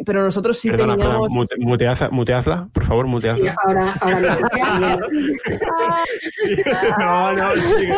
Pero 0.05 0.23
nosotros 0.23 0.57
sí 0.57 0.69
Perdona, 0.71 0.95
perdona, 0.95 1.13
teníamos 1.19 1.29
mute- 1.29 1.55
muteazla, 1.59 2.09
muteazla, 2.09 2.67
por 2.73 2.83
favor, 2.85 3.05
Sí, 3.05 3.11
muteazla. 3.11 3.55
ahora, 3.63 3.93
ahora 4.01 4.19
no. 4.79 4.97
No, 6.99 7.33
no, 7.33 7.53
sigue, 7.55 7.69
sigue, 7.69 7.93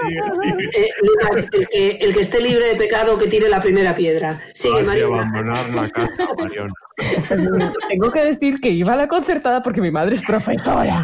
sigue, 0.00 0.30
sigue. 0.30 0.84
Eh, 0.84 0.88
Lucas, 1.02 1.48
el 1.52 1.68
que, 1.68 1.88
el 2.00 2.14
que 2.14 2.20
esté 2.20 2.40
libre 2.40 2.66
de 2.66 2.76
pecado, 2.76 3.18
que 3.18 3.26
tire 3.26 3.48
la 3.48 3.60
primera 3.60 3.94
piedra. 3.94 4.40
Sigue, 4.54 4.78
abandonar 5.04 5.68
la 5.70 5.88
casa, 5.90 6.28
Mariona. 6.38 6.72
Tengo 7.88 8.10
que 8.12 8.24
decir 8.24 8.60
que 8.60 8.70
iba 8.70 8.92
a 8.92 8.96
la 8.96 9.08
concertada 9.08 9.62
porque 9.62 9.80
mi 9.80 9.90
madre 9.90 10.14
es 10.16 10.22
profesora. 10.26 11.02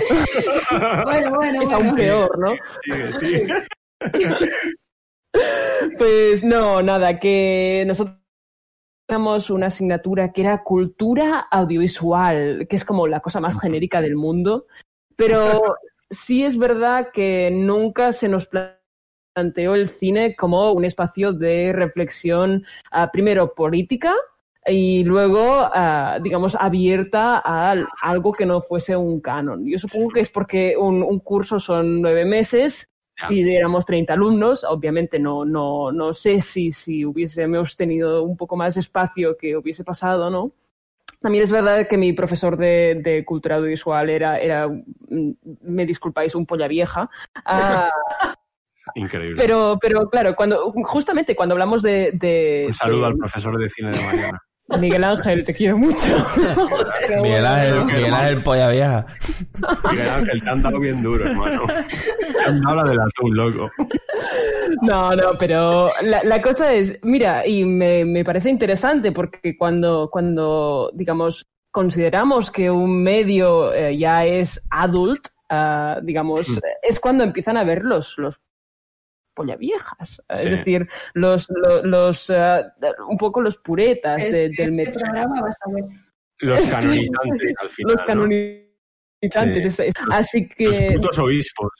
Bueno, 1.05 1.35
bueno, 1.35 1.63
Es 1.63 1.71
aún 1.73 1.91
bueno. 1.91 1.97
peor, 1.97 2.31
¿no? 2.39 2.53
Sigue, 2.85 3.13
sigue. 3.15 3.47
Pues 5.99 6.45
no, 6.45 6.83
nada, 6.83 7.19
que 7.19 7.85
nosotros 7.87 8.17
teníamos 9.07 9.51
una 9.51 9.67
asignatura 9.67 10.33
que 10.33 10.43
era 10.43 10.63
cultura 10.63 11.41
audiovisual, 11.51 12.67
que 12.69 12.77
es 12.77 12.85
como 12.85 13.07
la 13.07 13.21
cosa 13.21 13.41
más 13.41 13.61
genérica 13.61 14.01
del 14.01 14.17
mundo, 14.17 14.67
pero 15.17 15.77
sí 16.11 16.45
es 16.45 16.57
verdad 16.57 17.09
que 17.13 17.51
nunca 17.51 18.13
se 18.13 18.29
nos 18.29 18.49
planteó 18.49 19.75
el 19.75 19.89
cine 19.89 20.37
como 20.37 20.73
un 20.73 20.85
espacio 20.85 21.33
de 21.33 21.73
reflexión, 21.73 22.65
ah, 22.91 23.11
primero 23.13 23.55
política, 23.55 24.15
y 24.65 25.03
luego, 25.03 25.43
ah, 25.75 26.19
digamos, 26.23 26.55
abierta 26.55 27.43
a 27.45 27.75
algo 28.01 28.33
que 28.33 28.47
no 28.47 28.61
fuese 28.61 28.97
un 28.97 29.21
canon. 29.21 29.67
Yo 29.67 29.79
supongo 29.79 30.11
que 30.11 30.21
es 30.21 30.31
porque 30.31 30.77
un, 30.77 31.03
un 31.03 31.19
curso 31.19 31.59
son 31.59 32.01
nueve 32.01 32.25
meses 32.25 32.92
Y 33.31 33.55
éramos 33.55 33.87
30 33.87 34.15
alumnos. 34.15 34.65
Obviamente 34.65 35.19
no, 35.19 35.45
no, 35.45 35.93
no 35.93 36.13
sé 36.15 36.41
si, 36.41 36.73
si 36.73 37.05
hubiésemos 37.05 37.77
tenido 37.77 38.23
un 38.25 38.37
poco 38.37 38.57
más 38.57 38.77
espacio 38.77 39.37
que 39.37 39.57
hubiese 39.57 39.85
pasado, 39.85 40.29
¿no? 40.31 40.53
También 41.21 41.45
es 41.45 41.51
verdad 41.51 41.87
que 41.89 41.97
mi 41.97 42.13
profesor 42.13 42.57
de, 42.57 43.01
de 43.03 43.25
cultura 43.25 43.57
audiovisual 43.57 44.11
era, 44.11 44.39
era, 44.41 44.67
mm, 44.69 45.31
me 45.63 45.87
disculpáis, 45.87 46.35
un 46.35 46.47
polla 46.47 46.67
vieja. 46.67 47.09
Ah, 47.45 47.89
Increíble. 48.97 49.41
pero, 49.41 49.79
pero 49.81 50.09
claro, 50.11 50.35
cuando, 50.35 50.73
justamente 50.73 51.37
cuando 51.37 51.55
hablamos 51.55 51.83
de, 51.83 52.11
de- 52.15 52.65
Un 52.67 52.73
saludo 52.73 53.01
de- 53.03 53.07
al 53.07 53.17
profesor 53.17 53.57
de 53.57 53.69
cine 53.69 53.91
de 53.93 54.01
Mariana. 54.05 54.43
Miguel 54.79 55.05
Ángel, 55.05 55.45
te 55.45 55.53
quiero 55.53 55.77
mucho. 55.77 55.99
Miguel 57.23 57.45
Ángel, 57.45 57.85
Miguel 57.85 58.15
Ángel 58.15 58.43
Polla 58.43 58.71
Vieja. 58.71 59.07
Miguel 59.91 60.09
Ángel, 60.09 60.43
te 60.43 60.51
han 60.51 60.63
dado 60.63 60.81
bien 60.81 61.03
duro, 61.03 61.25
hermano. 61.27 61.63
Te 61.67 62.45
han 62.51 62.61
dado 62.63 62.77
la 62.77 62.85
del 62.85 63.01
atún, 63.01 63.37
loco. 63.37 63.71
No, 64.81 65.15
no, 65.15 65.37
pero 65.39 65.91
la, 66.03 66.23
la 66.25 66.41
cosa 66.41 66.73
es, 66.73 66.99
mira, 67.03 67.47
y 67.47 67.65
me, 67.65 68.05
me 68.05 68.25
parece 68.25 68.49
interesante 68.51 69.13
porque 69.13 69.57
cuando, 69.59 70.09
cuando, 70.11 70.91
digamos, 70.95 71.47
consideramos 71.71 72.51
que 72.51 72.71
un 72.71 73.03
medio 73.03 73.73
eh, 73.75 73.97
ya 73.99 74.25
es 74.25 74.61
adult, 74.71 75.29
ah, 75.51 75.99
digamos, 76.03 76.49
Hmm. 76.49 76.59
es 76.83 76.99
cuando 77.01 77.25
empiezan 77.25 77.57
a 77.57 77.65
ver 77.65 77.83
los, 77.83 78.17
los 78.19 78.41
polla 79.35 79.57
viejas. 79.57 80.21
Sí. 80.35 80.47
Es 80.47 80.51
decir, 80.51 80.89
los, 81.15 81.47
los, 81.51 81.85
los, 81.85 82.31
ah, 82.31 82.75
un 83.09 83.17
poco 83.17 83.41
los 83.41 83.57
puretas 83.57 84.17
de- 84.17 84.27
Este, 84.27 84.39
del 84.39 84.51
este 84.51 84.71
medio. 84.71 84.93
programa 84.93 85.41
vas 85.41 85.57
a 85.67 85.71
ver. 85.73 85.85
Los 86.41 86.61
canonizantes 86.69 87.55
al 87.61 87.71
final. 87.71 87.93
Los 87.95 88.01
¿no? 88.03 88.07
canonizantes. 88.07 89.63
Sí. 89.63 89.69
es- 89.69 89.81
es- 89.81 89.95
así 90.11 90.49
que. 90.49 90.65
Los 90.67 90.81
putos 90.95 91.19
obispos. 91.19 91.71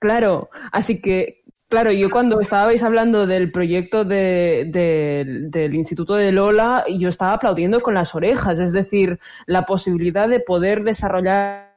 Claro, 0.00 0.50
así 0.72 1.00
que, 1.00 1.44
claro, 1.68 1.92
yo 1.92 2.10
cuando 2.10 2.40
estabais 2.40 2.82
hablando 2.82 3.24
del 3.26 3.52
proyecto 3.52 4.04
de, 4.04 4.64
de- 4.68 5.24
del 5.48 5.74
Instituto 5.76 6.14
de 6.16 6.32
Lola, 6.32 6.84
yo 6.88 7.08
estaba 7.08 7.34
aplaudiendo 7.34 7.80
con 7.80 7.94
las 7.94 8.12
orejas, 8.16 8.58
es 8.58 8.72
decir, 8.72 9.20
la 9.46 9.62
posibilidad 9.62 10.28
de 10.28 10.40
poder 10.40 10.82
desarrollar 10.82 11.71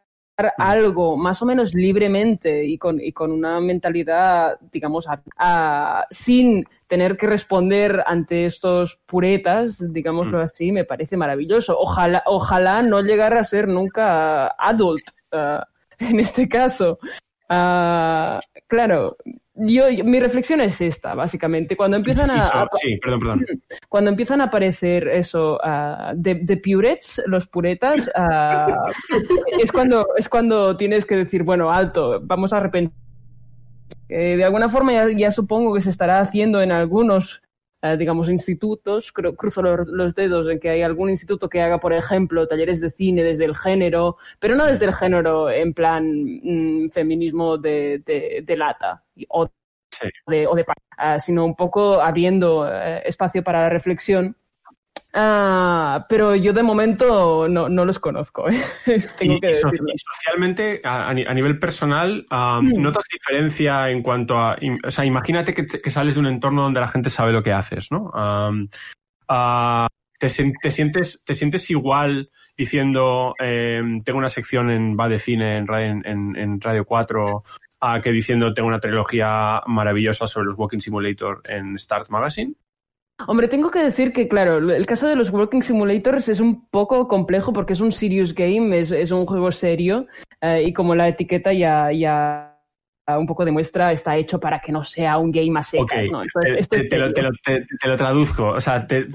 algo 0.57 1.15
más 1.17 1.41
o 1.41 1.45
menos 1.45 1.73
libremente 1.73 2.65
y 2.65 2.77
con, 2.77 2.99
y 3.01 3.11
con 3.13 3.31
una 3.31 3.59
mentalidad, 3.59 4.59
digamos, 4.71 5.07
a- 5.07 5.21
a- 5.37 6.05
sin 6.11 6.65
tener 6.87 7.17
que 7.17 7.27
responder 7.27 8.03
ante 8.05 8.45
estos 8.45 8.99
puretas, 9.05 9.77
digámoslo 9.93 10.39
así, 10.41 10.71
me 10.71 10.83
parece 10.85 11.17
maravilloso. 11.17 11.77
Ojalá, 11.79 12.21
ojalá 12.25 12.81
no 12.81 13.01
llegara 13.01 13.39
a 13.41 13.45
ser 13.45 13.67
nunca 13.67 14.47
adult 14.57 15.03
ah, 15.31 15.67
en 15.99 16.19
este 16.19 16.47
caso. 16.49 16.99
Ah, 17.49 18.39
claro, 18.67 19.17
yo, 19.55 19.89
yo- 19.89 20.03
mi 20.05 20.19
reflexión 20.19 20.61
es 20.61 20.79
esta, 20.81 21.13
básicamente. 21.15 21.75
Cuando 21.77 21.97
empiezan 21.97 22.29
a, 22.31 22.41
so- 22.41 22.57
a- 22.57 22.69
sí, 22.81 22.97
perdón, 22.97 23.19
perdón. 23.19 23.45
cuando 23.89 24.09
empiezan 24.11 24.41
a 24.41 24.45
aparecer 24.45 25.07
eso 25.07 25.59
ah, 25.63 26.13
de, 26.15 26.35
de 26.35 26.57
purets, 26.57 27.21
los 27.27 27.47
puretas, 27.47 28.09
ah, 28.15 28.85
es 29.59 29.71
cuando 29.71 30.05
es 30.17 30.29
cuando 30.29 30.75
tienes 30.77 31.05
que 31.05 31.15
decir, 31.15 31.43
bueno, 31.43 31.71
alto, 31.71 32.19
vamos 32.23 32.53
a 32.53 32.59
repensar. 32.59 32.95
Eh, 34.07 34.35
de 34.37 34.43
alguna 34.43 34.69
forma 34.69 34.93
ya, 34.93 35.07
ya 35.15 35.31
supongo 35.31 35.73
que 35.73 35.81
se 35.81 35.89
estará 35.89 36.19
haciendo 36.19 36.61
en 36.61 36.71
algunos, 36.71 37.41
eh, 37.93 37.97
digamos, 37.97 38.29
institutos. 38.29 39.11
Creo, 39.11 39.35
cruzo 39.35 39.61
los, 39.61 39.87
los 39.87 40.15
dedos 40.15 40.49
en 40.49 40.59
que 40.59 40.69
hay 40.69 40.81
algún 40.81 41.09
instituto 41.09 41.49
que 41.49 41.61
haga, 41.61 41.79
por 41.79 41.93
ejemplo, 41.93 42.47
talleres 42.47 42.81
de 42.81 42.89
cine 42.91 43.23
desde 43.23 43.45
el 43.45 43.55
género, 43.55 44.17
pero 44.39 44.55
no 44.55 44.65
desde 44.65 44.85
el 44.85 44.93
género 44.93 45.49
en 45.49 45.73
plan 45.73 46.03
mm, 46.43 46.89
feminismo 46.91 47.57
de, 47.57 48.01
de, 48.05 48.43
de 48.43 48.57
lata 48.57 49.03
o 49.29 49.49
Sí. 49.91 50.09
de, 50.27 50.45
o 50.45 50.55
de 50.55 50.65
ah, 50.97 51.19
sino 51.19 51.45
un 51.45 51.55
poco 51.55 52.01
abriendo 52.01 52.67
eh, 52.69 53.01
espacio 53.05 53.41
para 53.43 53.61
la 53.61 53.69
reflexión. 53.69 54.35
Ah, 55.17 56.05
pero 56.09 56.35
yo 56.35 56.51
de 56.51 56.61
momento 56.63 57.47
no, 57.47 57.69
no 57.69 57.85
los 57.85 57.99
conozco, 57.99 58.49
¿eh? 58.49 58.61
tengo 59.17 59.35
Y, 59.35 59.39
que 59.39 59.53
socialmente, 59.53 60.81
a, 60.83 61.09
a 61.09 61.13
ni- 61.13 61.25
a 61.25 61.33
nivel 61.33 61.57
personal, 61.57 62.25
Mm. 62.29 62.81
¿notas 62.81 63.05
diferencia 63.11 63.89
en 63.89 64.01
cuanto 64.03 64.37
a... 64.37 64.57
O 64.85 64.91
sea, 64.91 65.05
imagínate 65.05 65.53
que, 65.53 65.63
te- 65.63 65.79
que 65.81 65.89
sales 65.89 66.15
de 66.15 66.19
un 66.19 66.27
entorno 66.27 66.63
donde 66.63 66.81
la 66.81 66.87
gente 66.89 67.09
sabe 67.09 67.31
lo 67.31 67.43
que 67.43 67.53
haces, 67.53 67.91
¿no? 67.91 68.11
Ah, 69.27 69.87
te, 70.19 70.27
te 70.61 70.71
sientes, 70.71 71.21
¿Te 71.23 71.33
sientes 71.33 71.69
igual 71.69 72.29
diciendo, 72.57 73.35
em, 73.39 74.01
tengo 74.03 74.19
una 74.19 74.29
sección 74.29 74.69
en 74.69 74.97
Va 74.97 75.09
de 75.09 75.19
Cine 75.19 75.57
en 75.57 76.61
Radio 76.61 76.85
4, 76.85 77.43
a 77.81 78.01
que 78.01 78.11
diciendo, 78.11 78.53
tengo 78.53 78.67
una 78.69 78.79
trilogía 78.79 79.61
maravillosa 79.67 80.27
sobre 80.27 80.45
los 80.47 80.55
Walking 80.57 80.79
Simulator 80.79 81.41
en 81.47 81.77
Start 81.77 82.09
Magazine? 82.09 82.53
Hombre, 83.27 83.47
tengo 83.47 83.71
que 83.71 83.79
decir 83.79 84.11
que, 84.11 84.27
claro, 84.27 84.57
el 84.57 84.85
caso 84.85 85.07
de 85.07 85.15
los 85.15 85.29
Walking 85.31 85.61
Simulators 85.61 86.27
es 86.29 86.39
un 86.41 86.67
poco 86.69 87.07
complejo 87.07 87.53
porque 87.53 87.73
es 87.73 87.79
un 87.79 87.91
serious 87.91 88.33
game, 88.35 88.77
es, 88.77 88.91
es 88.91 89.11
un 89.11 89.25
juego 89.25 89.51
serio 89.51 90.05
eh, 90.41 90.63
y 90.67 90.73
como 90.73 90.95
la 90.95 91.07
etiqueta 91.07 91.53
ya, 91.53 91.91
ya 91.93 92.51
un 93.07 93.25
poco 93.25 93.45
demuestra, 93.45 93.91
está 93.93 94.17
hecho 94.17 94.39
para 94.39 94.59
que 94.59 94.71
no 94.71 94.83
sea 94.83 95.17
un 95.17 95.31
game 95.31 95.57
a 95.57 95.63
secas, 95.63 96.05
Ok, 96.05 96.11
¿no? 96.11 96.23
Esto- 96.23 96.39
te, 96.41 96.59
esto 96.59 96.75
es 96.75 96.81
te- 96.83 96.87
te 96.89 96.97
lo, 96.97 97.07
te 97.13 97.21
serio. 97.21 97.29
lo- 97.31 97.37
te- 97.43 97.65
te 97.79 97.87
lo 97.87 97.97
traduzco. 97.97 98.47
O 98.49 98.59
sea, 98.61 98.85
te, 98.85 99.05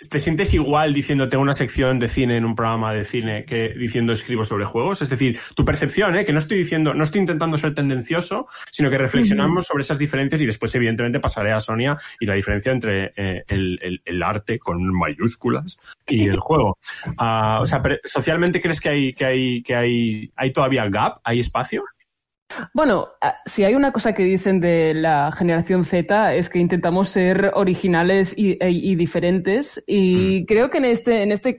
te- 0.00 0.08
te 0.08 0.20
sientes 0.20 0.52
igual 0.54 0.92
diciendo 0.94 1.28
tengo 1.28 1.42
una 1.42 1.54
sección 1.54 1.98
de 1.98 2.08
cine 2.08 2.36
en 2.36 2.44
un 2.44 2.54
programa 2.54 2.92
de 2.92 3.04
cine 3.04 3.44
que 3.44 3.70
diciendo 3.70 4.12
escribo 4.12 4.44
sobre 4.44 4.64
juegos. 4.64 5.02
Es 5.02 5.10
decir, 5.10 5.38
tu 5.54 5.64
percepción, 5.64 6.16
¿eh? 6.16 6.24
que 6.24 6.32
no 6.32 6.38
estoy 6.38 6.58
diciendo, 6.58 6.94
no 6.94 7.04
estoy 7.04 7.20
intentando 7.20 7.58
ser 7.58 7.74
tendencioso, 7.74 8.46
sino 8.70 8.90
que 8.90 8.98
reflexionamos 8.98 9.66
sobre 9.66 9.82
esas 9.82 9.98
diferencias 9.98 10.40
y 10.40 10.46
después, 10.46 10.74
evidentemente, 10.74 11.20
pasaré 11.20 11.52
a 11.52 11.60
Sonia 11.60 11.96
y 12.18 12.26
la 12.26 12.34
diferencia 12.34 12.72
entre 12.72 13.12
eh, 13.16 13.44
el, 13.48 13.78
el- 13.82 14.02
el 14.04 14.22
arte 14.22 14.58
con 14.58 14.82
mayúsculas 14.92 15.78
y 16.06 16.28
el 16.28 16.38
juego. 16.40 16.78
Ah, 17.18 17.58
o 17.60 17.66
sea, 17.66 17.82
pero, 17.82 17.96
socialmente 18.04 18.60
crees 18.60 18.80
que 18.80 18.88
hay, 18.88 19.12
que 19.12 19.24
hay, 19.24 19.62
que 19.62 19.74
hay, 19.74 20.32
hay 20.36 20.52
todavía 20.52 20.88
gap, 20.88 21.18
hay 21.24 21.40
espacio. 21.40 21.84
Bueno, 22.74 23.08
ah, 23.20 23.36
si 23.46 23.64
hay 23.64 23.74
una 23.74 23.92
cosa 23.92 24.12
que 24.12 24.24
dicen 24.24 24.60
de 24.60 24.94
la 24.94 25.30
generación 25.32 25.84
Z 25.84 26.34
es 26.34 26.48
que 26.48 26.58
intentamos 26.58 27.08
ser 27.08 27.52
originales 27.54 28.34
y, 28.36 28.52
e- 28.62 28.70
y 28.70 28.94
diferentes 28.96 29.82
y 29.86 30.44
creo 30.46 30.70
que 30.70 30.78
en 30.78 30.84
este, 30.86 31.22
en 31.22 31.32
este 31.32 31.56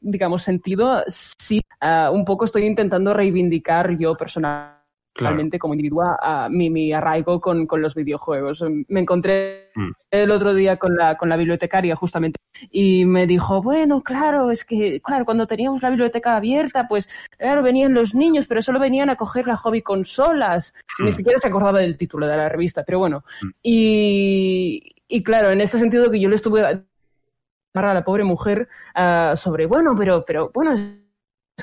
digamos, 0.00 0.42
sentido, 0.42 1.02
sí, 1.08 1.60
uh, 1.82 2.12
un 2.12 2.24
poco 2.24 2.44
estoy 2.44 2.64
intentando 2.64 3.12
reivindicar 3.12 3.98
yo 3.98 4.16
personalmente 4.16 4.79
realmente 5.20 5.58
como 5.58 5.74
individuo 5.74 6.02
a, 6.20 6.48
mi, 6.50 6.70
mi, 6.70 6.92
arraigo 6.92 7.40
con, 7.40 7.66
con, 7.66 7.82
los 7.82 7.94
videojuegos. 7.94 8.64
Me 8.88 9.00
encontré 9.00 9.70
mm. 9.74 9.90
el 10.10 10.30
otro 10.30 10.54
día 10.54 10.76
con 10.76 10.96
la, 10.96 11.16
con 11.16 11.28
la 11.28 11.36
bibliotecaria 11.36 11.94
justamente 11.96 12.38
y 12.70 13.04
me 13.04 13.26
dijo, 13.26 13.62
bueno, 13.62 14.02
claro, 14.02 14.50
es 14.50 14.64
que, 14.64 15.00
claro, 15.00 15.24
cuando 15.24 15.46
teníamos 15.46 15.82
la 15.82 15.90
biblioteca 15.90 16.36
abierta, 16.36 16.88
pues, 16.88 17.08
claro, 17.38 17.62
venían 17.62 17.94
los 17.94 18.14
niños, 18.14 18.46
pero 18.46 18.62
solo 18.62 18.80
venían 18.80 19.10
a 19.10 19.16
coger 19.16 19.46
la 19.46 19.56
hobby 19.56 19.82
consolas. 19.82 20.74
Mm. 20.98 21.04
Ni 21.04 21.12
siquiera 21.12 21.38
se 21.38 21.48
acordaba 21.48 21.80
del 21.80 21.96
título 21.96 22.26
de 22.26 22.36
la 22.36 22.48
revista, 22.48 22.82
pero 22.84 22.98
bueno. 22.98 23.24
Mm. 23.42 23.48
Y, 23.62 24.94
y 25.08 25.22
claro, 25.22 25.52
en 25.52 25.60
este 25.60 25.78
sentido 25.78 26.10
que 26.10 26.20
yo 26.20 26.28
le 26.28 26.36
estuve 26.36 26.62
a 26.62 27.94
la 27.94 28.04
pobre 28.04 28.24
mujer 28.24 28.68
uh, 28.96 29.36
sobre, 29.36 29.66
bueno, 29.66 29.94
pero, 29.96 30.24
pero, 30.24 30.50
bueno, 30.52 30.99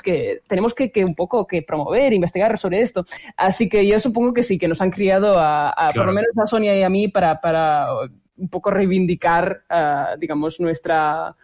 que 0.02 0.42
tenemos 0.46 0.74
que, 0.74 0.90
que, 0.90 1.04
un 1.04 1.14
poco 1.14 1.46
que 1.46 1.62
promover, 1.62 2.12
investigar 2.12 2.56
sobre 2.58 2.82
esto. 2.82 3.04
Así 3.36 3.68
que 3.68 3.86
yo 3.86 4.00
supongo 4.00 4.32
que 4.32 4.42
sí, 4.42 4.58
que 4.58 4.68
nos 4.68 4.80
han 4.80 4.90
criado 4.90 5.38
a, 5.38 5.70
a 5.70 5.92
por 5.92 6.06
lo 6.06 6.12
menos 6.12 6.30
a 6.36 6.46
Sonia 6.46 6.76
y 6.78 6.82
a 6.82 6.88
mí 6.88 7.08
para, 7.08 7.40
para 7.40 7.88
un 8.36 8.48
poco 8.48 8.70
reivindicar, 8.70 9.64
uh, 9.70 10.18
digamos, 10.18 10.60
nuestra 10.60 11.34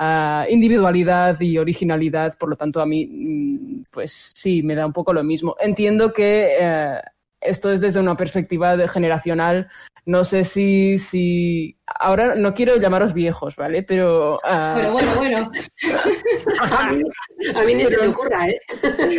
uh, 0.00 0.44
individualidad 0.50 1.40
y 1.40 1.58
originalidad. 1.58 2.36
Por 2.36 2.50
lo 2.50 2.56
tanto, 2.56 2.80
a 2.80 2.86
mí, 2.86 3.06
mm, 3.06 3.84
pues 3.90 4.32
sí, 4.34 4.62
me 4.62 4.74
da 4.74 4.86
un 4.86 4.92
poco 4.92 5.12
lo 5.12 5.22
mismo. 5.22 5.56
Entiendo 5.60 6.12
que 6.12 6.56
uh, 6.60 7.08
esto 7.40 7.72
es 7.72 7.80
desde 7.80 8.00
una 8.00 8.16
perspectiva 8.16 8.76
de 8.76 8.88
generacional. 8.88 9.68
No 10.06 10.24
sé 10.24 10.44
si, 10.44 10.98
si. 10.98 11.78
Ahora 11.86 12.34
no 12.34 12.54
quiero 12.54 12.76
llamaros 12.76 13.12
viejos, 13.12 13.56
¿vale? 13.56 13.82
Pero. 13.82 14.36
Uh... 14.36 14.74
Bueno, 14.74 14.92
bueno, 14.92 15.14
bueno. 15.16 15.50
a, 16.62 16.92
mí, 16.92 17.02
a 17.54 17.64
mí 17.64 17.74
ni 17.74 17.84
se 17.84 17.98
te 17.98 18.08
ocurra, 18.08 18.48
¿eh? 18.48 18.60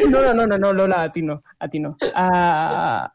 no, 0.10 0.22
no, 0.22 0.34
no, 0.34 0.48
no, 0.48 0.58
no, 0.58 0.74
Lola, 0.74 1.04
a 1.04 1.12
ti 1.12 1.22
no. 1.22 1.44
A 1.60 1.68
ti 1.68 1.80
no. 1.80 1.98
Uh... 2.02 3.08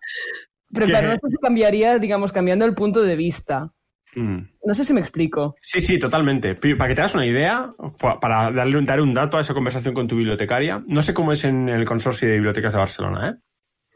Pero 0.73 0.87
claro, 0.87 1.09
no 1.09 1.15
sé 1.15 1.29
si 1.31 1.37
cambiaría, 1.43 1.99
digamos, 1.99 2.33
cambiando 2.33 2.65
el 2.65 2.75
punto 2.75 3.03
de 3.03 3.17
vista. 3.17 3.73
Mm. 4.15 4.39
No 4.65 4.75
sé 4.75 4.85
si 4.85 4.93
me 4.93 5.01
explico. 5.01 5.57
Sí, 5.61 5.81
sí, 5.81 5.99
totalmente. 5.99 6.55
Para 6.55 6.89
que 6.89 6.95
te 6.95 7.01
hagas 7.03 7.15
una 7.15 7.27
idea, 7.27 7.69
para 8.21 8.51
darle 8.51 8.79
un, 8.79 8.85
dar 8.85 9.01
un 9.01 9.15
dato 9.15 9.37
a 9.37 9.43
esa 9.43 9.55
conversación 9.55 9.95
con 9.95 10.09
tu 10.09 10.17
bibliotecaria, 10.17 10.83
no 10.89 11.03
sé 11.03 11.15
cómo 11.15 11.33
es 11.33 11.45
en 11.45 11.69
el 11.69 11.85
consorcio 11.85 12.29
de 12.29 12.35
bibliotecas 12.35 12.73
de 12.73 12.79
Barcelona, 12.79 13.29
¿eh? 13.29 13.35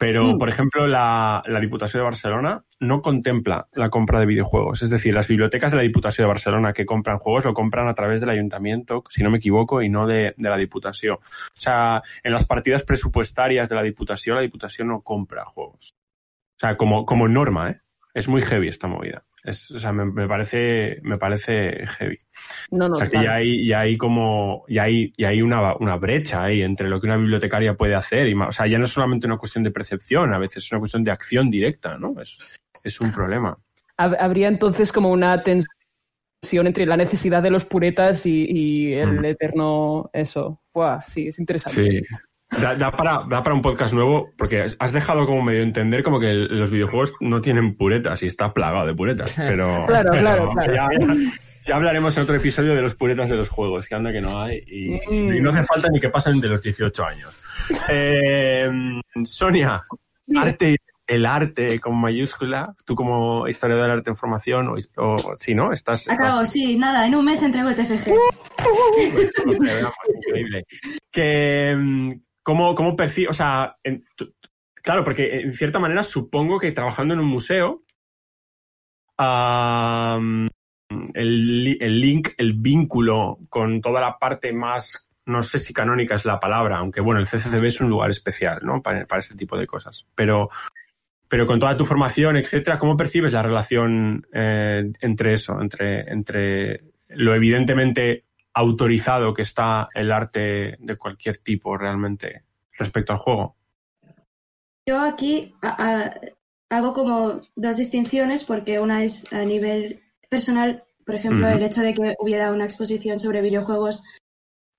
Pero, 0.01 0.33
mm. 0.33 0.39
por 0.39 0.49
ejemplo, 0.49 0.87
la, 0.87 1.43
la, 1.45 1.61
Diputación 1.61 2.01
de 2.01 2.05
Barcelona 2.05 2.65
no 2.81 3.03
contempla 3.03 3.69
la 3.75 3.91
compra 3.91 4.19
de 4.19 4.25
videojuegos. 4.25 4.81
Es 4.81 4.89
decir, 4.89 5.13
las 5.13 5.29
bibliotecas 5.29 5.73
de 5.73 5.77
la 5.77 5.83
Diputación 5.83 6.25
de 6.25 6.29
Barcelona 6.29 6.73
que 6.73 6.87
compran 6.87 7.19
juegos 7.19 7.45
lo 7.45 7.53
compran 7.53 7.87
a 7.87 7.93
través 7.93 8.23
del 8.23 8.31
ayuntamiento, 8.31 9.05
si 9.11 9.23
no 9.23 9.29
me 9.31 9.37
equivoco, 9.37 9.83
y 9.83 9.91
no 9.91 10.07
de, 10.07 10.33
de 10.39 10.49
la 10.49 10.57
Diputación. 10.57 11.17
O 11.17 11.21
sea, 11.53 12.01
en 12.23 12.33
las 12.33 12.47
partidas 12.47 12.83
presupuestarias 12.83 13.69
de 13.69 13.75
la 13.75 13.83
Diputación, 13.83 14.37
la 14.37 14.43
Diputación 14.43 14.89
no 14.89 15.03
compra 15.03 15.45
juegos. 15.45 15.95
O 16.57 16.61
sea, 16.61 16.79
como, 16.79 17.05
como 17.05 17.29
norma, 17.29 17.69
¿eh? 17.69 17.81
Es 18.15 18.27
muy 18.27 18.41
heavy 18.41 18.69
esta 18.69 18.89
movida. 18.89 19.25
Es, 19.43 19.71
o 19.71 19.79
sea, 19.79 19.93
me, 19.93 20.05
me, 20.05 20.29
parece, 20.29 21.01
me 21.03 21.17
parece 21.17 21.87
heavy. 21.87 22.19
No, 22.71 22.89
no, 22.89 22.93
o 22.93 22.97
sea, 22.97 23.07
que 23.07 23.23
ya 23.23 23.35
hay, 23.35 23.67
ya 23.67 23.81
hay 23.81 23.97
como, 23.97 24.65
ya 24.69 24.83
hay, 24.83 25.13
ya 25.17 25.29
hay 25.29 25.41
una, 25.41 25.77
una 25.77 25.97
brecha 25.97 26.43
ahí 26.45 26.63
entre 26.63 26.89
lo 26.89 27.01
que 27.01 27.07
una 27.07 27.17
bibliotecaria 27.17 27.75
puede 27.75 27.95
hacer 27.95 28.29
y 28.29 28.35
o 28.35 28.53
sea, 28.53 28.67
ya 28.67 28.79
no 28.79 28.85
es 28.85 28.91
solamente 28.91 29.27
una 29.27 29.39
cuestión 29.39 29.65
de 29.65 29.71
percepción, 29.71 30.35
a 30.35 30.39
veces 30.39 30.65
es 30.65 30.73
una 30.73 30.81
cuestión 30.81 31.05
de 31.05 31.11
acción 31.11 31.51
directa, 31.51 31.97
¿no? 31.97 32.21
Es, 32.21 32.61
es 32.85 33.01
un 33.01 33.13
problema. 33.13 33.57
Habría 33.97 34.49
entonces 34.49 34.93
como 34.93 35.11
una 35.11 35.43
tensión 35.43 36.67
entre 36.67 36.87
la 36.87 36.97
necesidad 36.97 37.43
de 37.43 37.51
los 37.51 37.65
puretas 37.65 38.25
y, 38.27 38.47
y 38.49 38.95
el 38.95 39.21
mm. 39.21 39.25
eterno 39.25 40.11
eso. 40.13 40.63
Buah, 40.73 41.03
sí, 41.03 41.29
es 41.29 41.39
interesante. 41.39 41.91
Sí. 41.91 42.07
Da, 42.51 42.75
da, 42.75 42.91
para, 42.91 43.25
da 43.29 43.43
para 43.43 43.55
un 43.55 43.63
podcast 43.63 43.95
nuevo, 43.95 44.33
porque 44.37 44.67
has 44.79 44.93
dejado 44.93 45.25
como 45.27 45.43
medio 45.43 45.63
entender 45.63 46.03
como 46.03 46.19
que 46.19 46.33
los 46.33 46.71
videojuegos 46.71 47.15
no 47.21 47.41
tienen 47.41 47.77
puretas 47.77 48.23
y 48.23 48.27
está 48.27 48.53
plagado 48.53 48.87
de 48.87 48.95
puretas. 48.95 49.35
Pero, 49.37 49.85
claro, 49.89 50.11
pero 50.11 50.23
claro, 50.23 50.51
claro. 50.51 50.75
Ya, 50.75 50.89
ya, 50.99 51.15
ya, 51.67 51.77
hablaremos 51.77 52.17
en 52.17 52.25
otro 52.25 52.35
episodio 52.35 52.75
de 52.75 52.83
los 52.83 52.97
puretas 52.97 53.31
de 53.31 53.37
los 53.37 53.49
juegos, 53.49 53.87
que 53.87 53.95
anda 53.95 54.11
que 54.13 54.21
no 54.21 54.41
hay. 54.41 54.65
Y, 54.67 55.01
mm. 55.09 55.35
y 55.35 55.41
no 55.41 55.51
hace 55.51 55.63
falta 55.63 55.89
ni 55.91 56.01
que 56.01 56.11
pasen 56.11 56.41
de 56.41 56.49
los 56.49 56.63
18 56.63 57.05
años. 57.05 57.41
Eh, 57.89 58.69
Sonia, 59.25 59.83
arte 60.37 60.77
el 61.11 61.27
arte 61.27 61.81
con 61.81 62.01
mayúscula, 62.01 62.73
tú 62.85 62.95
como 62.95 63.49
historiador 63.49 63.85
del 63.85 63.99
arte 63.99 64.11
en 64.11 64.17
formación, 64.17 64.69
o, 64.69 64.77
o 64.97 65.35
sí, 65.39 65.55
¿no? 65.55 65.73
Estás, 65.73 66.03
estás... 66.03 66.19
Acabo, 66.19 66.47
sí, 66.47 66.79
nada, 66.79 67.05
en 67.05 67.17
un 67.17 67.25
mes 67.25 67.43
entrego 67.43 67.69
el 67.69 67.77
TFG. 67.77 68.13
Pues, 68.61 69.33
increíble. 70.15 70.65
Que, 71.11 71.75
¿Cómo, 72.51 72.75
cómo 72.75 72.97
percibes, 72.97 73.31
o 73.31 73.33
sea, 73.33 73.77
claro, 74.75 75.05
porque 75.05 75.37
en 75.37 75.55
cierta 75.55 75.79
manera 75.79 76.03
supongo 76.03 76.59
que 76.59 76.73
trabajando 76.73 77.15
en 77.15 77.21
un 77.21 77.29
museo, 77.29 77.85
el, 81.15 81.79
el, 81.81 82.01
link, 82.01 82.31
el 82.39 82.55
vínculo 82.55 83.39
con 83.49 83.81
toda 83.81 84.01
la 84.01 84.19
parte 84.19 84.53
más, 84.53 85.09
no 85.27 85.45
sé 85.45 85.61
si 85.61 85.73
canónica 85.73 86.17
es 86.17 86.25
la 86.25 86.41
palabra, 86.41 86.79
aunque 86.79 87.01
bueno, 87.01 87.21
el 87.21 87.29
CCCB 87.29 87.67
es 87.67 87.81
un 87.81 87.89
lugar 87.89 88.11
especial, 88.11 88.59
¿no? 88.65 88.83
Para, 88.83 89.07
para 89.07 89.21
este 89.21 89.37
tipo 89.37 89.57
de 89.57 89.69
cosas. 89.69 90.09
Pero, 90.17 90.49
pero 91.29 91.47
con 91.47 91.61
toda 91.61 91.77
tu 91.77 91.85
formación, 91.85 92.37
etcétera, 92.37 92.81
¿cómo 92.81 92.97
percibes 92.97 93.33
la 93.33 93.45
relación 93.45 94.27
eh, 94.33 94.91
entre 95.01 95.35
eso, 95.35 95.61
entre, 95.61 96.01
entre 96.13 96.83
lo 97.11 97.33
evidentemente 97.33 98.25
autorizado 98.55 99.35
que 99.35 99.43
está 99.43 99.89
el 99.95 100.13
arte 100.13 100.77
de 100.79 100.97
cualquier 100.97 101.39
tipo 101.39 101.77
realmente 101.77 102.45
respecto 102.73 103.13
al 103.13 103.19
juego. 103.19 103.57
Yo 104.87 104.99
aquí 105.01 105.55
a, 105.63 106.09
a, 106.09 106.21
hago 106.71 106.95
como 106.95 107.41
dos 107.55 107.77
distinciones 107.77 108.45
porque 108.45 108.81
una 108.81 109.05
es 109.05 109.33
a 109.33 109.45
nivel 109.45 110.03
personal, 110.29 110.85
por 111.05 111.15
ejemplo, 111.15 111.47
uh 111.47 111.51
-huh. 111.51 111.57
el 111.57 111.63
hecho 111.63 111.83
de 111.83 111.95
que 111.95 112.15
hubiera 112.19 112.53
una 112.53 112.65
exposición 112.65 113.19
sobre 113.19 113.43
videojuegos 113.43 114.03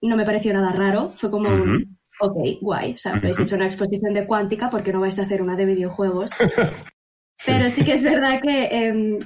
no 0.02 0.16
me 0.18 0.26
pareció 0.26 0.54
nada 0.54 0.72
raro, 0.72 1.10
fue 1.10 1.30
como 1.30 1.50
uh 1.50 1.54
-huh. 1.54 1.62
un, 1.62 2.00
ok, 2.20 2.38
guay, 2.62 2.94
o 2.94 2.98
sea, 2.98 3.14
habéis 3.14 3.38
uh 3.38 3.42
-huh. 3.42 3.44
hecho 3.44 3.56
una 3.56 3.66
exposición 3.66 4.14
de 4.14 4.26
cuántica, 4.26 4.70
porque 4.70 4.92
no 4.92 5.02
vais 5.02 5.20
a 5.20 5.24
hacer 5.24 5.42
una 5.42 5.56
de 5.56 5.66
videojuegos? 5.66 6.32
sí. 7.38 7.52
Pero 7.52 7.70
sí 7.70 7.84
que 7.84 7.94
es 7.94 8.04
verdad 8.04 8.42
que 8.42 8.64
eh, 8.72 9.20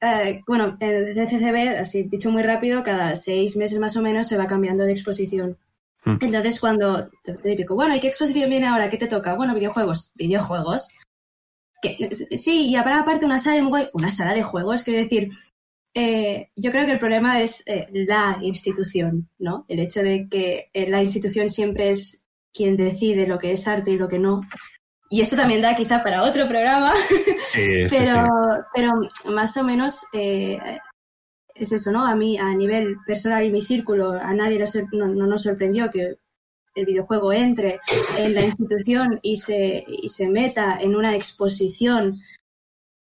eh, 0.00 0.42
bueno, 0.46 0.76
el 0.80 1.14
CCCB, 1.14 1.80
así 1.80 2.04
dicho 2.04 2.30
muy 2.30 2.42
rápido, 2.42 2.82
cada 2.82 3.16
seis 3.16 3.56
meses 3.56 3.78
más 3.78 3.96
o 3.96 4.02
menos 4.02 4.28
se 4.28 4.36
va 4.36 4.46
cambiando 4.46 4.84
de 4.84 4.92
exposición. 4.92 5.58
Mm. 6.04 6.16
Entonces, 6.20 6.60
cuando 6.60 7.10
te 7.22 7.56
digo, 7.56 7.74
bueno, 7.74 7.94
¿y 7.94 8.00
qué 8.00 8.08
exposición 8.08 8.50
viene 8.50 8.66
ahora? 8.66 8.88
¿Qué 8.88 8.96
te 8.96 9.06
toca? 9.06 9.34
Bueno, 9.34 9.54
videojuegos. 9.54 10.10
¿Videojuegos? 10.14 10.88
¿Qué? 11.82 11.96
Sí, 12.36 12.68
y 12.68 12.76
habrá 12.76 13.00
aparte 13.00 13.26
una 13.26 13.38
sala, 13.38 13.88
una 13.92 14.10
sala 14.10 14.34
de 14.34 14.42
juegos, 14.42 14.82
quiero 14.82 15.00
decir, 15.00 15.30
eh, 15.94 16.50
yo 16.54 16.70
creo 16.70 16.86
que 16.86 16.92
el 16.92 16.98
problema 16.98 17.40
es 17.40 17.64
eh, 17.66 17.86
la 17.90 18.38
institución, 18.42 19.28
¿no? 19.38 19.64
El 19.68 19.80
hecho 19.80 20.02
de 20.02 20.28
que 20.28 20.70
eh, 20.72 20.88
la 20.88 21.02
institución 21.02 21.48
siempre 21.48 21.90
es 21.90 22.22
quien 22.52 22.76
decide 22.76 23.26
lo 23.26 23.38
que 23.38 23.52
es 23.52 23.66
arte 23.66 23.90
y 23.90 23.96
lo 23.96 24.08
que 24.08 24.18
no. 24.18 24.42
Y 25.12 25.20
esto 25.20 25.34
también 25.34 25.60
da 25.60 25.74
quizá 25.74 26.04
para 26.04 26.22
otro 26.22 26.46
programa, 26.46 26.92
sí, 27.52 27.66
pero, 27.88 27.88
sí, 27.88 27.96
sí. 27.96 28.62
pero 28.72 28.92
más 29.32 29.56
o 29.56 29.64
menos 29.64 30.06
eh, 30.12 30.56
es 31.52 31.72
eso, 31.72 31.90
¿no? 31.90 32.06
A 32.06 32.14
mí, 32.14 32.38
a 32.38 32.54
nivel 32.54 32.96
personal 33.04 33.44
y 33.44 33.50
mi 33.50 33.60
círculo, 33.60 34.12
a 34.12 34.32
nadie 34.32 34.64
no, 34.92 35.08
no, 35.08 35.26
nos 35.26 35.42
sorprendió 35.42 35.90
que 35.90 36.16
el 36.76 36.86
videojuego 36.86 37.32
entre 37.32 37.80
en 38.18 38.34
la 38.34 38.42
institución 38.42 39.18
y 39.22 39.36
se, 39.36 39.84
y 39.84 40.08
se 40.08 40.28
meta 40.28 40.78
en 40.80 40.94
una 40.94 41.16
exposición 41.16 42.16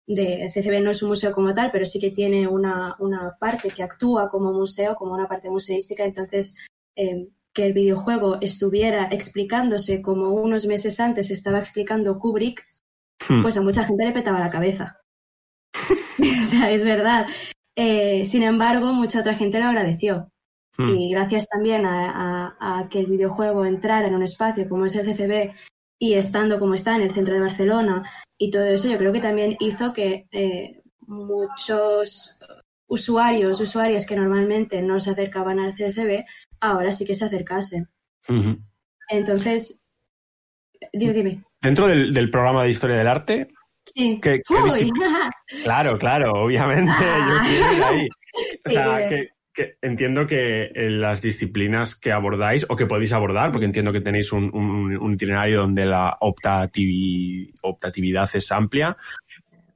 de 0.07 0.49
CCB 0.49 0.83
no 0.83 0.93
es 0.93 1.03
un 1.03 1.09
museo 1.09 1.33
como 1.33 1.53
tal, 1.53 1.71
pero 1.73 1.85
sí 1.85 1.99
que 1.99 2.11
tiene 2.11 2.47
una, 2.47 2.95
una 3.01 3.37
parte 3.41 3.69
que 3.71 3.83
actúa 3.83 4.29
como 4.29 4.53
museo, 4.53 4.95
como 4.95 5.15
una 5.15 5.27
parte 5.27 5.51
museística, 5.51 6.05
entonces 6.05 6.57
eh, 6.95 7.29
que 7.57 7.65
el 7.65 7.73
videojuego 7.73 8.37
estuviera 8.43 9.09
explicándose 9.11 10.03
como 10.03 10.29
unos 10.35 10.67
meses 10.67 11.01
antes 11.01 11.31
estaba 11.31 11.59
explicando 11.59 12.19
Kubrick, 12.19 12.63
hmm. 13.27 13.41
pues 13.41 13.57
a 13.57 13.63
mucha 13.63 13.83
gente 13.83 14.05
le 14.05 14.13
petaba 14.13 14.39
la 14.39 14.51
cabeza. 14.51 15.01
o 16.19 16.45
sea, 16.45 16.71
es 16.71 16.85
verdad. 16.85 17.27
Eh, 17.75 18.27
sin 18.27 18.43
embargo, 18.43 18.93
mucha 18.93 19.21
otra 19.21 19.33
gente 19.33 19.59
lo 19.59 19.65
agradeció. 19.65 20.31
Hmm. 20.77 20.91
Y 20.91 21.11
gracias 21.11 21.49
también 21.49 21.87
a, 21.87 22.11
a, 22.11 22.81
a, 22.81 22.89
que 22.91 23.01
el 23.01 23.07
videojuego 23.07 23.65
entrara 23.65 24.07
en 24.07 24.15
un 24.15 24.23
espacio 24.23 24.69
como 24.69 24.85
es 24.85 24.95
el 24.95 25.07
CCB 25.07 25.55
y 25.99 26.13
estando 26.13 26.59
como 26.59 26.75
está 26.75 26.95
en 26.95 27.03
el 27.03 27.11
centro 27.11 27.33
de 27.33 27.41
Barcelona 27.41 28.05
y 28.37 28.51
todo 28.51 28.65
eso, 28.65 28.87
yo 28.87 28.99
creo 28.99 29.15
que 29.15 29.21
también 29.21 29.57
hizo 29.61 29.95
que 29.95 30.29
eh, 30.31 30.83
muchos 31.07 32.36
usuarios, 32.89 33.61
usuarias 33.61 34.07
que 34.07 34.17
normalmente 34.17 34.81
no 34.83 35.01
se 35.01 35.11
acercaban 35.11 35.59
al 35.61 35.73
CCB, 35.75 36.25
ahora 36.61 36.93
sí 36.93 37.05
que 37.05 37.15
se 37.15 37.25
acercasen. 37.25 37.89
Uh 38.29 38.33
-huh. 38.35 38.63
Entonces, 39.09 39.83
dime, 40.93 41.13
dime. 41.13 41.45
Dentro 41.61 41.87
del, 41.89 42.13
del, 42.13 42.31
programa 42.31 42.63
de 42.65 42.71
Historia 42.71 42.97
del 42.97 43.09
Arte, 43.09 43.49
sí. 43.85 44.19
¿qué, 44.23 44.43
qué 44.47 44.89
claro, 45.65 45.99
claro, 45.99 46.33
obviamente, 46.35 46.93
yo 47.01 47.37
quiero 47.49 47.73
ir 47.73 47.83
ahí. 47.83 48.09
O 48.67 48.71
sea, 48.71 49.09
¿qué, 49.09 49.29
que 49.53 49.77
entiendo 49.81 50.27
que 50.27 50.71
en 50.75 51.01
las 51.01 51.23
disciplinas 51.23 51.95
que 51.97 52.13
abordáis 52.13 52.67
o 52.69 52.77
que 52.77 52.85
podéis 52.87 53.13
abordar, 53.13 53.51
porque 53.53 53.65
entiendo 53.65 53.91
que 53.93 54.03
tenéis 54.03 54.31
un, 54.33 54.51
un- 54.55 54.97
un 54.99 55.15
itinerario 55.15 55.61
donde 55.61 55.87
la 55.87 56.17
optativi- 56.21 57.53
optatividad 57.63 58.29
es 58.35 58.53
amplia, 58.53 58.97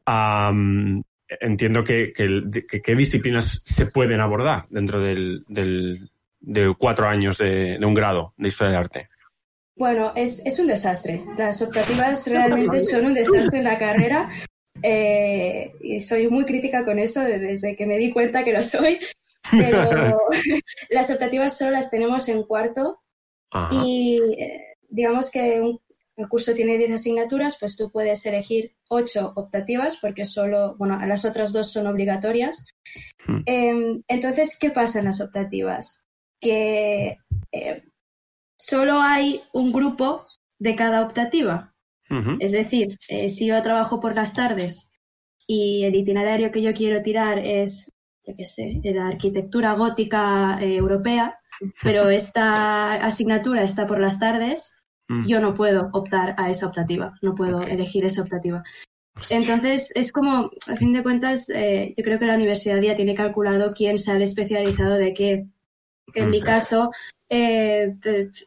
am, 0.04 1.02
entiendo 1.40 1.84
que, 1.84 2.12
qué 2.12 2.94
disciplinas 2.96 3.60
se 3.64 3.86
pueden 3.86 4.20
abordar 4.20 4.66
dentro 4.70 5.00
del, 5.00 5.44
del- 5.48 6.10
de 6.40 6.74
cuatro 6.78 7.06
años 7.06 7.36
de, 7.38 7.78
de 7.78 7.84
un 7.86 7.92
grado 7.94 8.32
de 8.38 8.48
historia 8.48 8.70
del 8.72 8.80
arte. 8.80 9.08
Bueno, 9.76 10.12
es, 10.16 10.44
es 10.46 10.58
un 10.58 10.66
desastre. 10.66 11.22
Las 11.36 11.60
optativas 11.62 12.26
realmente 12.26 12.80
son 12.80 13.06
un 13.06 13.14
desastre 13.14 13.58
en 13.58 13.64
la 13.64 13.78
carrera. 13.78 14.30
eh, 14.82 15.72
y 15.82 16.00
soy 16.00 16.28
muy 16.28 16.44
crítica 16.46 16.84
con 16.84 16.98
eso 16.98 17.20
de- 17.20 17.38
desde 17.38 17.76
que 17.76 17.86
me 17.86 17.98
di 17.98 18.10
cuenta 18.12 18.42
que 18.44 18.52
lo 18.52 18.62
soy. 18.62 18.98
Pero 19.50 20.18
las 20.90 21.10
optativas 21.10 21.56
solo 21.56 21.72
las 21.72 21.90
tenemos 21.90 22.28
en 22.28 22.42
cuarto 22.44 23.00
Ajá. 23.50 23.74
y 23.84 24.20
eh, 24.38 24.60
digamos 24.88 25.30
que 25.30 25.60
un, 25.60 25.80
el 26.20 26.28
curso 26.28 26.54
tiene 26.54 26.78
10 26.78 26.92
asignaturas, 26.92 27.56
pues 27.58 27.76
tú 27.76 27.90
puedes 27.90 28.24
elegir 28.26 28.74
8 28.88 29.32
optativas 29.36 29.96
porque 29.96 30.24
solo, 30.24 30.76
bueno, 30.76 30.98
las 31.06 31.24
otras 31.24 31.52
dos 31.52 31.72
son 31.72 31.86
obligatorias. 31.86 32.66
Hmm. 33.26 33.42
Em, 33.46 34.02
entonces, 34.08 34.58
¿qué 34.58 34.70
pasa 34.70 34.98
en 34.98 35.06
las 35.06 35.20
optativas? 35.20 36.04
Que 36.40 37.16
eh, 37.52 37.82
solo 38.56 39.00
hay 39.00 39.42
un 39.52 39.72
grupo 39.72 40.22
de 40.58 40.74
cada 40.76 41.02
optativa. 41.02 41.74
Es 42.40 42.50
decir, 42.50 42.98
eh, 43.08 43.28
si 43.28 43.46
yo 43.46 43.62
trabajo 43.62 44.00
por 44.00 44.16
las 44.16 44.34
tardes 44.34 44.90
y 45.46 45.84
el 45.84 45.94
itinerario 45.94 46.50
que 46.50 46.60
yo 46.60 46.74
quiero 46.74 47.02
tirar 47.02 47.38
es, 47.38 47.92
yo 48.26 48.34
qué 48.36 48.44
sé, 48.44 48.80
la 48.82 49.06
arquitectura 49.06 49.74
gótica 49.74 50.58
eh, 50.60 50.74
europea, 50.74 51.38
pero 51.80 52.10
esta 52.10 52.94
asignatura 52.94 53.62
está 53.62 53.86
por 53.86 54.00
las 54.00 54.18
tardes, 54.18 54.79
Mm. 55.10 55.26
yo 55.26 55.40
no 55.40 55.54
puedo 55.54 55.90
optar 55.92 56.36
a 56.38 56.50
esa 56.50 56.68
optativa, 56.68 57.18
no 57.20 57.34
puedo 57.34 57.62
elegir 57.62 58.04
esa 58.04 58.22
optativa. 58.22 58.62
Entonces, 59.28 59.90
es 59.96 60.12
como, 60.12 60.52
a 60.68 60.76
fin 60.76 60.92
de 60.92 61.02
cuentas, 61.02 61.50
eh, 61.50 61.92
yo 61.96 62.04
creo 62.04 62.20
que 62.20 62.26
la 62.26 62.36
universidad 62.36 62.80
ya 62.80 62.94
tiene 62.94 63.16
calculado 63.16 63.72
quién 63.74 63.98
sale 63.98 64.22
especializado 64.22 64.94
de 64.94 65.12
qué. 65.12 65.48
En 66.14 66.30
mi 66.30 66.40
Mm. 66.40 66.44
caso, 66.44 66.90
eh, 67.28 67.96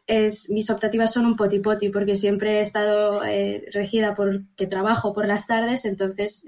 es, 0.06 0.48
mis 0.48 0.70
optativas 0.70 1.12
son 1.12 1.26
un 1.26 1.36
poti-poti 1.36 1.90
porque 1.90 2.14
siempre 2.14 2.56
he 2.56 2.60
estado 2.60 3.22
eh, 3.22 3.66
regida 3.70 4.14
por 4.14 4.46
que 4.56 4.66
trabajo 4.66 5.12
por 5.12 5.26
las 5.26 5.46
tardes, 5.46 5.84
entonces 5.84 6.46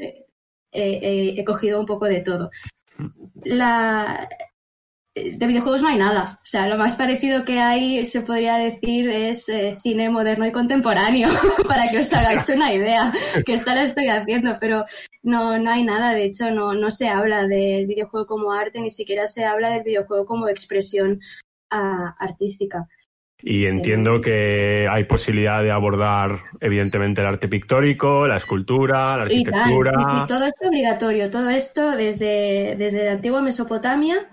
he 0.73 1.45
cogido 1.45 1.79
un 1.79 1.87
poco 1.87 2.07
de 2.07 2.21
todo. 2.21 2.51
La, 3.45 4.27
de 5.17 5.47
videojuegos 5.47 5.83
no 5.83 5.89
hay 5.89 5.97
nada. 5.97 6.39
O 6.43 6.47
sea, 6.47 6.69
lo 6.69 6.77
más 6.77 6.97
parecido 6.97 7.45
que 7.45 7.59
hay, 7.59 8.05
se 8.05 8.21
podría 8.21 8.57
decir, 8.57 9.09
es 9.09 9.49
eh, 9.49 9.77
cine 9.83 10.11
moderno 10.11 10.47
y 10.47 10.53
contemporáneo, 10.53 11.29
para 11.67 11.89
que 11.89 12.01
os 12.01 12.13
hagáis 12.13 12.49
una 12.51 12.75
idea, 12.75 13.13
que 13.45 13.55
esta 13.55 13.75
la 13.75 13.85
estoy 13.85 14.09
haciendo, 14.09 14.57
pero 14.61 14.85
no, 15.23 15.59
no 15.59 15.71
hay 15.71 15.85
nada. 15.85 16.13
De 16.13 16.25
hecho, 16.25 16.51
no, 16.51 16.75
no 16.75 16.91
se 16.91 17.09
habla 17.09 17.47
del 17.47 17.87
videojuego 17.87 18.27
como 18.27 18.53
arte, 18.53 18.81
ni 18.81 18.91
siquiera 18.91 19.27
se 19.27 19.45
habla 19.45 19.71
del 19.71 19.85
videojuego 19.85 20.27
como 20.27 20.49
expresión 20.49 21.21
ah, 21.71 22.15
artística. 22.19 22.87
Y 23.39 23.67
entiendo 23.67 24.21
que 24.21 24.87
hay 24.91 25.05
posibilidad 25.05 25.63
de 25.63 25.71
abordar, 25.71 26.41
evidentemente, 26.61 27.21
el 27.21 27.27
arte 27.27 27.49
pictórico, 27.49 28.27
la 28.27 28.37
escultura, 28.37 29.17
la 29.17 29.33
Y 29.33 29.45
tal, 29.45 29.55
arquitectura. 29.55 29.93
sí, 29.93 30.11
sí, 30.11 30.23
todo 30.27 30.45
esto 30.45 30.69
obligatorio, 30.69 31.31
todo 31.31 31.51
esto 31.51 31.91
desde, 31.93 32.77
desde 32.77 33.05
la 33.05 33.13
antigua 33.13 33.41
Mesopotamia. 33.41 34.27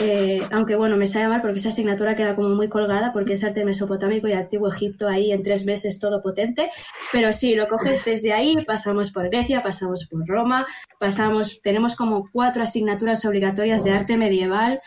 Eh, 0.00 0.40
aunque 0.50 0.76
bueno, 0.76 0.96
me 0.96 1.06
sale 1.06 1.28
mal 1.28 1.42
porque 1.42 1.58
esa 1.58 1.68
asignatura 1.68 2.16
queda 2.16 2.34
como 2.34 2.50
muy 2.50 2.68
colgada 2.68 3.12
porque 3.12 3.34
es 3.34 3.44
arte 3.44 3.64
mesopotámico 3.64 4.26
y 4.28 4.32
antiguo 4.32 4.68
Egipto 4.68 5.08
ahí 5.08 5.30
en 5.32 5.42
tres 5.42 5.64
meses 5.64 5.98
todo 5.98 6.22
potente. 6.22 6.70
Pero 7.12 7.32
sí, 7.32 7.54
lo 7.54 7.68
coges 7.68 8.04
desde 8.04 8.32
ahí, 8.32 8.64
pasamos 8.66 9.10
por 9.10 9.28
Grecia, 9.28 9.62
pasamos 9.62 10.06
por 10.08 10.26
Roma, 10.26 10.66
pasamos, 10.98 11.60
tenemos 11.62 11.96
como 11.96 12.28
cuatro 12.32 12.62
asignaturas 12.62 13.24
obligatorias 13.24 13.84
de 13.84 13.90
arte 13.90 14.16
medieval. 14.16 14.80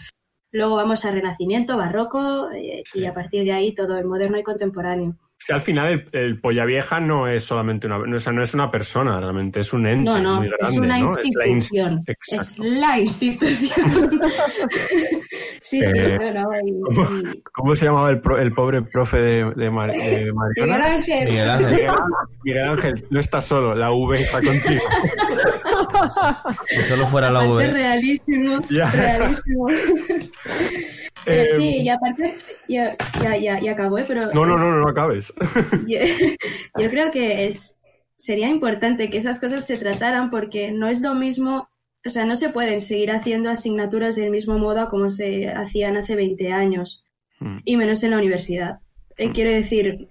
Luego 0.52 0.76
vamos 0.76 1.06
a 1.06 1.12
Renacimiento, 1.12 1.78
Barroco 1.78 2.50
eh, 2.52 2.84
y 2.94 3.06
a 3.06 3.14
partir 3.14 3.44
de 3.44 3.52
ahí 3.52 3.74
todo 3.74 3.98
el 3.98 4.06
moderno 4.06 4.40
y 4.40 4.44
contemporáneo. 4.44 5.18
Si 5.38 5.52
al 5.54 5.62
final 5.62 5.92
el, 5.92 6.10
el 6.20 6.40
polla 6.42 6.66
vieja 6.66 7.00
no 7.00 7.28
es 7.28 7.44
solamente 7.44 7.86
una, 7.88 8.00
no, 8.00 8.16
o 8.18 8.20
sea, 8.20 8.32
no 8.34 8.42
es 8.42 8.54
una 8.56 8.72
persona, 8.72 9.20
realmente 9.20 9.60
es 9.60 9.74
un 9.74 9.86
ente 9.86 10.06
No, 10.10 10.18
no, 10.20 10.38
muy 10.38 10.48
grande, 10.48 10.68
es 10.70 10.78
una 10.80 10.98
¿no? 11.00 11.12
Es 11.18 11.18
la 11.36 11.46
ins- 11.46 11.56
institución. 11.56 12.04
Es 12.28 12.58
la 12.58 13.00
institución. 13.00 14.20
sí, 15.62 15.80
sí, 15.80 15.82
Eh, 15.84 16.18
no, 16.34 16.44
no. 16.44 16.50
y- 16.66 16.82
¿cómo? 16.96 17.10
y- 17.34 17.44
¿Cómo 17.54 17.76
se 17.76 17.86
llamaba 17.86 18.10
el, 18.12 18.22
pro- 18.22 18.40
el 18.40 18.54
pobre 18.54 18.82
profe 18.82 19.18
de, 19.18 19.52
de, 19.56 19.70
Mar- 19.70 19.92
de? 19.92 20.32
Miguel 20.56 20.72
Ángel. 20.82 21.26
Miguel 21.30 21.50
Ángel. 21.50 21.72
Miguel, 21.74 21.92
Miguel 22.44 22.64
Ángel, 22.70 23.06
no 23.12 23.20
estás 23.20 23.46
solo, 23.46 23.76
la 23.76 23.92
V 23.92 24.18
está 24.18 24.42
contigo. 24.42 24.82
Si 26.68 26.82
solo 26.84 27.06
fuera 27.08 27.30
la 27.30 27.46
V. 27.46 27.68
realísimo, 27.68 28.58
Ya. 28.70 28.90
realísimo. 28.90 29.68
Pero 31.26 31.42
Eh, 31.42 31.48
sí, 31.58 31.78
y 31.82 31.90
aparte, 31.90 32.36
ya, 32.70 32.92
ya, 33.24 33.36
ya, 33.36 33.60
ya 33.60 33.72
acabó, 33.72 33.98
¿eh? 33.98 34.06
pero 34.08 34.28
No, 34.32 34.46
no, 34.46 34.58
no, 34.58 34.76
no 34.76 34.88
acabes. 34.88 35.25
yo, 35.88 36.00
yo 36.78 36.90
creo 36.90 37.12
que 37.12 37.46
es 37.48 37.78
sería 38.18 38.48
importante 38.50 39.10
que 39.10 39.18
esas 39.18 39.40
cosas 39.40 39.66
se 39.66 39.78
trataran 39.78 40.30
porque 40.30 40.72
no 40.72 40.88
es 40.88 41.02
lo 41.02 41.16
mismo, 41.16 41.68
o 42.06 42.10
sea, 42.10 42.26
no 42.26 42.36
se 42.36 42.50
pueden 42.50 42.80
seguir 42.80 43.12
haciendo 43.12 43.50
asignaturas 43.50 44.16
del 44.16 44.32
mismo 44.32 44.58
modo 44.58 44.88
como 44.88 45.10
se 45.10 45.50
hacían 45.50 45.98
hace 45.98 46.16
20 46.16 46.52
años, 46.52 47.06
Mm. 47.40 47.58
y 47.66 47.78
menos 47.78 48.04
en 48.04 48.12
la 48.12 48.18
universidad. 48.18 48.80
Eh, 49.18 49.32
quiero 49.34 49.52
decir, 49.52 50.08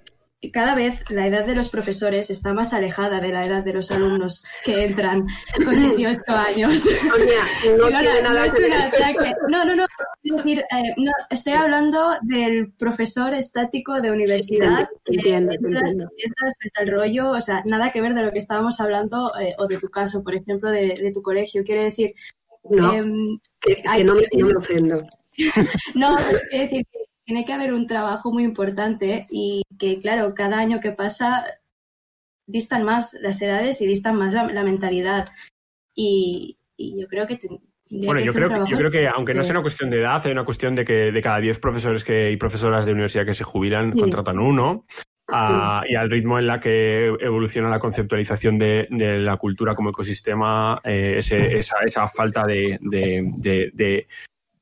cada 0.50 0.74
vez 0.74 1.02
la 1.10 1.26
edad 1.26 1.44
de 1.44 1.54
los 1.54 1.68
profesores 1.68 2.30
está 2.30 2.52
más 2.52 2.72
alejada 2.72 3.20
de 3.20 3.28
la 3.28 3.46
edad 3.46 3.62
de 3.64 3.72
los 3.72 3.90
alumnos 3.90 4.44
que 4.64 4.84
entran 4.84 5.26
con 5.64 5.96
18 5.96 6.20
años. 6.28 6.84
No 7.78 7.88
tiene 7.88 8.22
no 8.22 8.22
nada 8.22 8.46
es 8.46 8.54
que 8.54 8.72
ataque. 8.72 9.32
No, 9.48 9.64
no, 9.64 9.76
no. 9.76 9.86
Decir, 10.22 10.60
eh, 10.60 10.94
no, 10.96 11.12
estoy 11.30 11.52
hablando 11.54 12.16
del 12.22 12.72
profesor 12.72 13.34
estático 13.34 14.00
de 14.00 14.10
universidad. 14.10 14.88
te 15.04 15.14
entiendo, 15.14 15.50
que 15.50 15.56
entiendo. 15.56 16.08
sienta, 16.16 16.46
suelta 16.60 16.82
el 16.82 16.90
rollo, 16.90 17.30
o 17.30 17.40
sea, 17.40 17.62
nada 17.64 17.92
que 17.92 18.00
ver 18.00 18.14
de 18.14 18.22
lo 18.22 18.32
que 18.32 18.38
estábamos 18.38 18.80
hablando 18.80 19.32
eh, 19.40 19.54
o 19.58 19.66
de 19.66 19.78
tu 19.78 19.88
caso, 19.88 20.22
por 20.22 20.34
ejemplo, 20.34 20.70
de, 20.70 20.96
de 20.96 21.12
tu 21.12 21.22
colegio. 21.22 21.62
Quiero 21.64 21.82
decir, 21.82 22.14
No, 22.64 22.92
que, 23.60 23.82
no, 24.04 24.14
me, 24.14 24.22
no 24.36 24.46
me 24.46 24.56
ofendo. 24.56 25.06
no, 25.94 26.16
quiero 26.50 26.64
decir 26.64 26.86
tiene 27.24 27.44
que 27.44 27.52
haber 27.52 27.72
un 27.72 27.86
trabajo 27.86 28.32
muy 28.32 28.44
importante 28.44 29.26
y 29.30 29.62
que, 29.78 29.98
claro, 30.00 30.34
cada 30.34 30.58
año 30.58 30.80
que 30.80 30.92
pasa 30.92 31.44
distan 32.46 32.84
más 32.84 33.16
las 33.20 33.40
edades 33.40 33.80
y 33.80 33.86
distan 33.86 34.16
más 34.16 34.34
la, 34.34 34.44
la 34.46 34.62
mentalidad. 34.64 35.28
Y, 35.94 36.58
y 36.76 37.00
yo 37.00 37.06
creo 37.08 37.26
que 37.26 37.36
tendría 37.36 37.60
Bueno, 38.06 38.20
que 38.20 38.26
yo 38.26 38.32
creo, 38.34 38.66
yo 38.66 38.76
creo 38.76 38.90
que 38.90 39.08
aunque 39.08 39.32
no 39.34 39.42
sea 39.42 39.52
una 39.52 39.62
cuestión 39.62 39.88
de 39.90 40.00
edad, 40.00 40.20
hay 40.24 40.32
una 40.32 40.44
cuestión 40.44 40.74
de 40.74 40.84
que 40.84 41.10
de 41.12 41.22
cada 41.22 41.38
10 41.40 41.58
profesores 41.60 42.04
que, 42.04 42.30
y 42.30 42.36
profesoras 42.36 42.84
de 42.84 42.92
universidad 42.92 43.24
que 43.24 43.34
se 43.34 43.44
jubilan, 43.44 43.92
Sí. 43.94 44.00
contratan 44.00 44.38
uno. 44.38 44.84
Ah, 45.28 45.82
y 45.88 45.94
al 45.94 46.10
ritmo 46.10 46.38
en 46.38 46.46
la 46.46 46.60
que 46.60 47.06
evoluciona 47.06 47.70
la 47.70 47.78
conceptualización 47.78 48.58
de, 48.58 48.86
de 48.90 49.18
la 49.20 49.38
cultura 49.38 49.74
como 49.74 49.88
ecosistema, 49.88 50.78
eh, 50.84 51.14
ese- 51.16 51.56
esa, 51.56 51.76
esa 51.82 52.06
falta 52.08 52.42
de, 52.44 52.78
de- 52.82 53.32
de- 53.38 53.70
de 53.72 54.06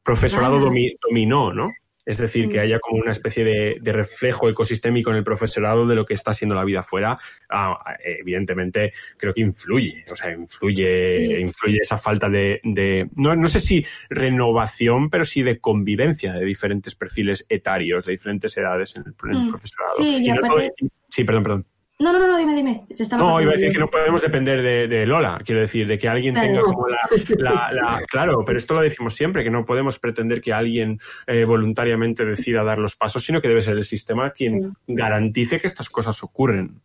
profesorado 0.05 0.59
Ah. 0.59 0.61
domi- 0.61 0.97
dominó, 1.03 1.53
¿no? 1.53 1.73
Es 2.05 2.19
decir, 2.19 2.49
que 2.49 2.59
Mm. 2.59 2.61
haya 2.63 2.79
como 2.81 3.01
una 3.01 3.13
especie 3.13 3.45
de, 3.45 3.77
de 3.81 3.93
reflejo 3.93 4.49
ecosistémico 4.49 5.11
en 5.11 5.17
el 5.17 5.23
profesorado 5.25 5.87
de 5.87 5.95
lo 5.95 6.05
que 6.05 6.15
está 6.15 6.35
siendo 6.35 6.55
la 6.57 6.65
vida 6.65 6.81
afuera, 6.81 7.17
ah, 7.49 7.79
evidentemente 8.03 8.93
creo 9.17 9.33
que 9.33 9.41
influye, 9.43 10.05
o 10.11 10.17
sea, 10.17 10.33
influye, 10.33 11.09
Sí. 11.09 11.35
influye 11.37 11.79
esa 11.81 11.97
falta 11.99 12.29
de, 12.29 12.61
de 12.65 13.09
no, 13.17 13.37
no 13.37 13.47
sé 13.47 13.61
si 13.61 13.87
renovación, 14.11 15.11
pero 15.11 15.25
sí 15.25 15.43
de 15.43 15.61
convivencia 15.61 16.33
de 16.33 16.45
diferentes 16.45 16.95
perfiles 16.95 17.47
etarios, 17.49 18.07
de 18.07 18.13
diferentes 18.13 18.57
edades 18.57 18.97
en 18.97 19.03
el, 19.07 19.15
en 19.31 19.37
el 19.39 19.47
Mm. 19.47 19.51
profesorado. 19.51 19.97
Sí, 19.99 20.17
y 20.25 20.29
no 20.29 20.35
aparte- 20.35 20.73
todo- 20.79 20.91
sí, 21.09 21.25
perdón, 21.25 21.43
perdón. 21.45 21.67
No, 21.99 22.13
no, 22.13 22.19
no, 22.19 22.27
no, 22.27 22.37
dime, 22.39 22.57
dime. 22.57 22.85
Se 22.91 23.05
No, 23.17 23.41
iba 23.41 23.53
a 23.53 23.55
decir 23.57 23.71
que 23.73 23.79
no 23.79 23.89
podemos 23.89 24.21
depender 24.23 24.61
de, 24.63 24.89
de 24.89 25.07
Lola, 25.07 25.41
quiero 25.45 25.61
decir, 25.61 25.87
de 25.87 25.99
que 25.99 26.09
alguien 26.09 26.35
Claro. 26.35 26.49
tenga 26.49 26.63
como 26.63 26.89
la, 26.89 26.99
la- 27.39 27.71
la- 27.73 28.03
Claro, 28.11 28.43
pero 28.45 28.59
esto 28.59 28.75
lo 28.75 28.81
decimos 28.81 29.15
siempre, 29.15 29.45
que 29.45 29.51
no 29.51 29.65
podemos 29.65 29.99
pretender 30.01 30.41
que 30.41 30.53
alguien 30.53 30.99
eh, 31.29 31.45
voluntariamente 31.45 32.25
decida 32.25 32.65
dar 32.65 32.79
los 32.79 32.97
pasos, 32.97 33.23
sino 33.25 33.41
que 33.41 33.49
debe 33.49 33.63
ser 33.63 33.77
el 33.77 33.85
sistema 33.85 34.31
quien 34.33 34.75
garantice 34.89 35.61
que 35.61 35.69
estas 35.69 35.89
cosas 35.89 36.21
ocurren. 36.25 36.81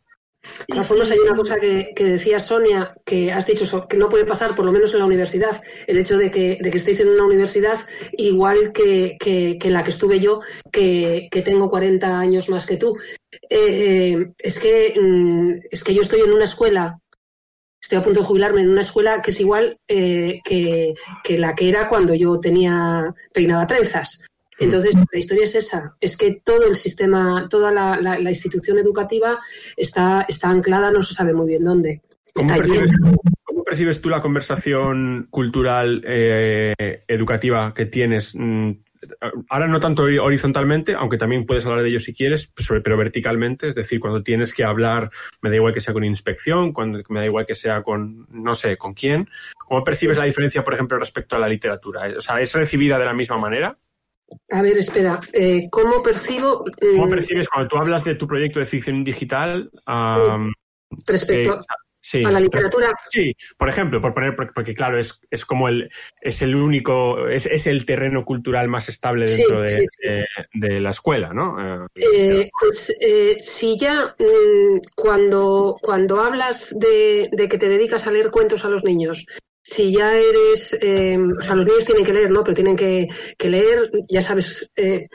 De 0.59 0.65
todas 0.67 0.87
formas, 0.87 1.09
hay 1.11 1.17
una 1.19 1.35
cosa 1.35 1.57
que, 1.59 1.93
que 1.95 2.05
decía 2.05 2.39
Sonia, 2.39 2.93
que 3.03 3.33
has 3.33 3.45
dicho 3.47 3.87
que 3.87 3.97
no 3.97 4.07
puede 4.07 4.23
pasar, 4.23 4.53
por 4.55 4.65
lo 4.65 4.71
menos 4.71 4.93
en 4.93 4.99
la 4.99 5.05
universidad, 5.05 5.59
el 5.87 5.97
hecho 5.97 6.17
de 6.17 6.29
que, 6.31 6.57
de 6.61 6.69
que 6.71 6.77
estéis 6.77 6.99
en 7.01 7.09
una 7.09 7.25
universidad 7.25 7.79
igual 8.13 8.71
que, 8.71 9.17
que, 9.19 9.57
que 9.59 9.71
la 9.71 9.83
que 9.83 9.89
estuve 9.89 10.19
yo, 10.19 10.41
que, 10.71 11.27
que 11.31 11.41
tengo 11.41 11.69
40 11.69 12.19
años 12.19 12.49
más 12.49 12.65
que 12.67 12.77
tú. 12.77 12.95
Eh, 13.49 14.13
eh, 14.19 14.33
es, 14.39 14.59
que, 14.59 14.93
mm, 14.99 15.53
es 15.71 15.83
que 15.83 15.93
yo 15.93 16.01
estoy 16.01 16.21
en 16.21 16.31
una 16.33 16.45
escuela 16.45 16.99
estoy 17.79 17.99
a 17.99 18.01
punto 18.01 18.19
de 18.19 18.25
jubilarme 18.25 18.61
en 18.61 18.69
una 18.69 18.81
escuela 18.81 19.21
que 19.21 19.31
es 19.31 19.39
igual 19.39 19.79
eh, 19.87 20.41
que, 20.43 20.93
que 21.23 21.37
la 21.37 21.55
que 21.55 21.69
era 21.69 21.87
cuando 21.87 22.13
yo 22.15 22.39
tenía 22.39 23.13
peinaba 23.31 23.65
trenzas. 23.67 24.25
Entonces, 24.59 24.93
la 25.11 25.19
historia 25.19 25.43
es 25.43 25.53
esa, 25.55 25.95
es 26.01 26.17
que 26.17 26.41
todo 26.43 26.67
el 26.67 26.75
sistema, 26.75 27.47
toda 27.47 27.71
la, 27.71 28.01
la- 28.01 28.19
la 28.19 28.29
institución 28.31 28.79
educativa 28.79 29.39
está, 29.77 30.25
está 30.27 30.49
anclada, 30.49 30.89
no 30.91 31.03
se 31.03 31.13
sabe 31.13 31.31
muy 31.33 31.47
bien 31.47 31.63
dónde. 31.63 32.01
¿Cómo 32.33 32.49
percibes, 32.55 32.91
cómo 33.45 33.63
percibes 33.63 34.01
tú 34.01 34.09
la 34.09 34.21
conversación 34.21 35.27
cultural 35.29 36.03
eh, 36.07 36.73
educativa 37.07 37.73
que 37.75 37.85
tienes? 37.85 38.33
Mm, 39.21 39.45
Ahora 39.49 39.67
no 39.67 39.79
tanto 39.79 40.03
hori- 40.03 40.19
horizontalmente, 40.19 40.93
aunque 40.93 41.17
también 41.17 41.45
puedes 41.45 41.65
hablar 41.65 41.83
de 41.83 41.89
ello 41.89 41.99
si 41.99 42.13
quieres, 42.13 42.53
pero 42.83 42.97
verticalmente, 42.97 43.67
es 43.67 43.75
decir, 43.75 43.99
cuando 43.99 44.23
tienes 44.23 44.53
que 44.53 44.63
hablar, 44.63 45.09
me 45.41 45.49
da 45.49 45.55
igual 45.55 45.73
que 45.73 45.81
sea 45.81 45.93
con 45.93 46.03
inspección, 46.03 46.73
cuando 46.73 46.99
me 47.09 47.19
da 47.19 47.25
igual 47.25 47.45
que 47.45 47.55
sea 47.55 47.83
con, 47.83 48.27
no 48.29 48.55
sé, 48.55 48.77
con 48.77 48.93
quién. 48.93 49.29
¿Cómo 49.57 49.83
percibes 49.83 50.17
la 50.17 50.25
diferencia, 50.25 50.63
por 50.63 50.73
ejemplo, 50.73 50.97
respecto 50.97 51.35
a 51.35 51.39
la 51.39 51.47
literatura? 51.47 52.07
O 52.17 52.21
sea, 52.21 52.39
¿es 52.39 52.53
recibida 52.53 52.97
de 52.97 53.05
la 53.05 53.13
misma 53.13 53.37
manera? 53.37 53.77
A 54.51 54.61
ver, 54.61 54.77
espera, 54.77 55.19
eh, 55.33 55.67
¿cómo 55.71 56.03
percibo 56.03 56.65
¿Cómo 56.91 57.07
mm, 57.07 57.09
percibes 57.09 57.47
cuando 57.49 57.69
tú 57.69 57.77
hablas 57.77 58.03
de 58.03 58.15
tu 58.15 58.27
proyecto 58.27 58.59
de 58.59 58.65
ficción 58.65 59.03
digital? 59.03 59.71
respecto 61.05 61.59
eh, 61.59 61.63
sí, 62.09 62.23
a 62.23 62.31
la 62.31 62.39
literatura? 62.39 62.91
Sí, 63.09 63.35
por 63.57 63.69
ejemplo, 63.69 63.99
por 63.99 64.13
poner, 64.13 64.35
porque, 64.35 64.73
claro, 64.73 64.97
es, 64.97 65.19
es 65.29 65.45
como 65.45 65.67
el, 65.67 65.89
es 66.21 66.41
el 66.41 66.55
único, 66.55 67.27
es, 67.27 67.45
es 67.45 67.67
el 67.67 67.85
terreno 67.85 68.23
cultural 68.23 68.67
más 68.69 68.87
estable 68.89 69.27
Sí, 69.27 69.41
dentro 69.41 69.61
de, 69.61 69.69
sí, 69.69 69.79
sí. 69.81 70.07
de- 70.07 70.25
de 70.53 70.79
la 70.79 70.91
escuela, 70.91 71.33
¿no? 71.33 71.57
Eh, 71.59 71.87
Eh, 71.95 72.49
pues 72.59 72.95
eh, 73.01 73.35
si 73.39 73.77
ya 73.77 74.15
mm, 74.17 74.79
cuando, 74.95 75.77
cuando 75.81 76.21
hablas 76.21 76.73
de, 76.79 77.29
de 77.31 77.47
que 77.49 77.57
te 77.57 77.67
dedicas 77.69 78.07
a 78.07 78.11
leer 78.11 78.31
cuentos 78.31 78.63
a 78.65 78.69
los 78.69 78.83
niños, 78.83 79.25
si 79.61 79.91
ya 79.91 80.15
eres, 80.15 80.77
eh, 80.81 81.17
o 81.37 81.41
sea, 81.41 81.55
los 81.55 81.65
niños 81.65 81.85
tienen 81.85 82.05
que 82.05 82.13
leer, 82.13 82.31
¿no? 82.31 82.41
Pero 82.43 82.55
tienen 82.55 82.77
que, 82.77 83.07
que 83.37 83.49
leer, 83.49 83.91
ya 84.09 84.21
sabes, 84.21 84.71
eh, 84.77 85.07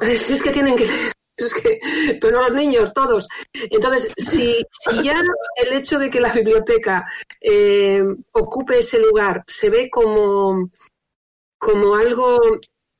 es, 0.00 0.30
es 0.30 0.42
que 0.42 0.50
tienen 0.50 0.74
que 0.76 0.86
leer. 0.86 1.12
Es 1.36 1.54
que, 1.54 1.80
pero 2.20 2.42
los 2.42 2.52
niños, 2.52 2.92
todos. 2.92 3.26
Entonces, 3.52 4.12
si, 4.16 4.64
si 4.70 5.02
ya 5.02 5.22
el 5.56 5.72
hecho 5.72 5.98
de 5.98 6.10
que 6.10 6.20
la 6.20 6.32
biblioteca 6.32 7.06
eh, 7.40 8.02
ocupe 8.32 8.78
ese 8.78 8.98
lugar 8.98 9.42
se 9.46 9.70
ve 9.70 9.88
como, 9.90 10.70
como 11.58 11.96
algo 11.96 12.38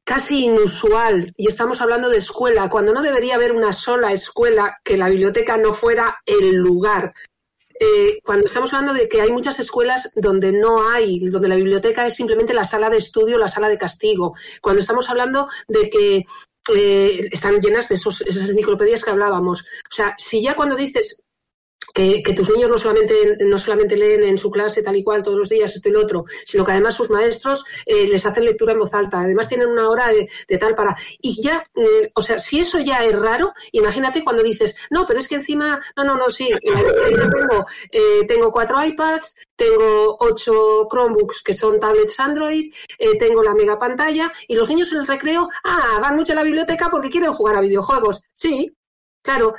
casi 0.04 0.46
inusual, 0.46 1.32
y 1.36 1.48
estamos 1.48 1.80
hablando 1.80 2.09
de 2.09 2.18
escuela, 2.18 2.68
cuando 2.68 2.92
no 2.92 3.02
debería 3.02 3.36
haber 3.36 3.52
una 3.52 3.72
sola 3.72 4.12
escuela 4.12 4.78
que 4.82 4.96
la 4.96 5.09
biblioteca 5.09 5.56
no 5.56 5.72
fuera 5.72 6.20
el 6.26 6.56
lugar. 6.56 7.14
Eh, 7.78 8.20
cuando 8.22 8.46
estamos 8.46 8.72
hablando 8.72 8.94
de 8.94 9.09
que 9.09 9.20
hay 9.20 9.30
muchas 9.30 9.59
escuelas 9.59 10.10
donde 10.14 10.52
no 10.52 10.88
hay, 10.88 11.18
donde 11.18 11.48
la 11.48 11.56
biblioteca 11.56 12.06
es 12.06 12.14
simplemente 12.14 12.54
la 12.54 12.64
sala 12.64 12.90
de 12.90 12.98
estudio, 12.98 13.38
la 13.38 13.48
sala 13.48 13.68
de 13.68 13.78
castigo. 13.78 14.34
Cuando 14.60 14.80
estamos 14.80 15.09
hablando 15.10 15.48
de 15.66 15.90
que 15.90 16.24
eh, 16.74 17.28
están 17.30 17.60
llenas 17.60 17.89
de 17.89 17.97
esos, 17.97 18.20
esas 18.22 18.51
enciclopedias 18.51 19.02
que 19.02 19.10
hablábamos. 19.10 19.62
O 19.62 19.94
sea, 19.94 20.14
si 20.18 20.43
ya 20.43 20.55
cuando 20.55 20.76
dices 20.76 21.22
que, 21.93 22.23
tus 22.35 22.51
niños 22.51 22.70
no 22.70 22.78
solamente, 22.78 23.36
no 23.40 23.59
solamente 23.59 23.97
leen 23.97 24.24
en 24.24 24.39
su 24.39 24.51
clase 24.51 24.82
tal 24.82 24.97
y 24.97 25.05
cual 25.05 25.23
todos 25.23 25.39
los 25.39 25.48
días 25.48 25.74
esto 25.74 25.89
y 25.89 25.93
lo 25.93 26.01
otro, 26.01 26.24
sino 26.44 26.64
que 26.64 26.73
además 26.73 26.94
sus 26.94 27.10
maestros 27.10 27.64
eh, 27.86 28.06
les 28.06 28.24
hacen 28.24 28.44
lectura 28.44 28.73
en 28.73 28.78
voz 28.78 28.94
alta, 28.94 29.20
además 29.20 29.48
tienen 29.48 29.69
una 29.69 29.89
hora 29.89 30.09
de, 30.09 30.28
de 30.48 30.59
tal 30.59 30.74
para... 30.74 30.97
Y 31.20 31.43
ya, 31.43 31.66
mm, 31.74 32.09
o 32.14 32.23
sea, 32.23 32.39
si 32.39 32.60
eso 32.60 32.78
ya 32.81 33.05
es 33.05 33.19
raro, 33.19 33.52
imagínate 33.73 34.24
cuando 34.24 34.43
dices, 34.43 34.74
no, 34.90 35.06
pero 35.06 35.20
es 35.20 35.28
que 35.28 35.36
encima, 35.36 35.81
no, 35.97 36.05
no, 36.05 36.16
no, 36.16 36.28
sí, 36.28 36.48
biblioteca 36.62 37.28
tengo, 37.31 37.66
eh, 37.90 38.27
tengo 38.27 38.52
cuatro 38.52 38.82
iPads, 38.82 39.36
tengo 39.56 40.16
ocho 40.20 40.89
Chromebooks 40.90 41.43
que 41.43 41.55
son 41.55 41.78
tablets 41.78 42.19
Android, 42.20 42.73
eh, 42.98 43.19
tengo 43.19 43.43
la 43.43 43.55
mega 43.55 43.78
pantalla 43.78 44.32
y 44.48 44.56
los 44.56 44.69
niños 44.69 44.93
en 44.93 44.98
el 44.98 45.06
recreo, 45.06 45.48
ah, 45.64 45.98
van 46.01 46.16
mucho 46.16 46.32
a 46.32 46.36
la 46.36 46.43
biblioteca 46.43 46.89
porque 46.90 47.10
quieren 47.10 47.32
jugar 47.32 47.59
a 47.59 47.60
videojuegos. 47.60 48.23
Sí, 48.35 48.73
claro. 49.23 49.55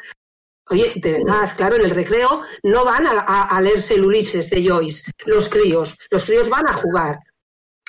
Oye, 0.69 0.93
de 0.95 1.11
verdad, 1.13 1.49
claro, 1.57 1.75
en 1.75 1.81
el 1.83 1.89
recreo 1.91 2.41
no 2.63 2.85
van 2.85 3.05
a, 3.07 3.11
a- 3.21 3.43
a 3.43 3.61
leerse 3.61 3.95
el 3.95 4.05
Ulises 4.05 4.49
de 4.49 4.65
Joyce, 4.67 5.11
los 5.25 5.49
críos. 5.49 5.97
Los 6.09 6.23
críos 6.25 6.49
van 6.49 6.67
a 6.67 6.73
jugar. 6.73 7.19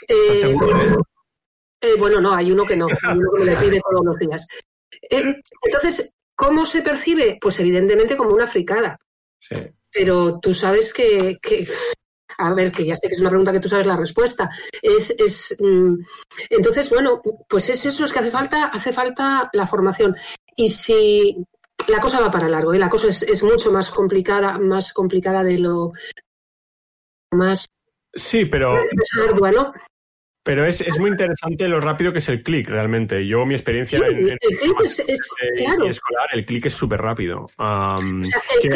Eh, 0.08 0.40
seguro, 0.40 0.76
eh? 0.82 0.96
eh, 1.80 1.94
bueno, 1.98 2.20
no, 2.20 2.34
hay 2.34 2.50
uno 2.50 2.64
que 2.64 2.76
no, 2.76 2.86
hay 2.86 3.16
uno 3.18 3.30
que 3.36 3.44
me 3.44 3.50
le 3.52 3.56
pide 3.56 3.80
todos 3.80 4.04
los 4.04 4.18
días. 4.18 4.46
Entonces, 5.62 6.12
¿cómo 6.34 6.66
se 6.66 6.82
percibe? 6.82 7.38
Pues 7.40 7.58
evidentemente 7.60 8.16
como 8.16 8.30
una 8.30 8.46
fricada. 8.46 8.98
Sí. 9.38 9.56
Pero 9.90 10.40
tú 10.40 10.52
sabes 10.54 10.92
que, 10.92 11.38
que- 11.40 11.68
a 12.38 12.52
ver, 12.52 12.72
que 12.72 12.84
ya 12.84 12.96
sé 12.96 13.06
que 13.06 13.14
es 13.14 13.20
una 13.20 13.30
pregunta 13.30 13.52
que 13.52 13.60
tú 13.60 13.68
sabes 13.68 13.86
la 13.86 13.96
respuesta. 13.96 14.50
Es, 14.82 15.10
es, 15.10 15.56
mm, 15.60 15.94
entonces, 16.50 16.90
bueno, 16.90 17.22
pues 17.48 17.68
es 17.68 17.86
eso, 17.86 18.04
es 18.04 18.12
que 18.12 18.18
hace 18.18 18.30
falta, 18.32 18.64
hace 18.66 18.92
falta 18.92 19.48
la 19.52 19.66
formación. 19.68 20.16
Y 20.56 20.68
si 20.70 21.36
la 21.88 22.00
cosa 22.00 22.20
va 22.20 22.30
para 22.30 22.48
largo, 22.48 22.72
¿eh? 22.74 22.78
la 22.78 22.88
cosa 22.88 23.08
es, 23.08 23.22
es 23.22 23.42
mucho 23.42 23.70
más 23.72 23.90
complicada, 23.90 24.58
más 24.58 24.92
complicada 24.92 25.42
de 25.42 25.58
lo 25.58 25.92
más 27.32 27.68
Sí, 28.16 28.44
pero, 28.44 28.76
ardua, 29.28 29.50
¿no? 29.50 29.72
pero 30.44 30.64
es, 30.66 30.80
es 30.82 30.98
muy 31.00 31.10
interesante 31.10 31.66
lo 31.66 31.80
rápido 31.80 32.12
que 32.12 32.18
es 32.20 32.28
el 32.28 32.42
clic, 32.44 32.68
realmente. 32.68 33.26
Yo, 33.26 33.44
mi 33.44 33.54
experiencia 33.54 33.98
Sí, 33.98 34.04
en, 34.08 34.18
en 34.28 34.38
el 34.40 34.56
clic 34.58 34.80
es, 34.84 34.98
es- 35.00 35.28
claro. 35.56 35.86
y 35.86 35.88
escolar, 35.88 36.26
el 36.32 36.44
clic 36.46 36.66
es 36.66 36.74
súper 36.74 37.00
rápido. 37.00 37.40
O 37.44 37.48
sea, 37.48 37.96
que 38.62 38.68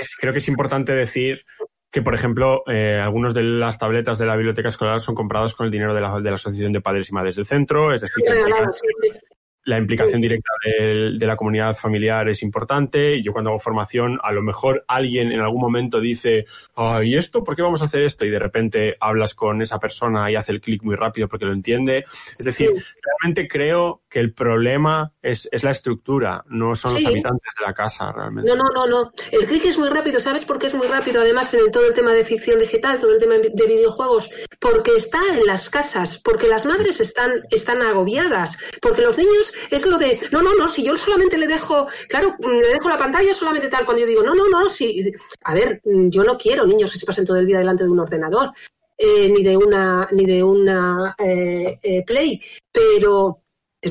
es- 0.00 0.16
creo 0.16 0.32
que 0.32 0.38
es 0.38 0.46
importante 0.48 0.92
decir 0.94 1.44
que, 1.90 2.02
por 2.02 2.14
ejemplo, 2.14 2.62
eh, 2.70 3.00
algunos 3.02 3.34
de 3.34 3.42
las 3.42 3.78
tabletas 3.78 4.18
de 4.18 4.26
la 4.26 4.36
biblioteca 4.36 4.68
escolar 4.68 5.00
son 5.00 5.14
compradas 5.16 5.54
con 5.54 5.66
el 5.66 5.72
dinero 5.72 5.92
de 5.94 6.02
la, 6.02 6.20
de 6.20 6.28
la 6.30 6.34
Asociación 6.36 6.72
de 6.72 6.80
Padres 6.82 7.08
y 7.10 7.14
Madres 7.14 7.34
del 7.36 7.46
Centro, 7.46 7.92
es 7.92 8.02
decir, 8.02 8.22
que 8.24 8.30
regaladas, 8.30 8.78
sí, 8.78 8.86
sí. 9.10 9.18
La 9.68 9.76
implicación 9.76 10.22
directa 10.22 10.50
de, 10.64 11.26
la 11.26 11.36
comunidad 11.36 11.76
familiar 11.76 12.26
es 12.30 12.42
importante. 12.42 13.22
Yo 13.22 13.32
cuando 13.32 13.50
hago 13.50 13.58
formación, 13.58 14.18
a 14.22 14.32
lo 14.32 14.40
mejor 14.42 14.82
alguien 14.88 15.30
en 15.30 15.40
algún 15.40 15.60
momento 15.60 16.00
dice, 16.00 16.46
"Ah, 16.74 17.00
¿y 17.04 17.16
esto? 17.16 17.44
¿Por 17.44 17.54
qué 17.54 17.60
vamos 17.60 17.82
a 17.82 17.84
hacer 17.84 18.00
esto? 18.00 18.24
Y 18.24 18.30
de 18.30 18.38
repente 18.38 18.96
hablas 18.98 19.34
con 19.34 19.60
esa 19.60 19.78
persona 19.78 20.30
y 20.30 20.36
hace 20.36 20.52
el 20.52 20.62
clic 20.62 20.82
muy 20.82 20.96
rápido 20.96 21.28
porque 21.28 21.44
lo 21.44 21.52
entiende. 21.52 22.04
Es 22.38 22.46
decir, 22.46 22.70
Sí. 22.74 22.82
realmente 23.04 23.46
creo 23.46 24.00
que 24.08 24.20
el 24.20 24.32
problema 24.32 25.12
es, 25.20 25.46
es 25.52 25.62
la 25.64 25.72
estructura, 25.72 26.42
no 26.48 26.74
son 26.74 26.94
los 26.94 27.04
habitantes 27.04 27.52
de 27.58 27.66
la 27.66 27.74
casa 27.74 28.10
realmente. 28.10 28.48
No, 28.48 28.56
no, 28.56 28.64
no, 28.74 28.86
no. 28.86 29.12
El 29.30 29.46
clic 29.46 29.66
es 29.66 29.76
muy 29.76 29.90
rápido. 29.90 30.18
¿Sabes 30.18 30.46
por 30.46 30.58
qué 30.58 30.68
es 30.68 30.74
muy 30.74 30.86
rápido? 30.86 31.20
Además, 31.20 31.52
en 31.52 31.70
todo 31.70 31.86
el 31.86 31.92
tema 31.92 32.14
de 32.14 32.24
ficción 32.24 32.58
digital, 32.58 32.98
todo 32.98 33.12
el 33.12 33.20
tema 33.20 33.34
de 33.34 33.66
videojuegos, 33.66 34.30
porque 34.58 34.96
está 34.96 35.20
en 35.34 35.44
las 35.44 35.68
casas, 35.68 36.18
porque 36.24 36.48
las 36.48 36.64
madres 36.64 37.00
están, 37.00 37.42
están 37.50 37.82
agobiadas, 37.82 38.56
porque 38.80 39.02
los 39.02 39.18
niños 39.18 39.52
es 39.70 39.86
lo 39.86 39.98
de, 39.98 40.20
no, 40.30 40.42
no, 40.42 40.54
no, 40.54 40.68
si 40.68 40.82
yo 40.82 40.96
solamente 40.96 41.38
le 41.38 41.46
dejo, 41.46 41.86
claro, 42.08 42.36
mm, 42.38 42.48
le 42.48 42.68
dejo 42.68 42.88
la 42.88 42.98
pantalla 42.98 43.34
solamente 43.34 43.68
tal, 43.68 43.84
cuando 43.84 44.02
yo 44.02 44.06
digo, 44.06 44.22
no, 44.22 44.34
no, 44.34 44.48
no, 44.48 44.68
si, 44.68 45.12
a 45.44 45.54
ver, 45.54 45.80
mm, 45.84 46.08
yo 46.10 46.24
no 46.24 46.36
quiero 46.36 46.66
niños 46.66 46.92
que 46.92 46.98
se 46.98 47.06
pasen 47.06 47.24
todo 47.24 47.38
el 47.38 47.46
día 47.46 47.58
delante 47.58 47.84
de 47.84 47.90
un 47.90 48.00
ordenador, 48.00 48.52
eh, 48.96 49.28
ni 49.28 49.42
de 49.42 49.56
una, 49.56 50.08
ni 50.12 50.26
de 50.26 50.42
una 50.42 51.14
eh, 51.18 51.78
eh, 51.82 52.04
play, 52.04 52.40
pero 52.72 53.42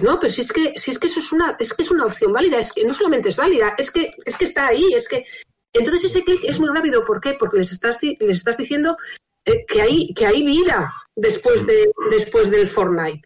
no, 0.01 0.19
pero 0.19 0.33
si 0.33 0.41
es 0.41 0.51
que, 0.51 0.77
si 0.77 0.91
es 0.91 0.99
que 0.99 1.07
eso 1.07 1.19
es 1.19 1.31
una, 1.31 1.55
es 1.59 1.73
que 1.73 1.83
es 1.83 1.91
una 1.91 2.05
opción 2.05 2.33
válida, 2.33 2.59
es 2.59 2.73
que 2.73 2.83
no 2.83 2.93
solamente 2.93 3.29
es 3.29 3.37
válida, 3.37 3.73
es 3.77 3.89
que, 3.89 4.11
es 4.25 4.35
que 4.35 4.45
está 4.45 4.67
ahí, 4.67 4.93
es 4.93 5.07
que. 5.07 5.25
Entonces 5.73 6.05
ese 6.05 6.23
clic 6.23 6.43
es 6.43 6.59
muy 6.59 6.69
rápido, 6.69 7.05
¿por 7.05 7.21
qué? 7.21 7.35
Porque 7.35 7.59
les 7.59 7.71
estás, 7.71 7.99
les 8.01 8.37
estás 8.37 8.57
diciendo 8.57 8.97
que 9.67 9.81
hay, 9.81 10.13
que 10.13 10.25
hay 10.25 10.43
vida 10.43 10.93
después 11.15 11.65
de, 11.65 11.89
después 12.11 12.49
del 12.49 12.67
Fortnite. 12.67 13.21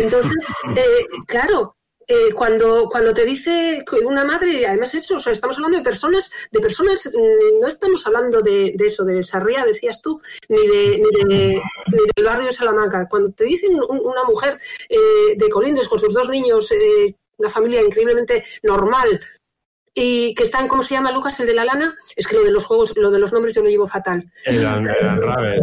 Entonces, 0.00 0.46
eh, 0.76 1.06
claro. 1.26 1.76
Eh, 2.06 2.32
cuando, 2.34 2.88
cuando 2.90 3.12
te 3.14 3.24
dice 3.24 3.84
una 4.04 4.24
madre, 4.24 4.66
además 4.66 4.94
eso, 4.94 5.16
o 5.16 5.20
sea, 5.20 5.32
estamos 5.32 5.56
hablando 5.56 5.78
de 5.78 5.84
personas, 5.84 6.30
de 6.50 6.60
personas, 6.60 7.06
mm, 7.12 7.60
no 7.60 7.68
estamos 7.68 8.06
hablando 8.06 8.40
de, 8.42 8.74
de 8.76 8.86
eso, 8.86 9.04
de 9.04 9.22
Sarria, 9.22 9.64
decías 9.64 10.00
tú, 10.02 10.20
ni 10.48 10.66
de, 10.66 10.98
ni 10.98 11.24
de, 11.34 11.34
ni 11.92 11.98
del 12.16 12.24
barrio 12.24 12.46
de 12.46 12.52
Salamanca. 12.52 13.06
Cuando 13.08 13.30
te 13.32 13.44
dicen 13.44 13.72
un- 13.74 14.00
una 14.04 14.24
mujer 14.24 14.58
eh, 14.88 15.34
de 15.36 15.48
Colindres 15.48 15.88
con 15.88 15.98
sus 15.98 16.12
dos 16.14 16.28
niños, 16.28 16.70
eh, 16.72 17.14
una 17.38 17.50
familia 17.50 17.82
increíblemente 17.82 18.44
normal, 18.62 19.20
y 19.96 20.34
que 20.34 20.42
están, 20.42 20.66
¿cómo 20.66 20.82
se 20.82 20.94
llama 20.94 21.12
Lucas, 21.12 21.38
el 21.38 21.46
de 21.46 21.54
la 21.54 21.64
lana? 21.64 21.96
Es 22.16 22.26
que 22.26 22.34
lo 22.34 22.42
de 22.42 22.50
los 22.50 22.64
juegos, 22.64 22.96
lo 22.96 23.10
de 23.12 23.20
los 23.20 23.32
nombres 23.32 23.54
yo 23.54 23.62
lo 23.62 23.68
llevo 23.68 23.86
fatal. 23.86 24.28
El, 24.44 24.56
el 24.56 24.66
Unravel. 24.66 25.62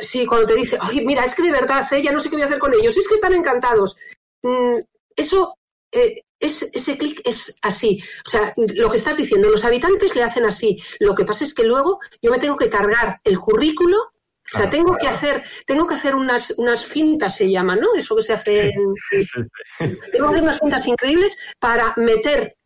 Sí, 0.00 0.26
cuando 0.26 0.46
te 0.48 0.54
dice, 0.56 0.78
oye, 0.88 1.02
mira, 1.02 1.24
es 1.24 1.32
que 1.34 1.42
de 1.44 1.52
verdad, 1.52 1.86
ya 2.02 2.10
no 2.10 2.18
sé 2.18 2.28
qué 2.28 2.34
voy 2.36 2.42
a 2.42 2.46
hacer 2.46 2.58
con 2.58 2.74
ellos, 2.74 2.96
es 2.96 3.06
que 3.06 3.14
están 3.14 3.34
encantados. 3.34 3.96
Mm, 4.42 4.78
eso, 5.14 5.54
eh, 5.92 6.22
es, 6.40 6.62
ese 6.72 6.98
clic 6.98 7.20
es 7.24 7.56
así. 7.62 8.02
O 8.26 8.30
sea, 8.30 8.52
lo 8.56 8.90
que 8.90 8.96
estás 8.96 9.16
diciendo, 9.16 9.48
los 9.48 9.64
habitantes 9.64 10.16
le 10.16 10.22
hacen 10.22 10.44
así. 10.44 10.82
Lo 10.98 11.14
que 11.14 11.24
pasa 11.24 11.44
es 11.44 11.54
que 11.54 11.64
luego 11.64 12.00
yo 12.20 12.30
me 12.30 12.38
tengo 12.38 12.56
que 12.56 12.68
cargar 12.68 13.20
el 13.22 13.38
currículo. 13.38 13.96
O 13.96 14.58
sea, 14.58 14.68
Claro, 14.68 14.70
tengo 14.70 14.96
que 14.98 15.06
hacer, 15.06 15.44
tengo 15.64 15.86
que 15.86 15.94
hacer 15.94 16.16
unas, 16.16 16.52
unas 16.56 16.84
fintas, 16.84 17.36
se 17.36 17.48
llama, 17.48 17.76
¿no? 17.76 17.94
Eso 17.94 18.16
que 18.16 18.22
se 18.22 18.32
hace 18.32 18.70
en, 18.70 18.94
Sí, 19.10 19.22
sí, 19.22 19.40
sí. 19.78 19.98
tengo 20.12 20.26
que 20.26 20.32
hacer 20.32 20.42
unas 20.42 20.58
fintas 20.58 20.86
increíbles 20.88 21.38
para 21.60 21.94
meter 21.96 22.56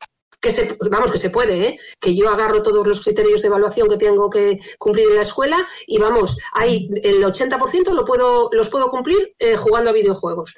que 0.41 0.53
se, 0.53 0.77
vamos, 0.91 1.13
que 1.13 1.19
se 1.19 1.31
puede, 1.31 1.67
¿eh? 1.67 1.81
que 2.01 2.15
yo 2.15 2.29
agarro 2.31 2.63
todos 2.63 2.87
los 2.87 3.03
criterios 3.03 3.43
de 3.43 3.49
evaluación 3.49 3.89
que 3.89 3.97
tengo 3.97 4.31
que 4.31 4.59
cumplir 4.79 5.09
en 5.09 5.17
la 5.17 5.23
escuela 5.23 5.67
y 5.87 5.99
vamos, 5.99 6.39
hay 6.53 6.89
el 7.03 7.23
80% 7.23 7.93
lo 7.93 8.05
puedo, 8.05 8.49
los 8.53 8.69
puedo 8.69 8.89
cumplir 8.89 9.35
eh, 9.39 9.57
jugando 9.57 9.91
a 9.91 9.93
videojuegos. 9.93 10.57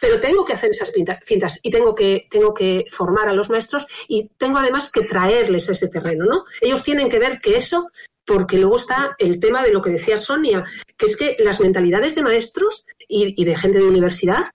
Pero 0.00 0.20
tengo 0.20 0.44
que 0.44 0.52
hacer 0.52 0.70
esas 0.70 0.92
cintas 1.24 1.58
y 1.62 1.70
tengo 1.70 1.94
que, 1.94 2.28
tengo 2.30 2.54
que 2.54 2.84
formar 2.90 3.28
a 3.28 3.34
los 3.34 3.50
maestros 3.50 3.86
y 4.06 4.28
tengo 4.36 4.58
además 4.58 4.90
que 4.90 5.02
traerles 5.02 5.68
ese 5.68 5.88
terreno, 5.88 6.24
¿no? 6.24 6.44
Ellos 6.60 6.82
tienen 6.82 7.08
que 7.08 7.18
ver 7.18 7.40
que 7.40 7.56
eso, 7.56 7.90
porque 8.24 8.58
luego 8.58 8.76
está 8.76 9.16
el 9.18 9.40
tema 9.40 9.62
de 9.62 9.72
lo 9.72 9.82
que 9.82 9.90
decía 9.90 10.18
Sonia, 10.18 10.64
que 10.96 11.06
es 11.06 11.16
que 11.16 11.36
las 11.40 11.60
mentalidades 11.60 12.14
de 12.14 12.22
maestros 12.22 12.86
y, 13.08 13.40
y 13.40 13.44
de 13.44 13.56
gente 13.56 13.78
de 13.78 13.88
universidad 13.88 14.46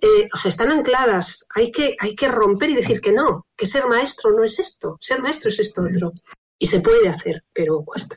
eh, 0.00 0.28
o 0.32 0.36
sea, 0.36 0.50
están 0.50 0.70
ancladas. 0.70 1.46
Hay 1.54 1.72
que, 1.72 1.96
hay 1.98 2.14
que 2.14 2.28
romper 2.28 2.70
y 2.70 2.74
decir 2.76 3.00
que 3.00 3.12
no, 3.12 3.46
que 3.56 3.66
ser 3.66 3.86
maestro 3.86 4.30
no 4.32 4.44
es 4.44 4.58
esto, 4.58 4.98
ser 5.00 5.22
maestro 5.22 5.48
es 5.48 5.58
esto 5.58 5.82
otro. 5.82 6.12
Y 6.58 6.66
se 6.66 6.80
puede 6.80 7.08
hacer, 7.08 7.44
pero 7.52 7.82
cuesta. 7.84 8.16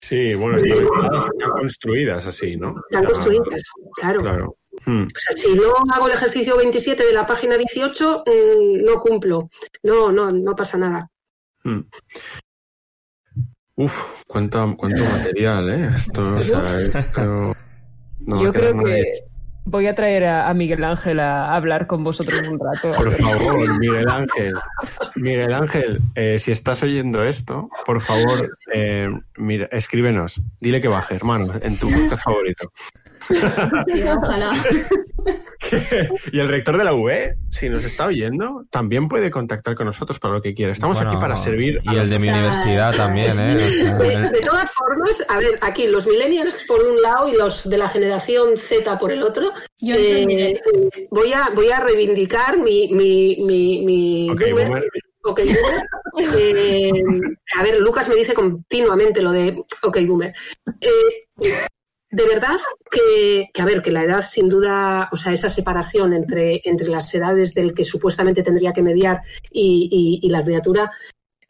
Sí, 0.00 0.34
bueno, 0.34 0.58
están, 0.58 0.86
construidas 1.58 2.26
así, 2.26 2.56
¿no? 2.56 2.74
Están 2.90 3.06
construidas, 3.06 3.62
claro. 3.94 4.56
Hmm. 4.86 5.04
O 5.04 5.18
sea, 5.18 5.36
si 5.36 5.54
no 5.54 5.72
hago 5.92 6.06
el 6.06 6.14
ejercicio 6.14 6.56
27 6.56 7.04
de 7.04 7.12
la 7.12 7.26
página 7.26 7.56
18, 7.56 8.24
mm, 8.26 8.84
no 8.84 9.00
cumplo. 9.00 9.48
No, 9.82 10.12
no, 10.12 10.30
no 10.30 10.54
pasa 10.54 10.78
nada. 10.78 11.10
Hmm. 11.62 11.80
Uf, 13.76 14.22
cuánto, 14.26 14.74
cuánto 14.76 15.02
material, 15.04 15.68
¿eh? 15.70 15.90
Esto, 15.94 16.36
o 16.36 16.42
sea, 16.42 16.76
esto 16.76 17.56
Yo 18.26 18.52
creo 18.52 18.84
que 18.84 19.12
Voy 19.66 19.86
a 19.86 19.94
traer 19.94 20.26
a, 20.26 20.52
Miguel 20.52 20.84
Ángel 20.84 21.20
a 21.20 21.56
hablar 21.56 21.86
con 21.86 22.04
vosotros 22.04 22.42
un 22.46 22.58
rato. 22.58 22.92
Por 22.92 23.16
favor, 23.16 23.78
Miguel 23.78 24.06
Ángel. 24.10 24.52
Miguel 25.16 25.54
Ángel, 25.54 26.00
eh, 26.14 26.38
si 26.38 26.50
estás 26.50 26.82
oyendo 26.82 27.24
esto, 27.24 27.70
por 27.86 28.02
favor, 28.02 28.58
eh, 28.74 29.08
mira, 29.38 29.66
escríbenos. 29.72 30.42
Dile 30.60 30.82
que 30.82 30.88
baje, 30.88 31.14
hermano, 31.14 31.54
en 31.62 31.78
tu 31.78 31.88
podcast 31.88 32.24
favorito. 32.24 32.70
Ojalá. 34.16 34.52
y 36.32 36.40
el 36.40 36.48
rector 36.48 36.78
de 36.78 36.84
la 36.84 36.94
UE, 36.94 37.36
si 37.50 37.68
nos 37.68 37.84
está 37.84 38.06
oyendo, 38.06 38.64
también 38.70 39.08
puede 39.08 39.30
contactar 39.30 39.74
con 39.74 39.86
nosotros 39.86 40.18
para 40.18 40.34
lo 40.34 40.42
que 40.42 40.54
quiera. 40.54 40.72
Estamos 40.72 41.00
aquí 41.00 41.16
para 41.16 41.36
servir. 41.36 41.80
Y 41.82 41.96
el 41.96 42.08
de 42.08 42.18
mi 42.18 42.28
universidad 42.28 42.94
también, 42.94 43.38
¿eh? 43.38 43.54
De, 44.34 44.40
todas 44.40 44.70
formas, 44.72 45.24
a 45.28 45.38
ver, 45.38 45.58
aquí 45.60 45.86
los 45.86 46.06
millennials 46.06 46.64
por 46.66 46.84
un 46.84 47.00
lado 47.00 47.28
y 47.28 47.36
los 47.36 47.68
de 47.68 47.78
la 47.78 47.88
generación 47.88 48.56
Z 48.56 48.98
por 48.98 49.12
el 49.12 49.22
otro. 49.22 49.52
Eh, 49.80 50.60
voy 51.10 51.32
a 51.32 51.50
voy 51.54 51.70
a 51.70 51.80
reivindicar 51.80 52.58
mi 52.58 52.88
mi 52.92 53.36
mi, 53.40 54.28
boomer, 54.28 54.84
eh, 56.18 56.92
a 57.56 57.62
ver, 57.62 57.80
Lucas 57.80 58.08
me 58.08 58.14
dice 58.14 58.34
continuamente 58.34 59.22
lo 59.22 59.32
de 59.32 59.64
OK 59.82 59.98
Boomer. 60.06 60.34
Eh, 60.80 61.66
de 62.14 62.26
verdad 62.26 62.56
que, 62.90 63.50
a 63.60 63.64
ver, 63.64 63.82
que 63.82 63.90
la 63.90 64.04
edad 64.04 64.22
sin 64.22 64.48
duda, 64.48 65.08
o 65.10 65.16
sea, 65.16 65.32
esa 65.32 65.48
separación 65.48 66.12
entre, 66.12 66.60
entre 66.64 66.88
las 66.88 67.12
edades 67.12 67.54
del 67.54 67.74
que 67.74 67.82
supuestamente 67.82 68.44
tendría 68.44 68.72
que 68.72 68.82
mediar 68.82 69.20
y, 69.50 70.28
la 70.30 70.44
criatura, 70.44 70.90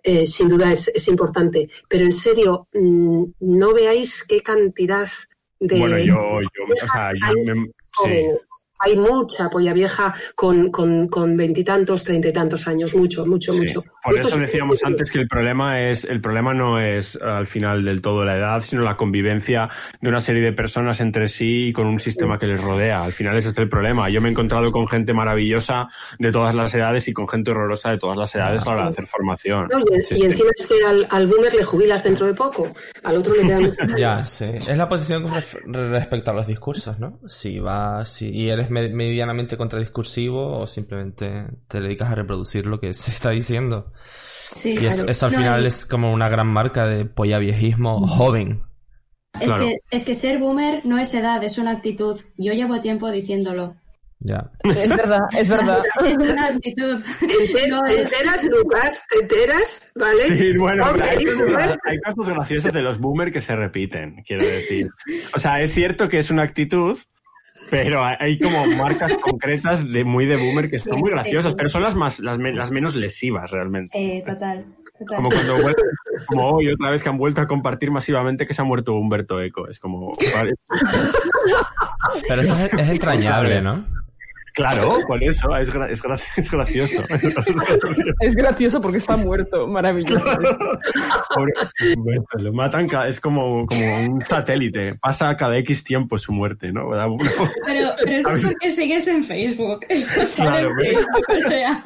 eh, 0.02 0.24
sin 0.24 0.48
duda 0.48 0.72
es, 0.72 1.08
importante. 1.08 1.68
Pero 1.86 2.06
en 2.06 2.12
serio, 2.12 2.68
mm, 2.72 3.24
no 3.40 3.74
veáis 3.74 4.24
qué 4.24 4.40
cantidad 4.40 5.08
de... 5.60 5.78
Bueno, 5.78 5.98
yo, 5.98 6.40
yo, 6.40 6.64
o 6.82 6.88
sea, 6.92 7.12
yo 7.12 7.54
me, 8.08 8.28
hay 8.85 8.97
mucha 8.97 9.48
polla 9.51 9.73
vieja 9.73 10.15
con 10.35 11.36
veintitantos, 11.36 12.05
treinta 12.05 12.28
y 12.28 12.32
tantos 12.32 12.66
años, 12.69 12.94
mucho, 12.94 13.27
mucho, 13.27 13.52
mucho. 13.52 13.85
Por 14.02 14.19
eso 14.19 14.36
decíamos 14.36 14.85
antes 14.85 15.11
que 15.11 15.19
el 15.19 15.28
problema 15.28 15.81
es, 15.81 16.05
el 16.05 16.20
problema 16.20 16.52
no 16.52 16.78
es 16.78 17.16
al 17.16 17.47
final 17.47 17.85
del 17.85 18.02
todo 18.02 18.24
la 18.24 18.36
edad, 18.36 18.62
sino 18.62 18.82
la 18.82 18.97
convivencia 18.97 19.69
de 20.01 20.09
una 20.09 20.20
serie 20.20 20.43
de 20.43 20.52
personas 20.52 21.01
entre 21.01 21.28
sí 21.28 21.69
y 21.69 21.73
con 21.73 21.86
un 21.86 21.98
sistema 21.98 22.39
que 22.39 22.47
les 22.47 22.62
rodea. 22.62 23.02
Al 23.02 23.12
final 23.12 23.36
ese 23.36 23.48
es 23.48 23.59
el 23.59 23.69
problema. 23.69 24.11
Yo 24.11 24.20
me 24.20 24.28
he 24.28 24.32
encontrado 24.32 24.70
con 24.73 24.86
gente 24.86 25.15
maravillosa 25.15 25.89
de 26.19 26.32
todas 26.32 26.55
las 26.55 26.74
edades 26.74 27.09
y 27.09 27.12
con 27.12 27.28
gente 27.28 27.51
horrorosa 27.51 27.90
de 27.90 27.98
todas 27.98 28.19
las 28.19 28.35
edades 28.35 28.62
para 28.65 28.86
hacer 28.86 29.06
formación. 29.06 29.69
y, 30.11 30.24
encima 30.24 30.51
es 30.55 30.66
que 30.66 30.74
al, 31.11 31.27
boomer 31.27 31.55
le 31.55 31.65
jubilas 31.65 32.05
dentro 32.05 32.27
de 32.27 32.35
poco, 32.35 32.73
al 33.02 33.16
otro 33.16 33.35
le 33.35 33.43
quedan... 33.43 33.77
ya, 33.98 34.24
sí. 34.24 34.51
Es 34.66 34.77
la 34.77 34.89
posición 34.89 35.31
respecto 35.65 36.31
a 36.31 36.35
los 36.35 36.47
discursos, 36.47 36.98
¿no? 36.98 37.20
Si 37.27 37.59
va, 37.59 38.05
si 38.05 38.35
y 38.35 38.51
eres 38.51 38.70
medianamente 38.74 39.56
contradiscursivo 39.56 40.60
o 40.60 40.66
simplemente 40.66 41.46
te 41.68 41.80
dedicas 41.80 42.10
a 42.10 42.14
reproducir 42.14 42.66
lo 42.66 42.78
que 42.78 42.92
se 42.92 43.10
está 43.10 43.30
diciendo. 43.30 43.92
Sí, 44.55 44.76
y 44.80 44.86
eso, 44.86 45.26
al 45.26 45.34
final 45.34 45.66
es 45.66 45.86
como 45.86 46.12
una 46.12 46.28
gran 46.28 46.48
marca 46.48 46.86
de 46.86 47.06
polla 47.06 47.38
viejismo 47.38 48.06
joven. 48.06 48.62
Es, 49.40 49.52
que, 49.52 49.78
es 49.90 50.05
que 50.05 50.14
ser 50.14 50.38
boomer 50.38 50.86
no 50.86 50.98
es 50.98 51.12
edad, 51.14 51.42
es 51.42 51.59
una 51.59 51.72
actitud. 51.72 52.20
Yo 52.36 52.52
llevo 52.52 52.80
tiempo 52.80 53.10
diciéndolo. 53.10 53.74
Ya. 54.24 54.51
Es 54.62 54.88
verdad, 54.88 55.18
es 55.38 55.48
verdad. 55.48 55.82
Es 56.05 56.16
una 56.16 56.46
actitud. 56.46 57.02
enteras, 57.20 58.44
Lucas? 58.44 59.02
¿Enteras? 59.20 59.92
¿Vale? 59.94 60.24
Sí, 60.24 60.56
bueno, 60.56 60.84
hay, 60.86 61.24
cosas, 61.24 61.76
hay, 61.84 62.01
cosas, 62.01 62.34
graciosas 62.34 62.72
de 62.72 62.80
los 62.80 62.98
boomer 62.98 63.30
que 63.30 63.42
se 63.42 63.55
repiten, 63.55 64.22
quiero 64.26 64.44
decir. 64.46 64.88
O 65.34 65.38
sea, 65.38 65.60
es 65.60 65.72
cierto 65.72 66.09
que 66.09 66.18
es 66.18 66.30
una 66.30 66.42
actitud, 66.42 66.96
pero 67.70 68.04
hay 68.04 68.38
como 68.38 68.66
marcas 68.66 69.16
concretas 69.22 69.90
de 69.90 70.04
muy 70.04 70.26
de 70.26 70.36
boomer 70.36 70.70
que 70.70 70.78
son 70.78 70.98
muy 70.98 71.10
graciosas, 71.10 71.54
pero 71.54 71.68
son 71.68 71.82
las 71.82 71.94
más 71.94 72.20
las, 72.20 72.38
las 72.38 72.70
menos 72.70 72.94
lesivas 72.94 73.50
realmente. 73.50 73.98
Eh, 73.98 74.22
total, 74.26 74.64
Como 75.06 75.28
cuando 75.28 75.56
como 76.26 76.50
hoy 76.50 76.68
otra 76.68 76.90
vez 76.90 77.02
que 77.02 77.08
han 77.08 77.18
vuelto 77.18 77.40
a 77.40 77.46
compartir 77.46 77.90
masivamente 77.90 78.46
que 78.46 78.54
se 78.54 78.62
ha 78.62 78.64
muerto 78.64 78.94
Humberto 78.94 79.40
Eco, 79.40 79.68
es 79.68 79.78
como 79.80 80.12
Pero 82.28 82.42
eso 82.42 82.54
es, 82.54 82.72
es 82.72 82.88
entrañable, 82.88 83.60
¿no? 83.60 84.03
Claro, 84.55 84.98
por 85.09 85.22
eso, 85.22 85.55
es, 85.56 85.68
es, 85.68 86.02
es 86.36 86.51
gracioso. 86.51 87.02
es 88.20 88.35
gracioso 88.36 88.81
porque 88.81 88.98
está 88.98 89.16
muerto, 89.16 89.66
maravilloso. 89.66 90.24
lo 92.39 92.52
matan, 92.52 92.89
es 93.09 93.20
como, 93.20 93.66
como 93.66 94.01
un 94.06 94.20
satélite, 94.24 94.94
pasa 95.01 95.36
cada 95.36 95.59
X 95.59 95.82
tiempo 95.82 96.16
su 96.18 96.32
muerte, 96.32 96.70
¿no? 96.70 96.89
Pero, 97.66 97.94
pero 97.98 98.16
eso 98.16 98.31
es 98.31 98.44
porque 98.44 98.70
sigues 98.70 99.09
en 99.09 99.24
Facebook, 99.24 99.81
eso 99.89 100.36
claro, 100.36 100.70
en 100.70 100.78
Facebook, 100.78 101.24
o 101.28 101.48
sea. 101.48 101.82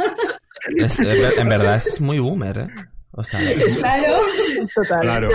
en 1.39 1.49
verdad 1.49 1.77
es 1.77 1.99
muy 2.03 2.19
boomer, 2.19 2.59
¿eh? 2.59 2.69
O 3.19 3.24
sea, 3.24 3.40
claro. 3.81 4.19
Claro. 5.01 5.28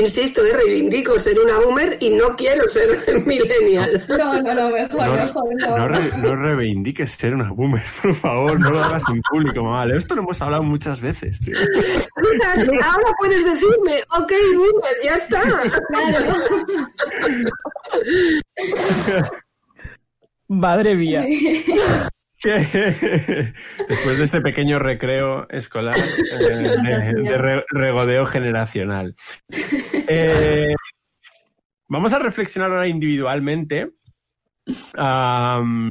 Insisto, 0.00 0.44
eh, 0.44 0.52
reivindico 0.52 1.16
ser 1.16 1.38
una 1.38 1.60
boomer 1.60 1.96
y 2.00 2.10
no 2.10 2.34
quiero 2.34 2.68
ser 2.68 2.88
millennial. 3.24 4.04
No, 4.08 4.42
no, 4.42 4.52
no, 4.52 4.70
mejor, 4.70 5.06
no, 5.06 5.14
mejor, 5.14 5.44
no. 5.60 5.88
No, 6.18 6.34
reivindiques 6.34 7.12
ser 7.12 7.34
una 7.34 7.52
boomer, 7.52 7.84
por 8.02 8.16
favor, 8.16 8.58
no 8.58 8.70
lo 8.70 8.82
hagas 8.82 9.04
en 9.08 9.22
público, 9.22 9.62
mamá. 9.62 9.86
esto 9.94 10.16
lo 10.16 10.22
hemos 10.22 10.42
hablado 10.42 10.64
muchas 10.64 11.00
veces, 11.00 11.38
tío. 11.38 11.56
ahora 12.82 13.12
puedes 13.16 13.44
decirme, 13.44 14.02
ok, 14.10 14.32
boomer, 14.56 14.96
ya 15.04 15.14
está. 15.14 15.40
Claro. 15.90 16.34
Madre 20.48 20.96
mía. 20.96 21.24
Después 23.88 24.18
de 24.18 24.24
este 24.24 24.42
pequeño 24.42 24.78
recreo 24.78 25.48
escolar 25.48 25.96
eh, 25.96 26.76
de, 27.22 27.62
regodeo 27.70 28.26
generacional. 28.26 29.14
Eh, 30.08 30.74
vamos 31.88 32.12
a 32.12 32.18
reflexionar 32.18 32.70
ahora 32.70 32.86
individualmente. 32.86 33.92
cuando 34.94 35.90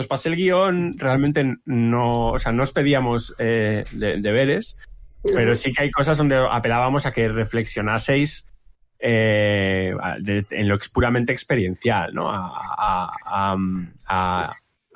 os 0.00 0.06
pasé 0.06 0.30
el 0.30 0.36
guion, 0.36 0.98
realmente 0.98 1.56
no, 1.66 2.32
o 2.32 2.38
sea, 2.38 2.52
no 2.52 2.62
os 2.62 2.72
pedíamos 2.72 3.34
eh, 3.38 3.84
deberes, 3.92 4.78
pero 5.34 5.54
sí 5.54 5.72
que 5.72 5.82
hay 5.82 5.90
cosas 5.90 6.16
donde 6.16 6.36
apelábamos 6.50 7.04
a 7.04 7.12
que 7.12 7.28
reflexionaseis 7.28 8.48
en 8.98 10.68
lo 10.68 10.78
que 10.78 10.84
es 10.84 10.88
puramente 10.88 11.34
experiencial, 11.34 12.14
¿no? 12.14 12.30
a 12.30 13.12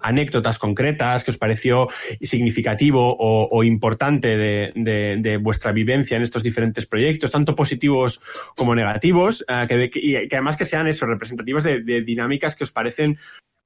anécdotas 0.02 0.58
concretas 0.58 1.24
que 1.24 1.30
os 1.30 1.38
pareció 1.38 1.88
significativo 2.20 3.16
o, 3.18 3.64
importante 3.64 4.36
de, 4.36 5.38
vuestra 5.40 5.72
vivencia 5.72 6.16
en 6.16 6.22
estos 6.22 6.42
diferentes 6.42 6.86
proyectos, 6.86 7.30
tanto 7.30 7.54
positivos 7.54 8.20
como 8.56 8.74
negativos, 8.74 9.44
eh, 9.48 9.66
que, 9.68 9.90
y 9.94 10.28
que 10.28 10.36
además 10.36 10.56
que 10.56 10.64
sean 10.64 10.86
eso, 10.86 11.06
representativos 11.06 11.64
de, 11.64 11.80
dinámicas 12.02 12.56
que 12.56 12.64
os 12.64 12.72
parecen 12.72 13.18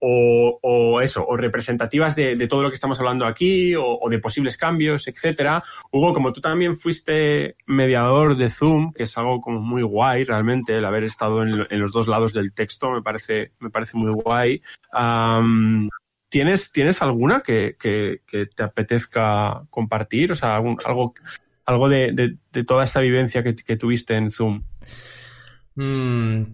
o, 0.06 1.00
eso, 1.00 1.26
o 1.26 1.36
representativas 1.36 2.14
de, 2.14 2.46
todo 2.46 2.62
lo 2.62 2.68
que 2.68 2.74
estamos 2.74 2.98
hablando 2.98 3.24
aquí, 3.24 3.74
o, 3.74 3.98
de 4.10 4.18
posibles 4.18 4.56
cambios, 4.56 5.08
etcétera. 5.08 5.62
Hugo, 5.90 6.12
como 6.12 6.32
tú 6.32 6.40
también 6.40 6.76
fuiste 6.76 7.56
mediador 7.66 8.36
de 8.36 8.50
Zoom, 8.50 8.92
que 8.92 9.04
es 9.04 9.16
algo 9.16 9.40
como 9.40 9.60
muy 9.60 9.82
guay 9.82 10.24
realmente, 10.24 10.76
el 10.76 10.84
haber 10.84 11.04
estado 11.04 11.42
en, 11.42 11.80
los 11.80 11.92
dos 11.92 12.06
lados 12.06 12.32
del 12.32 12.52
texto, 12.52 12.90
me 12.90 13.02
parece, 13.02 13.52
me 13.60 13.70
parece 13.70 13.96
muy 13.96 14.12
guay. 14.12 14.62
¿Tienes, 16.34 16.72
¿tienes 16.72 17.00
alguna 17.00 17.42
que, 17.42 17.76
que, 17.78 18.18
te 18.26 18.62
apetezca 18.64 19.62
compartir? 19.70 20.32
O 20.32 20.34
sea, 20.34 20.56
algún- 20.56 20.78
algo, 20.84 21.14
algo 21.64 21.88
de, 21.88 22.36
de, 22.50 22.64
toda 22.64 22.82
esta 22.82 22.98
vivencia 22.98 23.44
que, 23.44 23.54
que 23.54 23.76
tuviste 23.76 24.16
en 24.16 24.32
Zoom. 24.32 24.64
Mm, 25.76 26.52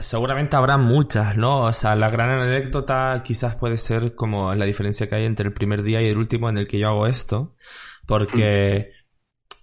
seguramente 0.00 0.56
habrá 0.56 0.76
muchas, 0.76 1.34
¿no? 1.34 1.62
O 1.62 1.72
sea, 1.72 1.94
la 1.94 2.10
gran 2.10 2.28
anécdota 2.28 3.22
quizás 3.24 3.54
puede 3.54 3.78
ser 3.78 4.14
como 4.14 4.54
la 4.54 4.66
diferencia 4.66 5.06
que 5.06 5.14
hay 5.14 5.24
entre 5.24 5.48
el 5.48 5.54
primer 5.54 5.82
día 5.82 6.02
y 6.02 6.10
el 6.10 6.18
último 6.18 6.50
en 6.50 6.58
el 6.58 6.68
que 6.68 6.78
yo 6.78 6.88
hago 6.88 7.06
esto. 7.06 7.54
Porque, 8.06 8.90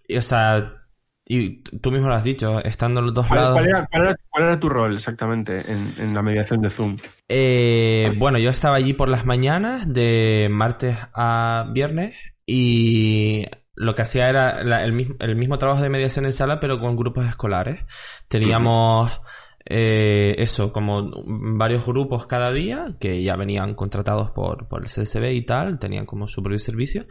y, 0.08 0.18
o 0.18 0.22
sea, 0.24 0.83
y 1.26 1.62
tú 1.64 1.92
mismo 1.92 2.08
lo 2.08 2.16
has 2.16 2.24
dicho, 2.24 2.60
estando 2.64 3.00
en 3.00 3.06
los 3.08 3.14
dos 3.16 3.28
¿Cuál, 3.28 3.40
lados. 3.42 3.54
cuál 3.54 3.66
era, 3.68 3.86
cuál 3.88 4.04
era- 4.04 4.16
cuál 4.30 4.44
era 4.46 4.60
tu 4.60 4.70
rol 4.70 4.94
exactamente 4.96 5.72
en, 5.72 5.94
en 5.98 6.14
la 6.14 6.22
mediación 6.22 6.62
de 6.62 6.70
Zoom? 6.70 6.98
Eh, 7.30 8.12
bueno, 8.18 8.38
yo 8.38 8.50
estaba 8.50 8.76
allí 8.76 8.94
por 8.94 9.10
las 9.10 9.26
mañanas, 9.26 9.92
de 9.92 10.48
martes 10.52 10.98
a 11.14 11.70
viernes, 11.74 12.16
y 12.46 13.46
lo 13.76 13.96
que 13.96 14.02
hacía 14.04 14.30
era 14.30 14.64
la- 14.64 14.84
el, 14.84 14.94
mismo, 14.94 15.16
el 15.20 15.36
mismo 15.36 15.58
trabajo 15.58 15.82
de 15.82 15.90
mediación 15.90 16.26
en 16.26 16.34
sala, 16.34 16.60
pero 16.60 16.80
con 16.80 16.96
grupos 16.96 17.26
escolares. 17.26 17.82
Teníamos 18.28 19.20
eh, 19.66 20.36
eso, 20.40 20.74
como 20.74 21.12
varios 21.26 21.86
grupos 21.86 22.28
cada 22.28 22.52
día, 22.52 22.96
que 23.00 23.24
ya 23.24 23.36
venían 23.36 23.76
contratados 23.76 24.32
por, 24.32 24.68
por 24.68 24.84
el 24.84 24.90
CSB 24.90 25.32
y 25.34 25.46
tal, 25.46 25.80
tenían 25.80 26.06
como 26.06 26.28
su 26.28 26.42
propio 26.42 26.60
servicio, 26.60 27.06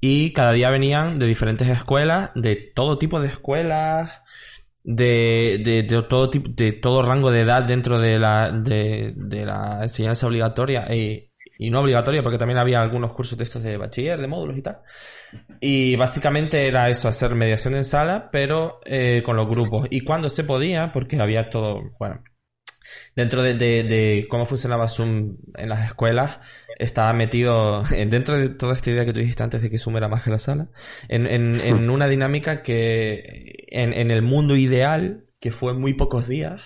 y 0.00 0.32
cada 0.32 0.52
día 0.52 0.70
venían 0.70 1.18
de 1.18 1.26
diferentes 1.26 1.68
escuelas, 1.68 2.30
de 2.34 2.72
todo 2.74 2.98
tipo 2.98 3.20
de 3.20 3.28
escuelas, 3.28 4.10
de, 4.84 5.84
de, 5.86 6.02
todo 6.02 6.30
tipo, 6.30 6.50
de 6.50 6.72
todo 6.72 7.02
rango 7.02 7.30
de 7.30 7.40
edad 7.40 7.64
dentro 7.64 8.00
de 8.00 8.18
la, 8.18 8.50
de, 8.52 9.12
de 9.14 9.44
la 9.44 9.80
enseñanza 9.82 10.26
obligatoria 10.26 10.86
y 11.58 11.70
no 11.70 11.80
obligatoria, 11.80 12.22
porque 12.22 12.38
también 12.38 12.58
había 12.58 12.80
algunos 12.80 13.12
cursos 13.12 13.36
de 13.36 13.44
estos 13.44 13.62
de 13.64 13.76
bachiller, 13.76 14.20
de 14.20 14.28
módulos 14.28 14.56
y 14.56 14.62
tal. 14.62 14.78
Y 15.60 15.96
básicamente 15.96 16.66
era 16.66 16.88
eso, 16.88 17.08
hacer 17.08 17.34
mediación 17.34 17.74
en 17.74 17.84
sala, 17.84 18.30
pero 18.30 18.78
eh, 18.84 19.22
con 19.24 19.36
los 19.36 19.48
grupos. 19.48 19.88
Y 19.90 20.02
cuando 20.02 20.28
se 20.28 20.44
podía, 20.44 20.92
porque 20.92 21.20
había 21.20 21.50
todo, 21.50 21.82
bueno, 21.98 22.22
dentro 23.16 23.42
de, 23.42 23.54
de, 23.54 23.82
de 23.82 24.26
cómo 24.28 24.46
funcionaba 24.46 24.86
Zoom 24.86 25.36
en 25.56 25.68
las 25.68 25.84
escuelas, 25.84 26.38
estaba 26.78 27.12
metido 27.12 27.82
dentro 27.90 28.38
de 28.38 28.50
toda 28.50 28.74
esta 28.74 28.90
idea 28.90 29.04
que 29.04 29.12
tú 29.12 29.18
dijiste 29.18 29.42
antes 29.42 29.60
de 29.60 29.68
que 29.68 29.78
Zoom 29.78 29.96
era 29.96 30.08
más 30.08 30.22
que 30.22 30.30
la 30.30 30.38
sala, 30.38 30.68
en, 31.08 31.26
en, 31.26 31.60
en 31.60 31.90
una 31.90 32.06
dinámica 32.06 32.62
que 32.62 33.66
en, 33.68 33.92
en 33.92 34.12
el 34.12 34.22
mundo 34.22 34.54
ideal, 34.56 35.24
que 35.40 35.50
fue 35.50 35.74
muy 35.74 35.94
pocos 35.94 36.28
días, 36.28 36.60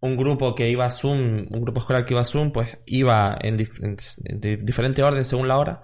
un 0.00 0.16
grupo 0.16 0.54
que 0.54 0.68
iba 0.68 0.84
a 0.84 0.90
Zoom, 0.90 1.46
un 1.50 1.60
grupo 1.62 1.80
escolar 1.80 2.04
que 2.04 2.14
iba 2.14 2.20
a 2.20 2.24
Zoom, 2.24 2.52
pues 2.52 2.76
iba 2.86 3.36
en, 3.40 3.56
dif- 3.58 3.82
en- 3.82 3.96
en 4.24 4.40
di- 4.40 4.56
diferente 4.56 5.02
orden 5.02 5.24
según 5.24 5.48
la 5.48 5.58
hora, 5.58 5.82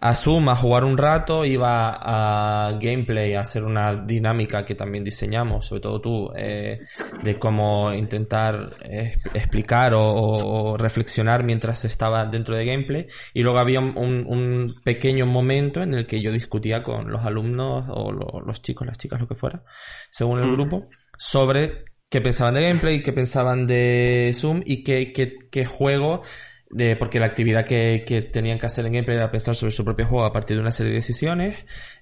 a 0.00 0.14
Zoom 0.16 0.48
a 0.50 0.56
jugar 0.56 0.84
un 0.84 0.98
rato, 0.98 1.46
iba 1.46 1.96
a 1.98 2.72
gameplay 2.78 3.32
a 3.34 3.40
hacer 3.40 3.62
una 3.64 3.94
dinámica 4.04 4.62
que 4.64 4.74
también 4.74 5.02
diseñamos, 5.02 5.66
sobre 5.66 5.80
todo 5.80 6.00
tú, 6.00 6.30
eh, 6.36 6.80
de 7.22 7.38
cómo 7.38 7.90
intentar 7.94 8.76
eh, 8.82 9.16
explicar 9.32 9.92
o, 9.94 10.76
reflexionar 10.76 11.42
mientras 11.44 11.86
estaba 11.86 12.26
dentro 12.26 12.54
de 12.54 12.66
gameplay. 12.66 13.06
Y 13.32 13.42
luego 13.42 13.58
había 13.60 13.80
un, 13.80 14.74
pequeño 14.84 15.24
momento 15.24 15.80
en 15.80 15.94
el 15.94 16.06
que 16.06 16.20
yo 16.20 16.32
discutía 16.32 16.82
con 16.82 17.10
los 17.10 17.24
alumnos 17.24 17.86
o 17.88 18.12
lo- 18.12 18.40
los 18.44 18.60
chicos, 18.60 18.86
las 18.86 18.98
chicas, 18.98 19.20
lo 19.20 19.28
que 19.28 19.36
fuera, 19.36 19.62
según 20.10 20.40
el 20.40 20.48
Mm. 20.50 20.54
grupo, 20.54 20.88
sobre 21.16 21.84
qué 22.14 22.20
pensaban 22.20 22.54
de 22.54 22.62
gameplay, 22.62 23.02
qué 23.02 23.12
pensaban 23.12 23.66
de 23.66 24.32
Zoom 24.36 24.62
y 24.64 24.84
qué, 24.84 25.12
qué, 25.12 25.36
qué 25.50 25.64
juego 25.64 26.22
de, 26.70 26.94
porque 26.94 27.18
la 27.18 27.26
actividad 27.26 27.64
que, 27.66 28.04
que 28.06 28.22
tenían 28.22 28.60
que 28.60 28.66
hacer 28.66 28.86
en 28.86 28.92
gameplay 28.92 29.16
era 29.16 29.32
pensar 29.32 29.56
sobre 29.56 29.72
su 29.72 29.84
propio 29.84 30.06
juego 30.06 30.24
a 30.24 30.32
partir 30.32 30.56
de 30.56 30.60
una 30.60 30.70
serie 30.70 30.92
de 30.92 30.98
decisiones, 30.98 31.56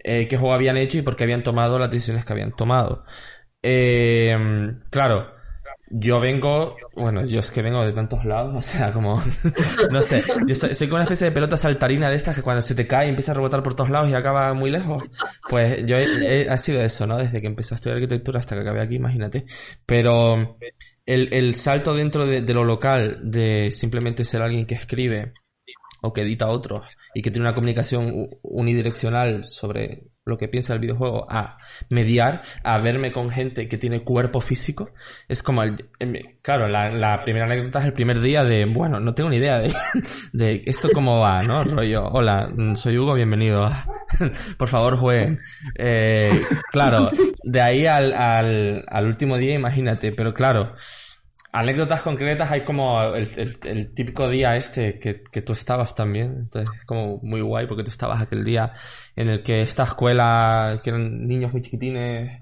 eh, 0.04 0.28
qué 0.28 0.36
juego 0.36 0.52
habían 0.54 0.76
hecho 0.76 0.98
y 0.98 1.02
por 1.02 1.16
qué 1.16 1.24
habían 1.24 1.42
tomado 1.42 1.78
las 1.78 1.90
decisiones 1.90 2.26
que 2.26 2.32
habían 2.34 2.54
tomado. 2.54 3.04
Eh, 3.62 4.36
claro, 4.90 5.32
yo 5.94 6.20
vengo, 6.20 6.74
bueno, 6.96 7.26
yo 7.26 7.40
es 7.40 7.50
que 7.50 7.60
vengo 7.60 7.84
de 7.84 7.92
tantos 7.92 8.24
lados, 8.24 8.54
o 8.56 8.60
sea, 8.62 8.92
como, 8.92 9.22
no 9.90 10.00
sé, 10.00 10.22
yo 10.46 10.54
soy, 10.54 10.88
como 10.88 10.94
una 10.94 11.04
especie 11.04 11.26
de 11.26 11.32
pelota 11.32 11.56
saltarina 11.58 12.08
de 12.08 12.16
estas 12.16 12.34
que 12.34 12.42
cuando 12.42 12.62
se 12.62 12.74
te 12.74 12.86
cae 12.86 13.08
empieza 13.08 13.32
a 13.32 13.34
rebotar 13.34 13.62
por 13.62 13.74
todos 13.74 13.90
lados 13.90 14.08
y 14.08 14.14
acaba 14.14 14.54
muy 14.54 14.70
lejos. 14.70 15.02
Pues 15.50 15.84
yo 15.84 15.96
he, 15.96 16.48
ha 16.48 16.56
sido 16.56 16.80
eso, 16.80 17.06
¿no? 17.06 17.18
Desde 17.18 17.42
que 17.42 17.46
empecé 17.46 17.74
a 17.74 17.76
estudiar 17.76 17.96
arquitectura 17.96 18.40
hasta 18.40 18.54
que 18.54 18.62
acabé 18.62 18.80
aquí, 18.80 18.96
imagínate. 18.96 19.44
Pero 19.84 20.56
el, 21.04 21.32
el 21.32 21.54
salto 21.56 21.94
dentro 21.94 22.24
de, 22.24 22.40
de 22.40 22.54
lo 22.54 22.64
local, 22.64 23.20
de 23.22 23.70
simplemente 23.70 24.24
ser 24.24 24.40
alguien 24.40 24.64
que 24.64 24.76
escribe 24.76 25.34
o 26.00 26.12
que 26.12 26.22
edita 26.22 26.48
otros 26.48 26.86
y 27.14 27.20
que 27.20 27.30
tiene 27.30 27.46
una 27.46 27.54
comunicación 27.54 28.30
unidireccional 28.42 29.44
sobre 29.44 30.11
lo 30.24 30.38
que 30.38 30.48
piensa 30.48 30.74
el 30.74 30.78
videojuego 30.78 31.26
a 31.28 31.58
mediar, 31.88 32.42
a 32.62 32.78
verme 32.78 33.12
con 33.12 33.30
gente 33.30 33.68
que 33.68 33.76
tiene 33.76 34.04
cuerpo 34.04 34.40
físico, 34.40 34.90
es 35.28 35.42
como 35.42 35.62
el, 35.64 35.88
claro, 36.42 36.68
la, 36.68 37.20
primera 37.24 37.46
anécdota 37.46 37.80
es 37.80 37.86
el 37.86 37.92
primer 37.92 38.20
día 38.20 38.44
de, 38.44 38.64
bueno, 38.66 39.00
no 39.00 39.14
tengo 39.14 39.30
ni 39.30 39.38
idea 39.38 39.60
de, 40.32 40.62
esto 40.66 40.90
cómo 40.94 41.18
va, 41.18 41.40
¿no? 41.42 41.64
Rollo, 41.64 42.06
hola, 42.06 42.52
soy 42.76 42.98
Hugo, 42.98 43.14
bienvenido. 43.14 43.68
Por 44.58 44.68
favor, 44.68 44.96
jueguen. 44.96 45.40
Eh, 45.76 46.40
claro, 46.70 47.08
de 47.42 47.60
ahí 47.60 47.86
al, 47.86 48.12
al, 48.12 48.84
al 48.86 49.06
último 49.06 49.36
día, 49.38 49.54
imagínate, 49.54 50.12
pero 50.12 50.32
claro, 50.32 50.74
anécdotas 51.52 52.02
concretas 52.02 52.50
hay 52.50 52.64
como 52.64 53.02
el, 53.14 53.28
el- 53.36 53.58
el 53.64 53.94
típico 53.94 54.28
día 54.28 54.56
este 54.56 54.98
que, 54.98 55.22
que 55.30 55.42
tú 55.42 55.52
estabas 55.52 55.94
también. 55.94 56.32
Entonces 56.44 56.70
es 56.80 56.84
como 56.86 57.18
muy 57.22 57.40
guay 57.42 57.66
porque 57.66 57.84
tú 57.84 57.90
estabas 57.90 58.20
aquel 58.22 58.44
día 58.44 58.72
en 59.16 59.28
el 59.28 59.42
que 59.42 59.62
esta 59.62 59.84
escuela, 59.84 60.80
que 60.82 60.90
eran 60.90 61.26
niños 61.26 61.52
muy 61.52 61.62
chiquitines, 61.62 62.40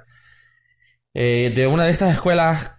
eh, 1.14 1.52
de 1.54 1.66
una 1.66 1.84
de 1.84 1.90
estas 1.92 2.14
escuelas 2.14 2.72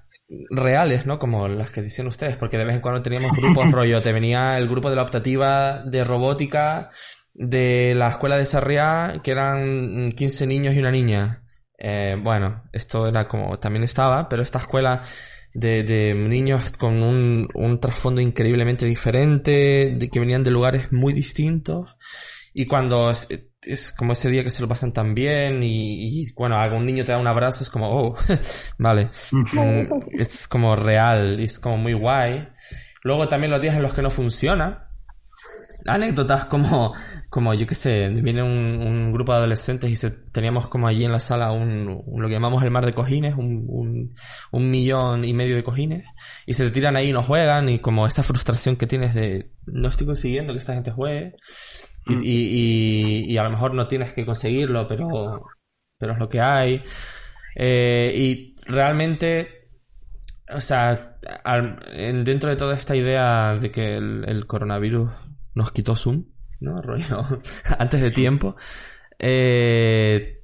reales, 0.50 1.06
¿no? 1.06 1.20
Como 1.20 1.48
las 1.48 1.72
que 1.72 1.82
dicen 1.82 2.08
ustedes, 2.08 2.38
porque 2.38 2.58
de 2.58 2.66
vez 2.66 2.76
en 2.76 2.82
cuando 2.82 3.02
teníamos 3.02 3.32
grupos 3.36 3.70
rollo. 3.72 4.02
Te 4.02 4.14
venía 4.14 4.58
el 4.58 4.70
grupo 4.70 4.90
de 4.90 4.96
la 4.96 5.04
optativa 5.04 5.84
de 5.84 6.04
robótica 6.04 6.90
de 7.34 7.94
la 7.96 8.10
escuela 8.10 8.38
de 8.38 8.46
Sarriá, 8.46 9.22
que 9.24 9.32
eran 9.32 10.08
mm, 10.08 10.12
15 10.12 10.48
niños 10.48 10.76
y 10.76 10.80
una 10.80 10.92
niña. 10.92 11.44
Eh, 11.78 12.16
bueno, 12.22 12.64
esto 12.72 13.08
era 13.08 13.28
como, 13.28 13.60
también 13.60 13.84
estaba, 13.84 14.30
pero 14.30 14.44
esta 14.44 14.60
escuela 14.60 15.04
de, 15.54 15.84
de 15.84 16.14
niños 16.14 16.72
con 16.72 17.02
un, 17.04 17.48
un 17.54 17.80
trasfondo 17.80 18.22
increíblemente 18.22 18.86
diferente, 18.86 19.96
de 19.98 20.10
que 20.10 20.20
venían 20.20 20.44
de 20.44 20.52
lugares 20.52 20.92
muy 20.92 21.14
distintos. 21.14 21.96
Y 22.54 22.66
cuando 22.66 23.12
es, 23.12 23.28
es 23.62 23.92
como 23.92 24.14
ese 24.14 24.30
día 24.30 24.44
que 24.44 24.50
se 24.50 24.62
lo 24.62 24.68
pasan 24.68 24.94
tan 24.94 25.14
bien 25.14 25.64
y, 25.64 26.22
y, 26.22 26.34
bueno, 26.34 26.58
algún 26.58 26.86
niño 26.86 27.04
te 27.04 27.12
da 27.12 27.18
un 27.18 27.28
abrazo, 27.28 27.64
es 27.64 27.70
como, 27.70 27.90
oh, 27.90 28.16
vale. 28.78 29.12
Mm, 29.32 30.20
es 30.20 30.48
como 30.48 30.76
real 30.76 31.40
y 31.40 31.46
es 31.46 31.60
como 31.60 31.78
muy 31.78 31.94
guay. 31.94 32.48
Luego 33.04 33.28
también 33.28 33.52
los 33.52 33.62
días 33.62 33.76
en 33.76 33.84
los 33.84 33.94
que 33.94 34.02
no 34.02 34.10
funciona. 34.10 34.88
Anécdotas 35.86 36.46
como, 36.46 36.94
como 37.32 37.56
yo 37.56 37.66
qué 37.68 37.76
sé, 37.76 38.10
viene 38.10 38.44
un, 38.44 38.86
un 38.86 39.14
grupo 39.14 39.32
de 39.34 39.40
adolescentes 39.40 39.90
y 39.90 39.96
se, 39.96 40.12
teníamos 40.12 40.70
como 40.70 40.88
allí 40.88 41.06
en 41.06 41.14
la 41.14 41.20
sala 41.20 41.52
un, 41.54 41.88
un- 42.06 42.22
lo 42.22 42.28
que 42.28 42.36
llamamos 42.36 42.64
el 42.64 42.72
mar 42.72 42.86
de 42.86 42.94
cojines, 42.94 43.36
un, 43.38 44.14
un, 44.52 44.72
millón 44.72 45.24
y 45.26 45.34
medio 45.34 45.56
de 45.56 45.64
cojines, 45.64 46.06
y 46.46 46.54
se 46.54 46.66
te 46.66 46.72
tiran 46.72 46.96
ahí 46.98 47.10
y 47.10 47.14
no 47.14 47.24
juegan, 47.24 47.70
y 47.70 47.80
como 47.80 48.06
esta 48.08 48.24
frustración 48.24 48.76
que 48.78 48.88
tienes 48.88 49.16
de 49.16 49.52
no 49.66 49.88
estoy 49.90 50.08
consiguiendo 50.08 50.54
que 50.54 50.60
esta 50.60 50.74
gente 50.76 50.92
juegue, 50.92 51.36
y, 52.08 52.14
y, 52.16 53.26
y, 53.30 53.34
y 53.34 53.38
a 53.38 53.44
lo 53.44 53.52
mejor 53.52 53.74
no 53.74 53.88
tienes 53.88 54.14
que 54.14 54.26
conseguirlo, 54.26 54.88
pero, 54.88 55.46
pero 55.98 56.14
es 56.14 56.20
lo 56.20 56.30
que 56.30 56.42
hay. 56.42 56.84
Eh, 57.56 58.14
y 58.16 58.56
realmente, 58.66 59.68
o 60.54 60.62
sea, 60.62 61.18
al- 61.44 61.80
dentro 62.24 62.50
de 62.50 62.56
toda 62.56 62.76
esta 62.76 62.96
idea 62.96 63.56
de 63.56 63.72
que 63.72 63.96
el, 63.96 64.26
el 64.28 64.46
coronavirus 64.48 65.12
nos 65.56 65.72
quitó 65.72 65.96
Zoom, 65.96 66.26
¿no? 66.62 66.82
Rollo, 66.82 67.26
antes 67.78 68.02
de 68.02 68.12
tiempo. 68.12 68.56
Eh, 69.20 70.38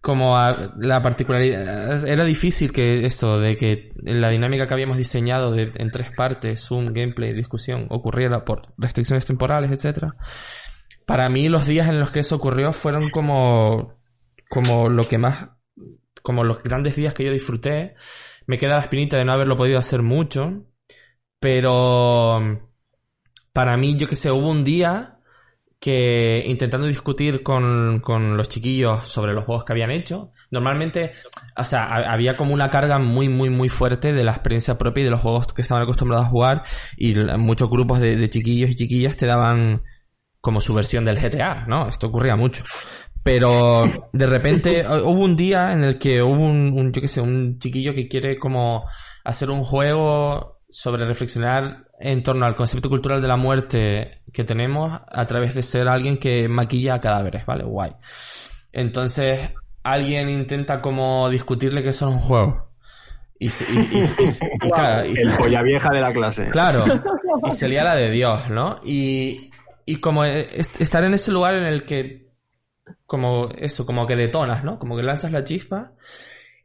como 0.00 0.34
la 0.78 1.02
particularidad, 1.02 2.06
era 2.06 2.24
difícil 2.24 2.72
que 2.72 3.04
esto, 3.04 3.40
de 3.40 3.56
que 3.56 3.92
la 3.96 4.30
dinámica 4.30 4.66
que 4.66 4.74
habíamos 4.74 4.96
diseñado 4.96 5.56
en 5.58 5.90
tres 5.90 6.12
partes, 6.16 6.64
Zoom, 6.64 6.92
gameplay, 6.92 7.32
discusión, 7.34 7.86
ocurriera 7.90 8.44
por 8.44 8.72
restricciones 8.78 9.26
temporales, 9.26 9.72
etcétera. 9.72 10.14
Para 11.04 11.28
mí 11.28 11.48
los 11.48 11.66
días 11.66 11.88
en 11.88 11.98
los 11.98 12.10
que 12.10 12.20
eso 12.20 12.36
ocurrió 12.36 12.72
fueron 12.72 13.10
como, 13.10 13.98
como 14.48 14.88
lo 14.88 15.04
que 15.04 15.18
más, 15.18 15.48
como 16.22 16.44
los 16.44 16.62
grandes 16.62 16.94
días 16.94 17.14
que 17.14 17.24
yo 17.24 17.32
disfruté. 17.32 17.94
Me 18.46 18.58
queda 18.58 18.76
la 18.76 18.82
espinita 18.82 19.16
de 19.16 19.24
no 19.24 19.32
haberlo 19.32 19.56
podido 19.56 19.78
hacer 19.78 20.02
mucho, 20.02 20.64
pero 21.40 22.67
para 23.58 23.76
mí, 23.76 23.96
yo 23.96 24.06
que 24.06 24.16
sé, 24.16 24.30
hubo 24.30 24.50
un 24.50 24.64
día 24.64 25.18
que 25.80 26.44
intentando 26.46 26.86
discutir 26.88 27.42
con, 27.42 28.00
con 28.00 28.36
los 28.36 28.48
chiquillos 28.48 29.08
sobre 29.08 29.32
los 29.34 29.44
juegos 29.44 29.64
que 29.64 29.72
habían 29.72 29.90
hecho, 29.92 30.32
normalmente, 30.50 31.12
o 31.56 31.64
sea, 31.64 31.84
ha- 31.84 32.12
había 32.12 32.36
como 32.36 32.54
una 32.54 32.70
carga 32.70 32.98
muy, 32.98 33.28
muy, 33.28 33.50
muy 33.50 33.68
fuerte 33.68 34.12
de 34.12 34.24
la 34.24 34.32
experiencia 34.32 34.78
propia 34.78 35.02
y 35.02 35.04
de 35.06 35.10
los 35.10 35.20
juegos 35.20 35.52
que 35.52 35.62
estaban 35.62 35.84
acostumbrados 35.84 36.26
a 36.26 36.30
jugar 36.30 36.62
y 36.96 37.14
muchos 37.38 37.70
grupos 37.70 38.00
de, 38.00 38.16
de 38.16 38.30
chiquillos 38.30 38.70
y 38.70 38.76
chiquillas 38.76 39.16
te 39.16 39.26
daban 39.26 39.82
como 40.40 40.60
su 40.60 40.74
versión 40.74 41.04
del 41.04 41.18
GTA, 41.20 41.66
¿no? 41.66 41.88
Esto 41.88 42.08
ocurría 42.08 42.36
mucho. 42.36 42.64
Pero 43.22 43.84
de 44.12 44.26
repente 44.26 44.86
hu- 44.88 45.02
hubo 45.04 45.24
un 45.24 45.36
día 45.36 45.72
en 45.72 45.84
el 45.84 45.98
que 45.98 46.22
hubo 46.22 46.44
un, 46.44 46.72
un, 46.78 46.92
yo 46.92 47.00
qué 47.02 47.08
sé, 47.08 47.20
un 47.20 47.58
chiquillo 47.58 47.94
que 47.94 48.08
quiere 48.08 48.38
como 48.38 48.84
hacer 49.24 49.50
un 49.50 49.64
juego 49.64 50.57
sobre 50.70 51.06
reflexionar 51.06 51.86
en 51.98 52.22
torno 52.22 52.44
al 52.46 52.54
concepto 52.56 52.88
cultural 52.88 53.20
de 53.22 53.28
la 53.28 53.36
muerte 53.36 54.22
que 54.32 54.44
tenemos 54.44 55.00
a 55.10 55.26
través 55.26 55.54
de 55.54 55.62
ser 55.62 55.88
alguien 55.88 56.18
que 56.18 56.46
maquilla 56.48 57.00
cadáveres, 57.00 57.46
¿vale? 57.46 57.64
Guay. 57.64 57.92
Entonces, 58.72 59.50
alguien 59.82 60.28
intenta 60.28 60.80
como 60.80 61.28
discutirle 61.30 61.82
que 61.82 61.90
eso 61.90 62.08
es 62.08 62.14
un 62.14 62.20
juego. 62.20 62.68
Y, 63.38 63.48
se- 63.48 63.72
y, 63.72 63.78
y- 63.78 64.58
claro, 64.70 65.02
El 65.04 65.32
polla 65.36 65.62
vieja 65.62 65.90
de 65.90 66.00
la 66.00 66.12
clase. 66.12 66.50
Claro, 66.50 66.84
y 67.46 67.50
se 67.52 67.68
lía 67.68 67.84
la 67.84 67.94
de 67.94 68.10
Dios, 68.10 68.50
¿no? 68.50 68.80
Y, 68.84 69.50
y 69.86 69.96
como 69.96 70.24
est- 70.24 70.80
estar 70.80 71.02
en 71.04 71.14
ese 71.14 71.32
lugar 71.32 71.54
en 71.54 71.64
el 71.64 71.84
que, 71.84 72.28
como 73.06 73.48
eso, 73.56 73.86
como 73.86 74.06
que 74.06 74.16
detonas, 74.16 74.64
¿no? 74.64 74.78
Como 74.78 74.96
que 74.96 75.02
lanzas 75.02 75.32
la 75.32 75.44
chispa 75.44 75.92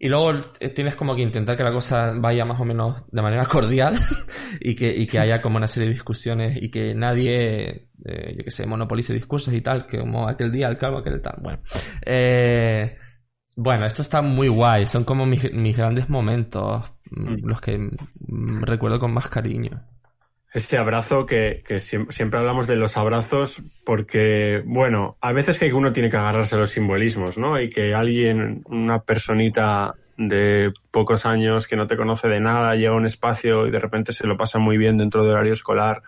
y 0.04 0.10
luego 0.10 0.34
tienes 0.76 0.98
como 0.98 1.16
que 1.16 1.22
intentar 1.22 1.56
que 1.56 1.64
la 1.64 1.72
cosa 1.72 2.12
vaya 2.20 2.44
más 2.44 2.60
o 2.60 2.66
menos 2.66 3.06
de 3.10 3.22
manera 3.22 3.46
cordial 3.50 3.98
y 4.60 4.76
que, 4.76 4.94
y 4.94 5.08
que 5.08 5.18
haya 5.18 5.42
como 5.42 5.56
una 5.56 5.68
serie 5.70 5.88
de 5.88 5.94
discusiones 5.94 6.62
y 6.62 6.70
que 6.70 6.94
nadie, 6.94 7.88
eh, 8.04 8.36
yo 8.38 8.44
qué 8.44 8.52
sé, 8.52 8.66
monopolice 8.66 9.14
discursos 9.14 9.54
y 9.54 9.62
tal, 9.62 9.88
que 9.88 10.00
como 10.00 10.28
aquel 10.28 10.52
día, 10.52 10.68
el 10.68 10.78
calvo, 10.78 10.98
aquel 10.98 11.22
tal. 11.22 11.38
Bueno, 11.42 11.60
eh, 12.06 12.98
bueno, 13.56 13.86
esto 13.86 14.02
está 14.02 14.22
muy 14.22 14.50
guay, 14.50 14.88
son 14.88 15.06
como 15.06 15.26
mis, 15.26 15.54
mis 15.54 15.78
grandes 15.78 16.10
momentos, 16.10 16.84
mm, 17.10 17.48
los 17.48 17.62
que 17.62 17.78
mm, 17.78 18.62
recuerdo 18.64 19.00
con 19.00 19.14
más 19.14 19.30
cariño. 19.30 19.88
Este 20.54 20.78
abrazo 20.78 21.26
que, 21.26 21.64
que 21.68 21.78
siem- 21.78 22.12
siempre, 22.12 22.40
hablamos 22.40 22.68
de 22.68 22.76
los 22.76 22.96
abrazos 22.96 23.62
porque, 23.86 24.62
bueno, 24.66 25.18
a 25.20 25.32
veces 25.34 25.58
que 25.58 25.74
uno 25.74 25.92
tiene 25.94 26.12
que 26.12 26.18
agarrarse 26.18 26.56
a 26.56 26.60
los 26.60 26.70
simbolismos, 26.70 27.40
¿no? 27.40 27.60
Y 27.60 27.70
que 27.70 27.96
alguien, 27.96 28.62
una 28.66 29.00
personita 29.00 29.94
de 30.16 30.72
pocos 30.92 31.26
años 31.26 31.68
que 31.68 31.76
no 31.76 31.88
te 31.88 31.98
conoce 31.98 32.28
de 32.28 32.40
nada, 32.40 32.76
llega 32.76 32.92
a 32.92 32.96
un 32.96 33.08
espacio 33.08 33.66
y 33.66 33.72
de 33.72 33.80
repente 33.80 34.12
se 34.12 34.28
lo 34.28 34.38
pasa 34.38 34.60
muy 34.60 34.78
bien 34.78 34.96
dentro 34.98 35.24
del 35.24 35.32
horario 35.34 35.54
escolar, 35.54 36.04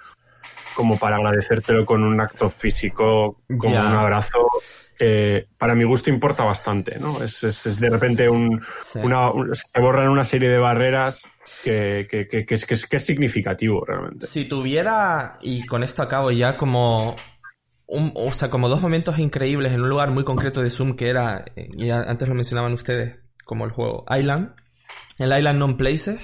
como 0.76 0.98
para 1.00 1.16
agradecértelo 1.16 1.86
con 1.86 2.04
un 2.04 2.20
acto 2.22 2.50
físico, 2.50 3.42
como 3.58 3.74
Ya. 3.74 3.82
un 3.82 3.96
abrazo, 3.96 4.48
eh, 5.00 5.48
para 5.58 5.74
mi 5.76 5.84
gusto 5.84 6.10
importa 6.10 6.44
bastante, 6.44 7.00
¿no? 7.00 7.22
Es, 7.24 7.44
es- 7.44 7.66
es 7.66 7.80
de 7.80 7.90
repente 7.90 8.30
un, 8.30 8.62
Sí. 8.84 9.00
una, 9.00 9.32
un- 9.32 9.56
se 9.56 9.80
borran 9.82 10.10
una 10.10 10.24
serie 10.24 10.50
de 10.50 10.58
barreras 10.60 11.28
que, 11.64 12.08
que, 12.10 12.28
que, 12.28 12.46
que 12.46 12.56
es, 12.56 12.66
que, 12.66 12.74
es, 12.76 12.86
que 12.88 12.98
es 12.98 13.06
significativo 13.06 13.84
realmente. 13.86 14.28
Si 14.28 14.46
tuviera, 14.46 15.38
y 15.42 15.66
con 15.66 15.82
esto 15.84 16.02
acabo 16.02 16.32
ya, 16.32 16.56
como 16.58 17.16
un, 17.88 18.14
o 18.16 18.32
sea, 18.32 18.50
como 18.50 18.70
dos 18.70 18.82
momentos 18.82 19.20
increíbles 19.20 19.72
en 19.72 19.82
un 19.82 19.90
lugar 19.90 20.12
muy 20.12 20.24
concreto 20.24 20.62
de 20.62 20.70
Zoom 20.70 20.96
que 20.96 21.10
era, 21.10 21.46
eh, 21.56 21.70
y 21.78 21.90
antes 21.90 22.28
lo 22.28 22.36
mencionaban 22.36 22.74
ustedes, 22.74 23.18
como 23.44 23.66
el 23.66 23.72
juego 23.72 24.06
Island, 24.10 24.54
el 25.20 25.38
Island 25.38 25.60
Non 25.60 25.78
Places, 25.78 26.20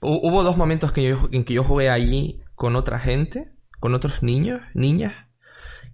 hu- 0.00 0.20
hubo 0.22 0.42
dos 0.42 0.56
momentos 0.56 0.92
que 0.92 1.02
yo, 1.08 1.28
en 1.32 1.44
que 1.44 1.54
yo 1.54 1.64
jugué 1.64 1.88
allí 1.88 2.40
con 2.54 2.76
otra 2.76 2.98
gente, 2.98 3.52
con 3.78 3.94
otros 3.94 4.22
niños, 4.22 4.60
niñas, 4.74 5.14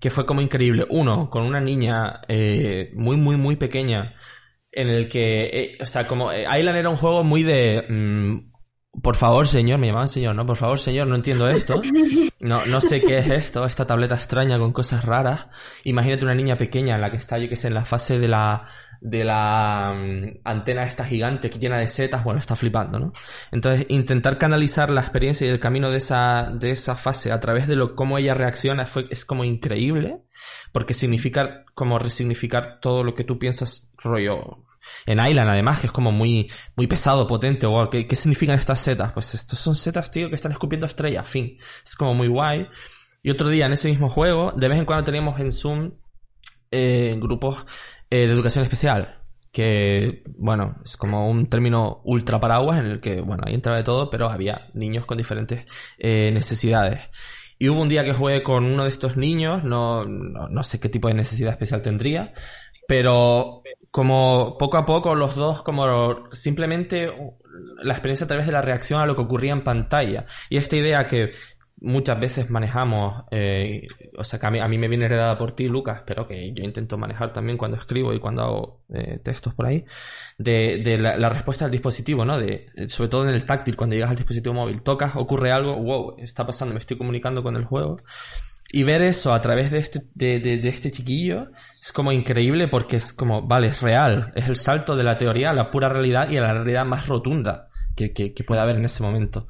que 0.01 0.11
fue 0.11 0.27
como 0.27 0.40
increíble. 0.40 0.86
Uno, 0.90 1.31
con 1.31 1.44
una 1.44 1.61
niña 1.61 2.20
eh, 2.28 2.93
muy, 2.94 3.16
muy, 3.16 3.36
muy 3.36 3.56
pequeña, 3.56 4.15
en 4.70 4.89
el 4.89 5.09
que, 5.09 5.43
eh, 5.44 5.78
o 5.81 5.86
sea, 5.86 6.06
como 6.06 6.32
eh, 6.32 6.43
Island 6.43 6.77
era 6.77 6.90
un 6.90 6.97
juego 6.97 7.24
muy 7.24 7.43
de... 7.43 7.85
mm, 7.89 8.55
por 9.02 9.16
favor, 9.16 9.48
señor, 9.48 9.78
me 9.81 9.89
llamaban 9.89 10.09
señor, 10.09 10.36
¿no? 10.36 10.47
Por 10.47 10.56
favor, 10.56 10.78
señor, 10.78 11.09
no 11.09 11.16
entiendo 11.16 11.48
esto. 11.48 11.81
No, 12.40 12.65
no 12.66 12.81
sé 12.81 13.01
qué 13.01 13.19
es 13.19 13.31
esto, 13.31 13.65
esta 13.65 13.86
tableta 13.86 14.15
extraña 14.15 14.59
con 14.59 14.73
cosas 14.73 15.05
raras. 15.05 15.47
Imagínate 15.85 16.27
una 16.27 16.35
niña 16.35 16.56
pequeña 16.56 16.98
la 16.98 17.11
que 17.11 17.16
está, 17.16 17.39
yo 17.39 17.48
que 17.48 17.56
sé, 17.56 17.69
en 17.69 17.74
la 17.74 17.86
fase 17.86 18.19
de 18.19 18.28
la, 18.28 18.66
de 19.05 19.22
la 19.22 19.93
mm, 19.94 20.40
antena 20.44 20.85
esta 20.85 21.05
gigante 21.05 21.51
que 21.51 21.59
llena 21.59 21.76
de 21.76 21.86
setas, 21.86 22.24
bueno, 22.24 22.40
está 22.40 22.56
flipando, 22.56 22.98
¿no? 22.98 23.12
Entonces, 23.52 23.85
intentar 23.90 24.39
canalizar 24.39 24.89
la 24.89 25.02
experiencia 25.02 25.47
y 25.47 25.51
el 25.51 25.60
camino 25.60 25.90
de 25.90 25.98
esa, 25.98 26.51
de 26.51 26.70
esa 26.70 26.97
fase 26.97 27.31
a 27.31 27.39
través 27.39 27.68
de 27.68 27.76
lo, 27.76 27.94
cómo 27.94 28.16
ella 28.16 28.32
reacciona 28.32 28.86
fue, 28.86 29.06
es 29.10 29.26
como 29.26 29.44
increíble, 29.44 30.22
porque 30.72 30.94
significa 30.94 31.66
como 31.74 31.98
resignificar 31.98 32.81
todo 32.81 33.05
lo 33.05 33.12
que 33.12 33.24
tú 33.24 33.39
piensas, 33.39 33.90
rollo, 33.98 34.64
en 35.05 35.18
Island, 35.18 35.51
además, 35.51 35.81
que 35.81 35.86
es 35.89 35.93
como 35.93 36.10
muy, 36.10 36.51
muy 36.74 36.86
pesado, 36.86 37.26
potente. 37.26 37.66
Wow, 37.66 37.90
¿qué, 37.90 38.06
¿Qué 38.06 38.16
significan 38.16 38.59
estas 38.59 38.81
setas? 38.81 39.12
Pues 39.12 39.35
estos 39.35 39.59
son 39.59 39.74
setas, 39.74 40.10
tío, 40.10 40.31
que 40.31 40.35
están 40.35 40.52
escupiendo 40.52 40.86
estrellas, 40.86 41.28
fin. 41.28 41.59
Es 41.85 41.94
como 41.94 42.14
muy 42.14 42.28
guay. 42.28 42.68
Y 43.22 43.31
otro 43.31 43.51
día, 43.51 43.66
en 43.66 43.74
ese 43.74 43.89
mismo 43.89 44.09
juego, 44.09 44.52
de 44.52 44.68
vez 44.68 44.78
en 44.78 44.86
cuando 44.86 45.05
teníamos 45.05 45.39
en 45.40 45.52
Zoom 45.52 45.93
eh, 46.76 47.16
grupos 47.20 47.64
eh, 48.10 48.26
de 48.26 48.32
educación 48.32 48.64
especial. 48.64 49.20
Que, 49.52 50.24
bueno, 50.36 50.76
es 50.85 50.97
como 50.97 51.31
un 51.31 51.47
término 51.48 52.01
ultra 52.05 52.40
paraguas 52.40 52.81
en 52.81 52.86
el 52.86 53.01
que, 53.01 53.20
bueno, 53.20 53.44
ahí 53.47 53.55
entraba 53.55 53.78
de 53.78 53.85
todo, 53.85 54.10
pero 54.10 54.28
había 54.28 54.68
niños 54.74 55.06
con 55.06 55.16
diferentes 55.16 55.64
eh, 55.98 56.32
necesidades. 56.32 57.02
Y 57.59 57.68
hubo 57.68 57.81
un 57.81 57.89
día 57.89 58.05
que 58.05 58.12
jugué 58.12 58.43
con 58.43 58.64
uno 58.64 58.82
de 58.82 58.89
estos 58.89 59.16
niños, 59.16 59.62
no, 59.62 60.05
no, 60.05 60.48
no 60.48 60.62
sé 60.64 60.81
qué 60.81 60.89
tipo 60.89 61.06
de 61.06 61.14
necesidad 61.14 61.52
especial 61.52 61.82
tendría, 61.82 62.32
pero 62.89 63.62
como 63.94 64.59
poco 64.59 64.76
a 64.76 64.85
poco 64.85 65.14
los 65.14 65.36
dos 65.36 65.62
como 65.62 66.28
simplemente 66.32 67.12
la 67.82 67.94
experiencia 67.94 68.24
a 68.24 68.28
través 68.28 68.47
de 68.47 68.52
la 68.52 68.60
reacción 68.60 69.01
a 69.01 69.06
lo 69.06 69.14
que 69.14 69.22
ocurría 69.22 69.52
en 69.52 69.62
pantalla 69.62 70.26
y 70.51 70.56
esta 70.56 70.74
idea 70.74 71.06
que 71.06 71.31
muchas 71.85 72.19
veces 72.19 72.51
manejamos 72.51 73.24
eh, 73.31 73.86
o 74.16 74.24
sea 74.24 74.40
que 74.40 74.47
a 74.47 74.51
mí, 74.51 74.59
a 74.59 74.66
mí 74.66 74.78
me 74.78 74.89
viene 74.89 75.05
heredada 75.05 75.36
por 75.36 75.52
ti 75.52 75.69
Lucas 75.69 76.02
pero 76.06 76.27
que 76.27 76.52
yo 76.52 76.65
intento 76.65 76.97
manejar 76.97 77.32
también 77.32 77.59
cuando 77.59 77.77
escribo 77.77 78.12
y 78.12 78.19
cuando 78.19 78.43
hago 78.43 78.81
eh, 78.93 79.20
textos 79.23 79.55
por 79.55 79.66
ahí 79.66 79.85
de, 80.39 80.82
de 80.82 80.98
la, 80.98 81.16
la, 81.16 81.28
respuesta 81.28 81.66
al 81.66 81.70
dispositivo 81.70 82.24
no 82.24 82.39
de 82.39 82.66
sobre 82.89 83.09
todo 83.09 83.28
en 83.28 83.35
el 83.35 83.44
táctil 83.44 83.77
cuando 83.77 83.94
llegas 83.94 84.11
al 84.11 84.16
dispositivo 84.16 84.55
móvil 84.55 84.82
tocas 84.82 85.12
ocurre 85.16 85.52
algo 85.52 85.77
wow 85.77 86.16
está 86.19 86.47
pasando 86.47 86.73
me 86.74 86.81
estoy 86.81 86.97
comunicando 86.97 87.43
con 87.43 87.55
el 87.56 87.65
juego 87.65 87.98
y 88.73 88.82
ver 88.82 89.02
eso 89.02 89.32
a 89.32 89.40
través 89.40 89.70
de 89.70 89.78
este, 89.78 90.02
de, 90.15 90.40
de, 90.40 90.59
de, 90.59 90.69
este 90.69 90.90
chiquillo 90.90 91.48
es 91.81 91.93
como 91.93 92.11
increíble 92.11 92.66
porque 92.66 92.97
es 92.97 93.12
como, 93.12 93.43
vale, 93.43 93.69
es 93.69 93.81
real. 93.81 94.32
Es 94.35 94.48
el 94.48 94.56
salto 94.56 94.97
de 94.97 95.05
la 95.05 95.16
teoría 95.16 95.51
a 95.51 95.55
la 95.55 95.70
pura 95.70 95.89
realidad 95.89 96.28
y 96.28 96.39
a 96.39 96.40
la 96.40 96.55
realidad 96.55 96.85
más 96.85 97.06
rotunda 97.06 97.69
que, 97.94 98.12
que, 98.12 98.35
que 98.35 98.43
puede 98.43 98.61
haber 98.61 98.74
en 98.74 98.86
ese 98.86 99.05
momento. 99.05 99.47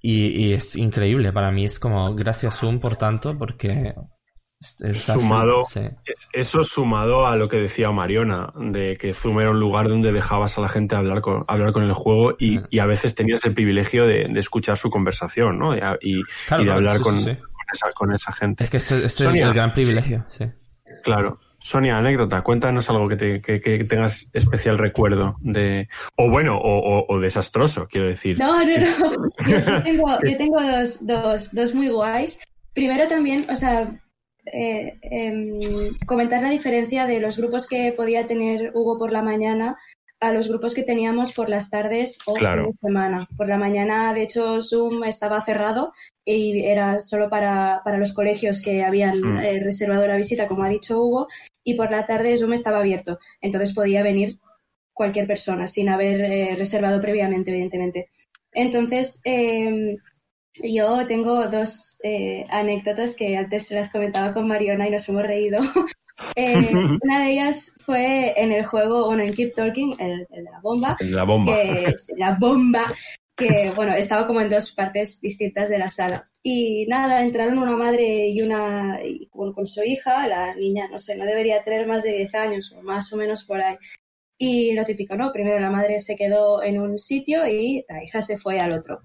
Y, 0.00 0.28
y, 0.28 0.52
es 0.52 0.76
increíble. 0.76 1.32
Para 1.32 1.50
mí 1.50 1.64
es 1.64 1.78
como, 1.78 2.14
gracias 2.14 2.58
Zoom 2.58 2.80
por 2.80 2.96
tanto, 2.96 3.36
porque... 3.36 3.94
Sumado, 4.60 5.64
sí. 5.66 5.82
eso 6.32 6.64
sumado 6.64 7.28
a 7.28 7.36
lo 7.36 7.48
que 7.48 7.58
decía 7.58 7.92
Mariona, 7.92 8.52
de 8.56 8.96
que 8.96 9.12
Zoom 9.12 9.38
era 9.38 9.52
un 9.52 9.60
lugar 9.60 9.88
donde 9.88 10.10
dejabas 10.10 10.58
a 10.58 10.60
la 10.60 10.68
gente 10.68 10.96
hablar 10.96 11.20
con, 11.20 11.44
hablar 11.46 11.72
con 11.72 11.84
el 11.84 11.92
juego 11.92 12.34
y, 12.40 12.58
y 12.68 12.80
a 12.80 12.86
veces 12.86 13.14
tenías 13.14 13.44
el 13.44 13.54
privilegio 13.54 14.04
de, 14.04 14.26
de 14.28 14.40
escuchar 14.40 14.76
su 14.76 14.90
conversación, 14.90 15.60
¿no? 15.60 15.76
Y, 15.76 15.80
y, 16.00 16.22
claro, 16.48 16.64
de 16.64 16.72
hablar 16.72 16.96
sí, 16.96 17.02
con, 17.04 17.20
sí. 17.20 17.30
Esa, 17.72 17.92
con 17.92 18.12
esa 18.12 18.32
gente. 18.32 18.64
Es 18.64 18.70
que 18.70 18.78
este 18.78 19.06
es 19.06 19.20
el 19.20 19.54
gran 19.54 19.72
privilegio, 19.72 20.26
sí. 20.28 20.46
Claro. 21.04 21.38
Sonia, 21.60 21.98
anécdota, 21.98 22.42
cuéntanos 22.42 22.88
algo 22.88 23.08
que, 23.08 23.16
te, 23.16 23.40
que, 23.40 23.60
que, 23.60 23.84
tengas 23.84 24.28
especial 24.32 24.78
recuerdo 24.78 25.36
de... 25.40 25.88
O 26.16 26.30
bueno, 26.30 26.56
o, 26.56 26.78
o, 26.78 27.06
o 27.08 27.20
desastroso, 27.20 27.88
quiero 27.88 28.06
decir. 28.06 28.38
No, 28.38 28.64
no, 28.64 28.76
no. 28.76 29.30
Yo 29.46 29.82
tengo, 29.82 30.18
yo 30.22 30.36
tengo 30.36 30.62
dos, 30.62 31.04
dos, 31.06 31.52
dos, 31.52 31.74
muy 31.74 31.88
guays. 31.88 32.38
Primero 32.74 33.08
también, 33.08 33.44
o 33.50 33.56
sea, 33.56 33.88
eh, 34.46 34.98
eh, 35.02 35.90
comentar 36.06 36.42
la 36.42 36.50
diferencia 36.50 37.06
de 37.06 37.20
los 37.20 37.36
grupos 37.38 37.66
que 37.66 37.92
podía 37.92 38.26
tener 38.26 38.70
Hugo 38.74 38.96
por 38.98 39.12
la 39.12 39.22
mañana 39.22 39.76
a 40.20 40.32
los 40.32 40.48
grupos 40.48 40.74
que 40.74 40.82
teníamos 40.82 41.32
por 41.32 41.48
las 41.48 41.70
tardes 41.70 42.18
o 42.26 42.34
claro. 42.34 42.64
fin 42.64 42.72
de 42.72 42.78
semana. 42.78 43.28
Por 43.36 43.48
la 43.48 43.56
mañana, 43.56 44.12
de 44.14 44.22
hecho, 44.22 44.62
Zoom 44.62 45.04
estaba 45.04 45.40
cerrado 45.40 45.92
y 46.24 46.64
era 46.64 47.00
solo 47.00 47.30
para, 47.30 47.82
para 47.84 47.98
los 47.98 48.12
colegios 48.12 48.60
que 48.60 48.84
habían 48.84 49.20
mm. 49.20 49.38
eh, 49.38 49.60
reservado 49.62 50.06
la 50.06 50.16
visita, 50.16 50.48
como 50.48 50.64
ha 50.64 50.68
dicho 50.68 51.00
Hugo, 51.00 51.28
y 51.64 51.74
por 51.74 51.90
la 51.90 52.04
tarde 52.04 52.36
Zoom 52.36 52.52
estaba 52.52 52.80
abierto. 52.80 53.18
Entonces 53.40 53.74
podía 53.74 54.02
venir 54.02 54.38
cualquier 54.92 55.26
persona 55.26 55.66
sin 55.66 55.88
haber 55.88 56.20
eh, 56.20 56.54
reservado 56.56 57.00
previamente, 57.00 57.50
evidentemente. 57.50 58.08
Entonces, 58.52 59.20
eh, 59.24 59.96
yo 60.62 61.06
tengo 61.06 61.46
dos 61.46 62.00
eh, 62.02 62.44
anécdotas 62.50 63.14
que 63.14 63.36
antes 63.36 63.66
se 63.68 63.76
las 63.76 63.90
comentaba 63.90 64.32
con 64.32 64.48
Mariona 64.48 64.88
y 64.88 64.90
nos 64.90 65.08
hemos 65.08 65.22
reído. 65.22 65.60
Eh, 66.34 66.70
una 67.02 67.20
de 67.20 67.32
ellas 67.32 67.74
fue 67.84 68.34
en 68.36 68.52
el 68.52 68.64
juego, 68.64 69.06
bueno, 69.06 69.22
en 69.22 69.34
Keep 69.34 69.54
Talking, 69.54 69.96
el, 69.98 70.26
el 70.30 70.44
de 70.44 70.50
la 70.50 70.60
bomba. 70.60 70.96
La 71.00 71.24
bomba. 71.24 71.54
Que 71.54 71.94
la 72.16 72.36
bomba. 72.38 72.82
que, 73.36 73.70
bueno, 73.76 73.94
estaba 73.94 74.26
como 74.26 74.40
en 74.40 74.48
dos 74.48 74.72
partes 74.72 75.20
distintas 75.20 75.68
de 75.68 75.78
la 75.78 75.88
sala. 75.88 76.28
Y 76.42 76.86
nada, 76.88 77.22
entraron 77.22 77.58
una 77.58 77.76
madre 77.76 78.28
y 78.28 78.42
una 78.42 79.00
y 79.04 79.26
con, 79.28 79.52
con 79.52 79.66
su 79.66 79.82
hija, 79.82 80.26
la 80.26 80.54
niña, 80.54 80.88
no 80.88 80.98
sé, 80.98 81.16
no 81.16 81.24
debería 81.24 81.62
tener 81.62 81.86
más 81.86 82.02
de 82.02 82.12
10 82.12 82.34
años 82.34 82.74
o 82.76 82.82
más 82.82 83.12
o 83.12 83.16
menos 83.16 83.44
por 83.44 83.60
ahí. 83.60 83.76
Y 84.38 84.72
lo 84.72 84.84
típico, 84.84 85.16
¿no? 85.16 85.32
Primero 85.32 85.58
la 85.58 85.70
madre 85.70 85.98
se 85.98 86.14
quedó 86.14 86.62
en 86.62 86.80
un 86.80 86.98
sitio 86.98 87.46
y 87.46 87.84
la 87.88 88.02
hija 88.04 88.22
se 88.22 88.36
fue 88.36 88.60
al 88.60 88.72
otro. 88.72 89.00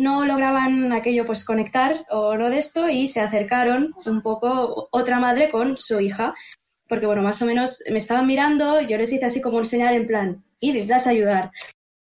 No 0.00 0.24
lograban 0.24 0.94
aquello 0.94 1.26
pues 1.26 1.44
conectar 1.44 2.06
o 2.08 2.34
no 2.34 2.48
de 2.48 2.56
esto 2.56 2.88
y 2.88 3.06
se 3.06 3.20
acercaron 3.20 3.94
un 4.06 4.22
poco 4.22 4.88
otra 4.92 5.20
madre 5.20 5.50
con 5.50 5.76
su 5.76 6.00
hija. 6.00 6.34
Porque 6.88 7.04
bueno, 7.04 7.20
más 7.20 7.42
o 7.42 7.44
menos 7.44 7.82
me 7.90 7.98
estaban 7.98 8.26
mirando, 8.26 8.80
yo 8.80 8.96
les 8.96 9.12
hice 9.12 9.26
así 9.26 9.42
como 9.42 9.58
un 9.58 9.66
señal 9.66 9.94
en 9.94 10.06
plan, 10.06 10.44
y 10.58 10.86
das 10.86 11.06
a 11.06 11.10
ayudar. 11.10 11.50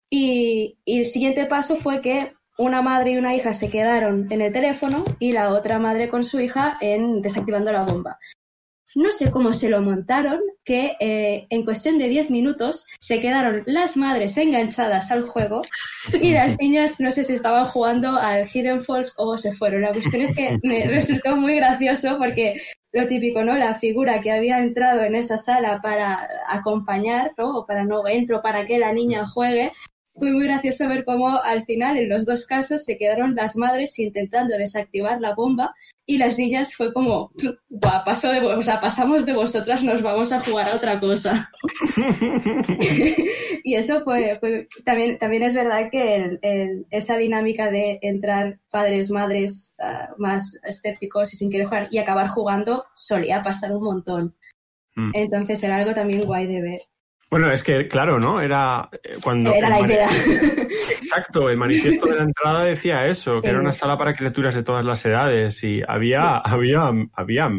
Y, 0.10 0.78
y 0.86 1.00
el 1.00 1.06
siguiente 1.06 1.46
paso 1.48 1.76
fue 1.76 2.00
que 2.00 2.34
una 2.58 2.82
madre 2.82 3.12
y 3.12 3.18
una 3.18 3.36
hija 3.36 3.52
se 3.52 3.70
quedaron 3.70 4.26
en 4.32 4.40
el 4.40 4.54
teléfono 4.54 5.04
y 5.20 5.34
la 5.34 5.54
otra 5.54 5.78
madre 5.78 6.08
con 6.08 6.24
su 6.24 6.40
hija 6.40 6.78
en 6.80 7.22
desactivando 7.22 7.74
la 7.74 7.84
bomba. 7.84 8.20
No 8.96 9.12
sé 9.12 9.32
cómo 9.32 9.54
se 9.54 9.70
lo 9.70 9.82
montaron, 9.82 10.40
que 10.64 10.96
eh, 11.00 11.48
en 11.50 11.64
cuestión 11.64 11.98
de 11.98 12.08
10 12.08 12.30
minutos 12.30 12.88
se 13.00 13.20
quedaron 13.20 13.64
las 13.66 13.98
madres 13.98 14.38
enganchadas 14.38 15.12
al 15.12 15.28
juego 15.28 15.62
y 16.22 16.32
las 16.34 16.58
niñas 16.60 17.00
no 17.00 17.12
sé 17.12 17.24
si 17.24 17.34
estaban 17.34 17.66
jugando 17.66 18.18
al 18.18 18.50
Hidden 18.50 18.82
Falls 18.82 19.14
o 19.18 19.38
se 19.38 19.52
fueron. 19.52 19.82
La 19.82 19.92
cuestión 19.92 20.24
es 20.24 20.36
que 20.36 20.58
me 20.64 20.86
resultó 20.88 21.36
muy 21.36 21.56
gracioso 21.56 22.18
porque 22.18 22.62
lo 22.92 23.08
típico, 23.08 23.44
¿no? 23.44 23.58
La 23.58 23.76
figura 23.76 24.22
que 24.22 24.32
había 24.32 24.60
entrado 24.60 25.02
en 25.04 25.16
esa 25.16 25.38
sala 25.38 25.80
para 25.82 26.28
acompañar, 26.48 27.32
¿no? 27.38 27.60
O 27.60 27.66
para 27.66 27.86
no 27.86 28.08
entro 28.08 28.42
para 28.42 28.66
que 28.66 28.78
la 28.78 28.92
niña 28.92 29.28
juegue, 29.28 29.72
fue 30.22 30.32
muy 30.32 30.44
gracioso 30.44 30.88
ver 30.88 31.04
cómo 31.04 31.42
al 31.42 31.66
final, 31.66 31.98
en 31.98 32.08
los 32.08 32.28
dos 32.28 32.46
casos, 32.46 32.84
se 32.86 32.96
quedaron 33.00 33.34
las 33.34 33.56
madres 33.56 33.98
intentando 33.98 34.56
desactivar 34.56 35.20
la 35.20 35.34
bomba 35.34 35.74
y 36.06 36.20
las 36.20 36.38
niñas 36.38 36.76
fue 36.76 36.94
como, 36.94 37.32
paso 38.06 38.32
de 38.32 38.40
o 38.40 38.62
sea, 38.62 38.80
pasamos 38.80 39.26
de 39.26 39.34
vosotras, 39.34 39.84
nos 39.84 40.04
vamos 40.04 40.32
a 40.32 40.40
jugar 40.42 40.70
a 40.70 40.76
otra 40.76 41.00
cosa. 41.00 41.50
y 43.64 43.74
eso 43.76 44.04
fue, 44.04 44.38
fue- 44.40 44.68
también, 44.86 45.18
también 45.18 45.42
es 45.42 45.56
verdad 45.56 45.90
que 45.92 46.16
el- 46.18 46.40
el- 46.44 46.86
esa 46.92 47.18
dinámica 47.18 47.72
de 47.72 47.98
entrar 48.04 48.60
padres, 48.70 49.10
madres 49.10 49.74
ah, 49.80 50.10
más 50.20 50.60
escépticos 50.64 51.34
y 51.34 51.38
sin 51.38 51.50
querer 51.50 51.66
jugar 51.66 51.88
y 51.90 51.98
acabar 51.98 52.28
jugando 52.30 52.84
solía 52.96 53.42
pasar 53.42 53.76
un 53.76 53.84
montón. 53.84 54.36
Mm. 54.96 55.12
Entonces 55.16 55.64
era 55.64 55.78
algo 55.78 55.96
también 55.96 56.26
guay 56.26 56.46
de 56.46 56.62
ver. 56.62 56.82
Bueno, 57.32 57.50
es 57.50 57.64
que, 57.64 57.88
claro, 57.88 58.20
¿no? 58.20 58.42
Era 58.42 58.90
eh, 58.92 59.14
cuando... 59.24 59.54
Era 59.54 59.70
la 59.70 59.80
idea. 59.80 60.06
Exacto, 60.92 61.50
el 61.50 61.56
manifiesto 61.58 62.08
de 62.08 62.16
la 62.18 62.24
entrada 62.24 62.66
decía 62.66 63.06
eso, 63.08 63.36
que 63.36 63.42
Sí. 63.42 63.48
era 63.48 63.60
una 63.60 63.72
sala 63.72 63.98
para 63.98 64.16
criaturas 64.16 64.54
de 64.54 64.64
todas 64.64 64.84
las 64.86 65.06
edades 65.06 65.64
y 65.64 65.82
había, 65.88 66.38
había, 66.38 66.92
había 67.14 67.50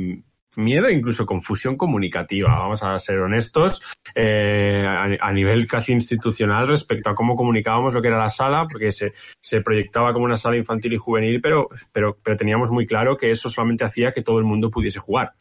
miedo 0.56 0.88
e 0.88 0.92
incluso 0.92 1.24
confusión 1.24 1.76
comunicativa, 1.78 2.50
vamos 2.50 2.82
a 2.82 2.98
ser 2.98 3.18
honestos, 3.20 3.80
eh, 4.14 4.84
a, 4.86 5.04
a 5.26 5.32
nivel 5.32 5.66
casi 5.66 5.92
institucional 5.92 6.68
respecto 6.68 7.08
a 7.08 7.14
cómo 7.14 7.34
comunicábamos 7.34 7.94
lo 7.94 8.02
que 8.02 8.08
era 8.08 8.18
la 8.18 8.28
sala, 8.28 8.66
porque 8.70 8.92
se, 8.92 9.12
se 9.40 9.62
proyectaba 9.62 10.12
como 10.12 10.26
una 10.26 10.36
sala 10.36 10.58
infantil 10.58 10.92
y 10.92 10.98
juvenil, 10.98 11.40
pero, 11.40 11.68
pero, 11.92 12.18
pero 12.22 12.36
teníamos 12.36 12.70
muy 12.70 12.86
claro 12.86 13.16
que 13.16 13.30
eso 13.30 13.48
solamente 13.48 13.84
hacía 13.84 14.12
que 14.12 14.20
todo 14.22 14.38
el 14.38 14.44
mundo 14.44 14.70
pudiese 14.70 15.00
jugar. 15.00 15.32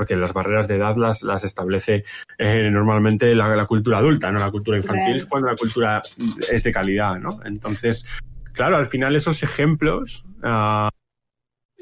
Porque 0.00 0.16
las 0.16 0.32
barreras 0.32 0.66
de 0.66 0.76
edad 0.76 0.96
las, 0.96 1.22
las 1.22 1.44
establece 1.44 2.04
eh, 2.38 2.70
normalmente 2.70 3.34
la, 3.34 3.54
la 3.54 3.66
cultura 3.66 3.98
adulta, 3.98 4.32
no 4.32 4.40
la 4.40 4.50
cultura 4.50 4.78
infantil, 4.78 5.16
es 5.16 5.26
cuando 5.26 5.48
la 5.48 5.56
cultura 5.56 6.00
es 6.50 6.64
de 6.64 6.72
calidad, 6.72 7.18
¿no? 7.18 7.38
Entonces, 7.44 8.06
claro, 8.54 8.76
al 8.76 8.86
final 8.86 9.14
esos 9.14 9.42
ejemplos, 9.42 10.24
ah, 10.42 10.88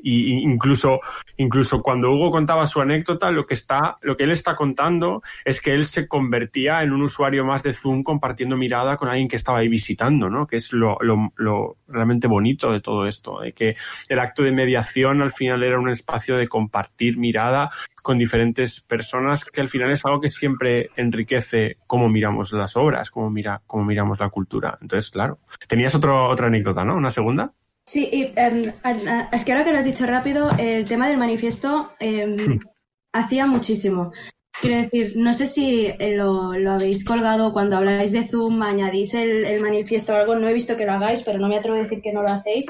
y, 0.03 0.43
incluso, 0.43 1.01
incluso 1.37 1.83
cuando 1.83 2.12
Hugo 2.12 2.31
contaba 2.31 2.66
su 2.66 2.81
anécdota, 2.81 3.31
lo 3.31 3.47
que 3.47 3.55
está, 3.55 3.99
lo 4.03 4.16
que 4.16 4.25
él 4.25 4.31
está 4.31 4.57
contando 4.57 5.23
es 5.45 5.61
que 5.61 5.75
él 5.75 5.85
se 5.85 6.09
convertía 6.09 6.83
en 6.83 6.93
un 6.93 7.03
usuario 7.03 7.45
más 7.45 7.62
de 7.62 7.73
Zoom 7.73 8.03
compartiendo 8.03 8.57
mirada 8.57 8.97
con 8.97 9.09
alguien 9.09 9.29
que 9.29 9.37
estaba 9.37 9.59
ahí 9.59 9.69
visitando, 9.69 10.31
¿no? 10.31 10.47
Que 10.47 10.57
es 10.57 10.73
lo, 10.73 10.99
lo, 11.01 11.33
lo 11.37 11.77
realmente 11.89 12.29
bonito 12.29 12.73
de 12.73 12.81
todo 12.81 13.07
esto, 13.07 13.41
de 13.41 13.53
que 13.53 13.77
el 14.09 14.19
acto 14.19 14.43
de 14.43 14.53
mediación 14.53 15.23
al 15.23 15.33
final 15.33 15.62
era 15.62 15.79
un 15.79 15.89
espacio 15.89 16.37
de 16.37 16.49
compartir 16.49 17.16
mirada 17.19 17.70
con 18.03 18.19
diferentes 18.19 18.81
personas, 18.81 19.45
que 19.45 19.61
al 19.61 19.69
final 19.69 19.91
es 19.91 20.05
algo 20.05 20.20
que 20.20 20.31
siempre 20.31 20.89
enriquece 20.97 21.77
cómo 21.87 22.09
miramos 22.09 22.53
las 22.53 22.77
obras, 22.77 23.11
cómo 23.11 23.31
mira, 23.31 23.61
cómo 23.66 23.85
miramos 23.85 24.20
la 24.20 24.31
cultura. 24.31 24.79
Entonces, 24.81 25.11
claro. 25.11 25.41
Tenías 25.66 25.95
otro, 25.95 26.29
otra 26.29 26.47
anécdota, 26.47 26.85
¿no? 26.85 26.97
¿Una 26.97 27.11
segunda? 27.11 27.53
Sí, 27.90 28.09
y, 28.12 28.39
a- 28.39 29.28
es 29.32 29.44
que 29.44 29.52
ahora 29.52 29.65
que 29.65 29.73
lo 29.73 29.78
has 29.78 29.85
dicho 29.86 30.05
rápido, 30.06 30.51
el 30.59 30.85
tema 30.85 31.09
del 31.09 31.16
manifiesto 31.16 31.93
em, 31.98 32.36
hacía 33.15 33.47
muchísimo. 33.47 34.12
Quiero 34.60 34.77
decir, 34.77 35.12
no 35.16 35.32
sé 35.32 35.47
si 35.47 35.86
eh, 35.86 36.15
lo, 36.16 36.52
lo 36.55 36.73
habéis 36.73 37.05
colgado 37.05 37.52
cuando 37.52 37.77
habláis 37.77 38.12
de 38.12 38.24
Zoom, 38.27 38.62
añadís 38.62 39.15
el, 39.15 39.44
el 39.44 39.62
manifiesto 39.62 40.12
o 40.12 40.16
algo, 40.16 40.35
no 40.36 40.48
he 40.48 40.52
visto 40.52 40.77
que 40.77 40.85
lo 40.85 40.93
hagáis, 40.93 41.23
pero 41.23 41.39
no 41.39 41.48
me 41.48 41.56
atrevo 41.56 41.77
a 41.78 41.81
decir 41.82 42.02
que 42.02 42.12
no 42.12 42.23
lo 42.23 42.28
hacéis. 42.28 42.66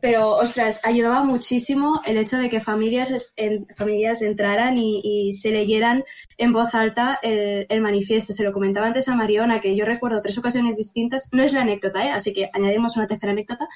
Pero, 0.00 0.30
ostras, 0.36 0.80
ayudaba 0.84 1.24
muchísimo 1.24 2.00
el 2.06 2.16
hecho 2.16 2.38
de 2.38 2.48
que 2.48 2.60
familias, 2.60 3.32
en- 3.36 3.66
familias 3.76 4.22
entraran 4.22 4.78
y, 4.78 5.00
y 5.04 5.32
se 5.34 5.50
leyeran 5.50 6.04
en 6.38 6.52
voz 6.52 6.74
alta 6.74 7.18
el, 7.22 7.66
el 7.68 7.80
manifiesto. 7.80 8.32
Se 8.32 8.44
lo 8.44 8.52
comentaba 8.52 8.86
antes 8.86 9.08
a 9.08 9.14
Mariona, 9.14 9.60
que 9.60 9.76
yo 9.76 9.84
recuerdo 9.84 10.20
tres 10.22 10.38
ocasiones 10.38 10.76
distintas. 10.78 11.28
No 11.32 11.42
es 11.42 11.52
la 11.52 11.60
anécdota, 11.62 12.04
¿eh? 12.04 12.10
así 12.10 12.32
que 12.32 12.48
añadimos 12.54 12.96
una 12.96 13.06
tercera 13.06 13.32
anécdota. 13.32 13.68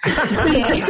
que, 0.51 0.83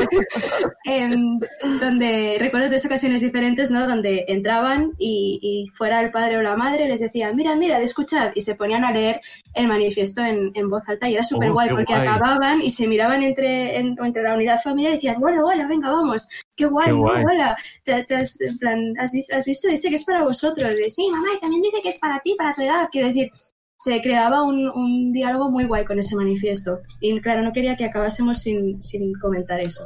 em, 0.85 1.41
donde 1.81 2.37
recuerdo 2.39 2.69
tres 2.69 2.85
ocasiones 2.87 3.21
diferentes, 3.21 3.71
¿no? 3.71 3.87
Donde 3.87 4.25
entraban 4.29 4.93
y, 4.99 5.39
y 5.43 5.67
fuera 5.75 6.01
el 6.01 6.11
padre 6.11 6.37
o 6.39 6.43
la 6.43 6.57
madre 6.57 6.87
les 6.89 7.01
decía, 7.01 7.33
mira, 7.33 7.57
mira, 7.57 7.81
escuchad, 7.81 8.31
y 8.35 8.41
se 8.41 8.55
ponían 8.55 8.85
a 8.85 8.93
leer 8.93 9.21
el 9.55 9.67
manifiesto 9.67 10.23
en, 10.23 10.51
en 10.55 10.71
voz 10.71 10.89
alta 10.89 11.09
y 11.09 11.15
era 11.15 11.23
súper 11.23 11.53
guay 11.53 11.69
qué 11.69 11.75
porque 11.75 11.95
guay. 11.95 12.07
acababan 12.07 12.63
y 12.63 12.71
se 12.71 12.87
miraban 12.87 13.23
entre, 13.23 13.79
en- 13.79 13.97
entre 14.03 14.23
la 14.23 14.35
unidad 14.35 14.61
familiar 14.63 14.93
y 14.93 14.97
decían, 14.97 15.17
bueno, 15.25 15.47
hola, 15.47 15.67
venga, 15.67 15.91
vamos, 15.91 16.29
qué 16.57 16.67
guay, 16.67 16.87
Qué 16.87 16.93
hola, 17.25 17.57
te, 17.85 18.05
te 18.05 18.15
has, 18.17 18.41
en 18.41 18.59
plan, 18.59 18.79
¿has, 18.99 19.13
vis- 19.13 19.33
has 19.33 19.45
visto? 19.45 19.69
Dice 19.69 19.89
que 19.89 19.97
es 19.97 20.05
para 20.05 20.23
vosotros, 20.25 20.75
y, 20.79 20.91
sí, 20.91 21.09
mamá, 21.11 21.29
y 21.37 21.41
también 21.41 21.63
dice 21.63 21.81
que 21.83 21.89
es 21.89 21.99
para 21.99 22.21
ti, 22.21 22.35
para 22.37 22.53
tu 22.55 22.63
edad, 22.63 22.89
quiero 22.93 23.09
decir, 23.09 23.31
se 23.79 24.01
creaba 24.03 24.43
un, 24.43 24.69
un 24.71 25.13
diálogo 25.13 25.51
muy 25.51 25.65
guay 25.65 25.85
con 25.85 25.99
ese 25.99 26.15
manifiesto. 26.17 26.81
Y 27.01 27.21
claro, 27.21 27.43
no 27.43 27.53
quería 27.53 27.77
que 27.77 27.85
acabásemos 27.87 28.39
sin, 28.39 28.83
sin 28.83 29.13
comentar 29.21 29.61
eso. 29.61 29.83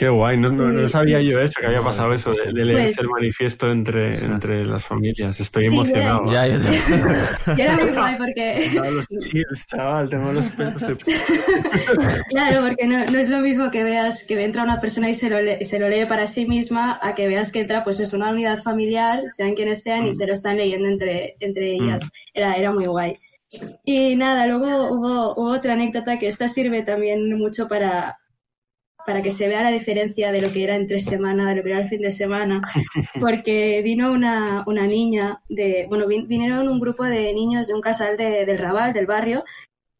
Qué 0.00 0.08
guay, 0.08 0.38
no, 0.38 0.50
no, 0.50 0.72
no 0.72 0.88
sabía 0.88 1.20
yo 1.20 1.38
eso, 1.40 1.60
que 1.60 1.66
había 1.66 1.82
pasado 1.82 2.14
eso, 2.14 2.32
de, 2.32 2.54
de 2.54 2.64
leerse 2.64 2.84
Pues- 2.94 2.98
el 3.00 3.08
manifiesto 3.10 3.70
entre, 3.70 4.24
entre 4.24 4.64
las 4.64 4.82
familias. 4.82 5.38
Estoy 5.40 5.64
Sí, 5.64 5.68
emocionado. 5.68 6.24
Ya, 6.32 6.46
yo 6.48 6.58
te- 6.58 7.52
Y 7.54 7.60
era 7.60 7.76
muy 7.76 7.90
guay 7.90 8.16
porque, 8.16 8.70
Tengo 8.72 8.90
los 8.92 9.06
chills, 9.08 9.66
chaval, 9.66 10.08
tengo 10.08 10.32
los 10.32 10.46
pelos 10.52 10.80
de... 10.80 10.96
claro, 12.30 12.66
porque 12.66 12.86
no, 12.86 13.04
no 13.04 13.18
es 13.18 13.28
lo 13.28 13.40
mismo 13.40 13.70
que 13.70 13.84
veas 13.84 14.24
que 14.24 14.42
entra 14.42 14.62
una 14.62 14.80
persona 14.80 15.10
y 15.10 15.14
se 15.14 15.28
lo, 15.28 15.38
lee, 15.42 15.66
se 15.66 15.78
lo 15.78 15.86
lee 15.90 16.06
para 16.06 16.26
sí 16.26 16.46
misma 16.46 16.98
a 17.02 17.14
que 17.14 17.26
veas 17.28 17.52
que 17.52 17.60
entra, 17.60 17.82
pues 17.84 18.00
es 18.00 18.14
una 18.14 18.30
unidad 18.30 18.56
familiar, 18.62 19.24
sean 19.28 19.52
quienes 19.54 19.82
sean, 19.82 20.06
y 20.06 20.12
se 20.12 20.26
lo 20.26 20.32
están 20.32 20.56
leyendo 20.56 20.88
entre, 20.88 21.36
entre 21.40 21.74
ellas. 21.74 22.00
Era, 22.32 22.54
era 22.54 22.72
muy 22.72 22.86
guay. 22.86 23.18
Y 23.84 24.16
nada, 24.16 24.46
luego 24.46 24.94
hubo, 24.94 25.34
hubo 25.34 25.50
otra 25.50 25.74
anécdota 25.74 26.18
que 26.18 26.26
esta 26.28 26.48
sirve 26.48 26.80
también 26.84 27.36
mucho 27.36 27.68
para, 27.68 28.16
para 29.06 29.22
que 29.22 29.30
se 29.30 29.48
vea 29.48 29.62
la 29.62 29.70
diferencia 29.70 30.32
de 30.32 30.40
lo 30.42 30.52
que 30.52 30.64
era 30.64 30.76
entre 30.76 31.00
semana, 31.00 31.48
de 31.50 31.56
lo 31.56 31.62
que 31.62 31.70
era 31.70 31.80
el 31.80 31.88
fin 31.88 32.02
de 32.02 32.10
semana, 32.10 32.60
porque 33.20 33.80
vino 33.82 34.12
una, 34.12 34.64
una 34.66 34.86
niña 34.86 35.42
de, 35.48 35.86
bueno, 35.88 36.06
vin- 36.06 36.26
vinieron 36.26 36.68
un 36.68 36.80
grupo 36.80 37.04
de 37.04 37.32
niños 37.34 37.66
de 37.68 37.74
un 37.74 37.80
casal 37.80 38.16
de- 38.16 38.46
del 38.46 38.58
Raval, 38.58 38.92
del 38.92 39.06
barrio, 39.06 39.44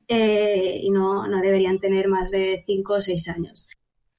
eh, 0.09 0.81
y 0.83 0.91
no, 0.91 1.27
no 1.29 1.41
deberían 1.41 1.79
tener 1.79 2.09
más 2.09 2.31
de 2.31 2.63
cinco 2.67 2.95
o 2.95 3.01
seis 3.01 3.29
años. 3.29 3.69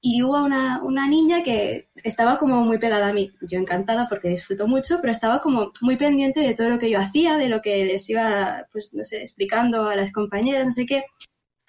Y 0.04 0.22
hubo 0.22 0.42
una, 0.42 0.82
una 0.82 1.06
niña 1.06 1.44
que 1.44 1.88
estaba 2.02 2.36
como 2.38 2.62
muy 2.64 2.78
pegada 2.78 3.08
a 3.08 3.12
mí, 3.12 3.30
yo 3.42 3.58
encantada 3.58 4.06
porque 4.08 4.28
disfruto 4.30 4.66
mucho, 4.66 4.98
pero 5.00 5.12
estaba 5.12 5.40
como 5.40 5.70
muy 5.80 5.96
pendiente 5.96 6.40
de 6.40 6.54
todo 6.54 6.70
lo 6.70 6.78
que 6.80 6.90
yo 6.90 6.98
hacía, 6.98 7.36
de 7.36 7.48
lo 7.48 7.60
que 7.60 7.84
les 7.84 8.08
iba, 8.10 8.66
pues 8.72 8.92
no 8.94 9.04
sé, 9.04 9.20
explicando 9.20 9.84
a 9.84 9.94
las 9.94 10.10
compañeras, 10.12 10.66
no 10.66 10.72
sé 10.72 10.86
qué, 10.86 11.04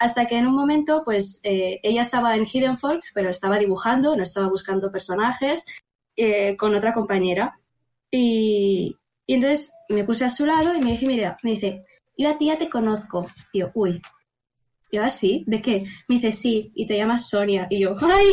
hasta 0.04 0.26
que 0.26 0.36
en 0.36 0.46
un 0.46 0.54
momento, 0.54 1.02
pues 1.02 1.40
eh, 1.44 1.80
ella 1.82 2.02
estaba 2.02 2.36
en 2.36 2.44
Hidden 2.46 2.76
Forks, 2.76 3.12
pero 3.14 3.30
estaba 3.30 3.58
dibujando, 3.58 4.14
no 4.14 4.22
estaba 4.22 4.50
buscando 4.50 4.92
personajes, 4.92 5.64
eh, 6.14 6.56
con 6.58 6.74
otra 6.74 6.92
compañera. 6.92 7.58
Y, 8.10 8.96
entonces 9.26 9.72
me 9.88 10.04
puse 10.04 10.26
a 10.26 10.28
su 10.28 10.44
lado 10.44 10.74
y 10.74 10.80
me 10.80 10.92
dice, 10.92 11.06
mira, 11.06 11.38
me 11.42 11.52
dice, 11.52 11.80
yo 12.18 12.28
a 12.28 12.36
ti 12.36 12.46
ya 12.46 12.58
te 12.58 12.68
conozco. 12.68 13.26
Y 13.50 13.60
yo, 13.60 13.70
uy. 13.74 14.02
Y 14.90 14.96
yo, 14.96 15.02
ah, 15.02 15.08
sí, 15.08 15.42
¿de 15.46 15.62
qué? 15.62 15.84
Me 16.06 16.16
dice, 16.16 16.32
sí, 16.32 16.70
y 16.74 16.86
te 16.86 16.98
llamas 16.98 17.30
Sonia. 17.30 17.66
Y 17.70 17.80
yo, 17.80 17.94
¡ay! 18.02 18.26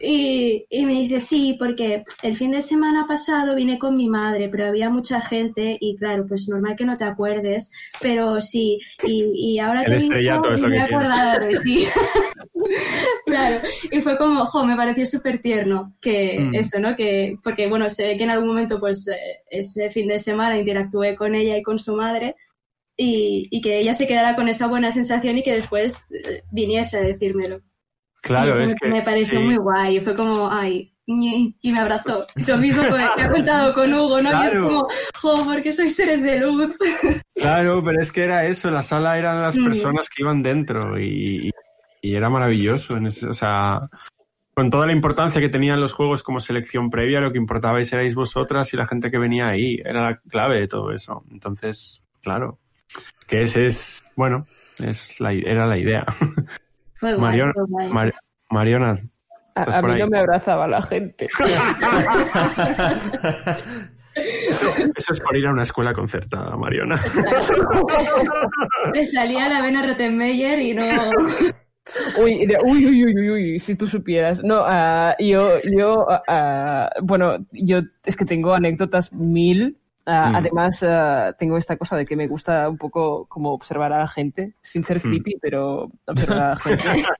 Y, 0.00 0.66
y 0.70 0.86
me 0.86 0.92
dice, 1.02 1.20
sí, 1.20 1.56
porque 1.58 2.04
el 2.22 2.36
fin 2.36 2.50
de 2.52 2.60
semana 2.62 3.06
pasado 3.06 3.54
vine 3.54 3.78
con 3.78 3.94
mi 3.94 4.08
madre, 4.08 4.48
pero 4.48 4.66
había 4.66 4.90
mucha 4.90 5.20
gente 5.20 5.76
y 5.80 5.96
claro, 5.96 6.26
pues 6.26 6.48
normal 6.48 6.76
que 6.76 6.84
no 6.84 6.96
te 6.96 7.04
acuerdes, 7.04 7.70
pero 8.00 8.40
sí, 8.40 8.78
y, 9.06 9.30
y 9.34 9.58
ahora 9.58 9.80
El 9.82 9.86
te 9.86 9.90
he 9.92 9.94
visto 9.94 10.12
estrellato 10.12 10.52
es 10.54 10.58
y 10.58 10.62
lo 10.62 10.68
me 10.68 10.76
he 10.76 10.80
acordado 10.80 11.46
de 11.46 11.58
ti. 11.60 11.86
claro, 13.26 13.60
y 13.90 14.00
fue 14.00 14.16
como, 14.18 14.44
jo, 14.46 14.64
me 14.64 14.76
pareció 14.76 15.06
súper 15.06 15.40
tierno 15.40 15.94
que 16.00 16.36
Mm. 16.36 16.54
eso, 16.54 16.78
¿no? 16.80 16.96
Que, 16.96 17.34
porque 17.42 17.66
bueno, 17.68 17.88
sé 17.88 18.16
que 18.16 18.24
en 18.24 18.30
algún 18.30 18.48
momento, 18.48 18.78
pues 18.80 19.06
eh, 19.08 19.16
ese 19.50 19.90
fin 19.90 20.06
de 20.08 20.18
semana 20.18 20.58
interactué 20.58 21.14
con 21.16 21.34
ella 21.34 21.56
y 21.56 21.62
con 21.62 21.78
su 21.78 21.94
madre 21.94 22.34
y, 22.96 23.46
y 23.50 23.60
que 23.60 23.78
ella 23.78 23.94
se 23.94 24.06
quedara 24.06 24.34
con 24.36 24.48
esa 24.48 24.66
buena 24.66 24.90
sensación 24.92 25.38
y 25.38 25.42
que 25.42 25.52
después 25.52 26.06
eh, 26.12 26.42
viniese 26.50 26.98
a 26.98 27.00
decírmelo. 27.02 27.60
Claro, 28.26 28.52
eso 28.52 28.62
es 28.62 28.68
me, 28.70 28.74
que. 28.76 28.88
me 28.88 29.02
pareció 29.02 29.38
sí. 29.38 29.44
muy 29.44 29.56
guay. 29.56 29.96
y 29.96 30.00
Fue 30.00 30.14
como, 30.14 30.50
ay, 30.50 30.92
y 31.06 31.72
me 31.72 31.78
abrazó. 31.78 32.26
Y 32.34 32.44
lo 32.44 32.56
mismo 32.58 32.82
que 32.82 32.90
me 32.90 33.04
ha 33.04 33.30
contado 33.30 33.72
con 33.74 33.92
Hugo, 33.94 34.20
¿no? 34.22 34.30
Y 34.42 34.46
es 34.46 34.50
Claro. 34.52 34.66
como, 34.66 34.88
jo, 35.20 35.44
porque 35.44 35.70
sois 35.72 35.94
seres 35.94 36.22
de 36.22 36.38
luz. 36.40 36.76
Claro, 37.34 37.82
pero 37.84 38.00
es 38.00 38.10
que 38.12 38.24
era 38.24 38.44
eso, 38.46 38.70
la 38.70 38.82
sala 38.82 39.16
eran 39.18 39.40
las 39.42 39.56
Mm. 39.56 39.64
personas 39.64 40.08
que 40.08 40.22
iban 40.22 40.42
dentro 40.42 40.98
y, 41.00 41.50
y 42.02 42.14
era 42.14 42.28
maravilloso. 42.28 42.96
en 42.96 43.06
ese- 43.06 43.28
o 43.28 43.32
sea, 43.34 43.80
con 44.54 44.70
toda 44.70 44.86
la 44.86 44.92
importancia 44.92 45.40
que 45.40 45.48
tenían 45.50 45.80
los 45.80 45.92
juegos 45.92 46.22
como 46.22 46.40
selección 46.40 46.88
previa, 46.90 47.20
lo 47.20 47.30
que 47.30 47.38
importabais 47.38 47.92
erais 47.92 48.14
vosotras 48.14 48.72
y 48.72 48.76
la 48.76 48.86
gente 48.86 49.10
que 49.10 49.18
venía 49.18 49.48
ahí. 49.48 49.80
Era 49.84 50.02
la 50.10 50.16
clave 50.28 50.58
de 50.60 50.66
todo 50.68 50.90
eso. 50.92 51.24
Entonces, 51.30 52.02
claro, 52.22 52.58
que 53.28 53.42
ese 53.42 53.66
es, 53.66 54.02
bueno, 54.16 54.46
es 54.78 55.20
la, 55.20 55.32
era 55.34 55.66
la 55.66 55.78
idea. 55.78 56.04
Fue 56.98 57.10
guay, 57.14 57.20
Mariona, 57.20 57.52
fue 57.52 57.64
guay. 57.68 57.88
Mar- 57.90 58.14
Mariona, 58.50 58.90
A, 59.54 59.60
¿Estás 59.60 59.76
a 59.76 59.80
por 59.80 59.90
mí 59.90 59.96
ahí? 59.96 60.00
no 60.02 60.08
me 60.08 60.18
abrazaba 60.18 60.66
la 60.68 60.82
gente. 60.82 61.28
eso 64.14 65.12
es 65.12 65.20
por 65.20 65.36
ir 65.36 65.46
a 65.46 65.52
una 65.52 65.62
escuela 65.62 65.92
concertada, 65.92 66.56
Mariona. 66.56 67.00
Le 68.94 69.04
salía 69.04 69.48
la 69.48 69.62
vena 69.62 69.86
Rottenmeier 69.86 70.60
y 70.60 70.74
no... 70.74 70.84
Uy, 72.20 72.46
de- 72.46 72.58
uy, 72.64 72.84
uy, 72.86 73.04
uy, 73.04 73.14
uy, 73.14 73.30
uy, 73.30 73.60
si 73.60 73.76
tú 73.76 73.86
supieras. 73.86 74.42
No, 74.42 74.62
ah, 74.66 75.14
yo, 75.20 75.50
yo, 75.64 76.10
ah, 76.10 76.22
ah, 76.26 76.90
bueno, 77.02 77.46
yo 77.52 77.80
es 78.04 78.16
que 78.16 78.24
tengo 78.24 78.52
anécdotas 78.54 79.12
mil. 79.12 79.78
Ah, 80.06 80.30
Mm. 80.30 80.36
Además, 80.36 80.82
ah, 80.84 81.34
tengo 81.38 81.56
esta 81.58 81.76
cosa 81.76 81.96
de 81.96 82.06
que 82.06 82.14
me 82.16 82.28
gusta 82.28 82.68
un 82.68 82.78
poco 82.78 83.26
como 83.26 83.52
observar 83.52 83.92
a 83.92 83.98
la 83.98 84.08
gente, 84.08 84.54
sin 84.62 84.84
ser 84.84 84.98
Mm. 84.98 85.00
creepy, 85.00 85.36
pero 85.42 85.90
observar 86.06 86.38
a 86.40 86.48
la 86.50 86.56
gente. 86.56 86.84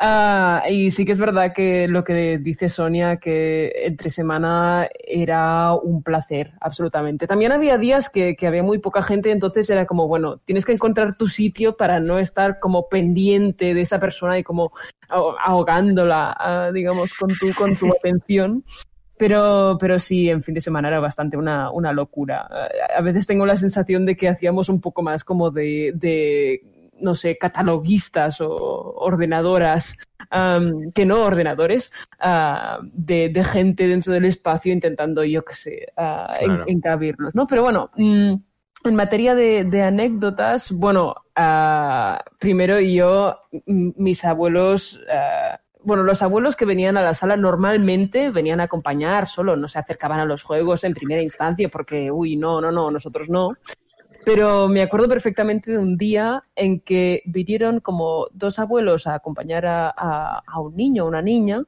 Ah, 0.00 0.62
y 0.70 0.90
sí 0.90 1.04
que 1.04 1.12
es 1.12 1.18
verdad 1.18 1.52
que 1.54 1.86
lo 1.86 2.02
que 2.04 2.38
dice 2.38 2.70
Sonia, 2.70 3.18
que 3.18 3.70
entre 3.84 4.08
semana 4.08 4.88
era 5.04 5.74
un 5.74 6.02
placer, 6.02 6.52
absolutamente. 6.60 7.26
También 7.26 7.52
había 7.52 7.76
días 7.76 8.08
que, 8.08 8.34
que 8.34 8.46
había 8.46 8.62
muy 8.62 8.78
poca 8.78 9.02
gente, 9.02 9.30
entonces 9.30 9.68
era 9.68 9.84
como, 9.86 10.08
bueno, 10.08 10.38
tienes 10.38 10.64
que 10.64 10.72
encontrar 10.72 11.18
tu 11.18 11.28
sitio 11.28 11.76
para 11.76 12.00
no 12.00 12.18
estar 12.18 12.60
como 12.60 12.88
pendiente 12.88 13.74
de 13.74 13.82
esa 13.82 13.98
persona 13.98 14.38
y 14.38 14.42
como 14.42 14.72
aho- 15.10 15.36
ahogándola, 15.44 16.34
ah, 16.38 16.70
digamos, 16.72 17.12
con 17.12 17.28
tu, 17.38 17.52
con 17.54 17.76
tu 17.76 17.88
atención. 17.88 18.64
Pero, 19.22 19.78
pero 19.78 20.00
sí, 20.00 20.28
en 20.28 20.42
fin 20.42 20.52
de 20.54 20.60
semana 20.60 20.88
era 20.88 20.98
bastante 20.98 21.36
una, 21.36 21.70
una 21.70 21.92
locura. 21.92 22.48
A 22.96 23.00
veces 23.02 23.24
tengo 23.24 23.46
la 23.46 23.54
sensación 23.54 24.04
de 24.04 24.16
que 24.16 24.28
hacíamos 24.28 24.68
un 24.68 24.80
poco 24.80 25.00
más 25.00 25.22
como 25.22 25.52
de, 25.52 25.92
de 25.94 26.90
no 27.00 27.14
sé, 27.14 27.38
cataloguistas 27.38 28.40
o 28.40 28.48
ordenadoras, 28.96 29.96
am, 30.28 30.90
que 30.90 31.06
no 31.06 31.22
ordenadores, 31.22 31.92
ah, 32.18 32.80
de, 32.82 33.28
de 33.28 33.44
gente 33.44 33.86
dentro 33.86 34.12
del 34.12 34.24
espacio 34.24 34.72
intentando, 34.72 35.22
yo 35.22 35.44
qué 35.44 35.54
sé, 35.54 35.72
en- 36.40 36.46
Claro. 36.46 36.64
encabirlos, 36.66 37.32
¿no? 37.36 37.46
Pero 37.46 37.62
bueno, 37.62 37.90
mm, 37.96 38.34
en 38.84 38.94
materia 38.96 39.36
de, 39.36 39.62
de 39.62 39.82
anécdotas, 39.82 40.72
bueno, 40.72 41.14
ah, 41.36 42.24
primero 42.40 42.80
yo, 42.80 43.36
mis 43.66 44.24
abuelos, 44.24 45.00
bueno, 45.84 46.02
los 46.02 46.22
abuelos 46.22 46.56
que 46.56 46.64
venían 46.64 46.96
a 46.96 47.02
la 47.02 47.14
sala 47.14 47.36
normalmente 47.36 48.30
venían 48.30 48.60
a 48.60 48.64
acompañar 48.64 49.28
solo, 49.28 49.56
no 49.56 49.68
se 49.68 49.78
acercaban 49.78 50.20
a 50.20 50.24
los 50.24 50.42
juegos 50.42 50.84
en 50.84 50.94
primera 50.94 51.22
instancia 51.22 51.68
porque, 51.68 52.10
uy, 52.10 52.36
no, 52.36 52.60
no, 52.60 52.70
no, 52.70 52.88
nosotros 52.88 53.28
no. 53.28 53.50
Pero 54.24 54.68
me 54.68 54.82
acuerdo 54.82 55.08
perfectamente 55.08 55.72
de 55.72 55.78
un 55.78 55.96
día 55.96 56.44
en 56.54 56.80
que 56.80 57.22
vinieron 57.26 57.80
como 57.80 58.28
dos 58.32 58.58
abuelos 58.60 59.06
a 59.08 59.14
acompañar 59.14 59.66
a, 59.66 59.88
a- 59.96 60.42
a 60.46 60.60
un 60.60 60.76
niño 60.76 61.04
o 61.04 61.08
una 61.08 61.22
niña 61.22 61.64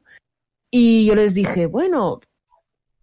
y 0.71 1.07
yo 1.07 1.15
les 1.17 1.35
dije, 1.35 1.67
bueno, 1.67 2.21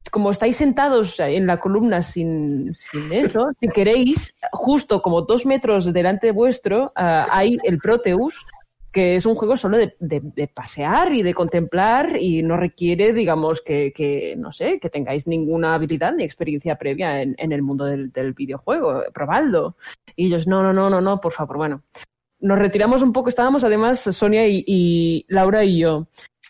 como 0.10 0.32
estáis 0.32 0.56
sentados 0.58 1.20
en 1.20 1.48
la 1.48 1.60
columna 1.60 2.02
sin, 2.02 2.74
sin 2.76 3.12
eso, 3.14 3.50
si 3.60 3.68
queréis, 3.68 4.36
justo 4.52 5.02
como 5.02 5.22
dos 5.24 5.46
metros 5.46 5.92
delante 5.94 6.32
vuestro 6.32 6.92
ah, 6.96 7.28
hay 7.30 7.58
el 7.64 7.78
Proteus, 7.78 8.46
que 8.92 9.16
es 9.16 9.26
un 9.26 9.36
juego 9.36 9.56
solo 9.56 9.78
de, 9.78 10.48
pasear 10.54 11.14
y 11.14 11.24
de 11.24 11.34
contemplar 11.34 12.18
y 12.20 12.44
no 12.44 12.58
requiere, 12.58 13.14
digamos, 13.14 13.62
que, 13.62 13.94
que, 13.94 14.36
no 14.38 14.52
sé, 14.52 14.80
que 14.80 14.90
tengáis 14.90 15.28
ninguna 15.28 15.76
habilidad 15.76 16.14
ni 16.14 16.24
experiencia 16.24 16.78
previa 16.78 17.22
en, 17.22 17.36
el 17.38 17.62
mundo 17.62 17.86
del, 17.86 18.34
videojuego. 18.34 19.04
Probadlo. 19.14 19.76
Y 20.16 20.28
ellos, 20.28 20.46
no, 20.46 20.62
no, 20.62 20.74
no, 20.74 20.90
no, 20.90 21.00
no, 21.00 21.22
por 21.22 21.32
favor, 21.32 21.58
bueno. 21.58 21.84
Nos 22.42 22.60
retiramos 22.60 23.02
un 23.04 23.14
poco, 23.14 23.30
estábamos 23.30 23.64
además 23.64 24.00
Sonia 24.00 24.48
y, 24.48 25.26
Laura 25.30 25.64
y 25.64 25.80
yo. 25.80 26.08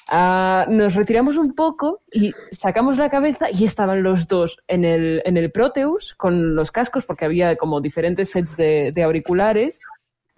Ah, 0.09 0.65
nos 0.67 0.95
retiramos 0.95 1.37
un 1.37 1.53
poco 1.53 2.01
y 2.11 2.33
sacamos 2.51 2.97
la 2.97 3.09
cabeza 3.09 3.51
y 3.51 3.65
estaban 3.65 4.01
los 4.01 4.27
dos 4.27 4.57
en 4.67 4.83
el, 4.83 5.21
en 5.25 5.37
el 5.37 5.51
Proteus 5.51 6.15
con 6.15 6.55
los 6.55 6.71
cascos 6.71 7.05
porque 7.05 7.25
había 7.25 7.55
como 7.55 7.81
diferentes 7.81 8.31
sets 8.31 8.57
de 8.57 9.03
auriculares. 9.03 9.79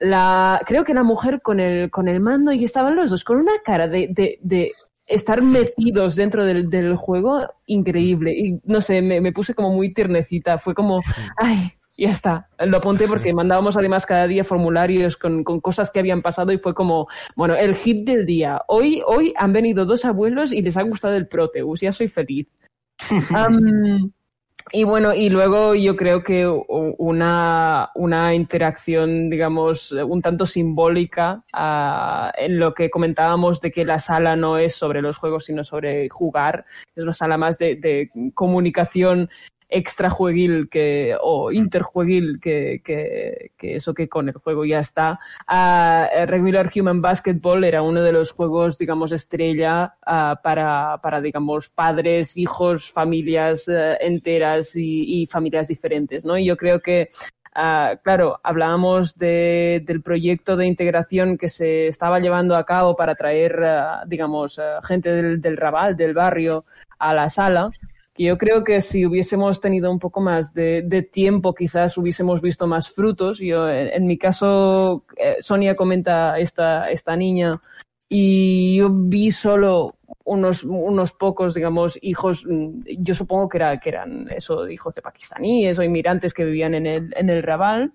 La, 0.04 0.62
creo 0.66 0.84
que 0.84 0.94
la 0.94 1.04
mujer 1.04 1.42
con 1.42 1.60
el, 1.60 1.90
con 1.90 2.08
el 2.08 2.20
mando 2.20 2.52
y 2.52 2.64
estaban 2.64 2.96
los 2.96 3.10
dos 3.10 3.24
con 3.24 3.38
una 3.38 3.54
cara 3.64 3.88
de, 3.88 4.10
de, 4.10 4.38
de 4.42 4.74
estar 5.06 5.42
metidos 5.42 6.16
dentro 6.16 6.46
del, 6.46 6.70
del 6.70 6.96
juego 6.96 7.48
increíble. 7.66 8.34
Y 8.38 8.60
no 8.66 8.82
sé, 8.82 9.02
me, 9.02 9.22
me 9.22 9.32
puse 9.32 9.54
como 9.54 9.72
muy 9.72 9.94
tiernecita. 9.94 10.58
Fue 10.58 10.74
como, 10.76 11.02
ay, 11.38 11.72
ya 11.98 12.10
está. 12.10 12.50
Lo 12.60 12.78
apunté 12.78 13.08
porque 13.08 13.34
mandábamos 13.34 13.78
además 13.78 14.06
cada 14.06 14.28
día 14.28 14.44
formularios 14.44 15.16
con, 15.18 15.44
con 15.44 15.62
cosas 15.62 15.90
que 15.90 16.00
habían 16.00 16.22
pasado 16.22 16.52
y 16.52 16.58
fue 16.58 16.74
como, 16.74 17.08
bueno, 17.36 17.56
el 17.56 17.76
hit 17.76 18.06
del 18.06 18.26
día. 18.26 18.62
Hoy, 18.68 19.02
hoy 19.06 19.34
han 19.38 19.54
venido 19.54 19.86
dos 19.86 20.06
abuelos 20.06 20.52
y 20.52 20.62
les 20.62 20.78
ha 20.78 20.82
gustado 20.84 21.16
el 21.16 21.28
Proteus. 21.28 21.82
Ya 21.82 21.92
soy 21.92 22.08
feliz. 22.08 22.48
Am, 23.36 24.12
y 24.72 24.84
bueno, 24.86 25.14
y 25.14 25.30
luego 25.30 25.76
yo 25.76 25.96
creo 25.96 26.24
que 26.24 26.48
una, 26.48 27.92
una 27.96 28.34
interacción, 28.34 29.30
digamos, 29.30 29.92
un 29.92 30.22
tanto 30.22 30.46
simbólica 30.46 31.44
ah, 31.54 32.32
en 32.36 32.60
lo 32.60 32.74
que 32.74 32.90
comentábamos 32.90 33.62
de 33.62 33.72
que 33.72 33.86
la 33.86 34.00
sala 34.00 34.36
no 34.36 34.58
es 34.58 34.76
sobre 34.76 35.02
los 35.02 35.18
juegos, 35.18 35.46
sino 35.46 35.64
sobre 35.64 36.10
jugar. 36.10 36.66
Es 36.96 37.04
una 37.04 37.14
sala 37.14 37.38
más 37.38 37.58
de, 37.58 37.76
de 37.76 38.10
comunicación 38.34 39.30
extrajueguil 39.74 40.70
que, 40.70 41.16
o 41.22 41.52
interjueguil 41.52 42.40
que, 42.40 42.82
que, 42.84 43.52
que 43.58 43.76
eso 43.76 43.94
que 43.94 44.08
con 44.08 44.30
el 44.30 44.36
juego 44.36 44.66
ya 44.66 44.80
está. 44.80 45.20
Ah, 45.48 46.08
eh, 46.14 46.26
Regular 46.26 46.70
Human 46.76 47.02
Basketball 47.02 47.64
era 47.64 47.82
uno 47.82 48.02
de 48.04 48.12
los 48.12 48.32
juegos, 48.32 48.78
digamos, 48.78 49.12
estrella 49.12 49.96
ah, 50.06 50.40
para, 50.44 51.00
para, 51.02 51.22
digamos, 51.22 51.70
padres, 51.70 52.38
hijos, 52.38 52.92
familias 52.92 53.68
eh, 53.68 53.98
enteras 54.02 54.76
y, 54.76 55.24
y 55.24 55.26
familias 55.28 55.68
diferentes, 55.68 56.24
¿no? 56.24 56.38
Y 56.38 56.46
yo 56.46 56.58
creo 56.58 56.80
que 56.80 57.10
Ah, 57.56 58.00
claro, 58.04 58.40
hablábamos 58.44 59.16
de, 59.16 59.84
del 59.86 60.02
proyecto 60.02 60.56
de 60.56 60.66
integración 60.66 61.38
que 61.38 61.50
se 61.50 61.88
estaba 61.88 62.20
llevando 62.20 62.56
a 62.56 62.66
cabo 62.66 62.96
para 62.96 63.14
traer, 63.14 63.64
ah, 63.64 64.04
digamos, 64.08 64.58
ah, 64.58 64.80
gente 64.84 65.12
del, 65.12 65.40
del 65.40 65.58
Raval, 65.58 65.96
del 65.96 66.16
barrio, 66.16 66.66
a 66.98 67.14
la 67.14 67.30
sala. 67.30 67.70
Que 68.14 68.26
yo 68.26 68.38
creo 68.38 68.64
que 68.64 68.82
si 68.82 69.06
hubiésemos 69.06 69.60
tenido 69.60 69.92
un 69.92 70.00
poco 70.00 70.22
más 70.22 70.54
de, 70.54 71.10
tiempo, 71.12 71.54
quizás 71.54 71.98
hubiésemos 71.98 72.42
visto 72.42 72.68
más 72.68 72.90
frutos. 72.90 73.40
Yo, 73.40 73.70
en, 73.70 74.06
mi 74.06 74.18
caso, 74.18 75.06
eh, 75.18 75.38
Sonia 75.42 75.76
comenta 75.76 76.38
esta, 76.38 76.92
esta 76.92 77.16
niña 77.16 77.60
y 78.16 78.76
yo 78.76 78.90
vi 78.92 79.32
solo 79.32 79.96
unos, 80.24 80.64
unos 80.64 81.12
pocos, 81.14 81.56
digamos, 81.56 81.98
hijos, 82.02 82.46
yo 82.46 83.16
supongo 83.16 83.50
que, 83.50 83.58
era, 83.58 83.80
que 83.80 83.90
eran 83.90 84.28
eso, 84.30 84.70
hijos 84.70 84.94
de 84.94 85.02
pakistaníes 85.02 85.80
o 85.80 85.84
inmigrantes 85.84 86.34
que 86.34 86.46
vivían 86.46 86.76
en 86.76 86.86
el, 86.86 87.14
en 87.18 87.32
el 87.32 87.42
Raval, 87.42 87.94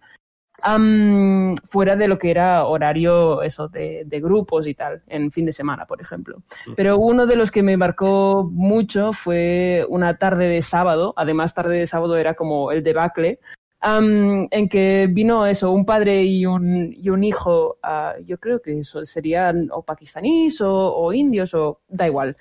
am, 0.62 1.56
fuera 1.56 1.96
de 1.96 2.08
lo 2.08 2.18
que 2.18 2.30
era 2.30 2.64
horario 2.64 3.42
eso 3.42 3.68
de, 3.68 4.02
de 4.06 4.20
grupos 4.20 4.66
y 4.66 4.74
tal, 4.74 5.02
en 5.06 5.30
fin 5.30 5.46
de 5.46 5.52
semana, 5.52 5.86
por 5.86 6.00
ejemplo. 6.00 6.42
Pero 6.76 6.98
uno 6.98 7.26
de 7.26 7.36
los 7.36 7.50
que 7.50 7.62
me 7.62 7.76
marcó 7.76 8.48
mucho 8.50 9.12
fue 9.12 9.84
una 9.88 10.18
tarde 10.18 10.48
de 10.48 10.62
sábado, 10.62 11.14
además 11.16 11.54
tarde 11.54 11.78
de 11.78 11.86
sábado 11.86 12.16
era 12.16 12.34
como 12.34 12.72
el 12.72 12.82
debacle, 12.82 13.40
am, 13.80 14.48
en 14.50 14.68
que 14.68 15.08
vino 15.10 15.46
eso, 15.46 15.70
un 15.70 15.84
padre 15.84 16.22
y 16.24 16.46
un, 16.46 16.92
y 16.96 17.08
un 17.10 17.24
hijo, 17.24 17.78
yo 18.24 18.38
creo 18.38 18.60
que 18.60 18.80
eso 18.80 19.04
serían 19.06 19.68
o 19.72 19.82
pakistaníes 19.82 20.60
o, 20.60 20.94
o 20.94 21.12
indios 21.12 21.54
o 21.54 21.80
da 21.88 22.06
igual, 22.06 22.36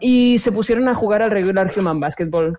y 0.00 0.38
se 0.38 0.52
pusieron 0.52 0.88
a 0.88 0.94
jugar 0.94 1.22
al 1.22 1.30
regular 1.30 1.72
human 1.76 2.00
basketball. 2.00 2.58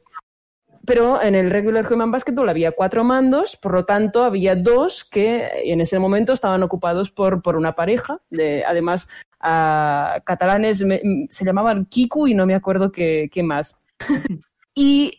Pero 0.87 1.21
en 1.21 1.35
el 1.35 1.51
regular 1.51 1.91
human 1.91 2.11
basketball 2.11 2.47
había 2.47 2.71
cuatro 2.71 3.03
mandos, 3.03 3.57
por 3.57 3.73
lo 3.73 3.83
tanto 3.83 4.23
había 4.23 4.55
dos 4.55 5.03
que 5.03 5.45
en 5.65 5.81
ese 5.81 5.99
momento 5.99 6.31
estaban 6.31 6.63
ocupados 6.63 7.11
por, 7.11 7.41
por 7.41 7.57
una 7.57 7.75
pareja. 7.75 8.21
De, 8.29 8.63
además, 8.63 9.05
ah, 9.41 10.21
catalanes 10.25 10.79
me- 10.81 11.27
se 11.29 11.43
llamaban 11.43 11.87
Kiku 11.87 12.29
y 12.29 12.33
no 12.33 12.45
me 12.45 12.55
acuerdo 12.55 12.89
qué, 12.89 13.29
qué 13.31 13.43
más. 13.43 13.77
Y 14.79 15.11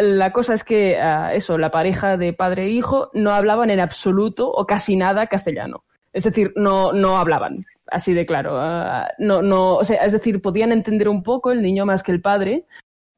la 0.00 0.30
cosa 0.30 0.52
es 0.52 0.62
que 0.62 0.98
ah, 1.00 1.32
eso, 1.34 1.56
la 1.56 1.70
pareja 1.70 2.16
de 2.18 2.34
padre 2.34 2.64
e 2.66 2.68
hijo 2.68 3.10
no 3.14 3.30
hablaban 3.30 3.70
en 3.70 3.80
absoluto 3.80 4.46
o 4.50 4.66
casi 4.66 4.94
nada 4.94 5.26
castellano. 5.26 5.84
Es 6.12 6.24
decir, 6.24 6.52
no, 6.54 6.92
no 6.92 7.16
hablaban, 7.16 7.64
así 7.90 8.12
de 8.12 8.26
claro. 8.26 8.58
Ah, 8.60 9.08
no, 9.18 9.40
no, 9.42 9.76
o 9.76 9.84
sea, 9.84 10.04
es 10.04 10.12
decir, 10.12 10.40
podían 10.42 10.70
entender 10.70 11.08
un 11.08 11.22
poco 11.22 11.50
el 11.50 11.62
niño 11.62 11.86
más 11.86 12.02
que 12.02 12.12
el 12.12 12.20
padre, 12.20 12.66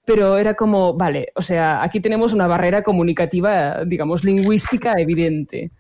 pero 0.06 0.38
era 0.38 0.54
como, 0.54 0.94
vale, 0.94 1.32
o 1.34 1.42
sea, 1.42 1.82
aquí 1.82 2.00
tenemos 2.00 2.32
una 2.32 2.46
barrera 2.46 2.82
comunicativa, 2.82 3.84
digamos, 3.84 4.24
lingüística 4.24 4.94
evidente. 4.98 5.72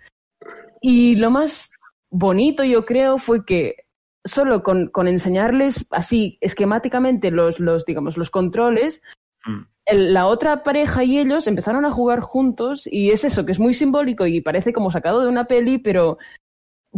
Y 0.80 1.16
lo 1.16 1.30
más 1.30 1.70
bonito, 2.10 2.64
yo 2.64 2.84
creo, 2.84 3.18
fue 3.18 3.44
que 3.44 3.76
solo 4.24 4.62
con, 4.62 4.88
con 4.88 5.06
enseñarles 5.08 5.86
así 5.90 6.38
esquemáticamente 6.40 7.30
los, 7.30 7.60
los, 7.60 7.84
digamos, 7.86 8.16
los 8.16 8.30
controles, 8.30 9.00
Mm. 9.46 9.62
el- 9.86 10.12
la 10.12 10.26
otra 10.26 10.64
pareja 10.64 11.04
y 11.04 11.18
ellos 11.20 11.46
empezaron 11.46 11.84
a 11.84 11.92
jugar 11.92 12.18
juntos 12.18 12.88
y 12.90 13.10
es 13.12 13.22
eso, 13.22 13.46
que 13.46 13.52
es 13.52 13.60
muy 13.60 13.74
simbólico 13.74 14.26
y 14.26 14.40
parece 14.40 14.72
como 14.72 14.90
sacado 14.90 15.20
de 15.20 15.28
una 15.28 15.44
peli, 15.44 15.78
pero 15.78 16.18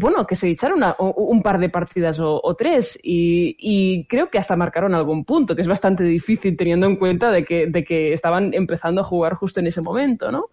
bueno, 0.00 0.26
que 0.26 0.36
se 0.36 0.48
echaron 0.48 0.80
un 0.98 1.42
par 1.42 1.58
de 1.58 1.68
partidas 1.68 2.18
o, 2.20 2.54
tres 2.56 2.98
y, 3.02 3.56
y 3.58 4.06
creo 4.06 4.30
que 4.30 4.38
hasta 4.38 4.54
marcaron 4.54 4.94
algún 4.94 5.24
punto, 5.24 5.56
que 5.56 5.62
es 5.62 5.68
bastante 5.68 6.04
difícil 6.04 6.56
teniendo 6.56 6.86
en 6.86 6.96
cuenta 6.96 7.32
de 7.32 7.44
que, 7.44 7.66
de 7.66 7.84
que 7.84 8.12
estaban 8.12 8.54
empezando 8.54 9.00
a 9.00 9.04
jugar 9.04 9.34
justo 9.34 9.58
en 9.58 9.66
ese 9.66 9.80
momento, 9.80 10.30
¿no? 10.30 10.50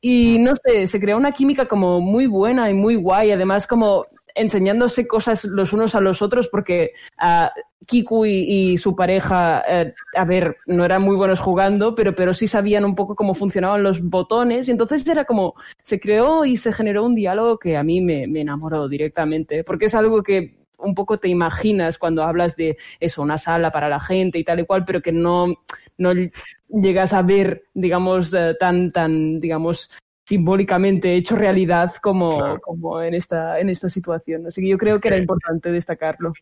Y 0.00 0.38
no 0.40 0.54
sé, 0.56 0.88
se 0.88 0.98
creó 0.98 1.16
una 1.16 1.30
química 1.30 1.66
como 1.66 2.00
muy 2.00 2.26
buena 2.26 2.68
y 2.68 2.74
muy 2.74 2.96
guay, 2.96 3.30
además 3.30 3.68
como 3.68 4.04
enseñándose 4.34 5.06
cosas 5.06 5.44
los 5.44 5.72
unos 5.72 5.94
a 5.94 6.00
los 6.00 6.22
otros, 6.22 6.48
porque 6.48 6.92
ah, 7.18 7.52
Kiku 7.86 8.26
y, 8.26 8.78
su 8.78 8.94
pareja, 8.94 9.62
eh, 9.68 9.94
a 10.16 10.24
ver, 10.24 10.56
no 10.66 10.84
eran 10.84 11.02
muy 11.02 11.16
buenos 11.16 11.40
jugando, 11.40 11.94
pero, 11.94 12.14
pero 12.14 12.32
sí 12.34 12.46
sabían 12.46 12.84
un 12.84 12.94
poco 12.94 13.16
cómo 13.16 13.34
funcionaban 13.34 13.82
los 13.82 14.00
botones, 14.02 14.68
y 14.68 14.70
entonces 14.70 15.06
era 15.06 15.24
como, 15.24 15.54
se 15.82 15.98
creó 15.98 16.44
y 16.44 16.56
se 16.56 16.72
generó 16.72 17.04
un 17.04 17.14
diálogo 17.14 17.58
que 17.58 17.76
a 17.76 17.82
mí 17.82 18.00
me, 18.00 18.26
me 18.26 18.40
enamoró 18.40 18.88
directamente, 18.88 19.64
porque 19.64 19.86
es 19.86 19.94
algo 19.94 20.22
que 20.22 20.62
un 20.82 20.94
poco 20.94 21.16
te 21.16 21.28
imaginas 21.28 21.98
cuando 21.98 22.24
hablas 22.24 22.56
de 22.56 22.76
eso, 23.00 23.22
una 23.22 23.38
sala 23.38 23.70
para 23.70 23.88
la 23.88 24.00
gente 24.00 24.38
y 24.38 24.44
tal 24.44 24.60
y 24.60 24.66
cual, 24.66 24.84
pero 24.84 25.00
que 25.00 25.12
no, 25.12 25.46
no 25.98 26.12
llegas 26.68 27.12
a 27.12 27.22
ver, 27.22 27.64
digamos, 27.74 28.32
eh, 28.34 28.54
tan, 28.58 28.92
tan, 28.92 29.38
digamos, 29.38 29.90
simbólicamente 30.24 31.14
hecho 31.14 31.36
realidad 31.36 31.94
como, 32.02 32.38
Claro. 32.38 32.60
como 32.60 33.02
en 33.02 33.14
esta, 33.14 33.58
en 33.60 33.68
esta 33.70 33.88
situación. 33.88 34.46
Así 34.46 34.60
que 34.62 34.68
yo 34.68 34.78
creo 34.78 34.96
Es 34.96 35.00
que 35.02 35.08
era 35.08 35.16
importante 35.18 35.70
destacarlo. 35.70 36.32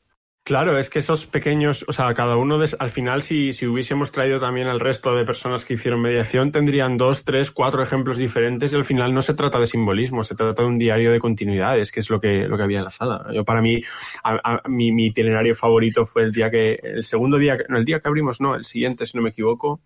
Claro, 0.43 0.78
es 0.78 0.89
que 0.89 1.01
esos 1.01 1.27
pequeños, 1.27 1.85
o 1.86 1.93
sea, 1.93 2.12
cada 2.15 2.36
uno, 2.36 2.59
de, 2.59 2.74
al 2.78 2.89
final, 2.90 3.23
si, 3.23 3.52
si 3.52 3.66
hubiésemos 3.66 4.11
traído 4.11 4.40
también 4.40 4.69
al 4.69 4.81
resto 4.81 5.15
de 5.15 5.27
personas 5.27 5.66
que 5.66 5.74
hicieron 5.74 6.01
mediación, 6.01 6.51
tendrían 6.51 6.97
dos, 6.97 7.24
tres, 7.24 7.51
cuatro 7.51 7.82
ejemplos 7.82 8.16
diferentes 8.16 8.73
y 8.73 8.77
al 8.77 8.86
final 8.86 9.12
no 9.12 9.20
se 9.20 9.35
trata 9.35 9.59
de 9.61 9.66
simbolismo, 9.66 10.24
se 10.24 10.35
trata 10.35 10.62
de 10.62 10.69
un 10.69 10.78
diario 10.78 11.12
de 11.12 11.20
continuidades, 11.20 11.93
que 11.93 12.01
es 12.01 12.09
lo 12.09 12.20
que, 12.20 12.48
lo 12.48 12.57
que 12.57 12.62
había 12.62 12.78
en 12.78 12.85
la 12.85 12.90
sala. 12.90 13.27
Yo, 13.35 13.44
para 13.44 13.61
mí, 13.61 13.82
a- 14.24 14.40
a- 14.43 14.69
mi, 14.69 14.93
mi 14.93 15.07
itinerario 15.07 15.55
favorito 15.55 16.07
fue 16.07 16.23
el 16.23 16.32
día 16.32 16.51
que, 16.51 16.81
el 16.82 17.05
segundo 17.05 17.36
día, 17.36 17.59
no, 17.69 17.77
el 17.77 17.85
día 17.85 18.01
que 18.01 18.09
abrimos, 18.09 18.40
no, 18.40 18.55
el 18.55 18.65
siguiente, 18.65 19.05
si 19.05 19.19
no 19.19 19.23
me 19.23 19.31
equivoco. 19.31 19.81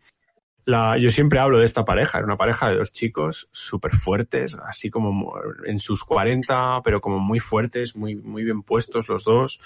La, 0.66 0.96
yo 0.96 1.10
siempre 1.10 1.38
hablo 1.38 1.58
de 1.58 1.66
esta 1.66 1.84
pareja, 1.84 2.18
era 2.18 2.26
una 2.26 2.36
pareja 2.38 2.70
de 2.70 2.76
dos 2.76 2.92
chicos 2.92 3.48
súper 3.52 3.92
fuertes, 3.92 4.56
así 4.66 4.88
como 4.90 5.34
en 5.66 5.78
sus 5.78 6.04
40, 6.04 6.80
pero 6.82 7.00
como 7.00 7.18
muy 7.18 7.38
fuertes, 7.38 7.96
muy, 7.96 8.16
muy 8.16 8.44
bien 8.44 8.62
puestos 8.62 9.08
los 9.08 9.24
dos. 9.24 9.60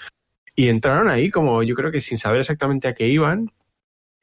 Y 0.55 0.67
entraron 0.67 1.09
ahí 1.09 1.29
como 1.29 1.63
yo 1.63 1.73
creo 1.75 1.91
que 1.91 2.01
sin 2.01 2.17
saber 2.17 2.41
exactamente 2.41 2.87
a 2.89 2.93
qué 2.93 3.07
iban. 3.07 3.51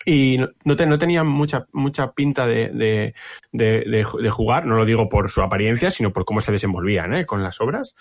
Y 0.05 0.39
no, 0.65 0.77
te- 0.77 0.87
no 0.87 0.99
tenían 0.99 1.27
mucha, 1.27 1.67
mucha 1.73 2.13
pinta 2.13 2.47
de, 2.47 2.69
de, 2.69 3.15
de, 3.53 4.05
de 4.23 4.31
jugar, 4.31 4.67
no 4.67 4.77
lo 4.77 4.85
digo 4.85 5.09
por 5.09 5.31
su 5.31 5.41
apariencia, 5.43 5.91
sino 5.91 6.13
por 6.13 6.25
cómo 6.27 6.41
se 6.41 6.53
desenvolvían 6.53 7.15
¿eh? 7.15 7.25
con 7.25 7.43
las 7.43 7.61
obras. 7.61 7.97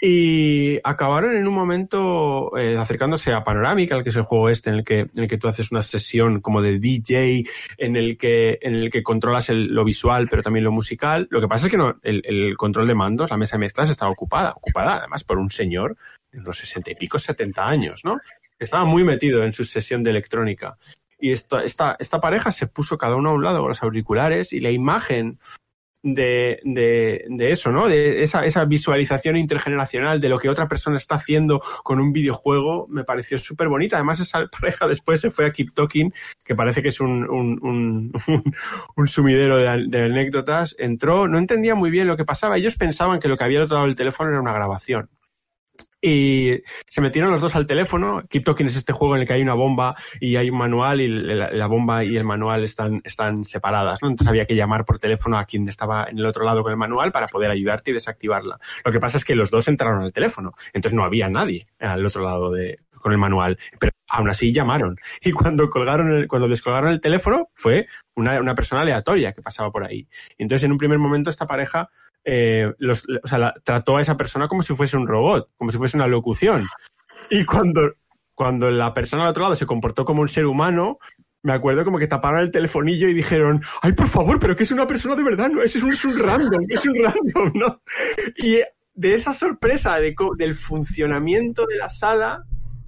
Y 0.00 0.78
acabaron 0.84 1.36
en 1.36 1.48
un 1.48 1.54
momento 1.54 2.56
eh, 2.58 2.76
acercándose 2.76 3.32
a 3.32 3.42
Panoramic, 3.42 3.92
al 3.92 4.02
que 4.02 4.10
es 4.10 4.16
el 4.16 4.24
juego 4.24 4.50
este, 4.50 4.68
en 4.68 4.76
el 4.76 4.84
que, 4.84 5.00
en 5.00 5.10
el 5.22 5.26
que 5.28 5.38
tú 5.38 5.48
haces 5.48 5.72
una 5.72 5.80
sesión 5.80 6.40
como 6.42 6.60
de 6.60 6.78
DJ, 6.78 7.44
en 7.78 7.96
el 7.96 8.18
que, 8.18 8.58
en 8.60 8.74
el 8.74 8.90
que 8.90 9.02
controlas 9.02 9.48
el- 9.48 9.68
lo 9.74 9.84
visual, 9.84 10.28
pero 10.28 10.42
también 10.42 10.64
lo 10.64 10.72
musical. 10.72 11.26
Lo 11.30 11.40
que 11.40 11.48
pasa 11.48 11.66
es 11.66 11.70
que 11.70 11.78
no, 11.78 11.98
el, 12.02 12.20
el 12.26 12.56
control 12.58 12.86
de 12.86 12.94
mandos, 12.94 13.30
la 13.30 13.38
mesa 13.38 13.56
de 13.56 13.60
mezclas 13.60 13.88
estaba 13.88 14.10
ocupada, 14.10 14.50
ocupada 14.50 14.98
además 14.98 15.24
por 15.24 15.38
un 15.38 15.48
señor 15.48 15.96
de 16.30 16.40
unos 16.40 16.58
sesenta 16.58 16.90
y 16.90 16.94
pico, 16.94 17.18
setenta 17.18 17.66
años, 17.66 18.04
¿no? 18.04 18.18
Estaba 18.58 18.84
muy 18.84 19.02
metido 19.02 19.44
en 19.44 19.52
su 19.54 19.64
sesión 19.64 20.02
de 20.02 20.10
electrónica. 20.10 20.76
Y 21.18 21.32
esta, 21.32 21.64
esta, 21.64 21.96
esta 21.98 22.20
pareja 22.20 22.50
se 22.52 22.66
puso 22.66 22.98
cada 22.98 23.16
uno 23.16 23.30
a 23.30 23.34
un 23.34 23.42
lado 23.42 23.60
con 23.60 23.68
los 23.68 23.82
auriculares 23.82 24.52
y 24.52 24.60
la 24.60 24.70
imagen 24.70 25.38
de, 26.14 26.60
de, 26.62 27.24
de 27.28 27.50
eso, 27.50 27.72
¿no? 27.72 27.88
De 27.88 28.22
esa, 28.22 28.46
esa 28.46 28.64
visualización 28.64 29.36
intergeneracional 29.36 30.20
de 30.20 30.28
lo 30.28 30.38
que 30.38 30.48
otra 30.48 30.68
persona 30.68 30.96
está 30.96 31.16
haciendo 31.16 31.60
con 31.82 31.98
un 31.98 32.12
videojuego 32.12 32.86
me 32.88 33.02
pareció 33.02 33.38
súper 33.38 33.68
bonita. 33.68 33.96
Además, 33.96 34.20
esa 34.20 34.46
pareja 34.60 34.86
después 34.86 35.20
se 35.20 35.30
fue 35.30 35.46
a 35.46 35.52
Keep 35.52 35.74
Talking, 35.74 36.14
que 36.44 36.54
parece 36.54 36.80
que 36.80 36.88
es 36.88 37.00
un, 37.00 37.28
un, 37.28 37.58
un, 37.60 38.12
un, 38.96 39.08
sumidero 39.08 39.56
de, 39.56 39.86
de 39.88 40.02
anécdotas. 40.04 40.76
Entró, 40.78 41.26
no 41.26 41.38
entendía 41.38 41.74
muy 41.74 41.90
bien 41.90 42.06
lo 42.06 42.16
que 42.16 42.24
pasaba. 42.24 42.56
Ellos 42.56 42.76
pensaban 42.76 43.18
que 43.18 43.28
lo 43.28 43.36
que 43.36 43.44
había 43.44 43.58
al 43.58 43.64
otro 43.64 43.82
del 43.82 43.96
teléfono 43.96 44.30
era 44.30 44.40
una 44.40 44.52
grabación. 44.52 45.10
Y 46.08 46.62
se 46.88 47.00
metieron 47.00 47.32
los 47.32 47.40
dos 47.40 47.56
al 47.56 47.66
teléfono. 47.66 48.22
Keep 48.30 48.44
es 48.60 48.76
este 48.76 48.92
juego 48.92 49.16
en 49.16 49.22
el 49.22 49.26
que 49.26 49.32
hay 49.32 49.42
una 49.42 49.54
bomba 49.54 49.96
y 50.20 50.36
hay 50.36 50.50
un 50.50 50.56
manual 50.56 51.00
y 51.00 51.08
la, 51.08 51.50
la 51.50 51.66
bomba 51.66 52.04
y 52.04 52.16
el 52.16 52.22
manual 52.22 52.62
están, 52.62 53.00
están 53.02 53.44
separadas, 53.44 53.98
¿no? 54.00 54.08
Entonces 54.08 54.28
había 54.28 54.46
que 54.46 54.54
llamar 54.54 54.84
por 54.84 54.98
teléfono 54.98 55.36
a 55.36 55.42
quien 55.42 55.66
estaba 55.68 56.06
en 56.08 56.20
el 56.20 56.26
otro 56.26 56.44
lado 56.44 56.62
con 56.62 56.70
el 56.70 56.78
manual 56.78 57.10
para 57.10 57.26
poder 57.26 57.50
ayudarte 57.50 57.90
y 57.90 57.94
desactivarla. 57.94 58.60
Lo 58.84 58.92
que 58.92 59.00
pasa 59.00 59.16
es 59.16 59.24
que 59.24 59.34
los 59.34 59.50
dos 59.50 59.66
entraron 59.66 60.00
al 60.00 60.12
teléfono, 60.12 60.52
entonces 60.72 60.94
no 60.94 61.02
había 61.02 61.28
nadie 61.28 61.66
al 61.80 62.06
otro 62.06 62.22
lado 62.22 62.52
de, 62.52 62.78
con 63.00 63.10
el 63.10 63.18
manual, 63.18 63.58
pero 63.80 63.90
aún 64.08 64.28
así 64.28 64.52
llamaron. 64.52 64.96
Y 65.20 65.32
cuando 65.32 65.68
colgaron 65.68 66.10
el, 66.12 66.28
cuando 66.28 66.46
descolgaron 66.46 66.92
el 66.92 67.00
teléfono 67.00 67.48
fue 67.54 67.88
una, 68.14 68.40
una 68.40 68.54
persona 68.54 68.82
aleatoria 68.82 69.32
que 69.32 69.42
pasaba 69.42 69.72
por 69.72 69.84
ahí. 69.84 70.06
Y 70.38 70.44
entonces 70.44 70.64
en 70.64 70.72
un 70.72 70.78
primer 70.78 70.98
momento 70.98 71.30
esta 71.30 71.46
pareja 71.46 71.90
eh, 72.28 72.72
trató 73.62 73.96
a 73.96 74.02
esa 74.02 74.16
persona 74.16 74.48
como 74.48 74.62
si 74.62 74.74
fuese 74.74 74.96
un 74.96 75.06
robot, 75.06 75.48
como 75.56 75.70
si 75.70 75.78
fuese 75.78 75.96
una 75.96 76.08
locución. 76.08 76.66
Y 77.30 77.44
cuando, 77.44 77.94
cuando 78.34 78.68
la 78.70 78.92
persona 78.92 79.22
al 79.22 79.28
otro 79.30 79.44
lado 79.44 79.54
se 79.54 79.64
comportó 79.64 80.04
como 80.04 80.22
un 80.22 80.28
ser 80.28 80.44
humano, 80.44 80.98
me 81.42 81.52
acuerdo 81.52 81.84
como 81.84 81.98
que 81.98 82.08
taparon 82.08 82.40
el 82.40 82.50
telefonillo 82.50 83.08
y 83.08 83.14
dijeron, 83.14 83.62
ay, 83.80 83.92
por 83.92 84.08
favor, 84.08 84.40
pero 84.40 84.56
que 84.56 84.64
es 84.64 84.72
una 84.72 84.88
persona 84.88 85.14
de 85.14 85.22
verdad, 85.22 85.48
no, 85.48 85.62
es 85.62 85.76
un, 85.76 85.92
es 85.92 86.04
un 86.04 86.18
random, 86.18 86.64
es 86.68 86.84
un 86.84 86.94
random, 87.00 87.52
¿no? 87.54 87.80
Y 88.36 88.58
de 88.94 89.14
esa 89.14 89.32
sorpresa 89.32 90.00
de, 90.00 90.16
del 90.36 90.54
funcionamiento 90.54 91.64
de 91.66 91.76
la 91.76 91.90
sala, 91.90 92.44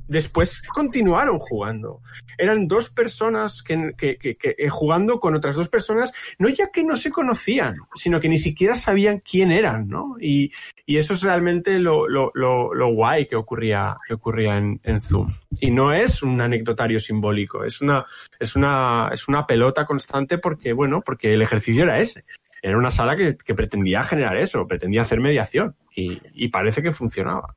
después 0.09 0.63
continuaron 0.63 1.39
jugando. 1.39 2.01
Eran 2.37 2.67
dos 2.67 2.91
personas 2.91 3.63
que, 3.63 3.95
que, 3.97 4.69
jugando 4.71 5.21
con 5.21 5.35
otras 5.35 5.57
dos 5.57 5.69
personas, 5.69 6.13
no 6.39 6.49
ya 6.49 6.71
que 6.73 6.85
no 6.85 6.97
se 6.97 7.11
conocían, 7.11 7.77
sino 7.95 8.21
que 8.21 8.29
ni 8.29 8.39
siquiera 8.39 8.75
sabían 8.75 9.21
quién 9.21 9.53
eran, 9.53 9.89
¿no? 9.89 10.17
Y, 10.21 10.51
eso 10.87 11.13
es 11.15 11.23
realmente 11.23 11.79
lo, 11.79 12.09
lo, 12.09 12.33
lo, 12.35 12.73
lo, 12.73 12.95
guay 12.95 13.27
que 13.27 13.37
ocurría, 13.37 13.99
que 14.09 14.15
ocurría 14.15 14.57
en, 14.57 15.01
Zoom. 15.01 15.29
Y 15.61 15.71
no 15.71 15.93
es 15.93 16.23
un 16.23 16.41
anecdotario 16.41 16.99
simbólico, 16.99 17.63
es 17.63 17.83
una, 17.83 18.05
es 18.41 18.57
una, 18.57 19.11
es 19.13 19.29
una 19.29 19.47
pelota 19.47 19.85
constante 19.85 20.39
porque, 20.39 20.73
bueno, 20.73 21.03
porque 21.05 21.35
el 21.35 21.43
ejercicio 21.43 21.83
era 21.83 22.01
ese. 22.01 22.25
Era 22.63 22.79
una 22.79 22.91
sala 22.91 23.17
que, 23.17 23.55
pretendía 23.55 24.03
generar 24.03 24.39
eso, 24.39 24.67
pretendía 24.67 25.03
hacer 25.03 25.21
mediación 25.21 25.77
y 25.95 26.49
parece 26.49 26.83
que 26.83 26.93
funcionaba. 26.93 27.55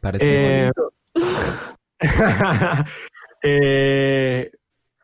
Parece 0.00 0.66
eh, 0.66 0.70
eh, 3.42 4.50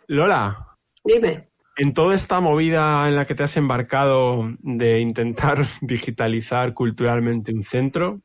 Lola. 0.09 0.77
Dime. 1.05 1.51
En 1.77 1.93
toda 1.93 2.15
esta 2.15 2.41
movida 2.41 3.09
en 3.09 3.17
la 3.17 3.27
que 3.27 3.35
te 3.35 3.43
has 3.43 3.57
embarcado 3.57 4.55
de 4.61 5.01
intentar 5.01 5.59
digitalizar 5.81 6.73
culturalmente 6.73 7.53
un 7.53 7.65
centro, 7.65 8.21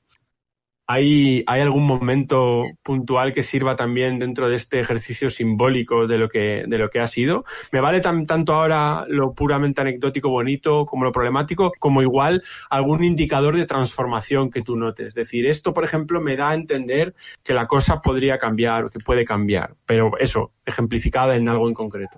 ¿Hay, 0.92 1.44
¿Hay 1.46 1.62
algún 1.62 1.86
momento 1.86 2.64
puntual 2.82 3.32
que 3.32 3.44
sirva 3.44 3.76
también 3.76 4.18
dentro 4.18 4.50
de 4.50 4.56
este 4.56 4.80
ejercicio 4.80 5.30
simbólico 5.30 6.08
de 6.08 6.18
lo 6.18 6.30
que, 6.30 7.00
ha 7.00 7.06
sido? 7.06 7.46
Me 7.72 7.80
vale 7.80 8.02
tan, 8.02 8.26
tanto 8.26 8.56
ahora 8.56 9.06
lo 9.08 9.36
puramente 9.36 9.82
anecdótico 9.82 10.32
bonito 10.32 10.88
como 10.88 11.04
lo 11.04 11.12
problemático, 11.12 11.72
como 11.78 12.02
igual 12.02 12.42
algún 12.72 13.04
indicador 13.04 13.56
de 13.56 13.68
transformación 13.68 14.50
que 14.50 14.64
tú 14.64 14.78
notes. 14.78 15.10
Es 15.10 15.14
decir, 15.14 15.46
esto, 15.46 15.76
por 15.76 15.84
ejemplo, 15.84 16.22
me 16.22 16.36
da 16.36 16.50
a 16.50 16.56
entender 16.56 17.14
que 17.44 17.54
la 17.54 17.68
cosa 17.68 18.02
podría 18.02 18.40
cambiar 18.40 18.86
o 18.86 18.90
que 18.90 18.98
puede 18.98 19.26
cambiar, 19.26 19.76
pero 19.86 20.18
eso, 20.18 20.54
ejemplificada 20.66 21.36
en 21.36 21.50
algo 21.50 21.68
en 21.68 21.76
concreto. 21.76 22.18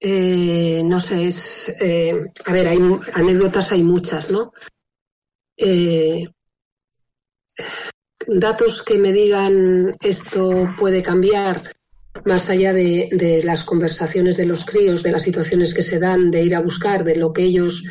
Eh, 0.00 0.82
no 0.84 0.98
sé, 0.98 1.28
es. 1.28 1.72
Eh, 1.80 2.24
a 2.44 2.52
ver, 2.52 2.66
hay 2.66 2.80
anécdotas, 3.14 3.70
hay 3.70 3.84
muchas, 3.84 4.32
¿no? 4.32 4.52
Eh, 5.56 6.26
datos 8.26 8.82
que 8.82 8.98
me 8.98 9.12
digan 9.12 9.96
esto 10.00 10.74
puede 10.78 11.02
cambiar, 11.02 11.76
más 12.24 12.48
allá 12.48 12.72
de, 12.72 13.42
las 13.44 13.64
conversaciones 13.64 14.36
de 14.36 14.46
los 14.46 14.64
críos, 14.64 15.02
de 15.02 15.12
las 15.12 15.22
situaciones 15.22 15.74
que 15.74 15.82
se 15.82 15.98
dan, 15.98 16.30
de 16.30 16.42
ir 16.42 16.54
a 16.54 16.60
buscar, 16.60 17.04
de 17.04 17.16
lo 17.16 17.32
que 17.32 17.42
ellos 17.42 17.84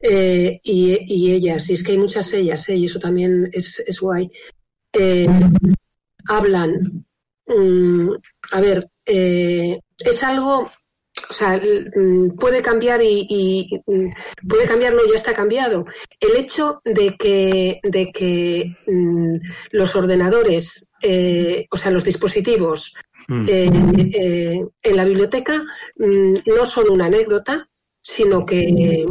eh, 0.00 0.60
y, 0.62 1.32
ellas, 1.32 1.68
y 1.68 1.74
es 1.74 1.82
que 1.82 1.92
hay 1.92 1.98
muchas 1.98 2.32
ellas, 2.32 2.68
eh, 2.68 2.76
y 2.76 2.86
eso 2.86 2.98
también 2.98 3.50
es, 3.52 4.00
guay, 4.00 4.30
eh, 4.92 5.28
hablan. 6.26 7.04
Mm, 7.46 8.12
a 8.52 8.60
ver, 8.60 8.88
es 9.04 10.22
algo 10.22 10.70
o 11.28 11.32
sea, 11.32 11.60
mm, 11.60 12.36
puede 12.38 12.62
cambiar 12.62 13.00
y, 13.02 13.82
puede 14.48 14.66
cambiar, 14.66 14.94
no, 14.94 15.00
ya 15.08 15.16
está 15.16 15.32
cambiado. 15.32 15.84
El 16.20 16.36
hecho 16.36 16.80
de 16.84 17.16
que, 17.16 17.80
de 17.82 18.12
que 18.12 18.76
mm, 18.86 19.36
los 19.72 19.96
ordenadores, 19.96 20.88
eh, 21.02 21.66
o 21.70 21.76
sea, 21.76 21.90
los 21.90 22.04
dispositivos 22.04 22.94
mm. 23.28 23.44
eh, 23.48 23.70
eh, 24.14 24.66
en 24.82 24.96
la 24.96 25.04
biblioteca 25.04 25.62
no 25.96 26.66
son 26.66 26.90
una 26.90 27.06
anécdota, 27.06 27.68
sino 28.02 28.46
que 28.46 29.06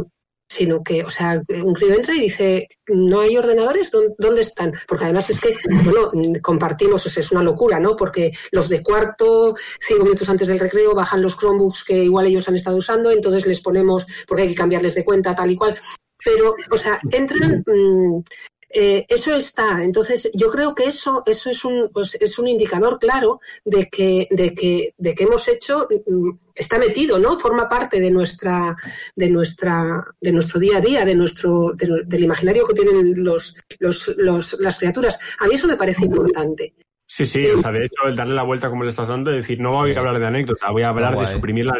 sino 0.50 0.82
que, 0.82 1.04
o 1.04 1.10
sea, 1.10 1.40
un 1.62 1.74
crío 1.74 1.94
entra 1.94 2.16
y 2.16 2.22
dice, 2.22 2.66
no 2.88 3.20
hay 3.20 3.36
ordenadores, 3.36 3.88
¿dónde 4.18 4.42
están? 4.42 4.72
Porque 4.88 5.04
además 5.04 5.30
es 5.30 5.40
que, 5.40 5.54
bueno, 5.84 6.10
compartimos, 6.42 7.06
es 7.06 7.30
una 7.30 7.44
locura, 7.44 7.78
¿no? 7.78 7.94
Porque 7.94 8.32
los 8.50 8.68
de 8.68 8.82
cuarto, 8.82 9.54
cinco 9.78 10.02
minutos 10.02 10.28
antes 10.28 10.48
del 10.48 10.58
recreo, 10.58 10.92
bajan 10.92 11.22
los 11.22 11.36
Chromebooks 11.36 11.84
que 11.84 12.02
igual 12.02 12.26
ellos 12.26 12.48
han 12.48 12.56
estado 12.56 12.78
usando, 12.78 13.12
entonces 13.12 13.46
les 13.46 13.60
ponemos, 13.60 14.04
porque 14.26 14.42
hay 14.42 14.48
que 14.48 14.56
cambiarles 14.56 14.96
de 14.96 15.04
cuenta, 15.04 15.36
tal 15.36 15.52
y 15.52 15.56
cual. 15.56 15.78
Pero, 16.24 16.56
o 16.68 16.76
sea, 16.76 16.98
entran, 17.12 17.62
mm, 17.64 18.20
eh, 18.72 19.04
eso 19.08 19.34
está. 19.34 19.82
Entonces, 19.82 20.30
yo 20.34 20.50
creo 20.50 20.74
que 20.74 20.84
eso, 20.84 21.22
eso 21.26 21.50
es 21.50 21.64
un, 21.64 21.90
pues, 21.92 22.14
es 22.14 22.38
un 22.38 22.46
indicador 22.46 22.98
claro 22.98 23.40
de 23.64 23.88
que, 23.88 24.28
de 24.30 24.54
que, 24.54 24.94
de 24.96 25.14
que 25.14 25.24
hemos 25.24 25.48
hecho, 25.48 25.88
mm, 26.06 26.30
está 26.54 26.78
metido, 26.78 27.18
¿no? 27.18 27.36
Forma 27.38 27.68
parte 27.68 28.00
de 28.00 28.10
nuestra, 28.10 28.76
de 29.16 29.28
nuestra, 29.28 30.04
de 30.20 30.32
nuestro 30.32 30.60
día 30.60 30.78
a 30.78 30.80
día, 30.80 31.04
de 31.04 31.14
nuestro, 31.16 31.72
del 31.72 32.22
imaginario 32.22 32.64
que 32.64 32.74
tienen 32.74 33.24
los, 33.24 33.56
los, 33.80 34.14
los, 34.16 34.60
las 34.60 34.78
criaturas. 34.78 35.18
A 35.40 35.46
mí 35.46 35.54
eso 35.54 35.66
me 35.66 35.76
parece 35.76 36.04
importante. 36.04 36.74
Sí, 37.06 37.26
sí, 37.26 37.44
o 37.44 37.58
sea, 37.58 37.72
de 37.72 37.86
hecho, 37.86 38.06
el 38.06 38.14
darle 38.14 38.36
la 38.36 38.44
vuelta 38.44 38.70
como 38.70 38.84
le 38.84 38.90
estás 38.90 39.08
dando, 39.08 39.32
es 39.32 39.38
decir, 39.38 39.58
no 39.58 39.72
voy 39.72 39.92
a 39.94 39.98
hablar 39.98 40.20
de 40.20 40.26
anécdota, 40.26 40.70
voy 40.70 40.84
a 40.84 40.90
hablar 40.90 41.18
de 41.18 41.26
suprimir 41.26 41.66
la, 41.66 41.74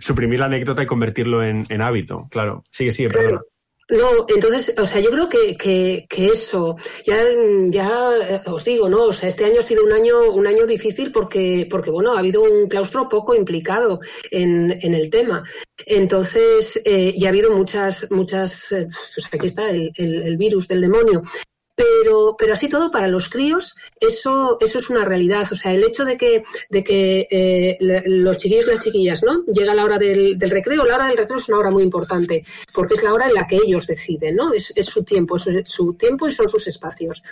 suprimir 0.00 0.38
la 0.38 0.46
anécdota 0.46 0.82
y 0.82 0.86
convertirlo 0.86 1.42
en, 1.42 1.64
en 1.70 1.80
hábito, 1.80 2.28
claro. 2.30 2.62
Sigue, 2.70 2.92
sigue, 2.92 3.08
perdona. 3.08 3.40
No, 3.88 4.26
entonces, 4.28 4.74
o 4.78 4.84
sea, 4.84 5.00
yo 5.00 5.10
creo 5.10 5.28
que, 5.28 5.56
que, 5.56 6.06
que, 6.08 6.26
eso, 6.26 6.76
ya, 7.04 7.22
ya 7.68 8.10
eh, 8.16 8.42
os 8.46 8.64
digo, 8.64 8.88
¿no? 8.88 9.04
O 9.04 9.12
sea, 9.12 9.28
este 9.28 9.44
año 9.44 9.60
ha 9.60 9.62
sido 9.62 9.84
un 9.84 9.92
año, 9.92 10.28
un 10.32 10.44
año 10.44 10.66
difícil 10.66 11.12
porque, 11.12 11.68
porque 11.70 11.92
bueno, 11.92 12.12
ha 12.12 12.18
habido 12.18 12.42
un 12.42 12.66
claustro 12.66 13.08
poco 13.08 13.36
implicado 13.36 14.00
en, 14.32 14.76
en 14.82 14.92
el 14.92 15.08
tema. 15.08 15.44
Entonces, 15.84 16.80
eh, 16.84 17.14
ha 17.24 17.28
habido 17.28 17.52
muchas, 17.52 18.10
muchas, 18.10 18.72
eh, 18.72 18.88
pues 19.14 19.28
aquí 19.30 19.46
está 19.46 19.70
el, 19.70 19.92
el, 19.94 20.22
el 20.22 20.36
virus 20.36 20.66
del 20.66 20.80
demonio. 20.80 21.22
Pero, 21.76 22.36
pero 22.38 22.54
así 22.54 22.68
todo, 22.68 22.90
para 22.90 23.06
los 23.06 23.28
críos, 23.28 23.76
eso, 24.00 24.56
eso 24.60 24.78
es 24.78 24.88
una 24.90 25.04
realidad. 25.04 25.46
O 25.52 25.54
sea, 25.54 25.72
el 25.72 25.84
hecho 25.84 26.06
de 26.06 26.16
que, 26.16 26.42
de 26.70 26.82
que 26.82 27.28
eh, 27.30 27.76
los 28.06 28.38
chiquillos 28.38 28.66
y 28.66 28.70
las 28.70 28.82
chiquillas, 28.82 29.22
¿no? 29.22 29.44
Llega 29.44 29.74
la 29.74 29.84
hora 29.84 29.98
del, 29.98 30.38
recreo, 30.40 30.84
la 30.86 30.96
hora 30.96 31.08
del 31.08 31.18
recreo 31.18 31.38
es 31.38 31.48
una 31.50 31.58
hora 31.58 31.70
muy 31.70 31.82
importante, 31.82 32.44
porque 32.72 32.94
es 32.94 33.02
la 33.02 33.12
hora 33.12 33.26
en 33.26 33.34
la 33.34 33.46
que 33.46 33.56
ellos 33.56 33.86
deciden, 33.86 34.36
¿no? 34.36 34.54
Es, 34.54 34.72
su 34.86 35.04
tiempo, 35.04 35.36
es 35.36 35.68
su 35.68 35.94
tiempo 35.94 36.26
y 36.26 36.32
son 36.32 36.48
sus 36.48 36.66
espacios. 36.66 37.22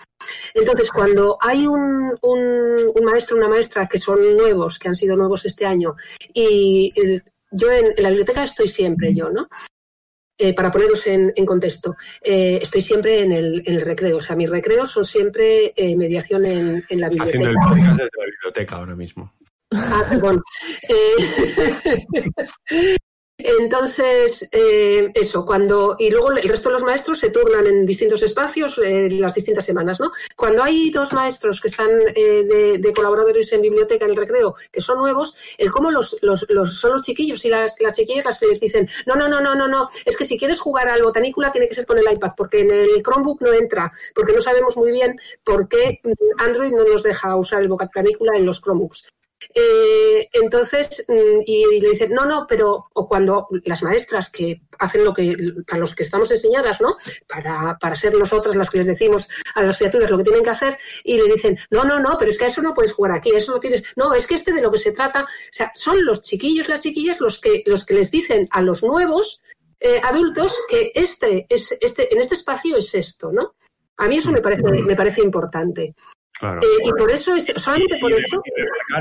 Entonces, 0.52 0.90
cuando 0.90 1.38
hay 1.40 1.66
un, 1.66 2.14
un, 2.20 2.92
un 2.94 3.04
maestro, 3.04 3.38
una 3.38 3.48
maestra 3.48 3.88
que 3.88 3.98
son 3.98 4.36
nuevos, 4.36 4.78
que 4.78 4.88
han 4.88 4.96
sido 4.96 5.16
nuevos 5.16 5.46
este 5.46 5.64
año, 5.64 5.96
y 6.34 6.92
el, 6.96 7.22
yo 7.54 7.70
en, 7.70 7.94
la 7.98 8.08
biblioteca 8.08 8.44
estoy 8.44 8.68
siempre 8.68 9.14
yo, 9.14 9.30
¿no? 9.30 9.48
Eh, 10.36 10.52
para 10.52 10.70
poneros 10.70 11.06
en, 11.06 11.32
en 11.36 11.46
contexto, 11.46 11.94
eh, 12.20 12.58
estoy 12.60 12.80
siempre 12.80 13.20
en 13.20 13.30
el, 13.30 13.62
en 13.66 13.74
el, 13.74 13.82
recreo. 13.82 14.16
O 14.16 14.20
sea, 14.20 14.34
mis 14.34 14.50
recreos 14.50 14.90
son 14.90 15.04
siempre 15.04 15.72
eh, 15.76 15.96
mediación 15.96 16.44
en, 16.44 16.84
en, 16.88 17.00
la 17.00 17.08
biblioteca. 17.08 17.38
Haciendo 17.38 17.50
el 17.50 17.56
podcast 17.56 17.98
desde 17.98 18.10
la 18.18 18.24
biblioteca 18.24 18.76
ahora 18.76 18.96
mismo. 18.96 19.32
Ah, 19.70 20.04
perdón. 20.08 20.42
Entonces, 23.36 24.48
eh, 24.52 25.10
eso, 25.12 25.44
cuando, 25.44 25.96
y 25.98 26.08
luego 26.08 26.30
el 26.30 26.48
resto 26.48 26.68
de 26.68 26.74
los 26.74 26.84
maestros 26.84 27.18
se 27.18 27.30
turnan 27.30 27.66
en 27.66 27.84
distintos 27.84 28.22
espacios 28.22 28.78
eh, 28.78 29.10
las 29.10 29.34
distintas 29.34 29.64
semanas, 29.64 29.98
¿no? 29.98 30.12
Cuando 30.36 30.62
hay 30.62 30.90
dos 30.90 31.12
maestros 31.12 31.60
que 31.60 31.66
están 31.66 31.90
eh, 32.14 32.78
de, 32.78 32.92
colaboradores 32.94 33.52
en 33.52 33.62
biblioteca 33.62 34.04
en 34.04 34.12
el 34.12 34.16
recreo, 34.16 34.54
que 34.70 34.80
son 34.80 34.98
nuevos, 34.98 35.34
el 35.58 35.72
cómo 35.72 35.90
los, 35.90 36.16
los, 36.22 36.46
los 36.48 36.78
son 36.78 36.92
los 36.92 37.02
chiquillos 37.02 37.44
y 37.44 37.48
las, 37.48 37.76
las, 37.80 37.96
chiquillas 37.96 38.24
las 38.24 38.38
que 38.38 38.46
les 38.46 38.60
dicen, 38.60 38.88
no, 39.04 39.16
no, 39.16 39.26
no, 39.26 39.40
no, 39.40 39.56
no, 39.56 39.66
no, 39.66 39.88
es 40.04 40.16
que 40.16 40.24
si 40.24 40.38
quieres 40.38 40.60
jugar 40.60 40.88
al 40.88 41.02
botanícula 41.02 41.50
tiene 41.50 41.66
que 41.66 41.74
ser 41.74 41.86
con 41.86 41.98
el 41.98 42.06
iPad, 42.08 42.32
porque 42.36 42.60
en 42.60 42.70
el 42.70 43.02
Chromebook 43.02 43.42
no 43.42 43.52
entra, 43.52 43.92
porque 44.14 44.32
no 44.32 44.40
sabemos 44.40 44.76
muy 44.76 44.92
bien 44.92 45.18
por 45.42 45.68
qué 45.68 46.00
Android 46.38 46.70
no 46.70 46.84
nos 46.84 47.02
deja 47.02 47.34
usar 47.34 47.62
el 47.62 47.68
botanícula 47.68 48.38
en 48.38 48.46
los 48.46 48.60
Chromebooks. 48.62 49.08
Eh, 49.52 50.28
entonces, 50.32 51.04
mm, 51.08 51.40
y, 51.44 51.80
le 51.80 51.90
dicen, 51.90 52.12
no, 52.12 52.24
no, 52.24 52.46
pero, 52.48 52.86
o 52.92 53.08
cuando 53.08 53.48
las 53.64 53.82
maestras 53.82 54.30
que 54.30 54.62
hacen 54.78 55.04
lo 55.04 55.12
que, 55.12 55.36
para 55.66 55.80
los 55.80 55.94
que 55.94 56.02
estamos 56.02 56.30
enseñadas, 56.30 56.80
¿no? 56.80 56.96
Para, 57.28 57.78
para 57.78 57.96
ser 57.96 58.14
nosotras 58.14 58.56
las 58.56 58.70
que 58.70 58.78
les 58.78 58.86
decimos 58.86 59.28
a 59.54 59.62
las 59.62 59.78
criaturas 59.78 60.10
lo 60.10 60.18
que 60.18 60.24
tienen 60.24 60.44
que 60.44 60.50
hacer, 60.50 60.78
y 61.02 61.16
le 61.16 61.32
dicen, 61.32 61.58
no, 61.70 61.84
no, 61.84 62.00
no, 62.00 62.16
pero 62.18 62.30
es 62.30 62.38
que 62.38 62.44
a 62.44 62.48
eso 62.48 62.62
no 62.62 62.74
puedes 62.74 62.92
jugar 62.92 63.12
aquí, 63.12 63.30
eso 63.30 63.52
no 63.52 63.60
tienes, 63.60 63.82
no, 63.96 64.14
es 64.14 64.26
que 64.26 64.34
este 64.34 64.52
de 64.52 64.62
lo 64.62 64.70
que 64.70 64.78
se 64.78 64.92
trata, 64.92 65.24
o 65.24 65.26
sea, 65.50 65.72
son 65.74 66.04
los 66.04 66.22
chiquillos, 66.22 66.68
las 66.68 66.80
chiquillas, 66.80 67.20
los 67.20 67.40
que, 67.40 67.62
los 67.66 67.84
que 67.84 67.94
les 67.94 68.10
dicen 68.10 68.48
a 68.50 68.62
los 68.62 68.82
nuevos 68.82 69.42
eh, 69.80 70.00
adultos 70.02 70.56
que 70.68 70.92
este, 70.94 71.46
es, 71.48 71.76
este, 71.80 72.12
en 72.12 72.20
este 72.20 72.34
espacio 72.36 72.76
es 72.76 72.94
esto, 72.94 73.32
¿no? 73.32 73.54
A 73.98 74.08
mí 74.08 74.16
eso 74.16 74.32
me 74.32 74.40
parece, 74.40 74.62
me 74.62 74.96
parece 74.96 75.20
importante. 75.20 75.94
Claro. 76.38 76.60
Eh, 76.62 76.66
y 76.84 76.90
por 76.90 77.10
eso, 77.12 77.36
es, 77.36 77.52
solamente 77.56 77.96
por 78.00 78.12
eso. 78.12 78.42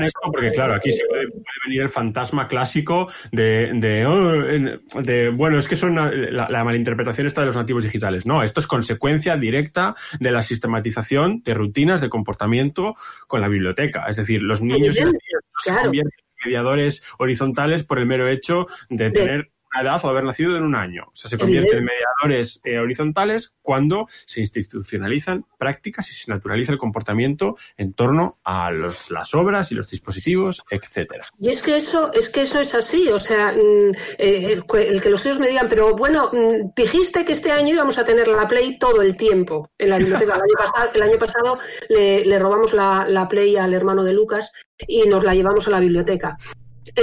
Esto 0.00 0.20
porque, 0.32 0.52
claro, 0.52 0.74
aquí 0.74 0.92
se 0.92 1.04
puede, 1.06 1.28
puede, 1.28 1.44
venir 1.66 1.82
el 1.82 1.88
fantasma 1.88 2.46
clásico 2.46 3.10
de, 3.32 3.72
de, 3.74 4.06
oh, 4.06 5.02
de 5.02 5.30
bueno, 5.30 5.58
es 5.58 5.66
que 5.66 5.76
son 5.76 5.96
la, 5.96 6.48
la, 6.48 6.64
malinterpretación 6.64 7.26
esta 7.26 7.40
de 7.40 7.48
los 7.48 7.56
nativos 7.56 7.82
digitales. 7.82 8.24
No, 8.24 8.42
esto 8.42 8.60
es 8.60 8.66
consecuencia 8.66 9.36
directa 9.36 9.96
de 10.20 10.30
la 10.30 10.42
sistematización 10.42 11.42
de 11.44 11.54
rutinas 11.54 12.00
de 12.00 12.08
comportamiento 12.08 12.94
con 13.26 13.40
la 13.40 13.48
biblioteca. 13.48 14.06
Es 14.08 14.16
decir, 14.16 14.42
los 14.42 14.62
niños 14.62 14.96
y 14.96 15.00
las 15.00 15.06
niñas 15.06 15.20
no 15.32 15.58
claro. 15.64 15.78
se 15.78 15.84
convierten 15.84 16.12
en 16.18 16.46
mediadores 16.46 17.04
horizontales 17.18 17.82
por 17.82 17.98
el 17.98 18.06
mero 18.06 18.28
hecho 18.28 18.66
de, 18.88 19.04
de 19.04 19.10
tener 19.10 19.53
edad 19.80 20.00
o 20.04 20.08
haber 20.08 20.24
nacido 20.24 20.56
en 20.56 20.62
un 20.62 20.74
año. 20.74 21.04
O 21.06 21.16
sea, 21.16 21.28
se 21.28 21.38
convierte 21.38 21.76
en 21.76 21.84
mediadores 21.84 22.60
eh, 22.64 22.78
horizontales 22.78 23.54
cuando 23.62 24.06
se 24.26 24.40
institucionalizan 24.40 25.46
prácticas 25.58 26.10
y 26.10 26.14
se 26.14 26.30
naturaliza 26.30 26.72
el 26.72 26.78
comportamiento 26.78 27.56
en 27.76 27.94
torno 27.94 28.38
a 28.44 28.70
los, 28.70 29.10
las 29.10 29.34
obras 29.34 29.72
y 29.72 29.74
los 29.74 29.88
dispositivos, 29.88 30.62
etcétera. 30.70 31.26
Y 31.38 31.50
es 31.50 31.62
que 31.62 31.76
eso, 31.76 32.12
es 32.12 32.30
que 32.30 32.42
eso 32.42 32.60
es 32.60 32.74
así. 32.74 33.08
O 33.08 33.20
sea, 33.20 33.52
mm, 33.52 33.92
eh, 34.18 34.52
el, 34.52 35.00
que 35.00 35.10
los 35.10 35.24
hijos 35.26 35.38
me 35.38 35.48
digan, 35.48 35.68
pero 35.68 35.94
bueno, 35.94 36.30
mm, 36.32 36.72
dijiste 36.76 37.24
que 37.24 37.32
este 37.32 37.52
año 37.52 37.74
íbamos 37.74 37.98
a 37.98 38.04
tener 38.04 38.28
la 38.28 38.46
Play 38.46 38.78
todo 38.78 39.02
el 39.02 39.16
tiempo 39.16 39.70
en 39.78 39.90
la 39.90 39.98
biblioteca. 39.98 40.34
El 40.34 40.42
año 40.42 40.54
pasado, 40.58 40.90
el 40.94 41.02
año 41.02 41.18
pasado 41.18 41.58
le, 41.88 42.24
le 42.24 42.38
robamos 42.38 42.72
la, 42.72 43.06
la 43.08 43.28
Play 43.28 43.56
al 43.56 43.74
hermano 43.74 44.04
de 44.04 44.12
Lucas 44.12 44.52
y 44.86 45.02
nos 45.08 45.24
la 45.24 45.34
llevamos 45.34 45.66
a 45.66 45.70
la 45.70 45.80
biblioteca. 45.80 46.36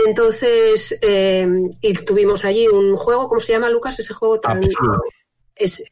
Entonces, 0.08 0.98
eh, 1.02 1.48
y 1.82 1.94
tuvimos 1.94 2.46
allí 2.46 2.68
un 2.68 2.96
juego, 2.96 3.28
¿cómo 3.28 3.42
se 3.42 3.54
llama, 3.54 3.70
Lucas? 3.70 4.00
Ese 4.00 4.14
juego 4.14 4.40
tan. 4.40 4.62
Es, 5.56 5.84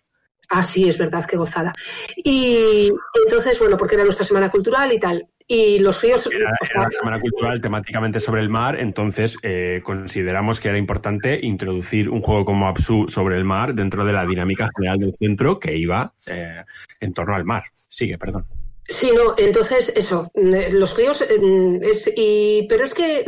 ah, 0.50 0.64
sí, 0.64 0.88
es 0.88 0.98
verdad, 0.98 1.26
qué 1.26 1.38
gozada. 1.38 1.74
Y 2.16 2.92
entonces, 3.26 3.58
bueno, 3.60 3.78
porque 3.78 3.96
era 3.96 4.04
nuestra 4.04 4.26
semana 4.26 4.50
cultural 4.50 4.92
y 4.92 5.00
tal. 5.00 5.28
y 5.48 5.80
los 5.80 6.00
críos... 6.00 6.28
Era, 6.32 6.52
era 6.62 6.82
una 6.82 6.92
semana 6.92 7.20
cultural 7.20 7.60
temáticamente 7.62 8.20
sobre 8.20 8.42
el 8.42 8.50
mar, 8.50 8.80
entonces 8.80 9.38
eh, 9.42 9.82
consideramos 9.84 10.60
que 10.60 10.70
era 10.70 10.78
importante 10.78 11.40
introducir 11.42 12.10
un 12.10 12.22
juego 12.22 12.46
como 12.46 12.68
Absu 12.68 13.08
sobre 13.08 13.36
el 13.38 13.46
mar 13.46 13.74
dentro 13.74 14.06
de 14.06 14.14
la 14.14 14.26
dinámica 14.26 14.70
general 14.76 15.00
del 15.00 15.16
centro 15.18 15.60
que 15.60 15.76
iba 15.76 16.14
eh, 16.28 16.64
en 17.00 17.14
torno 17.14 17.36
al 17.36 17.46
mar. 17.46 17.64
Sigue, 17.88 18.18
perdón. 18.18 18.46
Sí, 18.90 19.12
no, 19.16 19.36
entonces 19.38 19.94
eso, 19.96 20.32
mm, 20.34 20.74
los 20.74 20.96
críos, 20.96 21.24
mm, 21.24 21.84
es, 21.84 22.12
y, 22.16 22.66
pero 22.68 22.84
es 22.84 22.94
que 22.96 23.24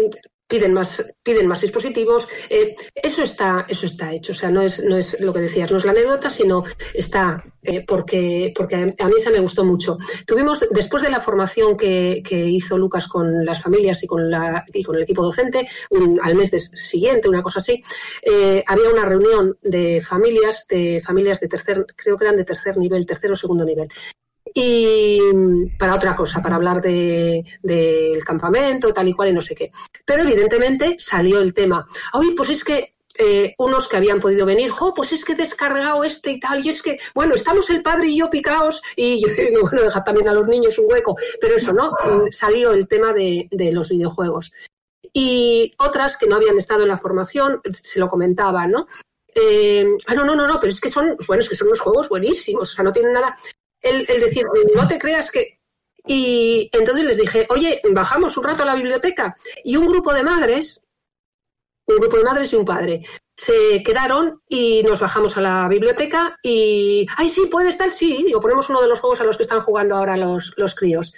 piden 0.51 0.73
más, 0.73 1.15
piden 1.23 1.47
más 1.47 1.61
dispositivos. 1.61 2.27
Eh, 2.49 2.75
eso 2.93 3.23
está, 3.23 3.65
eso 3.69 3.85
está 3.85 4.13
hecho. 4.13 4.33
O 4.33 4.35
sea, 4.35 4.51
no 4.51 4.61
es, 4.61 4.83
no 4.83 4.97
es 4.97 5.17
lo 5.21 5.31
que 5.31 5.39
decías, 5.39 5.71
no 5.71 5.77
es 5.77 5.85
la 5.85 5.91
anécdota, 5.91 6.29
sino 6.29 6.63
está 6.93 7.41
eh, 7.63 7.85
porque, 7.87 8.53
porque 8.53 8.75
a 8.75 9.07
mí 9.07 9.13
se 9.19 9.31
me 9.31 9.39
gustó 9.39 9.63
mucho. 9.63 9.97
Tuvimos, 10.27 10.67
después 10.71 11.03
de 11.03 11.09
la 11.09 11.21
formación 11.21 11.77
que, 11.77 12.21
que 12.27 12.35
hizo 12.35 12.77
Lucas 12.77 13.07
con 13.07 13.45
las 13.45 13.61
familias 13.61 14.03
y 14.03 14.07
con 14.07 14.29
la, 14.29 14.65
y 14.73 14.83
con 14.83 14.97
el 14.97 15.03
equipo 15.03 15.23
docente, 15.23 15.65
al 16.21 16.35
mes 16.35 16.49
siguiente, 16.73 17.29
una 17.29 17.41
cosa 17.41 17.59
así, 17.59 17.81
eh, 18.21 18.61
había 18.67 18.89
una 18.89 19.05
reunión 19.05 19.57
de 19.61 20.01
familias, 20.01 20.67
de 20.67 21.01
familias 21.05 21.39
de 21.39 21.47
tercer, 21.47 21.85
creo 21.95 22.17
que 22.17 22.25
eran 22.25 22.35
de 22.35 22.43
tercer 22.43 22.75
nivel, 22.77 23.05
tercer 23.05 23.31
o 23.31 23.35
segundo 23.37 23.63
nivel 23.63 23.87
y 24.53 25.19
para 25.77 25.95
otra 25.95 26.15
cosa, 26.15 26.41
para 26.41 26.55
hablar 26.55 26.81
del 26.81 27.45
de, 27.61 28.19
campamento, 28.25 28.93
tal 28.93 29.07
y 29.07 29.13
cual 29.13 29.29
y 29.29 29.33
no 29.33 29.41
sé 29.41 29.55
qué. 29.55 29.71
Pero 30.05 30.23
evidentemente 30.23 30.95
salió 30.99 31.39
el 31.39 31.53
tema. 31.53 31.87
Ay, 32.13 32.31
pues 32.35 32.49
es 32.49 32.63
que 32.63 32.95
eh, 33.17 33.53
unos 33.57 33.87
que 33.87 33.97
habían 33.97 34.19
podido 34.19 34.45
venir, 34.45 34.71
jo, 34.71 34.93
pues 34.93 35.11
es 35.11 35.23
que 35.23 35.33
he 35.33 35.35
descargado 35.35 36.03
este 36.03 36.31
y 36.31 36.39
tal, 36.39 36.65
y 36.65 36.69
es 36.69 36.81
que, 36.81 36.99
bueno, 37.13 37.35
estamos 37.35 37.69
el 37.69 37.83
padre 37.83 38.07
y 38.07 38.17
yo 38.17 38.29
picaos, 38.29 38.81
y 38.95 39.21
yo 39.21 39.27
digo, 39.37 39.61
bueno, 39.61 39.83
deja 39.83 40.03
también 40.03 40.29
a 40.29 40.33
los 40.33 40.47
niños 40.47 40.77
un 40.79 40.91
hueco, 40.91 41.15
pero 41.39 41.55
eso, 41.55 41.73
¿no? 41.73 41.91
Mm, 41.91 42.31
salió 42.31 42.71
el 42.71 42.87
tema 42.87 43.13
de, 43.13 43.47
de 43.51 43.71
los 43.71 43.89
videojuegos. 43.89 44.51
Y 45.13 45.73
otras 45.77 46.17
que 46.17 46.27
no 46.27 46.37
habían 46.37 46.57
estado 46.57 46.83
en 46.83 46.89
la 46.89 46.97
formación, 46.97 47.61
se 47.71 47.99
lo 47.99 48.07
comentaban, 48.07 48.71
¿no? 48.71 48.87
Eh, 49.33 49.85
ah, 50.07 50.13
no, 50.13 50.25
no, 50.25 50.35
no, 50.35 50.47
no, 50.47 50.59
pero 50.59 50.71
es 50.71 50.81
que 50.81 50.89
son, 50.89 51.15
bueno, 51.27 51.41
es 51.41 51.49
que 51.49 51.55
son 51.55 51.67
unos 51.67 51.79
juegos 51.79 52.09
buenísimos, 52.09 52.71
o 52.71 52.73
sea, 52.73 52.83
no 52.83 52.91
tienen 52.91 53.13
nada 53.13 53.35
el, 53.81 54.05
decir, 54.05 54.45
no 54.75 54.87
te 54.87 54.97
creas 54.97 55.31
que... 55.31 55.59
Y 56.05 56.69
entonces 56.73 57.05
les 57.05 57.17
dije, 57.17 57.45
oye, 57.49 57.81
bajamos 57.91 58.35
un 58.37 58.43
rato 58.43 58.63
a 58.63 58.65
la 58.65 58.75
biblioteca. 58.75 59.35
Y 59.63 59.77
un 59.77 59.87
grupo 59.87 60.13
de 60.13 60.23
madres, 60.23 60.83
un 61.85 61.97
grupo 61.97 62.17
de 62.17 62.23
madres 62.23 62.53
y 62.53 62.55
un 62.55 62.65
padre, 62.65 63.01
se 63.35 63.83
quedaron 63.83 64.41
y 64.47 64.83
nos 64.83 64.99
bajamos 64.99 65.37
a 65.37 65.41
la 65.41 65.67
biblioteca 65.67 66.37
y, 66.43 67.05
ay, 67.17 67.29
sí, 67.29 67.47
puede 67.51 67.69
estar, 67.69 67.91
sí, 67.91 68.23
digo, 68.25 68.41
ponemos 68.41 68.69
uno 68.69 68.81
de 68.81 68.87
los 68.87 68.99
juegos 68.99 69.21
a 69.21 69.23
los 69.23 69.37
que 69.37 69.43
están 69.43 69.61
jugando 69.61 69.95
ahora 69.95 70.17
los, 70.17 70.53
los 70.57 70.75
críos. 70.75 71.13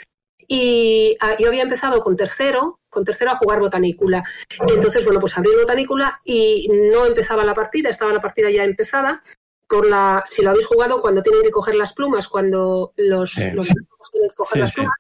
Y 0.48 1.16
ah, 1.22 1.36
yo 1.40 1.48
había 1.48 1.64
empezado 1.64 2.02
con 2.02 2.18
tercero, 2.18 2.80
con 2.90 3.06
tercero 3.06 3.32
a 3.32 3.36
jugar 3.38 3.60
botanícula. 3.60 4.24
Entonces, 4.68 5.06
bueno, 5.06 5.20
pues 5.20 5.38
abrí 5.38 5.50
botanícula 5.58 6.22
y 6.24 6.70
no 6.92 7.06
empezaba 7.06 7.46
la 7.46 7.56
partida, 7.56 7.90
estaba 7.90 8.12
la 8.12 8.22
partida 8.22 8.50
ya 8.52 8.64
empezada 8.64 9.24
por 9.68 9.88
la, 9.88 10.24
si 10.26 10.42
lo 10.42 10.52
habéis 10.52 10.66
jugado, 10.66 11.02
cuando 11.02 11.22
tienen 11.22 11.44
que 11.44 11.52
coger 11.52 11.76
las 11.76 11.94
plumas, 11.94 12.28
cuando 12.28 12.92
los, 12.98 13.38
los 13.54 13.68
tienen 13.68 14.30
que 14.30 14.36
coger 14.36 14.62
las 14.62 14.74
plumas. 14.74 14.94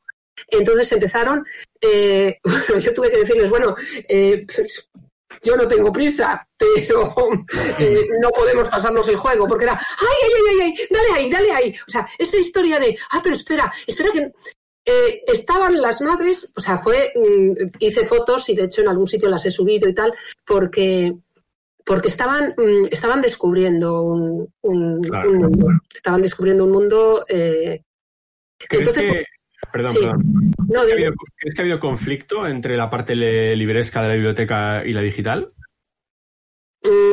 Entonces 0.47 0.91
empezaron, 0.91 1.45
eh, 1.81 2.39
bueno, 2.43 2.79
yo 2.79 2.93
tuve 2.93 3.11
que 3.11 3.17
decirles, 3.17 3.49
bueno, 3.49 3.75
eh, 4.07 4.45
yo 5.41 5.57
no 5.57 5.67
tengo 5.67 5.91
prisa, 5.91 6.47
pero 6.57 7.13
eh, 7.79 8.07
no 8.21 8.29
podemos 8.29 8.69
pasarnos 8.69 9.07
el 9.09 9.17
juego, 9.17 9.47
porque 9.47 9.65
era, 9.65 9.73
ay, 9.73 10.17
ay, 10.23 10.31
ay, 10.49 10.59
ay, 10.61 10.87
dale 10.89 11.07
ahí, 11.13 11.29
dale 11.29 11.51
ahí. 11.51 11.75
O 11.87 11.91
sea, 11.91 12.07
esa 12.17 12.37
historia 12.37 12.79
de, 12.79 12.97
ah, 13.11 13.19
pero 13.23 13.35
espera, 13.35 13.71
espera 13.87 14.11
que... 14.11 14.31
Eh, 14.85 15.23
estaban 15.27 15.81
las 15.81 16.01
madres, 16.01 16.51
o 16.57 16.59
sea, 16.59 16.77
fue, 16.77 17.13
mm, 17.15 17.77
hice 17.79 18.05
fotos 18.05 18.49
y 18.49 18.55
de 18.55 18.65
hecho 18.65 18.81
en 18.81 18.89
algún 18.89 19.07
sitio 19.07 19.29
las 19.29 19.45
he 19.45 19.51
subido 19.51 19.87
y 19.87 19.95
tal, 19.95 20.13
porque 20.45 21.15
porque 21.85 22.07
estaban, 22.07 22.53
mm, 22.57 22.85
estaban 22.91 23.21
descubriendo 23.21 24.01
un, 24.01 24.51
mundo. 24.61 25.69
Estaban 25.93 26.21
descubriendo 26.21 26.65
un 26.65 26.71
mundo. 26.71 27.25
Eh, 27.27 27.81
entonces, 28.69 29.05
que, 29.05 29.25
perdón, 29.71 29.95
perdón. 29.95 30.53
¿Crees, 30.67 31.55
que 31.55 31.61
ha 31.61 31.63
habido, 31.63 31.79
conflicto 31.79 32.47
entre 32.47 32.77
la 32.77 32.89
parte 32.89 33.15
libresca 33.15 34.01
de 34.01 34.07
la 34.07 34.13
biblioteca 34.13 34.83
y 34.85 34.93
la 34.93 35.01
digital? 35.01 35.53
Mm, 36.83 37.11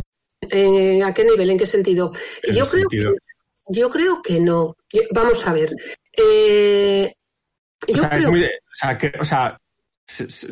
eh, 0.49 1.03
¿A 1.03 1.13
qué 1.13 1.25
nivel? 1.25 1.49
¿En 1.49 1.57
qué 1.57 1.65
sentido? 1.65 2.13
Yo 2.51 2.67
creo, 2.67 2.87
Que, 2.89 3.05
yo 3.67 3.89
creo 3.89 4.21
que 4.21 4.39
no. 4.39 4.77
vamos 5.11 5.45
a 5.45 5.53
ver. 5.53 5.75
Eh, 6.13 7.13
o 7.93 7.97
sea, 7.97 8.09
es 8.09 8.27
muy, 8.27 8.45
o 8.45 9.25
sea, 9.25 9.59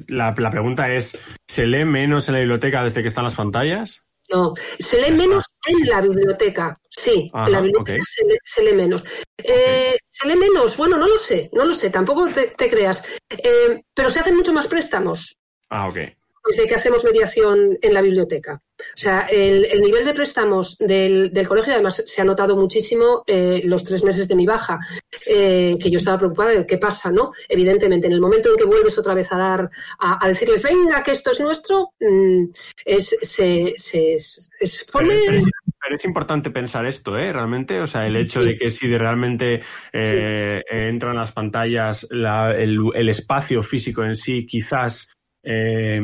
la, 0.08 0.34
la, 0.38 0.50
pregunta 0.50 0.94
es, 0.94 1.18
¿se 1.48 1.66
lee 1.66 1.86
menos 1.86 2.28
en 2.28 2.34
la 2.34 2.40
biblioteca 2.40 2.84
desde 2.84 3.02
que 3.02 3.08
están 3.08 3.24
las 3.24 3.36
pantallas? 3.36 4.04
No, 4.32 4.54
se 4.78 5.02
lee 5.02 5.12
menos 5.12 5.46
en 5.66 5.88
la 5.88 6.02
biblioteca, 6.02 6.80
sí, 6.88 7.32
en 7.34 7.52
la 7.52 7.62
biblioteca 7.62 8.04
se, 8.44 8.64
lee, 8.64 8.74
menos. 8.74 9.04
Eh, 9.38 9.98
¿Se 10.10 10.28
lee 10.28 10.36
menos? 10.36 10.78
Bueno, 10.78 10.98
no 10.98 11.08
lo 11.08 11.18
sé, 11.18 11.50
no 11.54 11.66
lo 11.66 11.74
sé, 11.74 11.90
tampoco 11.90 12.30
te, 12.30 12.70
creas. 12.70 13.04
Eh, 13.30 13.82
pero 13.94 14.10
se 14.10 14.20
hacen 14.20 14.36
mucho 14.36 14.54
más 14.54 14.68
préstamos. 14.68 15.36
Ah, 15.70 15.88
ok 15.88 15.98
desde 16.50 16.68
que 16.68 16.76
hacemos 16.76 17.04
mediación 17.04 17.78
en 17.82 17.94
la 17.94 18.02
biblioteca. 18.02 18.62
O 18.80 18.98
sea, 18.98 19.28
el, 19.32 19.68
nivel 19.82 20.06
de 20.06 20.14
préstamos 20.14 20.78
del, 20.78 21.32
colegio, 21.48 21.74
además, 21.74 22.02
se 22.06 22.22
ha 22.22 22.26
notado 22.26 22.56
muchísimo 22.56 23.24
eh, 23.28 23.62
los 23.66 23.84
tres 23.84 24.04
meses 24.04 24.28
de 24.28 24.36
mi 24.36 24.46
baja, 24.46 24.80
eh, 25.26 25.78
que 25.82 25.92
yo 25.92 26.00
estaba 26.00 26.18
preocupada 26.18 26.52
de 26.52 26.66
qué 26.66 26.78
pasa, 26.78 27.12
¿no? 27.12 27.32
Evidentemente, 27.48 28.08
en 28.08 28.14
el 28.14 28.22
momento 28.22 28.50
en 28.50 28.56
que 28.56 28.66
vuelves 28.66 28.98
otra 28.98 29.14
vez 29.14 29.32
a 29.32 29.38
dar, 29.38 29.70
a, 30.00 30.28
decirles, 30.28 30.64
venga, 30.64 31.04
que 31.04 31.12
esto 31.12 31.32
es 31.32 31.40
nuestro, 31.40 31.94
mm, 32.00 32.46
es, 32.86 33.16
se, 33.22 33.74
se 33.76 34.14
es, 34.14 34.50
pero, 34.92 35.96
es, 35.96 36.06
importante 36.06 36.52
pensar 36.52 36.86
esto, 36.86 37.18
¿eh? 37.18 37.32
Realmente, 37.34 37.82
o 37.82 37.88
sea, 37.88 38.06
el 38.06 38.16
hecho 38.16 38.44
de 38.44 38.58
que 38.58 38.70
si 38.70 38.88
de 38.88 38.98
realmente 38.98 39.62
eh, 39.92 40.62
entran 40.70 41.16
las 41.16 41.32
pantallas, 41.32 42.08
el, 42.12 42.80
el 42.94 43.10
espacio 43.10 43.64
físico 43.64 44.04
en 44.04 44.16
sí, 44.16 44.46
quizás 44.46 45.08
eh, 45.42 46.02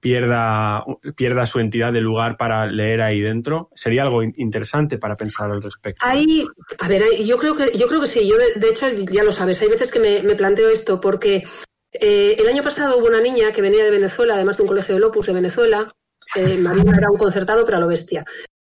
pierda, 0.00 0.84
pierda 1.16 1.46
su 1.46 1.60
entidad 1.60 1.92
de 1.92 2.00
lugar 2.00 2.36
para 2.36 2.66
leer 2.66 3.00
ahí 3.02 3.20
dentro. 3.20 3.70
Sería 3.74 4.02
algo 4.02 4.22
interesante 4.22 4.98
para 4.98 5.14
pensar 5.14 5.50
al 5.50 5.62
respecto. 5.62 6.04
Hay, 6.04 6.46
a 6.78 6.88
ver, 6.88 7.02
yo 7.24 7.38
creo 7.38 7.54
que, 7.54 7.76
yo 7.76 7.86
creo 7.88 8.00
que 8.00 8.06
sí. 8.06 8.28
Yo, 8.28 8.36
de, 8.36 8.68
hecho, 8.68 8.88
ya 9.10 9.24
lo 9.24 9.32
sabes, 9.32 9.60
hay 9.62 9.68
veces 9.68 9.90
que 9.90 10.00
me, 10.00 10.34
planteo 10.34 10.68
esto 10.68 11.00
porque 11.00 11.44
eh, 11.92 12.36
el 12.38 12.46
año 12.48 12.62
pasado 12.62 12.98
hubo 12.98 13.06
una 13.06 13.20
niña 13.20 13.52
que 13.52 13.62
venía 13.62 13.84
de 13.84 13.90
Venezuela, 13.90 14.34
además 14.34 14.56
de 14.56 14.64
un 14.64 14.68
colegio 14.68 14.94
de 14.94 15.00
Lopus 15.00 15.26
de 15.26 15.32
Venezuela. 15.32 15.92
Eh, 16.34 16.58
Marina 16.60 16.96
era 16.96 17.10
un 17.10 17.18
concertado, 17.18 17.64
pero 17.64 17.78
a 17.78 17.80
lo 17.80 17.88
bestia. 17.88 18.24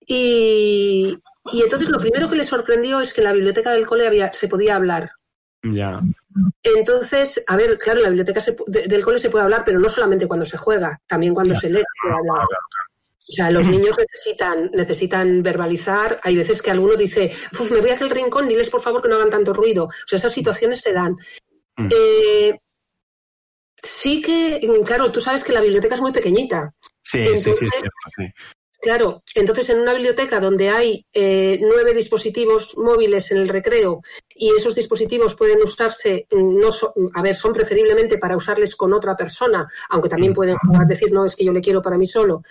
Y, 0.07 1.19
y 1.53 1.63
entonces 1.63 1.89
lo 1.91 1.99
primero 1.99 2.29
que 2.29 2.37
le 2.37 2.45
sorprendió 2.45 3.01
es 3.01 3.13
que 3.13 3.21
en 3.21 3.27
la 3.27 3.33
biblioteca 3.33 3.73
del 3.73 3.87
cole 3.87 4.07
había, 4.07 4.33
se 4.33 4.49
podía 4.49 4.77
hablar. 4.77 5.11
Ya. 5.63 6.01
Entonces, 6.63 7.43
a 7.47 7.57
ver, 7.57 7.79
claro, 7.79 8.01
en 8.01 8.05
la 8.05 8.11
biblioteca 8.11 8.41
del 8.67 9.05
cole 9.05 9.19
se 9.19 9.31
puede 9.31 9.45
hablar, 9.45 9.63
pero 9.65 9.79
no 9.79 9.89
solamente 9.89 10.27
cuando 10.29 10.45
se 10.45 10.59
juega, 10.59 11.01
también 11.07 11.35
cuando 11.35 11.55
se 11.55 11.71
lee 11.71 11.81
se 11.81 12.03
puede 12.03 12.15
hablar. 12.15 12.47
O 13.31 13.33
sea, 13.33 13.51
los 13.51 13.67
niños 13.67 13.97
necesitan, 13.99 14.71
necesitan 14.73 15.43
verbalizar. 15.43 16.19
Hay 16.23 16.37
veces 16.37 16.63
que 16.63 16.71
alguno 16.71 16.97
dice, 16.97 17.31
me 17.71 17.81
voy 17.81 17.91
a 17.91 17.95
aquel 17.95 18.11
rincón, 18.11 18.49
diles 18.49 18.71
por 18.71 18.81
favor 18.81 19.03
que 19.03 19.09
no 19.09 19.17
hagan 19.17 19.31
tanto 19.31 19.53
ruido. 19.53 19.85
O 19.85 20.07
sea, 20.07 20.17
esas 20.17 20.33
situaciones 20.33 20.81
se 20.81 20.93
dan. 20.93 21.17
Mm. 21.77 21.89
Eh, 21.91 22.59
sí 23.83 24.23
que, 24.23 24.61
claro, 24.85 25.13
tú 25.13 25.21
sabes 25.21 25.45
que 25.45 25.53
la 25.53 25.61
biblioteca 25.61 25.95
es 25.95 26.01
muy 26.01 26.13
pequeñita. 26.13 26.73
Sí, 27.03 27.27
sí, 27.37 27.53
sí, 27.53 27.69
sí. 28.17 28.25
Claro, 28.81 29.25
entonces 29.35 29.71
en 29.71 29.81
una 29.81 29.93
biblioteca 29.93 30.39
donde 30.39 30.71
hay 30.71 31.05
eh, 31.13 31.59
nueve 31.61 31.93
dispositivos 31.95 32.77
móviles 32.77 33.33
en 33.33 33.39
el 33.39 33.49
recreo 33.49 34.03
y 34.37 34.51
esos 34.57 34.77
dispositivos 34.77 35.35
pueden 35.35 35.61
usarse, 35.63 36.29
mm, 36.31 36.59
no 36.59 36.69
a 37.15 37.23
ver, 37.23 37.35
son 37.35 37.53
preferiblemente 37.53 38.19
para 38.19 38.37
usarles 38.37 38.77
con 38.77 38.93
otra 38.93 39.17
persona, 39.17 39.67
aunque 39.91 40.09
también 40.09 40.33
pueden 40.33 40.57
decir, 40.87 41.11
no, 41.11 41.25
es 41.25 41.35
que 41.35 41.45
yo 41.45 41.53
le 41.53 41.61
quiero 41.61 41.83
para 41.83 41.99
mí 41.99 42.07
solo, 42.07 42.43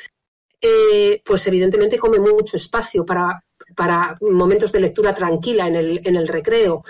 eh, 0.60 1.22
pues 1.24 1.48
evidentemente 1.48 1.98
come 1.98 2.20
mucho 2.20 2.58
espacio 2.58 3.06
para, 3.06 3.41
para 3.74 4.18
momentos 4.20 4.72
de 4.74 4.82
lectura 4.82 5.14
tranquila 5.14 5.68
en 5.68 5.76
el, 5.76 6.02
en 6.04 6.16
el 6.18 6.28
recreo. 6.28 6.84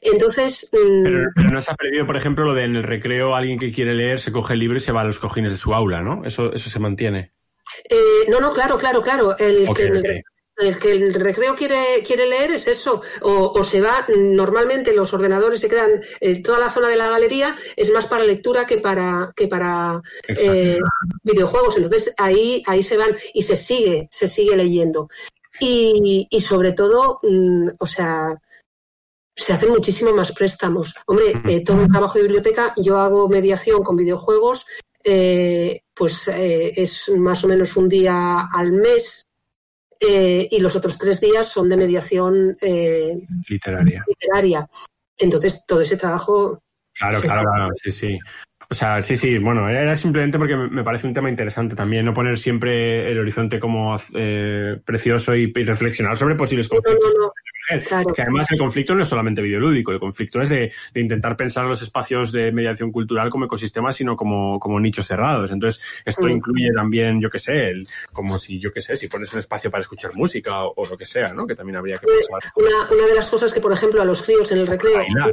Entonces. 0.00 0.70
Mm, 0.72 1.02
pero, 1.34 1.50
no 1.50 1.60
se 1.60 1.72
ha 1.72 1.74
perdido, 1.74 2.06
por 2.06 2.16
ejemplo, 2.16 2.44
lo 2.44 2.54
de 2.54 2.64
en 2.64 2.76
el 2.76 2.82
recreo 2.84 3.34
alguien 3.34 3.58
que 3.58 3.72
quiere 3.72 3.94
leer 3.94 4.20
se 4.20 4.30
coge 4.30 4.52
el 4.52 4.60
libro 4.60 4.76
y 4.76 4.80
se 4.80 4.92
va 4.92 5.00
a 5.00 5.04
los 5.04 5.18
cojines 5.18 5.50
de 5.50 5.58
su 5.58 5.74
aula, 5.74 6.00
¿no? 6.00 6.24
Eso, 6.24 6.52
eso 6.52 6.70
se 6.70 6.78
mantiene. 6.78 7.32
Eh, 7.88 8.26
no, 8.28 8.40
no, 8.40 8.52
claro, 8.52 8.78
claro, 8.78 9.02
claro. 9.02 9.36
El, 9.38 9.68
que, 9.74 9.84
el, 10.56 10.78
que 10.78 10.92
el 10.92 11.14
recreo 11.14 11.54
quiere, 11.54 12.02
quiere 12.04 12.26
leer 12.26 12.52
es 12.52 12.66
eso. 12.66 13.02
O, 13.22 13.62
se 13.64 13.80
va, 13.80 14.06
normalmente 14.08 14.92
los 14.94 15.12
ordenadores 15.12 15.60
se 15.60 15.68
quedan, 15.68 16.00
en 16.20 16.42
toda 16.42 16.58
la 16.58 16.68
zona 16.68 16.88
de 16.88 16.96
la 16.96 17.10
galería 17.10 17.56
es 17.76 17.90
más 17.90 18.06
para 18.06 18.24
lectura 18.24 18.66
que 18.66 18.78
para, 18.78 19.32
que 19.34 19.48
para 19.48 20.00
eh, 20.28 20.78
videojuegos. 21.22 21.76
Entonces 21.76 22.14
ahí, 22.16 22.62
ahí 22.66 22.82
se 22.82 22.96
van 22.96 23.16
y 23.32 23.42
se 23.42 23.56
sigue, 23.56 24.08
se 24.10 24.28
sigue 24.28 24.56
leyendo. 24.56 25.08
Y, 25.60 26.26
y 26.30 26.40
sobre 26.40 26.72
todo, 26.72 27.18
mm, 27.22 27.68
o 27.78 27.86
sea, 27.86 28.36
se 29.36 29.52
hacen 29.52 29.70
muchísimo 29.70 30.12
más 30.12 30.32
préstamos. 30.32 30.94
Hombre, 31.06 31.32
eh, 31.46 31.64
todo 31.64 31.82
el 31.82 31.88
trabajo 31.88 32.18
de 32.18 32.24
biblioteca, 32.24 32.72
yo 32.76 32.98
hago 32.98 33.28
mediación 33.28 33.82
con 33.82 33.96
videojuegos, 33.96 34.66
eh, 35.02 35.82
pues 35.94 36.28
eh, 36.28 36.72
es 36.76 37.08
más 37.10 37.44
o 37.44 37.48
menos 37.48 37.76
un 37.76 37.88
día 37.88 38.48
al 38.52 38.72
mes 38.72 39.24
eh, 40.00 40.48
y 40.50 40.60
los 40.60 40.74
otros 40.76 40.98
tres 40.98 41.20
días 41.20 41.48
son 41.48 41.68
de 41.68 41.76
mediación 41.76 42.56
eh, 42.60 43.12
Literaria. 43.48 44.04
literaria. 44.06 44.66
Entonces, 45.16 45.64
todo 45.66 45.80
ese 45.80 45.96
trabajo 45.96 46.60
Claro, 46.96 47.20
claro, 47.20 47.40
está. 47.40 47.52
claro, 47.52 47.70
sí, 47.74 47.90
sí. 47.92 48.18
O 48.70 48.74
sea, 48.74 49.02
sí, 49.02 49.14
sí, 49.16 49.38
bueno, 49.38 49.68
era 49.68 49.94
simplemente 49.94 50.38
porque 50.38 50.56
me 50.56 50.82
parece 50.82 51.06
un 51.06 51.12
tema 51.14 51.28
interesante 51.28 51.76
también, 51.76 52.04
no 52.04 52.14
poner 52.14 52.38
siempre 52.38 53.10
el 53.10 53.18
horizonte 53.18 53.60
como 53.60 53.96
eh, 54.14 54.80
precioso 54.84 55.34
y, 55.36 55.52
y 55.54 55.64
reflexionar 55.64 56.16
sobre 56.16 56.34
posibles 56.34 56.68
No, 56.72 56.76
conflictos. 56.80 57.12
no, 57.18 57.32
no. 57.72 57.82
Claro. 57.84 58.12
Que 58.14 58.22
además 58.22 58.46
el 58.50 58.58
conflicto 58.58 58.94
no 58.94 59.02
es 59.02 59.08
solamente 59.08 59.40
videolúdico, 59.42 59.92
el 59.92 59.98
conflicto 60.00 60.40
es 60.42 60.48
de, 60.48 60.72
de 60.92 61.00
intentar 61.00 61.36
pensar 61.36 61.64
los 61.64 61.80
espacios 61.82 62.30
de 62.32 62.52
mediación 62.52 62.92
cultural 62.92 63.30
como 63.30 63.46
ecosistemas, 63.46 63.96
sino 63.96 64.16
como, 64.16 64.58
como 64.60 64.78
nichos 64.80 65.06
cerrados. 65.06 65.50
Entonces, 65.50 65.82
esto 66.04 66.28
incluye 66.28 66.70
también, 66.74 67.20
yo 67.20 67.30
qué 67.30 67.38
sé, 67.38 67.68
el- 67.68 67.86
como 68.12 68.38
si, 68.38 68.58
yo 68.60 68.72
qué 68.72 68.80
sé, 68.80 68.96
si 68.96 69.08
pones 69.08 69.32
un 69.32 69.38
espacio 69.38 69.70
para 69.70 69.80
escuchar 69.82 70.14
música 70.14 70.62
o, 70.64 70.74
o 70.76 70.86
lo 70.86 70.96
que 70.96 71.06
sea, 71.06 71.32
¿no? 71.32 71.46
Que 71.46 71.54
también 71.54 71.76
habría 71.76 71.98
que 71.98 72.06
pensar. 72.06 72.52
Una, 72.56 72.90
una 72.90 73.06
de 73.08 73.14
las 73.14 73.30
cosas 73.30 73.52
que, 73.52 73.60
por 73.60 73.72
ejemplo, 73.72 74.00
a 74.02 74.04
los 74.04 74.22
críos 74.22 74.50
en 74.52 74.58
el 74.58 74.66
recreo 74.66 74.96
Bailar, 74.98 75.32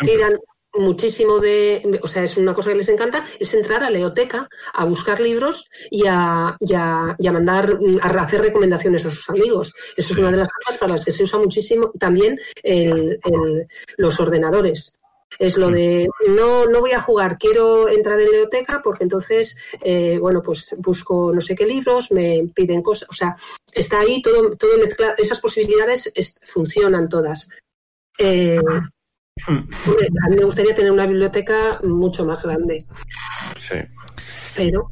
tiran 0.00 0.32
muchísimo 0.78 1.38
de, 1.38 2.00
o 2.02 2.08
sea, 2.08 2.22
es 2.24 2.36
una 2.36 2.54
cosa 2.54 2.70
que 2.70 2.76
les 2.76 2.88
encanta, 2.88 3.24
es 3.38 3.52
entrar 3.54 3.82
a 3.82 3.90
Leoteca 3.90 4.48
a 4.74 4.84
buscar 4.84 5.20
libros 5.20 5.70
y 5.90 6.04
a, 6.08 6.56
y 6.60 6.74
a, 6.74 7.14
y 7.18 7.26
a 7.26 7.32
mandar, 7.32 7.78
a 8.02 8.08
hacer 8.08 8.40
recomendaciones 8.42 9.04
a 9.06 9.10
sus 9.10 9.28
amigos. 9.30 9.72
Eso 9.96 10.12
es 10.12 10.18
una 10.18 10.30
de 10.30 10.36
las 10.38 10.48
cosas 10.52 10.78
para 10.78 10.92
las 10.92 11.04
que 11.04 11.12
se 11.12 11.22
usa 11.24 11.38
muchísimo 11.38 11.92
también 11.98 12.38
el- 12.62 13.18
el- 13.24 13.66
los 13.96 14.18
ordenadores. 14.20 14.94
Es 15.38 15.56
lo 15.58 15.70
de 15.70 16.08
no, 16.28 16.66
no 16.66 16.80
voy 16.80 16.92
a 16.92 17.00
jugar, 17.00 17.36
quiero 17.36 17.88
entrar 17.88 18.18
en 18.20 18.30
Leoteca 18.30 18.80
porque 18.82 19.02
entonces, 19.02 19.56
eh, 19.82 20.18
bueno, 20.20 20.40
pues 20.40 20.74
busco 20.78 21.32
no 21.34 21.40
sé 21.40 21.56
qué 21.56 21.66
libros, 21.66 22.12
me 22.12 22.48
piden 22.54 22.80
cosas, 22.80 23.08
o 23.10 23.12
sea, 23.12 23.34
está 23.72 24.00
ahí 24.00 24.22
todo, 24.22 24.56
todo 24.56 24.78
mezclado, 24.78 25.14
esas 25.18 25.40
posibilidades 25.40 26.10
es- 26.14 26.38
funcionan 26.42 27.08
todas. 27.08 27.48
Eh, 28.18 28.60
me 30.30 30.42
gustaría 30.44 30.74
tener 30.74 30.90
una 30.92 31.06
biblioteca 31.06 31.78
mucho 31.82 32.24
más 32.24 32.42
grande, 32.44 32.84
Sí. 33.56 33.74
pero 34.56 34.90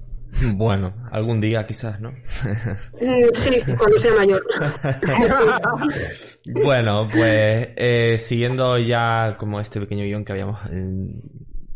Bueno, 0.55 0.93
algún 1.13 1.41
día 1.41 1.65
quizás, 1.67 2.01
¿no? 2.01 2.11
mm, 2.11 3.35
sí, 3.35 3.61
cuando 3.79 3.99
sea 3.99 4.15
mayor. 4.15 4.43
Bueno, 6.47 7.09
pues 7.11 7.69
eh, 7.77 8.17
siguiendo 8.19 8.79
ya 8.79 9.37
como 9.39 9.61
este 9.61 9.81
pequeño 9.81 10.05
guion 10.05 10.25
que 10.25 10.33
habíamos 10.33 10.61
eh, 10.71 10.83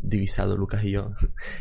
divisado 0.01 0.55
Lucas 0.55 0.83
y 0.83 0.91
yo, 0.91 1.11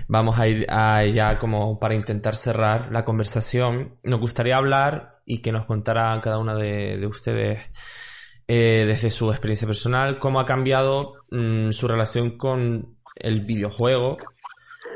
vamos 0.08 0.38
a 0.38 0.46
ir 0.46 0.66
a 0.68 1.04
ya 1.06 1.38
como 1.38 1.78
para 1.78 1.94
intentar 1.94 2.36
cerrar 2.36 2.92
la 2.92 3.04
conversación. 3.04 3.96
Nos 4.02 4.20
gustaría 4.20 4.56
hablar 4.56 5.20
y 5.24 5.40
que 5.40 5.52
nos 5.52 5.64
contara 5.66 6.20
cada 6.22 6.38
una 6.38 6.54
de, 6.54 6.98
de 6.98 7.06
ustedes 7.06 7.60
eh, 8.48 8.84
desde 8.86 9.10
su 9.10 9.30
experiencia 9.30 9.66
personal 9.66 10.18
cómo 10.18 10.40
ha 10.40 10.46
cambiado 10.46 11.14
mm, 11.30 11.70
su 11.70 11.86
relación 11.86 12.36
con 12.36 12.98
el 13.14 13.42
videojuego, 13.42 14.18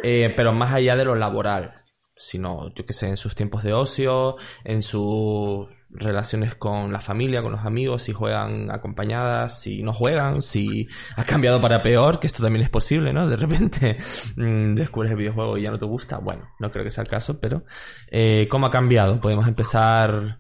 eh, 0.03 0.33
pero 0.37 0.53
más 0.53 0.73
allá 0.73 0.97
de 0.97 1.05
lo 1.05 1.15
laboral 1.15 1.83
sino, 2.23 2.73
yo 2.75 2.87
que 2.87 2.93
sé, 2.93 3.09
en 3.09 3.17
sus 3.17 3.35
tiempos 3.35 3.65
de 3.65 3.73
ocio, 3.73 4.37
en 4.65 4.83
sus 4.83 5.67
relaciones 5.91 6.55
con 6.55 6.93
la 6.93 7.01
familia, 7.01 7.43
con 7.43 7.53
los 7.53 7.67
amigos, 7.67 8.05
si 8.05 8.13
juegan 8.13 8.71
acompañadas, 8.71 9.61
si 9.61 9.83
no 9.83 9.93
juegan, 9.93 10.41
si 10.41 10.89
ha 11.17 11.25
cambiado 11.25 11.61
para 11.61 11.83
peor, 11.83 12.21
que 12.21 12.29
esto 12.29 12.43
también 12.43 12.65
es 12.65 12.71
posible, 12.71 13.13
¿no? 13.13 13.29
De 13.29 13.37
repente 13.37 13.99
mm, 14.37 14.75
descubres 14.75 15.11
el 15.11 15.19
videojuego 15.19 15.59
y 15.59 15.63
ya 15.63 15.71
no 15.71 15.79
te 15.79 15.85
gusta. 15.85 16.19
Bueno, 16.19 16.49
no 16.61 16.71
creo 16.71 16.85
que 16.85 16.91
sea 16.91 17.03
el 17.03 17.09
caso, 17.09 17.41
pero 17.41 17.65
eh, 18.11 18.47
¿cómo 18.51 18.67
ha 18.67 18.71
cambiado? 18.71 19.21
Podemos 19.21 19.49
empezar... 19.49 20.39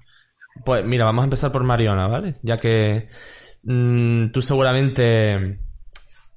Pues 0.64 0.84
mira, 0.84 1.04
vamos 1.04 1.22
a 1.22 1.24
empezar 1.24 1.52
por 1.52 1.64
Mariona, 1.64 2.06
¿vale? 2.06 2.36
Ya 2.42 2.56
que 2.56 3.08
mm, 3.62 4.28
tú 4.28 4.40
seguramente 4.42 5.58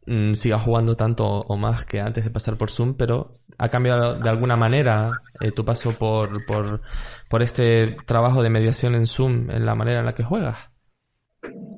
mm, 0.06 0.34
sigas 0.34 0.64
jugando 0.64 0.96
tanto 0.96 1.26
o 1.26 1.58
más 1.58 1.86
que 1.86 2.00
antes 2.00 2.24
de 2.24 2.30
pasar 2.30 2.58
por 2.58 2.72
Zoom, 2.72 2.96
pero 2.96 3.34
ha 3.58 3.70
cambiado 3.70 4.16
de 4.16 4.30
alguna 4.30 4.56
manera 4.56 5.22
eh, 5.40 5.52
tu 5.52 5.64
paso 5.64 5.98
por, 5.98 6.46
por, 6.46 6.82
por 7.30 7.42
este 7.42 7.96
trabajo 8.06 8.44
de 8.44 8.50
mediación 8.50 8.96
en 8.96 9.08
Zoom 9.08 9.50
en 9.52 9.66
la 9.66 9.76
manera 9.76 10.00
en 10.00 10.06
la 10.06 10.16
que 10.16 10.24
juegas. 10.24 10.58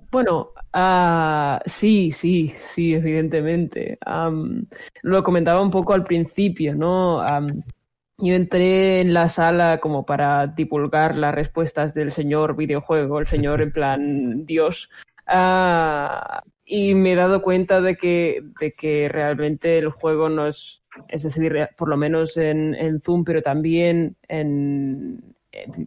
Bueno, 0.09 0.49
ah, 0.73 1.59
sí, 1.65 2.11
sí, 2.11 2.53
sí, 2.61 2.93
evidentemente. 2.93 3.99
Lo 5.01 5.23
comentaba 5.23 5.61
un 5.61 5.71
poco 5.71 5.93
al 5.93 6.03
principio, 6.03 6.73
¿no? 6.75 7.21
Yo 8.17 8.33
entré 8.33 9.01
en 9.01 9.13
la 9.13 9.29
sala 9.29 9.79
como 9.79 10.05
para 10.05 10.47
divulgar 10.47 11.15
las 11.15 11.35
respuestas 11.35 11.93
del 11.93 12.11
señor 12.11 12.55
videojuego, 12.55 13.19
el 13.19 13.27
señor 13.27 13.61
en 13.61 13.71
plan 13.71 14.45
Dios. 14.45 14.89
Ah, 15.27 16.43
y 16.65 16.95
me 16.95 17.13
he 17.13 17.15
dado 17.15 17.41
cuenta 17.41 17.79
de 17.79 17.95
que, 17.95 18.43
de 18.59 18.73
que 18.73 19.07
realmente 19.09 19.77
el 19.77 19.89
juego 19.89 20.29
no 20.29 20.47
es, 20.47 20.83
es 21.09 21.23
decir, 21.23 21.69
por 21.77 21.89
lo 21.89 21.97
menos 21.97 22.37
en, 22.37 23.01
Zoom, 23.01 23.23
pero 23.23 23.41
también 23.41 24.15
en, 24.27 25.35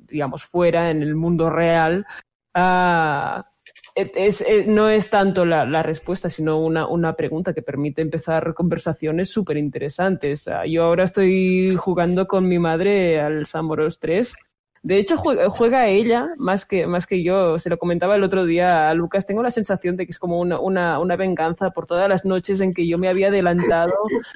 digamos, 0.09 0.45
fuera, 0.45 0.91
en 0.91 1.03
el 1.03 1.17
mundo 1.17 1.51
real, 1.51 2.07
ah, 2.55 3.51
es, 4.15 4.41
es- 4.41 4.67
no 4.67 4.89
es 4.89 5.11
tanto 5.11 5.45
la, 5.45 5.65
la 5.67 5.83
respuesta, 5.83 6.31
sino 6.31 6.59
una, 6.61 6.87
una 6.87 7.15
pregunta 7.15 7.53
que 7.55 7.63
permite 7.63 8.03
empezar 8.03 8.55
conversaciones 8.55 9.31
súper 9.31 9.57
interesantes. 9.57 10.47
Yo 10.69 10.85
ahora 10.85 11.05
estoy 11.05 11.77
jugando 11.77 12.27
con 12.27 12.49
mi 12.49 12.59
madre 12.59 13.21
al 13.21 13.47
Samoros 13.47 13.99
3. 14.01 14.33
De 14.83 14.97
hecho, 14.97 15.19
juega, 15.19 15.51
juega 15.51 15.89
ella 15.89 16.29
más 16.39 16.65
que, 16.65 16.87
más 16.87 17.07
que 17.07 17.23
yo. 17.23 17.59
Se 17.59 17.69
lo 17.69 17.77
comentaba 17.77 18.17
el 18.17 18.23
otro 18.25 18.47
día 18.47 18.89
a 18.89 18.95
Lucas. 18.95 19.27
Tengo 19.27 19.43
la 19.43 19.51
sensación 19.51 19.95
de 19.99 20.07
que 20.07 20.13
es 20.13 20.19
como 20.19 20.41
una, 20.41 20.59
una, 20.59 20.99
una 21.01 21.17
venganza 21.17 21.69
por 21.71 21.85
todas 21.87 22.09
las 22.09 22.25
noches 22.25 22.63
en 22.63 22.73
que 22.73 22.87
yo 22.89 22.97
me 22.97 23.09
había 23.09 23.29
adelantado 23.29 23.93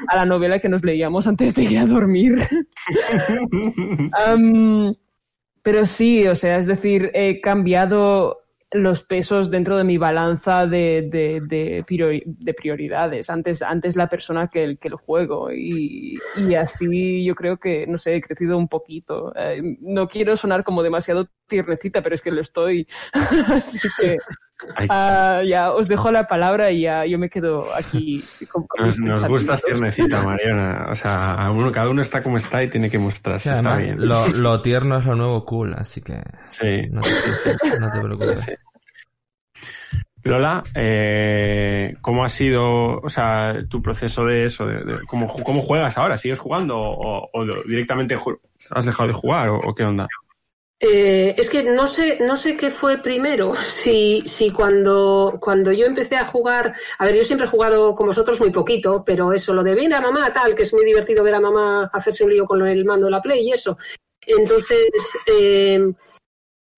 a 0.07 0.17
la 0.17 0.27
novela 0.27 0.59
que 0.59 0.69
nos 0.69 0.85
leíamos 0.85 1.27
antes 1.27 1.55
de 1.55 1.63
ir 1.63 1.79
a 1.79 1.87
dormir. 1.87 2.35
Pero 5.63 5.87
sí, 5.87 6.27
o 6.29 6.35
sea, 6.35 6.59
es 6.59 6.67
decir, 6.67 7.11
he 7.15 7.41
cambiado 7.41 8.44
los 8.75 9.03
pesos 9.05 9.51
dentro 9.51 9.77
de 9.77 9.85
mi 9.85 9.99
balanza 9.99 10.67
de, 10.67 11.09
de, 11.11 11.41
de, 11.47 11.85
priori- 11.87 12.23
de 12.27 12.55
prioridades. 12.55 13.31
Antes, 13.31 13.63
antes 13.63 13.97
la 13.97 14.09
persona 14.09 14.49
que 14.49 14.65
el, 14.65 14.79
que 14.79 14.89
el 14.89 14.95
juego. 14.95 15.51
Y, 15.53 16.19
y 16.37 16.55
así 16.55 17.25
yo 17.25 17.35
creo 17.35 17.57
que, 17.59 17.87
no 17.87 17.99
sé, 17.99 18.17
he 18.17 18.21
crecido 18.21 18.59
un 18.59 18.69
poquito. 18.69 19.33
Eh, 19.37 19.63
no 19.81 20.09
quiero 20.09 20.37
sonar 20.37 20.65
como 20.65 20.83
demasiado 20.83 21.29
tiernecita, 21.47 22.03
pero 22.03 22.15
es 22.15 22.23
que 22.23 22.33
lo 22.33 22.41
estoy. 22.41 22.87
así 23.49 23.89
que 24.01 24.19
ah, 24.89 25.43
ya 25.45 25.73
os 25.73 25.89
dejo 25.89 26.11
la 26.13 26.27
palabra 26.27 26.71
y 26.71 26.83
ya 26.83 27.05
yo 27.07 27.19
me 27.19 27.29
quedo 27.29 27.65
aquí. 27.75 28.25
con- 28.51 28.67
con 28.69 28.87
nos, 28.87 28.99
nos 28.99 29.27
gustas 29.29 29.63
tiernecita, 29.63 30.23
Mariana. 30.23 30.87
O 30.91 30.95
sea, 30.95 31.51
uno, 31.51 31.71
cada 31.73 31.89
uno 31.91 32.03
está 32.03 32.23
como 32.23 32.37
está 32.39 32.63
y 32.63 32.71
tiene 32.71 32.91
que 32.91 32.99
mostrarse. 32.99 33.51
Sí, 33.51 33.55
está 33.55 33.71
además, 33.75 33.79
bien. 33.97 34.09
Lo, 34.09 34.29
lo 34.29 34.63
tierno 34.63 34.99
es 34.99 35.05
lo 35.07 35.15
nuevo 35.17 35.45
cool, 35.45 35.75
así 35.75 36.01
que 36.01 36.23
Sí. 36.51 36.89
no 36.91 37.01
te, 37.03 37.79
no 37.81 37.91
te 37.91 38.01
preocupes. 38.01 38.41
Sí. 38.41 38.53
Lola, 40.27 40.63
eh, 40.75 41.97
¿cómo 42.01 42.25
ha 42.25 42.31
sido, 42.31 42.99
o 42.99 43.09
sea, 43.11 43.57
tu 43.69 43.83
proceso 43.83 44.25
de 44.25 44.47
eso? 44.47 44.65
De, 44.65 44.83
de- 44.83 44.99
¿cómo, 45.07 45.27
¿Cómo 45.27 45.61
juegas 45.61 45.99
ahora? 45.99 46.17
¿Sigues 46.17 46.39
jugando 46.39 46.79
o, 46.79 47.29
o 47.31 47.45
directamente 47.67 48.17
has 48.71 48.87
dejado 48.87 49.09
de 49.09 49.13
jugar 49.13 49.51
o, 49.51 49.59
o 49.59 49.75
qué 49.75 49.85
onda? 49.85 50.09
Eh, 50.87 51.35
es 51.39 51.49
que 51.49 51.63
no 51.63 51.87
sé, 51.87 52.19
no 52.21 52.37
sé 52.37 52.59
qué 52.59 52.71
fue 52.71 52.99
primero. 52.99 53.53
Si, 53.85 54.23
si 54.25 54.51
cuando, 54.51 55.39
cuando 55.41 55.73
yo 55.73 55.87
empecé 55.87 56.17
a 56.17 56.25
jugar, 56.25 56.75
a 56.99 57.05
ver, 57.05 57.17
yo 57.17 57.25
siempre 57.25 57.47
he 57.47 57.51
jugado 57.51 57.95
con 57.95 58.07
vosotros 58.07 58.41
muy 58.41 58.51
poquito, 58.51 59.03
pero 59.05 59.33
eso, 59.33 59.53
lo 59.53 59.63
de 59.63 59.75
ver 59.75 59.93
a 59.95 60.01
mamá, 60.01 60.33
tal, 60.33 60.55
que 60.55 60.63
es 60.63 60.73
muy 60.73 60.85
divertido 60.85 61.23
ver 61.23 61.35
a 61.35 61.41
mamá 61.41 61.91
hacerse 61.93 62.25
un 62.25 62.31
lío 62.31 62.47
con 62.47 62.67
el 62.67 62.85
mando 62.85 63.07
de 63.07 63.11
la 63.11 63.21
Play 63.21 63.47
y 63.47 63.53
eso. 63.53 63.77
Entonces, 64.27 64.89
eh, 65.27 65.93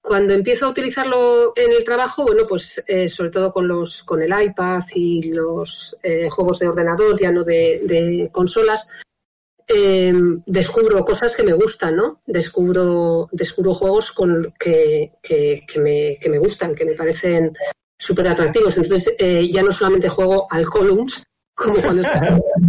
cuando 0.01 0.35
empiezo 0.35 0.67
a 0.67 0.71
utilizarlo 0.71 1.53
en 1.57 1.73
el 1.73 1.85
trabajo, 1.85 2.25
bueno, 2.25 2.45
pues 2.49 2.83
eh, 2.87 3.09
sobre 3.09 3.31
todo 3.31 3.53
con 3.53 3.69
los, 3.69 4.03
con 4.03 4.23
el 4.23 4.33
iPad 4.43 4.83
y 4.95 5.33
los 5.33 5.97
eh, 6.03 6.29
juegos 6.29 6.59
de 6.59 6.69
ordenador, 6.69 7.21
ya 7.21 7.31
no 7.31 7.45
de, 7.45 7.81
de 7.85 8.31
consolas, 8.33 8.89
eh, 9.69 10.13
descubro 10.47 11.05
cosas 11.05 11.35
que 11.35 11.43
me 11.43 11.53
gustan, 11.53 11.97
¿no? 11.97 12.21
Descubro, 12.27 13.29
descubro 13.33 13.75
juegos 13.75 14.13
con, 14.13 14.55
que, 14.59 15.13
que, 15.23 15.65
que 15.67 15.81
me, 15.81 16.19
que 16.21 16.29
me 16.29 16.39
gustan, 16.39 16.75
que 16.75 16.85
me 16.85 16.95
parecen 16.95 17.53
súper 17.99 18.29
atractivos. 18.29 18.77
Entonces, 18.77 19.15
eh, 19.19 19.49
ya 19.51 19.63
no 19.63 19.73
solamente 19.73 20.09
juego 20.09 20.47
al 20.51 20.67
Columns, 20.67 21.23
como 21.55 21.81
cuando 21.81 22.03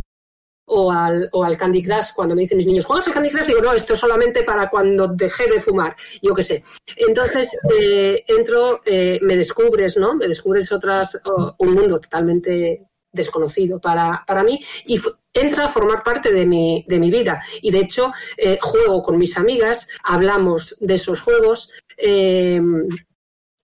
o 0.69 0.91
al, 0.91 1.29
o 1.31 1.43
al 1.43 1.57
Candy 1.57 1.83
Crush, 1.83 2.13
cuando 2.15 2.35
me 2.35 2.41
dicen 2.41 2.57
mis 2.57 2.67
niños, 2.67 2.85
¿juegas 2.85 3.07
al 3.07 3.13
Candy 3.13 3.29
Crush? 3.29 3.47
Digo, 3.47 3.61
no, 3.61 3.73
esto 3.73 3.93
es 3.93 3.99
solamente 3.99 4.43
para 4.43 4.69
cuando 4.69 5.07
dejé 5.07 5.47
de 5.47 5.59
fumar, 5.59 5.95
yo 6.21 6.33
qué 6.33 6.43
sé. 6.43 6.63
Entonces, 6.95 7.55
eh, 7.79 8.23
entro, 8.27 8.81
eh, 8.85 9.19
me 9.21 9.37
descubres, 9.37 9.97
¿no? 9.97 10.15
Me 10.15 10.27
descubres 10.27 10.71
otras, 10.71 11.19
oh, 11.25 11.55
un 11.59 11.73
mundo 11.73 11.99
totalmente 11.99 12.87
desconocido 13.11 13.79
para, 13.79 14.23
para 14.27 14.43
mí 14.43 14.59
y 14.85 14.99
entra 15.39 15.65
a 15.65 15.69
formar 15.69 16.03
parte 16.03 16.31
de 16.31 16.45
mi, 16.45 16.85
de 16.87 16.99
mi 16.99 17.11
vida. 17.11 17.41
Y 17.61 17.71
de 17.71 17.79
hecho, 17.79 18.11
eh, 18.37 18.57
juego 18.61 19.01
con 19.01 19.17
mis 19.17 19.37
amigas, 19.37 19.87
hablamos 20.03 20.75
de 20.79 20.95
esos 20.95 21.21
juegos. 21.21 21.71
Eh, 21.97 22.61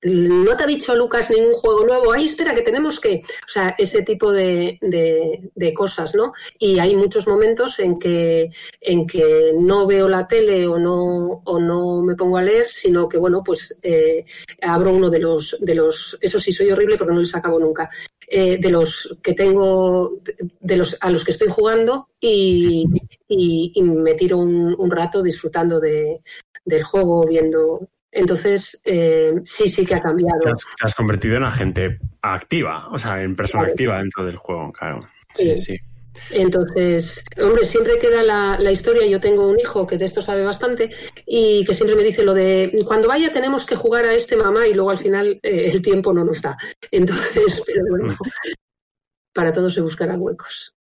no 0.03 0.57
te 0.57 0.63
ha 0.63 0.67
dicho 0.67 0.95
Lucas 0.95 1.29
ningún 1.29 1.53
juego 1.53 1.85
nuevo, 1.85 2.11
ay, 2.11 2.25
espera, 2.25 2.53
que 2.53 2.61
tenemos 2.61 2.99
que, 2.99 3.21
o 3.23 3.47
sea, 3.47 3.75
ese 3.77 4.01
tipo 4.03 4.31
de, 4.31 4.77
de, 4.81 5.73
cosas, 5.73 6.13
¿no? 6.13 6.33
Y 6.59 6.77
hay 6.79 6.95
muchos 6.95 7.27
momentos 7.27 7.79
en 7.79 7.97
que, 7.97 8.49
en 8.81 9.07
que 9.07 9.53
no 9.57 9.87
veo 9.87 10.09
la 10.09 10.27
tele 10.27 10.67
o 10.67 10.77
no, 10.77 11.41
o 11.45 11.59
no 11.59 12.01
me 12.01 12.15
pongo 12.15 12.37
a 12.37 12.43
leer, 12.43 12.67
sino 12.67 13.07
que, 13.07 13.17
bueno, 13.17 13.41
pues 13.43 13.79
eh, 13.81 14.25
abro 14.61 14.91
uno 14.91 15.09
de 15.09 15.19
los, 15.19 15.57
de 15.59 15.75
los, 15.75 16.17
eso 16.21 16.39
sí 16.39 16.51
soy 16.51 16.69
horrible 16.71 16.97
porque 16.97 17.13
no 17.13 17.21
les 17.21 17.35
acabo 17.35 17.59
nunca, 17.59 17.89
eh, 18.35 18.57
de 18.57 18.72
los 18.72 19.15
que 19.22 19.34
tengo, 19.34 20.10
de 20.60 20.77
los 20.77 20.97
a 21.01 21.11
los 21.11 21.23
que 21.23 21.30
estoy 21.30 21.49
jugando 21.49 22.10
y, 22.19 22.84
y, 23.27 23.80
me 23.84 24.15
tiro 24.15 24.39
un, 24.39 24.76
un 24.76 24.89
rato 24.89 25.22
disfrutando 25.22 25.80
de, 25.80 26.19
del 26.65 26.81
juego, 26.81 27.27
viendo, 27.27 27.88
entonces, 28.11 28.81
eh, 28.85 29.34
sí, 29.43 29.69
sí 29.69 29.85
que 29.85 29.93
ha 29.93 30.01
cambiado. 30.01 30.39
Te 30.41 30.51
has, 30.84 30.95
convertido 30.95 31.38
en 31.38 31.43
agente 31.43 31.99
activa, 32.23 32.88
o 32.89 32.97
sea, 32.97 33.22
en 33.22 33.35
persona 33.35 33.65
activa 33.65 33.99
dentro 33.99 34.26
del 34.26 34.38
juego, 34.38 34.72
claro. 34.72 35.07
Sí, 35.35 35.55
sí. 35.60 35.77
Entonces, 36.31 37.23
hombre, 37.41 37.65
siempre 37.65 37.99
queda 37.99 38.23
la, 38.23 38.57
la, 38.59 38.71
historia. 38.71 39.05
Yo 39.07 39.19
tengo 39.19 39.47
un 39.47 39.59
hijo 39.59 39.85
que 39.85 39.97
de 39.97 40.05
esto 40.05 40.21
sabe 40.21 40.43
bastante 40.43 40.89
y 41.25 41.65
que 41.65 41.73
siempre 41.73 41.95
me 41.95 42.03
dice 42.03 42.23
lo 42.23 42.33
de 42.33 42.71
cuando 42.85 43.07
vaya 43.07 43.31
tenemos 43.31 43.65
que 43.65 43.75
jugar 43.75 44.05
a 44.05 44.13
este 44.13 44.35
mamá 44.35 44.67
y 44.67 44.73
luego 44.73 44.91
al 44.91 44.97
final 44.97 45.39
eh, 45.43 45.71
el 45.71 45.81
tiempo 45.81 46.13
no 46.13 46.23
nos 46.23 46.41
da. 46.41 46.57
Entonces, 46.91 47.63
pero 47.65 47.85
bueno, 47.89 48.15
para 49.33 49.51
todo 49.51 49.69
se 49.69 49.81
buscarán 49.81 50.21
huecos. 50.21 50.73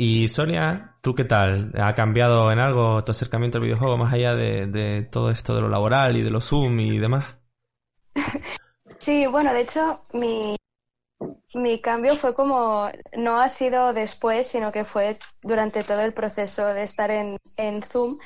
Y 0.00 0.28
Sonia, 0.28 0.96
¿tú 1.02 1.12
qué 1.12 1.24
tal? 1.24 1.72
¿Ha 1.74 1.92
cambiado 1.94 2.52
en 2.52 2.60
algo 2.60 3.02
tu 3.02 3.10
acercamiento 3.10 3.58
al 3.58 3.64
videojuego 3.64 3.96
más 3.96 4.14
allá 4.14 4.36
de, 4.36 5.08
todo 5.10 5.30
esto 5.30 5.56
de 5.56 5.60
lo 5.60 5.68
laboral 5.68 6.16
y 6.16 6.22
de 6.22 6.30
lo 6.30 6.40
Zoom 6.40 6.80
y 6.80 6.98
demás? 6.98 7.36
Sí, 8.98 9.26
bueno, 9.26 9.54
de 9.54 9.60
hecho, 9.60 10.02
mi, 10.12 10.56
mi 11.54 11.80
cambio 11.80 12.16
fue 12.16 12.34
como, 12.34 12.90
no 13.16 13.40
ha 13.40 13.48
sido 13.48 13.92
después, 13.92 14.46
sino 14.48 14.72
que 14.72 14.84
fue 14.84 15.18
durante 15.42 15.84
todo 15.84 16.00
el 16.00 16.12
proceso 16.12 16.66
de 16.66 16.82
estar 16.82 17.10
en, 17.10 17.38
en 17.56 17.82
Zoom, 17.82 18.18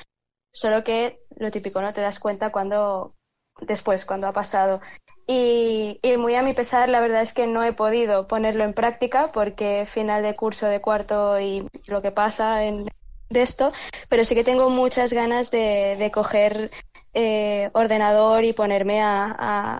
solo 0.51 0.83
que 0.83 1.19
lo 1.37 1.51
típico, 1.51 1.81
¿no? 1.81 1.93
Te 1.93 2.01
das 2.01 2.19
cuenta 2.19 2.51
cuando, 2.51 3.15
después, 3.61 4.05
cuando 4.05 4.27
ha 4.27 4.33
pasado. 4.33 4.81
Y, 5.25 5.99
muy 6.17 6.35
a 6.35 6.41
mi 6.41 6.53
pesar, 6.53 6.89
la 6.89 6.99
verdad 6.99 7.21
es 7.21 7.33
que 7.33 7.47
no 7.47 7.63
he 7.63 7.71
podido 7.73 8.27
ponerlo 8.27 8.65
en 8.65 8.73
práctica 8.73 9.31
porque 9.31 9.87
final 9.91 10.21
de 10.21 10.35
curso 10.35 10.67
de 10.67 10.81
cuarto 10.81 11.39
y 11.39 11.65
lo 11.87 12.01
que 12.01 12.11
pasa 12.11 12.65
en, 12.65 12.87
de 13.29 13.41
esto, 13.41 13.71
pero 14.09 14.25
sí 14.25 14.35
que 14.35 14.43
tengo 14.43 14.69
muchas 14.69 15.13
ganas 15.13 15.49
de, 15.49 15.95
de 15.97 16.11
coger 16.11 16.71
eh, 17.13 17.69
ordenador 17.73 18.43
y 18.43 18.53
ponerme 18.53 19.01
a, 19.01 19.79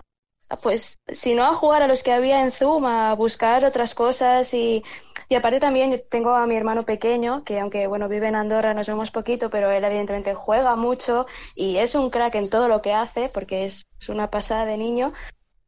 pues, 0.62 1.00
si 1.08 1.34
no 1.34 1.44
a 1.44 1.54
jugar 1.54 1.82
a 1.82 1.86
los 1.86 2.02
que 2.02 2.12
había 2.12 2.42
en 2.42 2.52
Zoom, 2.52 2.86
a 2.86 3.14
buscar 3.14 3.64
otras 3.64 3.94
cosas 3.94 4.52
y, 4.54 4.82
y 5.28 5.34
aparte 5.34 5.60
también 5.60 6.02
tengo 6.10 6.30
a 6.34 6.46
mi 6.46 6.56
hermano 6.56 6.84
pequeño, 6.84 7.44
que 7.44 7.58
aunque, 7.60 7.86
bueno, 7.86 8.08
vive 8.08 8.28
en 8.28 8.36
Andorra, 8.36 8.74
nos 8.74 8.86
vemos 8.86 9.10
poquito, 9.10 9.50
pero 9.50 9.70
él 9.70 9.84
evidentemente 9.84 10.34
juega 10.34 10.76
mucho 10.76 11.26
y 11.54 11.78
es 11.78 11.94
un 11.94 12.10
crack 12.10 12.34
en 12.36 12.50
todo 12.50 12.68
lo 12.68 12.82
que 12.82 12.92
hace 12.92 13.30
porque 13.32 13.64
es 13.64 13.86
una 14.08 14.30
pasada 14.30 14.64
de 14.66 14.76
niño. 14.76 15.12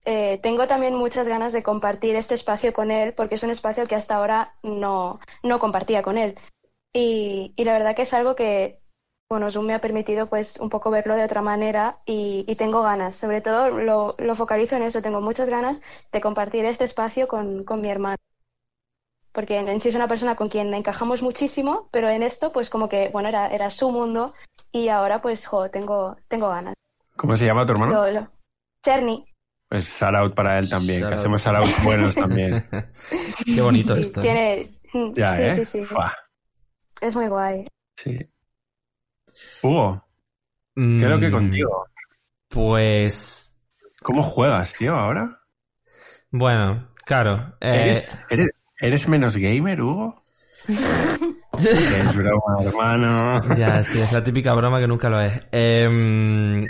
Eh, 0.05 0.39
tengo 0.43 0.69
también 0.69 0.94
muchas 0.94 1.27
ganas 1.27 1.53
de 1.53 1.65
compartir 1.65 2.15
este 2.15 2.35
espacio 2.35 2.73
con 2.73 2.90
él, 2.93 3.12
porque 3.15 3.35
es 3.35 3.43
un 3.43 3.51
espacio 3.51 3.89
que 3.89 3.97
hasta 3.97 4.15
ahora 4.15 4.55
no, 4.62 5.19
no 5.43 5.59
compartía 5.59 6.03
con 6.03 6.16
él. 6.16 6.39
Y, 6.93 7.53
y, 7.57 7.65
la 7.65 7.73
verdad 7.73 7.97
que 7.97 8.03
es 8.03 8.15
algo 8.15 8.36
que, 8.36 8.81
bueno, 9.28 9.51
Zoom 9.51 9.66
me 9.66 9.74
ha 9.74 9.81
permitido 9.81 10.27
pues 10.27 10.57
un 10.59 10.70
poco 10.70 10.90
verlo 10.90 11.16
de 11.16 11.24
otra 11.24 11.43
manera 11.43 11.98
y, 12.07 12.44
y 12.47 12.57
tengo 12.57 12.82
ganas, 12.82 13.16
sobre 13.16 13.40
todo 13.40 13.70
lo, 13.70 14.15
lo, 14.19 14.36
focalizo 14.36 14.77
en 14.77 14.82
eso, 14.82 15.03
tengo 15.03 15.20
muchas 15.20 15.48
ganas 15.48 15.82
de 16.12 16.20
compartir 16.20 16.65
este 16.65 16.85
espacio 16.85 17.27
con, 17.27 17.65
con 17.65 17.81
mi 17.81 17.89
hermano. 17.89 18.16
Porque 19.32 19.59
en, 19.59 19.81
sí 19.81 19.89
es 19.89 19.94
una 19.94 20.09
persona 20.09 20.36
con 20.36 20.48
quien 20.48 20.73
encajamos 20.73 21.23
muchísimo, 21.23 21.89
pero 21.90 22.09
en 22.09 22.23
esto 22.23 22.53
pues 22.53 22.70
como 22.70 22.89
que, 22.89 23.09
bueno, 23.09 23.28
era, 23.28 23.48
era 23.48 23.70
su 23.70 23.90
mundo 23.90 24.32
y 24.73 24.89
ahora 24.89 25.20
pues, 25.20 25.47
jo, 25.47 25.69
tengo, 25.70 26.16
tengo 26.28 26.48
ganas. 26.48 26.74
¿Cómo 27.16 27.36
se 27.36 27.47
llama 27.47 27.66
tu 27.66 27.73
hermano? 27.73 28.11
Lo, 28.11 28.28
Cerny. 28.85 29.24
Pues 29.69 29.89
shout 29.98 30.15
out 30.15 30.35
para 30.35 30.59
él 30.61 30.70
también, 30.70 31.07
que 31.07 31.15
hacemos 31.15 31.43
shout 31.43 31.57
out 31.57 31.82
buenos 31.82 32.15
también. 32.15 32.65
Qué 33.44 33.61
bonito 33.61 33.97
esto. 33.97 34.23
Tiene... 34.23 34.70
Ya, 35.15 35.39
¿eh? 35.40 35.57
Sí, 35.57 35.82
sí, 35.82 35.94
Es 37.01 37.16
muy 37.16 37.27
guay. 37.27 37.66
Sí. 37.97 38.16
Hugo, 39.63 40.05
¿qué 40.75 41.05
es 41.05 41.11
lo 41.11 41.21
que 41.21 41.29
mm, 41.29 41.33
contigo? 41.33 41.87
Pues... 42.49 43.57
¿Cómo 44.03 44.23
juegas, 44.23 44.75
tío, 44.75 44.95
ahora? 44.95 45.41
Bueno, 46.31 46.89
claro. 47.05 47.57
Eh, 47.61 48.07
¿Eres, 48.31 48.51
eres 48.81 49.09
menos 49.09 49.37
gamer, 49.37 49.81
Hugo? 49.81 50.25
es 50.69 52.17
broma, 52.17 52.59
hermano. 52.63 53.57
Ya, 53.57 53.83
sí, 53.83 53.99
es 53.99 54.13
la 54.13 54.23
típica 54.23 54.53
broma 54.55 54.81
que 54.81 54.89
nunca 54.89 55.09
lo 55.09 55.21
es. 55.21 55.41
Eh, 55.53 55.89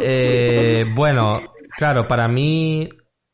eh, 0.00 0.84
bueno, 0.94 1.40
claro, 1.76 2.08
para 2.08 2.28
mí, 2.28 2.88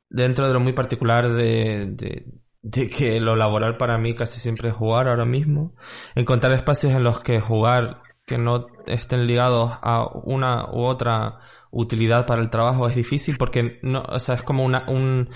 dentro 0.09 0.47
de 0.47 0.53
lo 0.53 0.61
muy 0.61 0.73
particular 0.73 1.33
de, 1.33 1.87
de, 1.93 2.27
que 2.63 3.21
lo 3.21 3.37
laboral 3.37 3.77
para 3.77 3.99
mí 3.99 4.15
casi 4.15 4.41
siempre 4.41 4.69
es 4.69 4.75
jugar 4.75 5.09
ahora 5.09 5.25
mismo, 5.25 5.75
encontrar 6.15 6.53
espacios 6.53 6.93
en 6.93 7.05
los 7.05 7.21
que 7.21 7.41
jugar 7.41 8.03
que 8.27 8.39
no 8.39 8.67
estén 8.87 9.27
ligados 9.27 9.73
a 9.83 10.07
una 10.25 10.71
u 10.73 10.85
otra 10.85 11.39
utilidad 11.71 12.27
para 12.27 12.43
el 12.43 12.51
trabajo 12.51 12.87
es 12.87 12.95
difícil 12.95 13.37
porque 13.39 13.79
no, 13.83 14.03
o 14.03 14.19
sea, 14.19 14.35
es 14.35 14.43
como 14.43 14.65
una, 14.65 14.85
un 14.89 15.31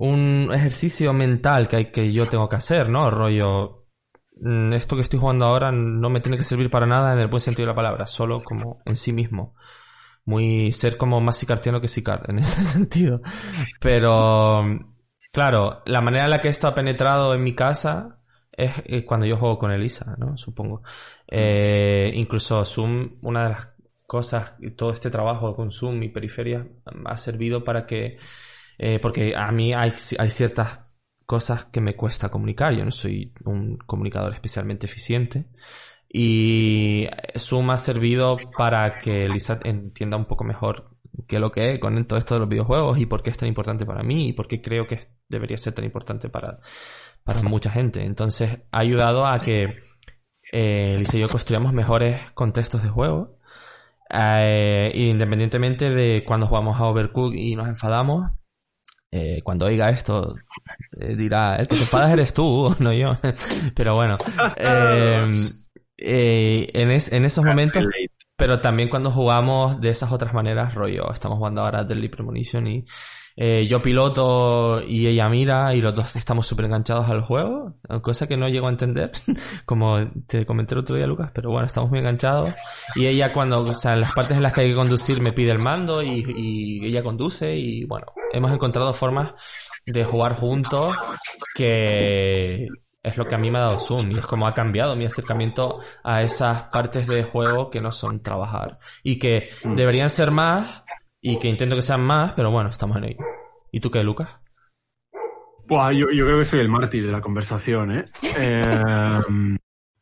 un 0.00 0.50
ejercicio 0.50 1.12
mental 1.12 1.68
que, 1.68 1.76
hay, 1.76 1.84
que 1.92 2.10
yo 2.10 2.26
tengo 2.26 2.48
que 2.48 2.56
hacer, 2.56 2.88
¿no? 2.88 3.10
Rollo, 3.10 3.84
mm, 4.40 4.72
esto 4.72 4.96
que 4.96 5.02
estoy 5.02 5.20
jugando 5.20 5.44
ahora 5.44 5.70
no 5.72 6.08
me 6.08 6.20
tiene 6.20 6.38
que 6.38 6.42
servir 6.42 6.70
para 6.70 6.86
nada 6.86 7.12
en 7.12 7.20
el 7.20 7.26
buen 7.26 7.40
sentido 7.40 7.66
de 7.66 7.72
la 7.72 7.76
palabra, 7.76 8.06
solo 8.06 8.42
como 8.42 8.80
en 8.86 8.96
sí 8.96 9.12
mismo. 9.12 9.54
Muy 10.24 10.72
ser 10.72 10.96
como 10.96 11.20
más 11.20 11.36
sicartiano 11.36 11.82
que 11.82 11.88
sicar 11.88 12.22
en 12.28 12.38
ese 12.38 12.62
sentido. 12.78 13.20
Pero, 13.78 14.62
claro, 15.30 15.82
la 15.86 16.00
manera 16.00 16.24
en 16.24 16.30
la 16.30 16.40
que 16.40 16.48
esto 16.48 16.68
ha 16.68 16.74
penetrado 16.74 17.34
en 17.34 17.42
mi 17.42 17.54
casa 17.54 18.18
es 18.52 19.04
cuando 19.04 19.26
yo 19.26 19.36
juego 19.38 19.58
con 19.58 19.70
Elisa, 19.70 20.14
¿no? 20.18 20.36
Supongo. 20.36 20.82
Eh, 21.26 22.10
incluso 22.14 22.64
Zoom, 22.64 23.18
una 23.22 23.44
de 23.44 23.50
las 23.50 23.68
cosas, 24.06 24.54
todo 24.76 24.90
este 24.90 25.08
trabajo 25.08 25.54
con 25.54 25.70
Zoom 25.70 26.02
y 26.02 26.08
periferia 26.08 26.66
ha 27.06 27.16
servido 27.16 27.64
para 27.64 27.86
que 27.86 28.18
eh, 28.82 28.98
porque 28.98 29.34
a 29.36 29.52
mí 29.52 29.74
hay, 29.74 29.92
hay 30.18 30.30
ciertas 30.30 30.80
cosas 31.26 31.66
que 31.66 31.82
me 31.82 31.94
cuesta 31.96 32.30
comunicar. 32.30 32.74
Yo 32.74 32.84
no 32.84 32.90
soy 32.90 33.32
un 33.44 33.76
comunicador 33.76 34.32
especialmente 34.32 34.86
eficiente. 34.86 35.46
Y 36.08 37.06
Zoom 37.38 37.70
ha 37.70 37.76
servido 37.76 38.38
para 38.56 38.98
que 38.98 39.28
Lisa 39.28 39.60
entienda 39.64 40.16
un 40.16 40.24
poco 40.24 40.44
mejor 40.44 40.96
qué 41.26 41.36
es 41.36 41.40
lo 41.40 41.50
que 41.50 41.74
es 41.74 41.80
con 41.80 42.04
todo 42.06 42.18
esto 42.18 42.34
de 42.34 42.40
los 42.40 42.48
videojuegos 42.48 42.98
y 42.98 43.06
por 43.06 43.22
qué 43.22 43.30
es 43.30 43.36
tan 43.38 43.48
importante 43.48 43.86
para 43.86 44.02
mí 44.02 44.28
y 44.28 44.32
por 44.32 44.48
qué 44.48 44.60
creo 44.60 44.86
que 44.86 45.08
debería 45.28 45.56
ser 45.56 45.72
tan 45.72 45.84
importante 45.84 46.28
para, 46.28 46.60
para 47.24 47.42
mucha 47.42 47.70
gente. 47.70 48.04
Entonces 48.04 48.58
ha 48.70 48.78
ayudado 48.78 49.26
a 49.26 49.40
que 49.40 49.78
eh, 50.52 50.96
Lisa 50.98 51.16
y 51.16 51.20
yo 51.20 51.28
construyamos 51.28 51.72
mejores 51.72 52.30
contextos 52.32 52.82
de 52.82 52.88
juego. 52.88 53.38
Eh, 54.12 54.90
independientemente 54.94 55.90
de 55.90 56.24
cuando 56.24 56.46
jugamos 56.48 56.80
a 56.80 56.84
Overcook 56.84 57.32
y 57.34 57.54
nos 57.54 57.68
enfadamos, 57.68 58.32
eh, 59.12 59.40
cuando 59.42 59.66
oiga 59.66 59.90
esto, 59.90 60.36
eh, 60.98 61.16
dirá, 61.16 61.56
el 61.56 61.66
que 61.66 61.76
te 61.76 61.82
enfadas 61.82 62.12
eres 62.12 62.32
tú, 62.32 62.74
no 62.80 62.92
yo. 62.92 63.16
pero 63.74 63.94
bueno, 63.94 64.18
en, 64.56 65.34
en, 65.98 67.24
esos 67.24 67.44
momentos, 67.44 67.84
pero 68.40 68.58
también 68.58 68.88
cuando 68.88 69.10
jugamos 69.10 69.78
de 69.82 69.90
esas 69.90 70.10
otras 70.10 70.32
maneras, 70.32 70.74
rollo, 70.74 71.12
estamos 71.12 71.36
jugando 71.36 71.60
ahora 71.60 71.84
Deadly 71.84 72.08
Premonition 72.08 72.66
y 72.66 72.86
eh, 73.36 73.66
yo 73.68 73.82
piloto 73.82 74.80
y 74.82 75.06
ella 75.06 75.28
mira 75.28 75.74
y 75.74 75.82
los 75.82 75.94
dos 75.94 76.16
estamos 76.16 76.46
súper 76.46 76.64
enganchados 76.64 77.10
al 77.10 77.20
juego, 77.20 77.74
cosa 78.00 78.26
que 78.26 78.38
no 78.38 78.48
llego 78.48 78.68
a 78.68 78.70
entender, 78.70 79.12
como 79.66 79.98
te 80.26 80.46
comenté 80.46 80.74
el 80.74 80.80
otro 80.80 80.96
día, 80.96 81.06
Lucas, 81.06 81.30
pero 81.34 81.50
bueno, 81.50 81.66
estamos 81.66 81.90
muy 81.90 81.98
enganchados. 81.98 82.54
Y 82.96 83.06
ella 83.06 83.30
cuando, 83.30 83.60
o 83.62 83.74
sea, 83.74 83.92
en 83.92 84.00
las 84.00 84.12
partes 84.12 84.38
en 84.38 84.42
las 84.42 84.54
que 84.54 84.62
hay 84.62 84.70
que 84.70 84.74
conducir 84.74 85.20
me 85.20 85.34
pide 85.34 85.50
el 85.50 85.58
mando 85.58 86.02
y, 86.02 86.24
y 86.34 86.86
ella 86.86 87.02
conduce 87.02 87.54
y 87.54 87.84
bueno, 87.84 88.06
hemos 88.32 88.50
encontrado 88.52 88.94
formas 88.94 89.34
de 89.84 90.02
jugar 90.02 90.36
juntos 90.36 90.96
que, 91.54 92.68
es 93.02 93.16
lo 93.16 93.26
que 93.26 93.34
a 93.34 93.38
mí 93.38 93.50
me 93.50 93.58
ha 93.58 93.62
dado 93.62 93.78
Zoom 93.80 94.10
y 94.12 94.18
es 94.18 94.26
como 94.26 94.46
ha 94.46 94.54
cambiado 94.54 94.94
mi 94.94 95.06
acercamiento 95.06 95.80
a 96.04 96.22
esas 96.22 96.64
partes 96.64 97.06
de 97.06 97.24
juego 97.24 97.70
que 97.70 97.80
no 97.80 97.92
son 97.92 98.22
trabajar 98.22 98.78
y 99.02 99.18
que 99.18 99.50
Mm. 99.64 99.74
deberían 99.74 100.10
ser 100.10 100.30
más 100.30 100.84
y 101.20 101.38
que 101.38 101.48
intento 101.48 101.76
que 101.76 101.82
sean 101.82 102.02
más, 102.02 102.32
pero 102.32 102.50
bueno, 102.50 102.70
estamos 102.70 102.96
en 102.98 103.04
ello. 103.04 103.24
¿Y 103.72 103.80
tú 103.80 103.90
qué, 103.90 104.02
Lucas? 104.02 104.28
Buah, 105.66 105.92
yo, 105.92 106.10
yo 106.10 106.26
creo 106.26 106.38
que 106.38 106.44
soy 106.44 106.60
el 106.60 106.68
mártir 106.68 107.06
de 107.06 107.12
la 107.12 107.20
conversación, 107.20 107.92
¿eh? 107.96 108.04
Eh, 108.36 109.18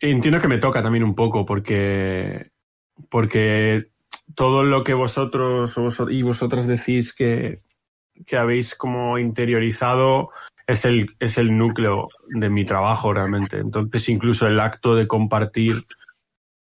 entiendo 0.00 0.40
que 0.40 0.48
me 0.48 0.58
toca 0.58 0.82
también 0.82 1.04
un 1.04 1.14
poco 1.14 1.44
porque, 1.44 2.50
porque 3.10 3.90
todo 4.34 4.62
lo 4.62 4.82
que 4.82 4.94
vosotros 4.94 5.78
y 6.10 6.22
vosotras 6.22 6.66
decís 6.66 7.12
que, 7.12 7.58
que 8.26 8.36
habéis 8.36 8.74
como 8.74 9.18
interiorizado 9.18 10.30
es 10.68 10.84
el, 10.84 11.16
es 11.18 11.38
el 11.38 11.56
núcleo 11.56 12.08
de 12.28 12.50
mi 12.50 12.64
trabajo 12.64 13.12
realmente. 13.12 13.58
Entonces 13.58 14.08
incluso 14.08 14.46
el 14.46 14.60
acto 14.60 14.94
de 14.94 15.08
compartir 15.08 15.84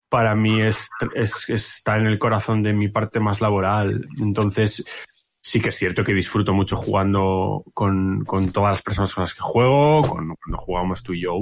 para 0.09 0.35
mí 0.37 0.63
es, 0.63 0.89
es, 1.15 1.49
está 1.51 1.97
en 1.97 2.07
el 2.07 2.19
corazón 2.19 2.63
de 2.63 2.73
mi 2.73 2.89
parte 2.89 3.19
más 3.21 3.41
laboral. 3.41 4.07
Entonces 4.19 4.85
sí 5.43 5.61
que 5.61 5.69
es 5.69 5.77
cierto 5.77 6.03
que 6.05 6.13
disfruto 6.15 6.53
mucho 6.53 6.77
jugando 6.77 7.63
con, 7.75 8.25
con 8.25 8.51
todas 8.53 8.71
las 8.77 8.83
personas 8.83 9.15
con 9.15 9.23
las 9.23 9.35
que 9.35 9.41
juego, 9.41 10.03
con- 10.03 10.35
cuando 10.37 10.59
jugamos 10.59 11.03
tú 11.03 11.13
y 11.13 11.23
yo, 11.23 11.35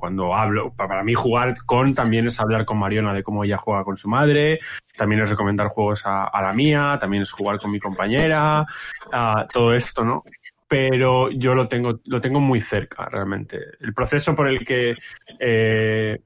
cuando 0.00 0.34
hablo. 0.34 0.72
Pa- 0.74 0.88
Para 0.88 1.02
mí 1.04 1.14
jugar 1.14 1.56
con 1.66 1.94
también 1.94 2.26
es 2.28 2.38
hablar 2.40 2.64
con 2.64 2.78
Mariona 2.78 3.12
de 3.14 3.22
cómo 3.24 3.42
ella 3.44 3.56
juega 3.58 3.84
con 3.84 3.96
su 3.96 4.08
madre, 4.08 4.60
también 4.96 5.22
es 5.22 5.30
recomendar 5.30 5.68
juegos 5.68 6.06
a, 6.06 6.24
a 6.24 6.42
la 6.42 6.52
mía, 6.52 6.96
también 7.00 7.22
es 7.22 7.32
jugar 7.32 7.58
con 7.60 7.70
mi 7.72 7.78
compañera, 7.80 8.64
todo 9.52 9.74
esto, 9.74 10.04
¿no? 10.04 10.22
Pero 10.72 11.30
yo 11.30 11.54
lo 11.54 11.68
tengo, 11.68 12.00
lo 12.06 12.20
tengo 12.22 12.40
muy 12.40 12.62
cerca, 12.62 13.04
realmente. 13.04 13.58
El 13.80 13.92
proceso 13.92 14.34
por 14.34 14.48
el 14.48 14.64
que 14.64 14.96
eh, 15.38 16.18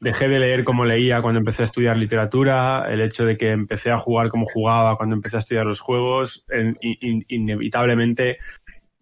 dejé 0.00 0.28
de 0.28 0.38
leer 0.38 0.64
como 0.64 0.84
leía 0.84 1.22
cuando 1.22 1.38
empecé 1.38 1.62
a 1.62 1.64
estudiar 1.64 1.96
literatura, 1.96 2.84
el 2.90 3.00
hecho 3.00 3.24
de 3.24 3.38
que 3.38 3.52
empecé 3.52 3.90
a 3.90 3.96
jugar 3.96 4.28
como 4.28 4.44
jugaba 4.44 4.96
cuando 4.96 5.16
empecé 5.16 5.36
a 5.36 5.38
estudiar 5.38 5.64
los 5.64 5.80
juegos, 5.80 6.44
en- 6.50 6.76
in- 6.82 7.24
inevitablemente 7.28 8.36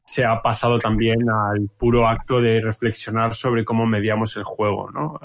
se 0.05 0.25
ha 0.25 0.41
pasado 0.41 0.79
también 0.79 1.29
al 1.29 1.69
puro 1.77 2.07
acto 2.07 2.41
de 2.41 2.61
reflexionar 2.61 3.35
sobre 3.35 3.65
cómo 3.65 3.87
mediamos 3.87 4.37
el 4.37 4.45
juego, 4.45 4.91
¿no? 4.93 5.19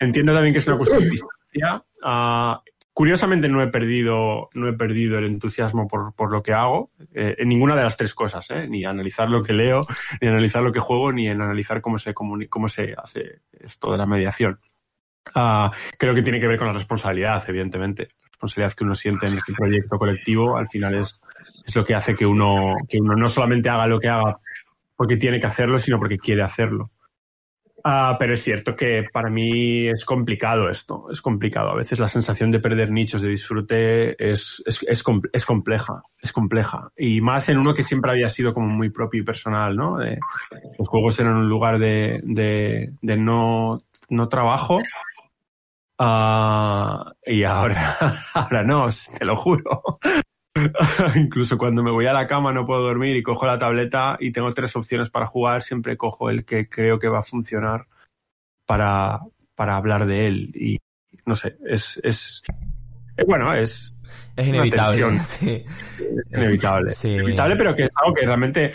Entiendo 0.00 0.32
también 0.32 0.54
que 0.54 0.60
es 0.60 0.66
una 0.66 0.78
cuestión 0.78 1.02
de 1.02 1.10
distancia. 1.10 1.84
Ah, 2.02 2.62
curiosamente 2.94 3.48
no 3.48 3.60
he 3.60 3.66
perdido, 3.66 4.48
no 4.54 4.68
he 4.68 4.72
perdido 4.72 5.18
el 5.18 5.26
entusiasmo 5.26 5.88
por, 5.88 6.14
por 6.14 6.32
lo 6.32 6.42
que 6.42 6.54
hago, 6.54 6.92
eh, 7.12 7.34
en 7.38 7.48
ninguna 7.48 7.76
de 7.76 7.82
las 7.82 7.96
tres 7.96 8.14
cosas, 8.14 8.48
¿eh? 8.52 8.68
ni 8.68 8.84
analizar 8.84 9.28
lo 9.28 9.42
que 9.42 9.52
leo, 9.52 9.80
ni 10.22 10.28
analizar 10.28 10.62
lo 10.62 10.72
que 10.72 10.80
juego, 10.80 11.12
ni 11.12 11.28
en 11.28 11.42
analizar 11.42 11.82
cómo 11.82 11.98
se 11.98 12.14
cómo 12.14 12.68
se 12.68 12.94
hace 12.96 13.40
esto 13.52 13.92
de 13.92 13.98
la 13.98 14.06
mediación. 14.06 14.60
Ah, 15.34 15.72
creo 15.98 16.14
que 16.14 16.22
tiene 16.22 16.38
que 16.38 16.46
ver 16.46 16.58
con 16.58 16.68
la 16.68 16.72
responsabilidad, 16.72 17.42
evidentemente. 17.48 18.04
La 18.04 18.28
responsabilidad 18.30 18.72
que 18.74 18.84
uno 18.84 18.94
siente 18.94 19.26
en 19.26 19.34
este 19.34 19.52
proyecto 19.52 19.98
colectivo, 19.98 20.56
al 20.56 20.68
final 20.68 20.94
es, 20.94 21.20
es 21.66 21.74
lo 21.74 21.84
que 21.84 21.94
hace 21.94 22.14
que 22.14 22.26
uno, 22.26 22.76
que 22.88 22.98
uno 23.00 23.16
no 23.16 23.28
solamente 23.28 23.70
haga 23.70 23.86
lo 23.86 23.98
que 23.98 24.08
haga 24.08 24.36
porque 24.94 25.16
tiene 25.16 25.40
que 25.40 25.46
hacerlo, 25.46 25.78
sino 25.78 25.98
porque 25.98 26.18
quiere 26.18 26.42
hacerlo. 26.42 26.90
Ah, 27.86 28.16
pero 28.18 28.32
es 28.32 28.42
cierto 28.42 28.74
que 28.74 29.04
para 29.12 29.28
mí 29.28 29.86
es 29.88 30.06
complicado 30.06 30.70
esto, 30.70 31.10
es 31.10 31.20
complicado. 31.20 31.68
A 31.70 31.74
veces 31.76 31.98
la 31.98 32.08
sensación 32.08 32.50
de 32.50 32.58
perder 32.58 32.90
nichos 32.90 33.20
de 33.20 33.28
disfrute 33.28 34.30
es, 34.30 34.62
es, 34.64 34.82
es, 34.88 35.04
es 35.34 35.44
compleja, 35.44 36.02
es 36.18 36.32
compleja. 36.32 36.90
Y 36.96 37.20
más 37.20 37.46
en 37.50 37.58
uno 37.58 37.74
que 37.74 37.82
siempre 37.84 38.10
había 38.10 38.30
sido 38.30 38.54
como 38.54 38.68
muy 38.68 38.88
propio 38.88 39.20
y 39.20 39.24
personal, 39.24 39.76
¿no? 39.76 39.98
De- 39.98 40.18
los 40.78 40.88
juegos 40.88 41.18
eran 41.20 41.36
un 41.36 41.48
lugar 41.48 41.78
de, 41.78 42.20
de, 42.24 42.94
de 43.02 43.16
no, 43.18 43.82
no 44.08 44.28
trabajo. 44.28 44.78
Ah, 45.98 47.12
y 47.24 47.44
ahora, 47.44 47.96
ahora 48.34 48.62
no, 48.64 48.88
te 49.18 49.24
lo 49.24 49.36
juro. 49.36 49.82
Incluso 51.16 51.58
cuando 51.58 51.82
me 51.82 51.90
voy 51.90 52.06
a 52.06 52.12
la 52.12 52.26
cama 52.26 52.52
no 52.52 52.66
puedo 52.66 52.82
dormir 52.82 53.16
y 53.16 53.22
cojo 53.22 53.46
la 53.46 53.58
tableta 53.58 54.16
y 54.20 54.32
tengo 54.32 54.52
tres 54.52 54.74
opciones 54.76 55.10
para 55.10 55.26
jugar, 55.26 55.62
siempre 55.62 55.96
cojo 55.96 56.30
el 56.30 56.44
que 56.44 56.68
creo 56.68 56.98
que 56.98 57.08
va 57.08 57.20
a 57.20 57.24
funcionar 57.24 57.86
para, 58.66 59.20
para 59.54 59.76
hablar 59.76 60.06
de 60.06 60.26
él. 60.26 60.52
Y 60.54 60.78
no 61.26 61.34
sé, 61.34 61.56
es, 61.66 62.00
es, 62.04 62.42
eh, 63.16 63.24
bueno, 63.26 63.52
es, 63.52 63.94
Es 64.36 64.46
inevitable. 64.46 65.18
Sí. 65.20 65.64
es 65.96 66.32
inevitable. 66.32 66.90
Sí. 66.92 67.10
Inevitable, 67.10 67.56
pero 67.56 67.74
que 67.74 67.84
es 67.84 67.90
algo 67.96 68.14
que 68.14 68.26
realmente 68.26 68.72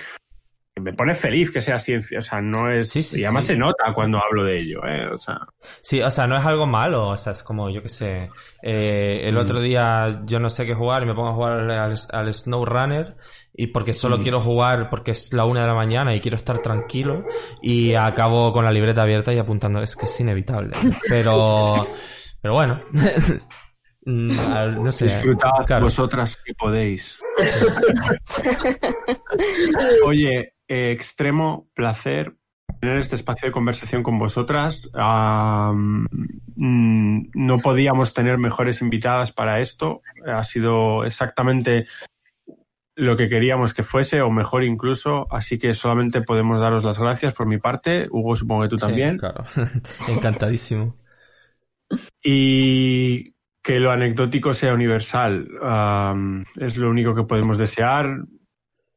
me 0.80 0.94
pone 0.94 1.16
feliz 1.16 1.52
que 1.52 1.62
sea 1.62 1.80
ciencia. 1.80 2.20
O 2.20 2.22
sea, 2.22 2.42
no 2.42 2.72
es. 2.72 2.90
Sí, 2.90 3.04
sí, 3.04 3.22
y 3.22 3.24
además 3.24 3.44
sí. 3.44 3.54
se 3.54 3.60
nota 3.60 3.94
cuando 3.94 4.20
hablo 4.20 4.44
de 4.44 4.60
ello, 4.60 4.82
¿eh? 4.88 5.08
O 5.14 5.18
sea. 5.18 5.40
Sí, 5.82 6.02
o 6.02 6.10
sea, 6.12 6.28
no 6.28 6.38
es 6.38 6.46
algo 6.46 6.66
malo, 6.66 7.10
o 7.10 7.18
sea, 7.18 7.34
es 7.34 7.44
como, 7.44 7.70
yo 7.70 7.82
qué 7.82 7.90
sé, 7.90 8.30
eh, 8.64 9.22
el 9.26 9.36
Mm. 9.36 9.40
otro 9.40 9.60
día 9.62 10.22
yo 10.26 10.40
no 10.40 10.50
sé 10.50 10.66
qué 10.66 10.74
jugar 10.74 11.04
y 11.04 11.06
me 11.06 11.14
pongo 11.16 11.30
a 11.30 11.34
jugar 11.34 11.70
al, 11.72 11.96
al 12.12 12.34
SnowRunner 12.34 13.16
y 13.54 13.68
porque 13.68 13.94
solo 13.94 14.18
Mm. 14.18 14.22
quiero 14.22 14.42
jugar 14.42 14.90
porque 14.90 15.12
es 15.12 15.34
la 15.34 15.46
una 15.46 15.62
de 15.62 15.68
la 15.68 15.76
mañana 15.76 16.16
y 16.16 16.22
quiero 16.22 16.36
estar 16.38 16.60
tranquilo 16.60 17.24
y 17.62 17.94
acabo 17.94 18.52
con 18.54 18.64
la 18.66 18.72
libreta 18.72 19.04
abierta 19.04 19.34
y 19.34 19.38
apuntando, 19.38 19.82
es 19.82 19.96
que 19.96 20.06
es 20.06 20.20
inevitable. 20.20 20.76
Pero, 21.08 21.86
pero 22.42 22.54
bueno, 22.54 22.80
Mm, 24.06 24.32
no 24.82 24.92
sé. 24.94 25.04
Disfrutad 25.04 25.50
claro. 25.68 25.84
vosotras 25.86 26.36
que 26.44 26.54
podéis. 26.56 27.22
Oye, 30.06 30.54
eh, 30.70 30.92
extremo 30.92 31.68
placer 31.74 32.36
tener 32.80 32.98
este 33.00 33.16
espacio 33.16 33.48
de 33.48 33.52
conversación 33.52 34.04
con 34.04 34.18
vosotras. 34.20 34.90
Mm, 34.96 36.06
no 37.34 37.58
podíamos 37.60 38.14
tener 38.14 38.38
mejores 38.38 38.82
invitadas 38.82 39.32
para 39.34 39.60
esto. 39.60 40.02
Ha 40.26 40.44
sido 40.44 41.04
exactamente 41.04 41.88
lo 42.96 43.18
que 43.18 43.28
queríamos 43.30 43.74
que 43.74 43.84
fuese, 43.84 44.22
o 44.22 44.30
mejor 44.30 44.64
incluso. 44.64 45.28
Así 45.32 45.58
que 45.58 45.74
solamente 45.74 46.22
podemos 46.22 46.62
daros 46.62 46.84
las 46.86 47.00
gracias 47.00 47.34
por 47.34 47.48
mi 47.48 47.58
parte. 47.58 48.08
Hugo, 48.12 48.36
supongo 48.36 48.62
que 48.64 48.70
tú 48.70 48.78
Sí, 48.78 48.86
también. 48.86 49.18
claro. 49.18 49.44
Encantadísimo. 50.08 50.96
y 52.24 53.34
que 53.62 53.80
lo 53.80 53.92
anecdótico 53.92 54.54
sea 54.54 54.74
universal. 54.74 55.48
Es 56.58 56.78
lo 56.78 56.90
único 56.90 57.16
que 57.16 57.24
podemos 57.24 57.58
desear. 57.58 58.06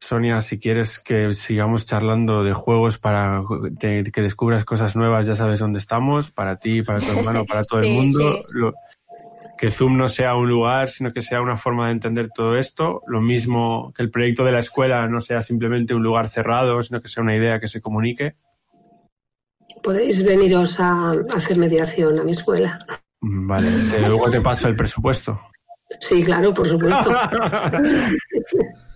Sonia, 0.02 0.42
si 0.42 0.58
quieres 0.58 0.98
que 0.98 1.32
sigamos 1.32 1.86
charlando 1.86 2.42
de 2.42 2.52
juegos 2.52 2.98
para 2.98 3.40
te- 3.78 4.02
que 4.10 4.20
descubras 4.20 4.64
cosas 4.64 4.96
nuevas, 4.96 5.28
ya 5.28 5.36
sabes 5.36 5.60
dónde 5.60 5.78
estamos, 5.78 6.32
para 6.32 6.56
ti, 6.56 6.82
para 6.82 6.98
tu 6.98 7.12
hermano, 7.12 7.46
para 7.46 7.62
todo 7.62 7.78
el 7.82 7.86
mundo. 7.94 8.18
sí. 8.18 8.42
Lo- 8.54 8.74
que 9.56 9.70
Zoom 9.70 9.96
no 9.96 10.08
sea 10.08 10.34
un 10.34 10.48
lugar, 10.48 10.88
sino 10.88 11.12
que 11.12 11.20
sea 11.22 11.40
una 11.40 11.56
forma 11.56 11.86
de 11.86 11.92
entender 11.92 12.30
todo 12.34 12.56
esto. 12.58 13.02
Lo 13.06 13.20
mismo 13.20 13.92
que 13.94 14.02
el 14.02 14.10
proyecto 14.10 14.44
de 14.44 14.50
la 14.50 14.58
escuela 14.58 15.06
no 15.06 15.20
sea 15.20 15.40
simplemente 15.40 15.94
un 15.94 16.02
lugar 16.02 16.28
cerrado, 16.28 16.82
sino 16.82 17.00
que 17.00 17.08
sea 17.08 17.22
una 17.22 17.36
idea 17.36 17.60
que 17.60 17.68
se 17.68 17.80
comunique. 17.80 18.34
Podéis 19.84 20.24
veniros 20.24 20.80
a 20.80 21.12
hacer 21.32 21.58
mediación 21.58 22.18
a 22.18 22.24
mi 22.24 22.32
escuela. 22.32 22.76
Mm, 23.20 23.46
Vale, 23.46 23.70
luego 24.00 24.28
te 24.30 24.40
paso 24.40 24.66
el 24.66 24.74
presupuesto. 24.74 25.40
Sí, 26.00 26.24
claro, 26.24 26.52
por 26.52 26.66
supuesto. 26.66 27.08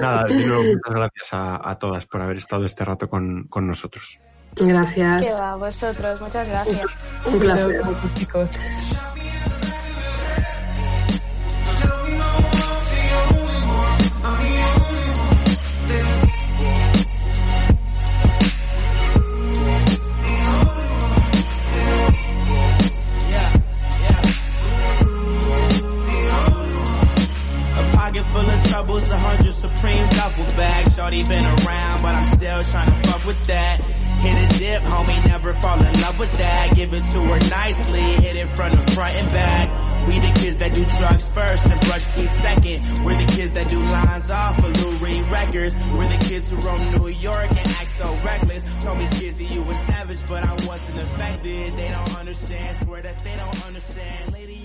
Nada, 0.00 0.24
de 0.24 0.46
nuevo, 0.46 0.62
muchas 0.62 0.94
gracias 0.94 1.28
a, 1.32 1.70
a 1.70 1.78
todas 1.78 2.06
por 2.06 2.22
haber 2.22 2.36
estado 2.36 2.64
este 2.64 2.84
rato 2.84 3.08
con, 3.08 3.44
con 3.48 3.66
nosotros. 3.66 4.18
Gracias. 4.56 5.22
Que 5.22 5.32
va, 5.32 5.56
vosotros, 5.56 6.20
muchas 6.20 6.48
gracias. 6.48 6.86
Un 7.26 7.38
placer. 7.38 7.82
chicos. 8.14 8.50
A 8.96 9.14
troubles, 28.68 29.08
a 29.08 29.18
hundred 29.18 29.52
supreme 29.52 30.08
duffel 30.08 30.44
bags. 30.56 30.96
Shorty 30.96 31.22
been 31.22 31.44
around, 31.44 32.02
but 32.02 32.14
I'm 32.14 32.28
still 32.36 32.62
trying 32.64 33.02
to 33.02 33.08
fuck 33.08 33.24
with 33.24 33.44
that. 33.44 33.80
Hit 34.20 34.36
a 34.36 34.58
dip, 34.58 34.82
homie, 34.82 35.26
never 35.26 35.54
fall 35.54 35.80
in 35.80 36.00
love 36.00 36.18
with 36.18 36.32
that. 36.34 36.74
Give 36.74 36.92
it 36.92 37.04
to 37.04 37.20
her 37.20 37.38
nicely, 37.50 38.00
hit 38.00 38.36
it 38.36 38.48
from 38.50 38.72
the 38.72 38.92
front 38.92 39.14
and 39.14 39.28
back. 39.30 40.06
We 40.06 40.18
the 40.18 40.32
kids 40.32 40.56
that 40.58 40.74
do 40.74 40.84
drugs 40.84 41.28
first 41.28 41.66
and 41.70 41.80
brush 41.80 42.06
teeth 42.14 42.30
second. 42.30 43.04
We're 43.04 43.16
the 43.16 43.32
kids 43.32 43.52
that 43.52 43.68
do 43.68 43.82
lines 43.82 44.30
off 44.30 44.58
of 44.58 44.84
Lou 44.84 44.96
Reed 44.98 45.30
records. 45.30 45.74
We're 45.92 46.08
the 46.08 46.24
kids 46.24 46.50
who 46.50 46.56
roam 46.58 46.90
New 46.92 47.08
York 47.08 47.50
and 47.50 47.58
act 47.58 47.88
so 47.88 48.12
reckless. 48.24 48.84
Told 48.84 48.98
me 48.98 49.04
Skizzy 49.04 49.54
you 49.54 49.62
was 49.62 49.78
savage, 49.78 50.26
but 50.26 50.42
I 50.42 50.52
wasn't 50.66 51.02
affected. 51.02 51.76
They 51.76 51.88
don't 51.88 52.18
understand, 52.18 52.76
swear 52.78 53.02
that 53.02 53.18
they 53.24 53.36
don't 53.36 53.66
understand. 53.66 54.32
Lady. 54.32 54.59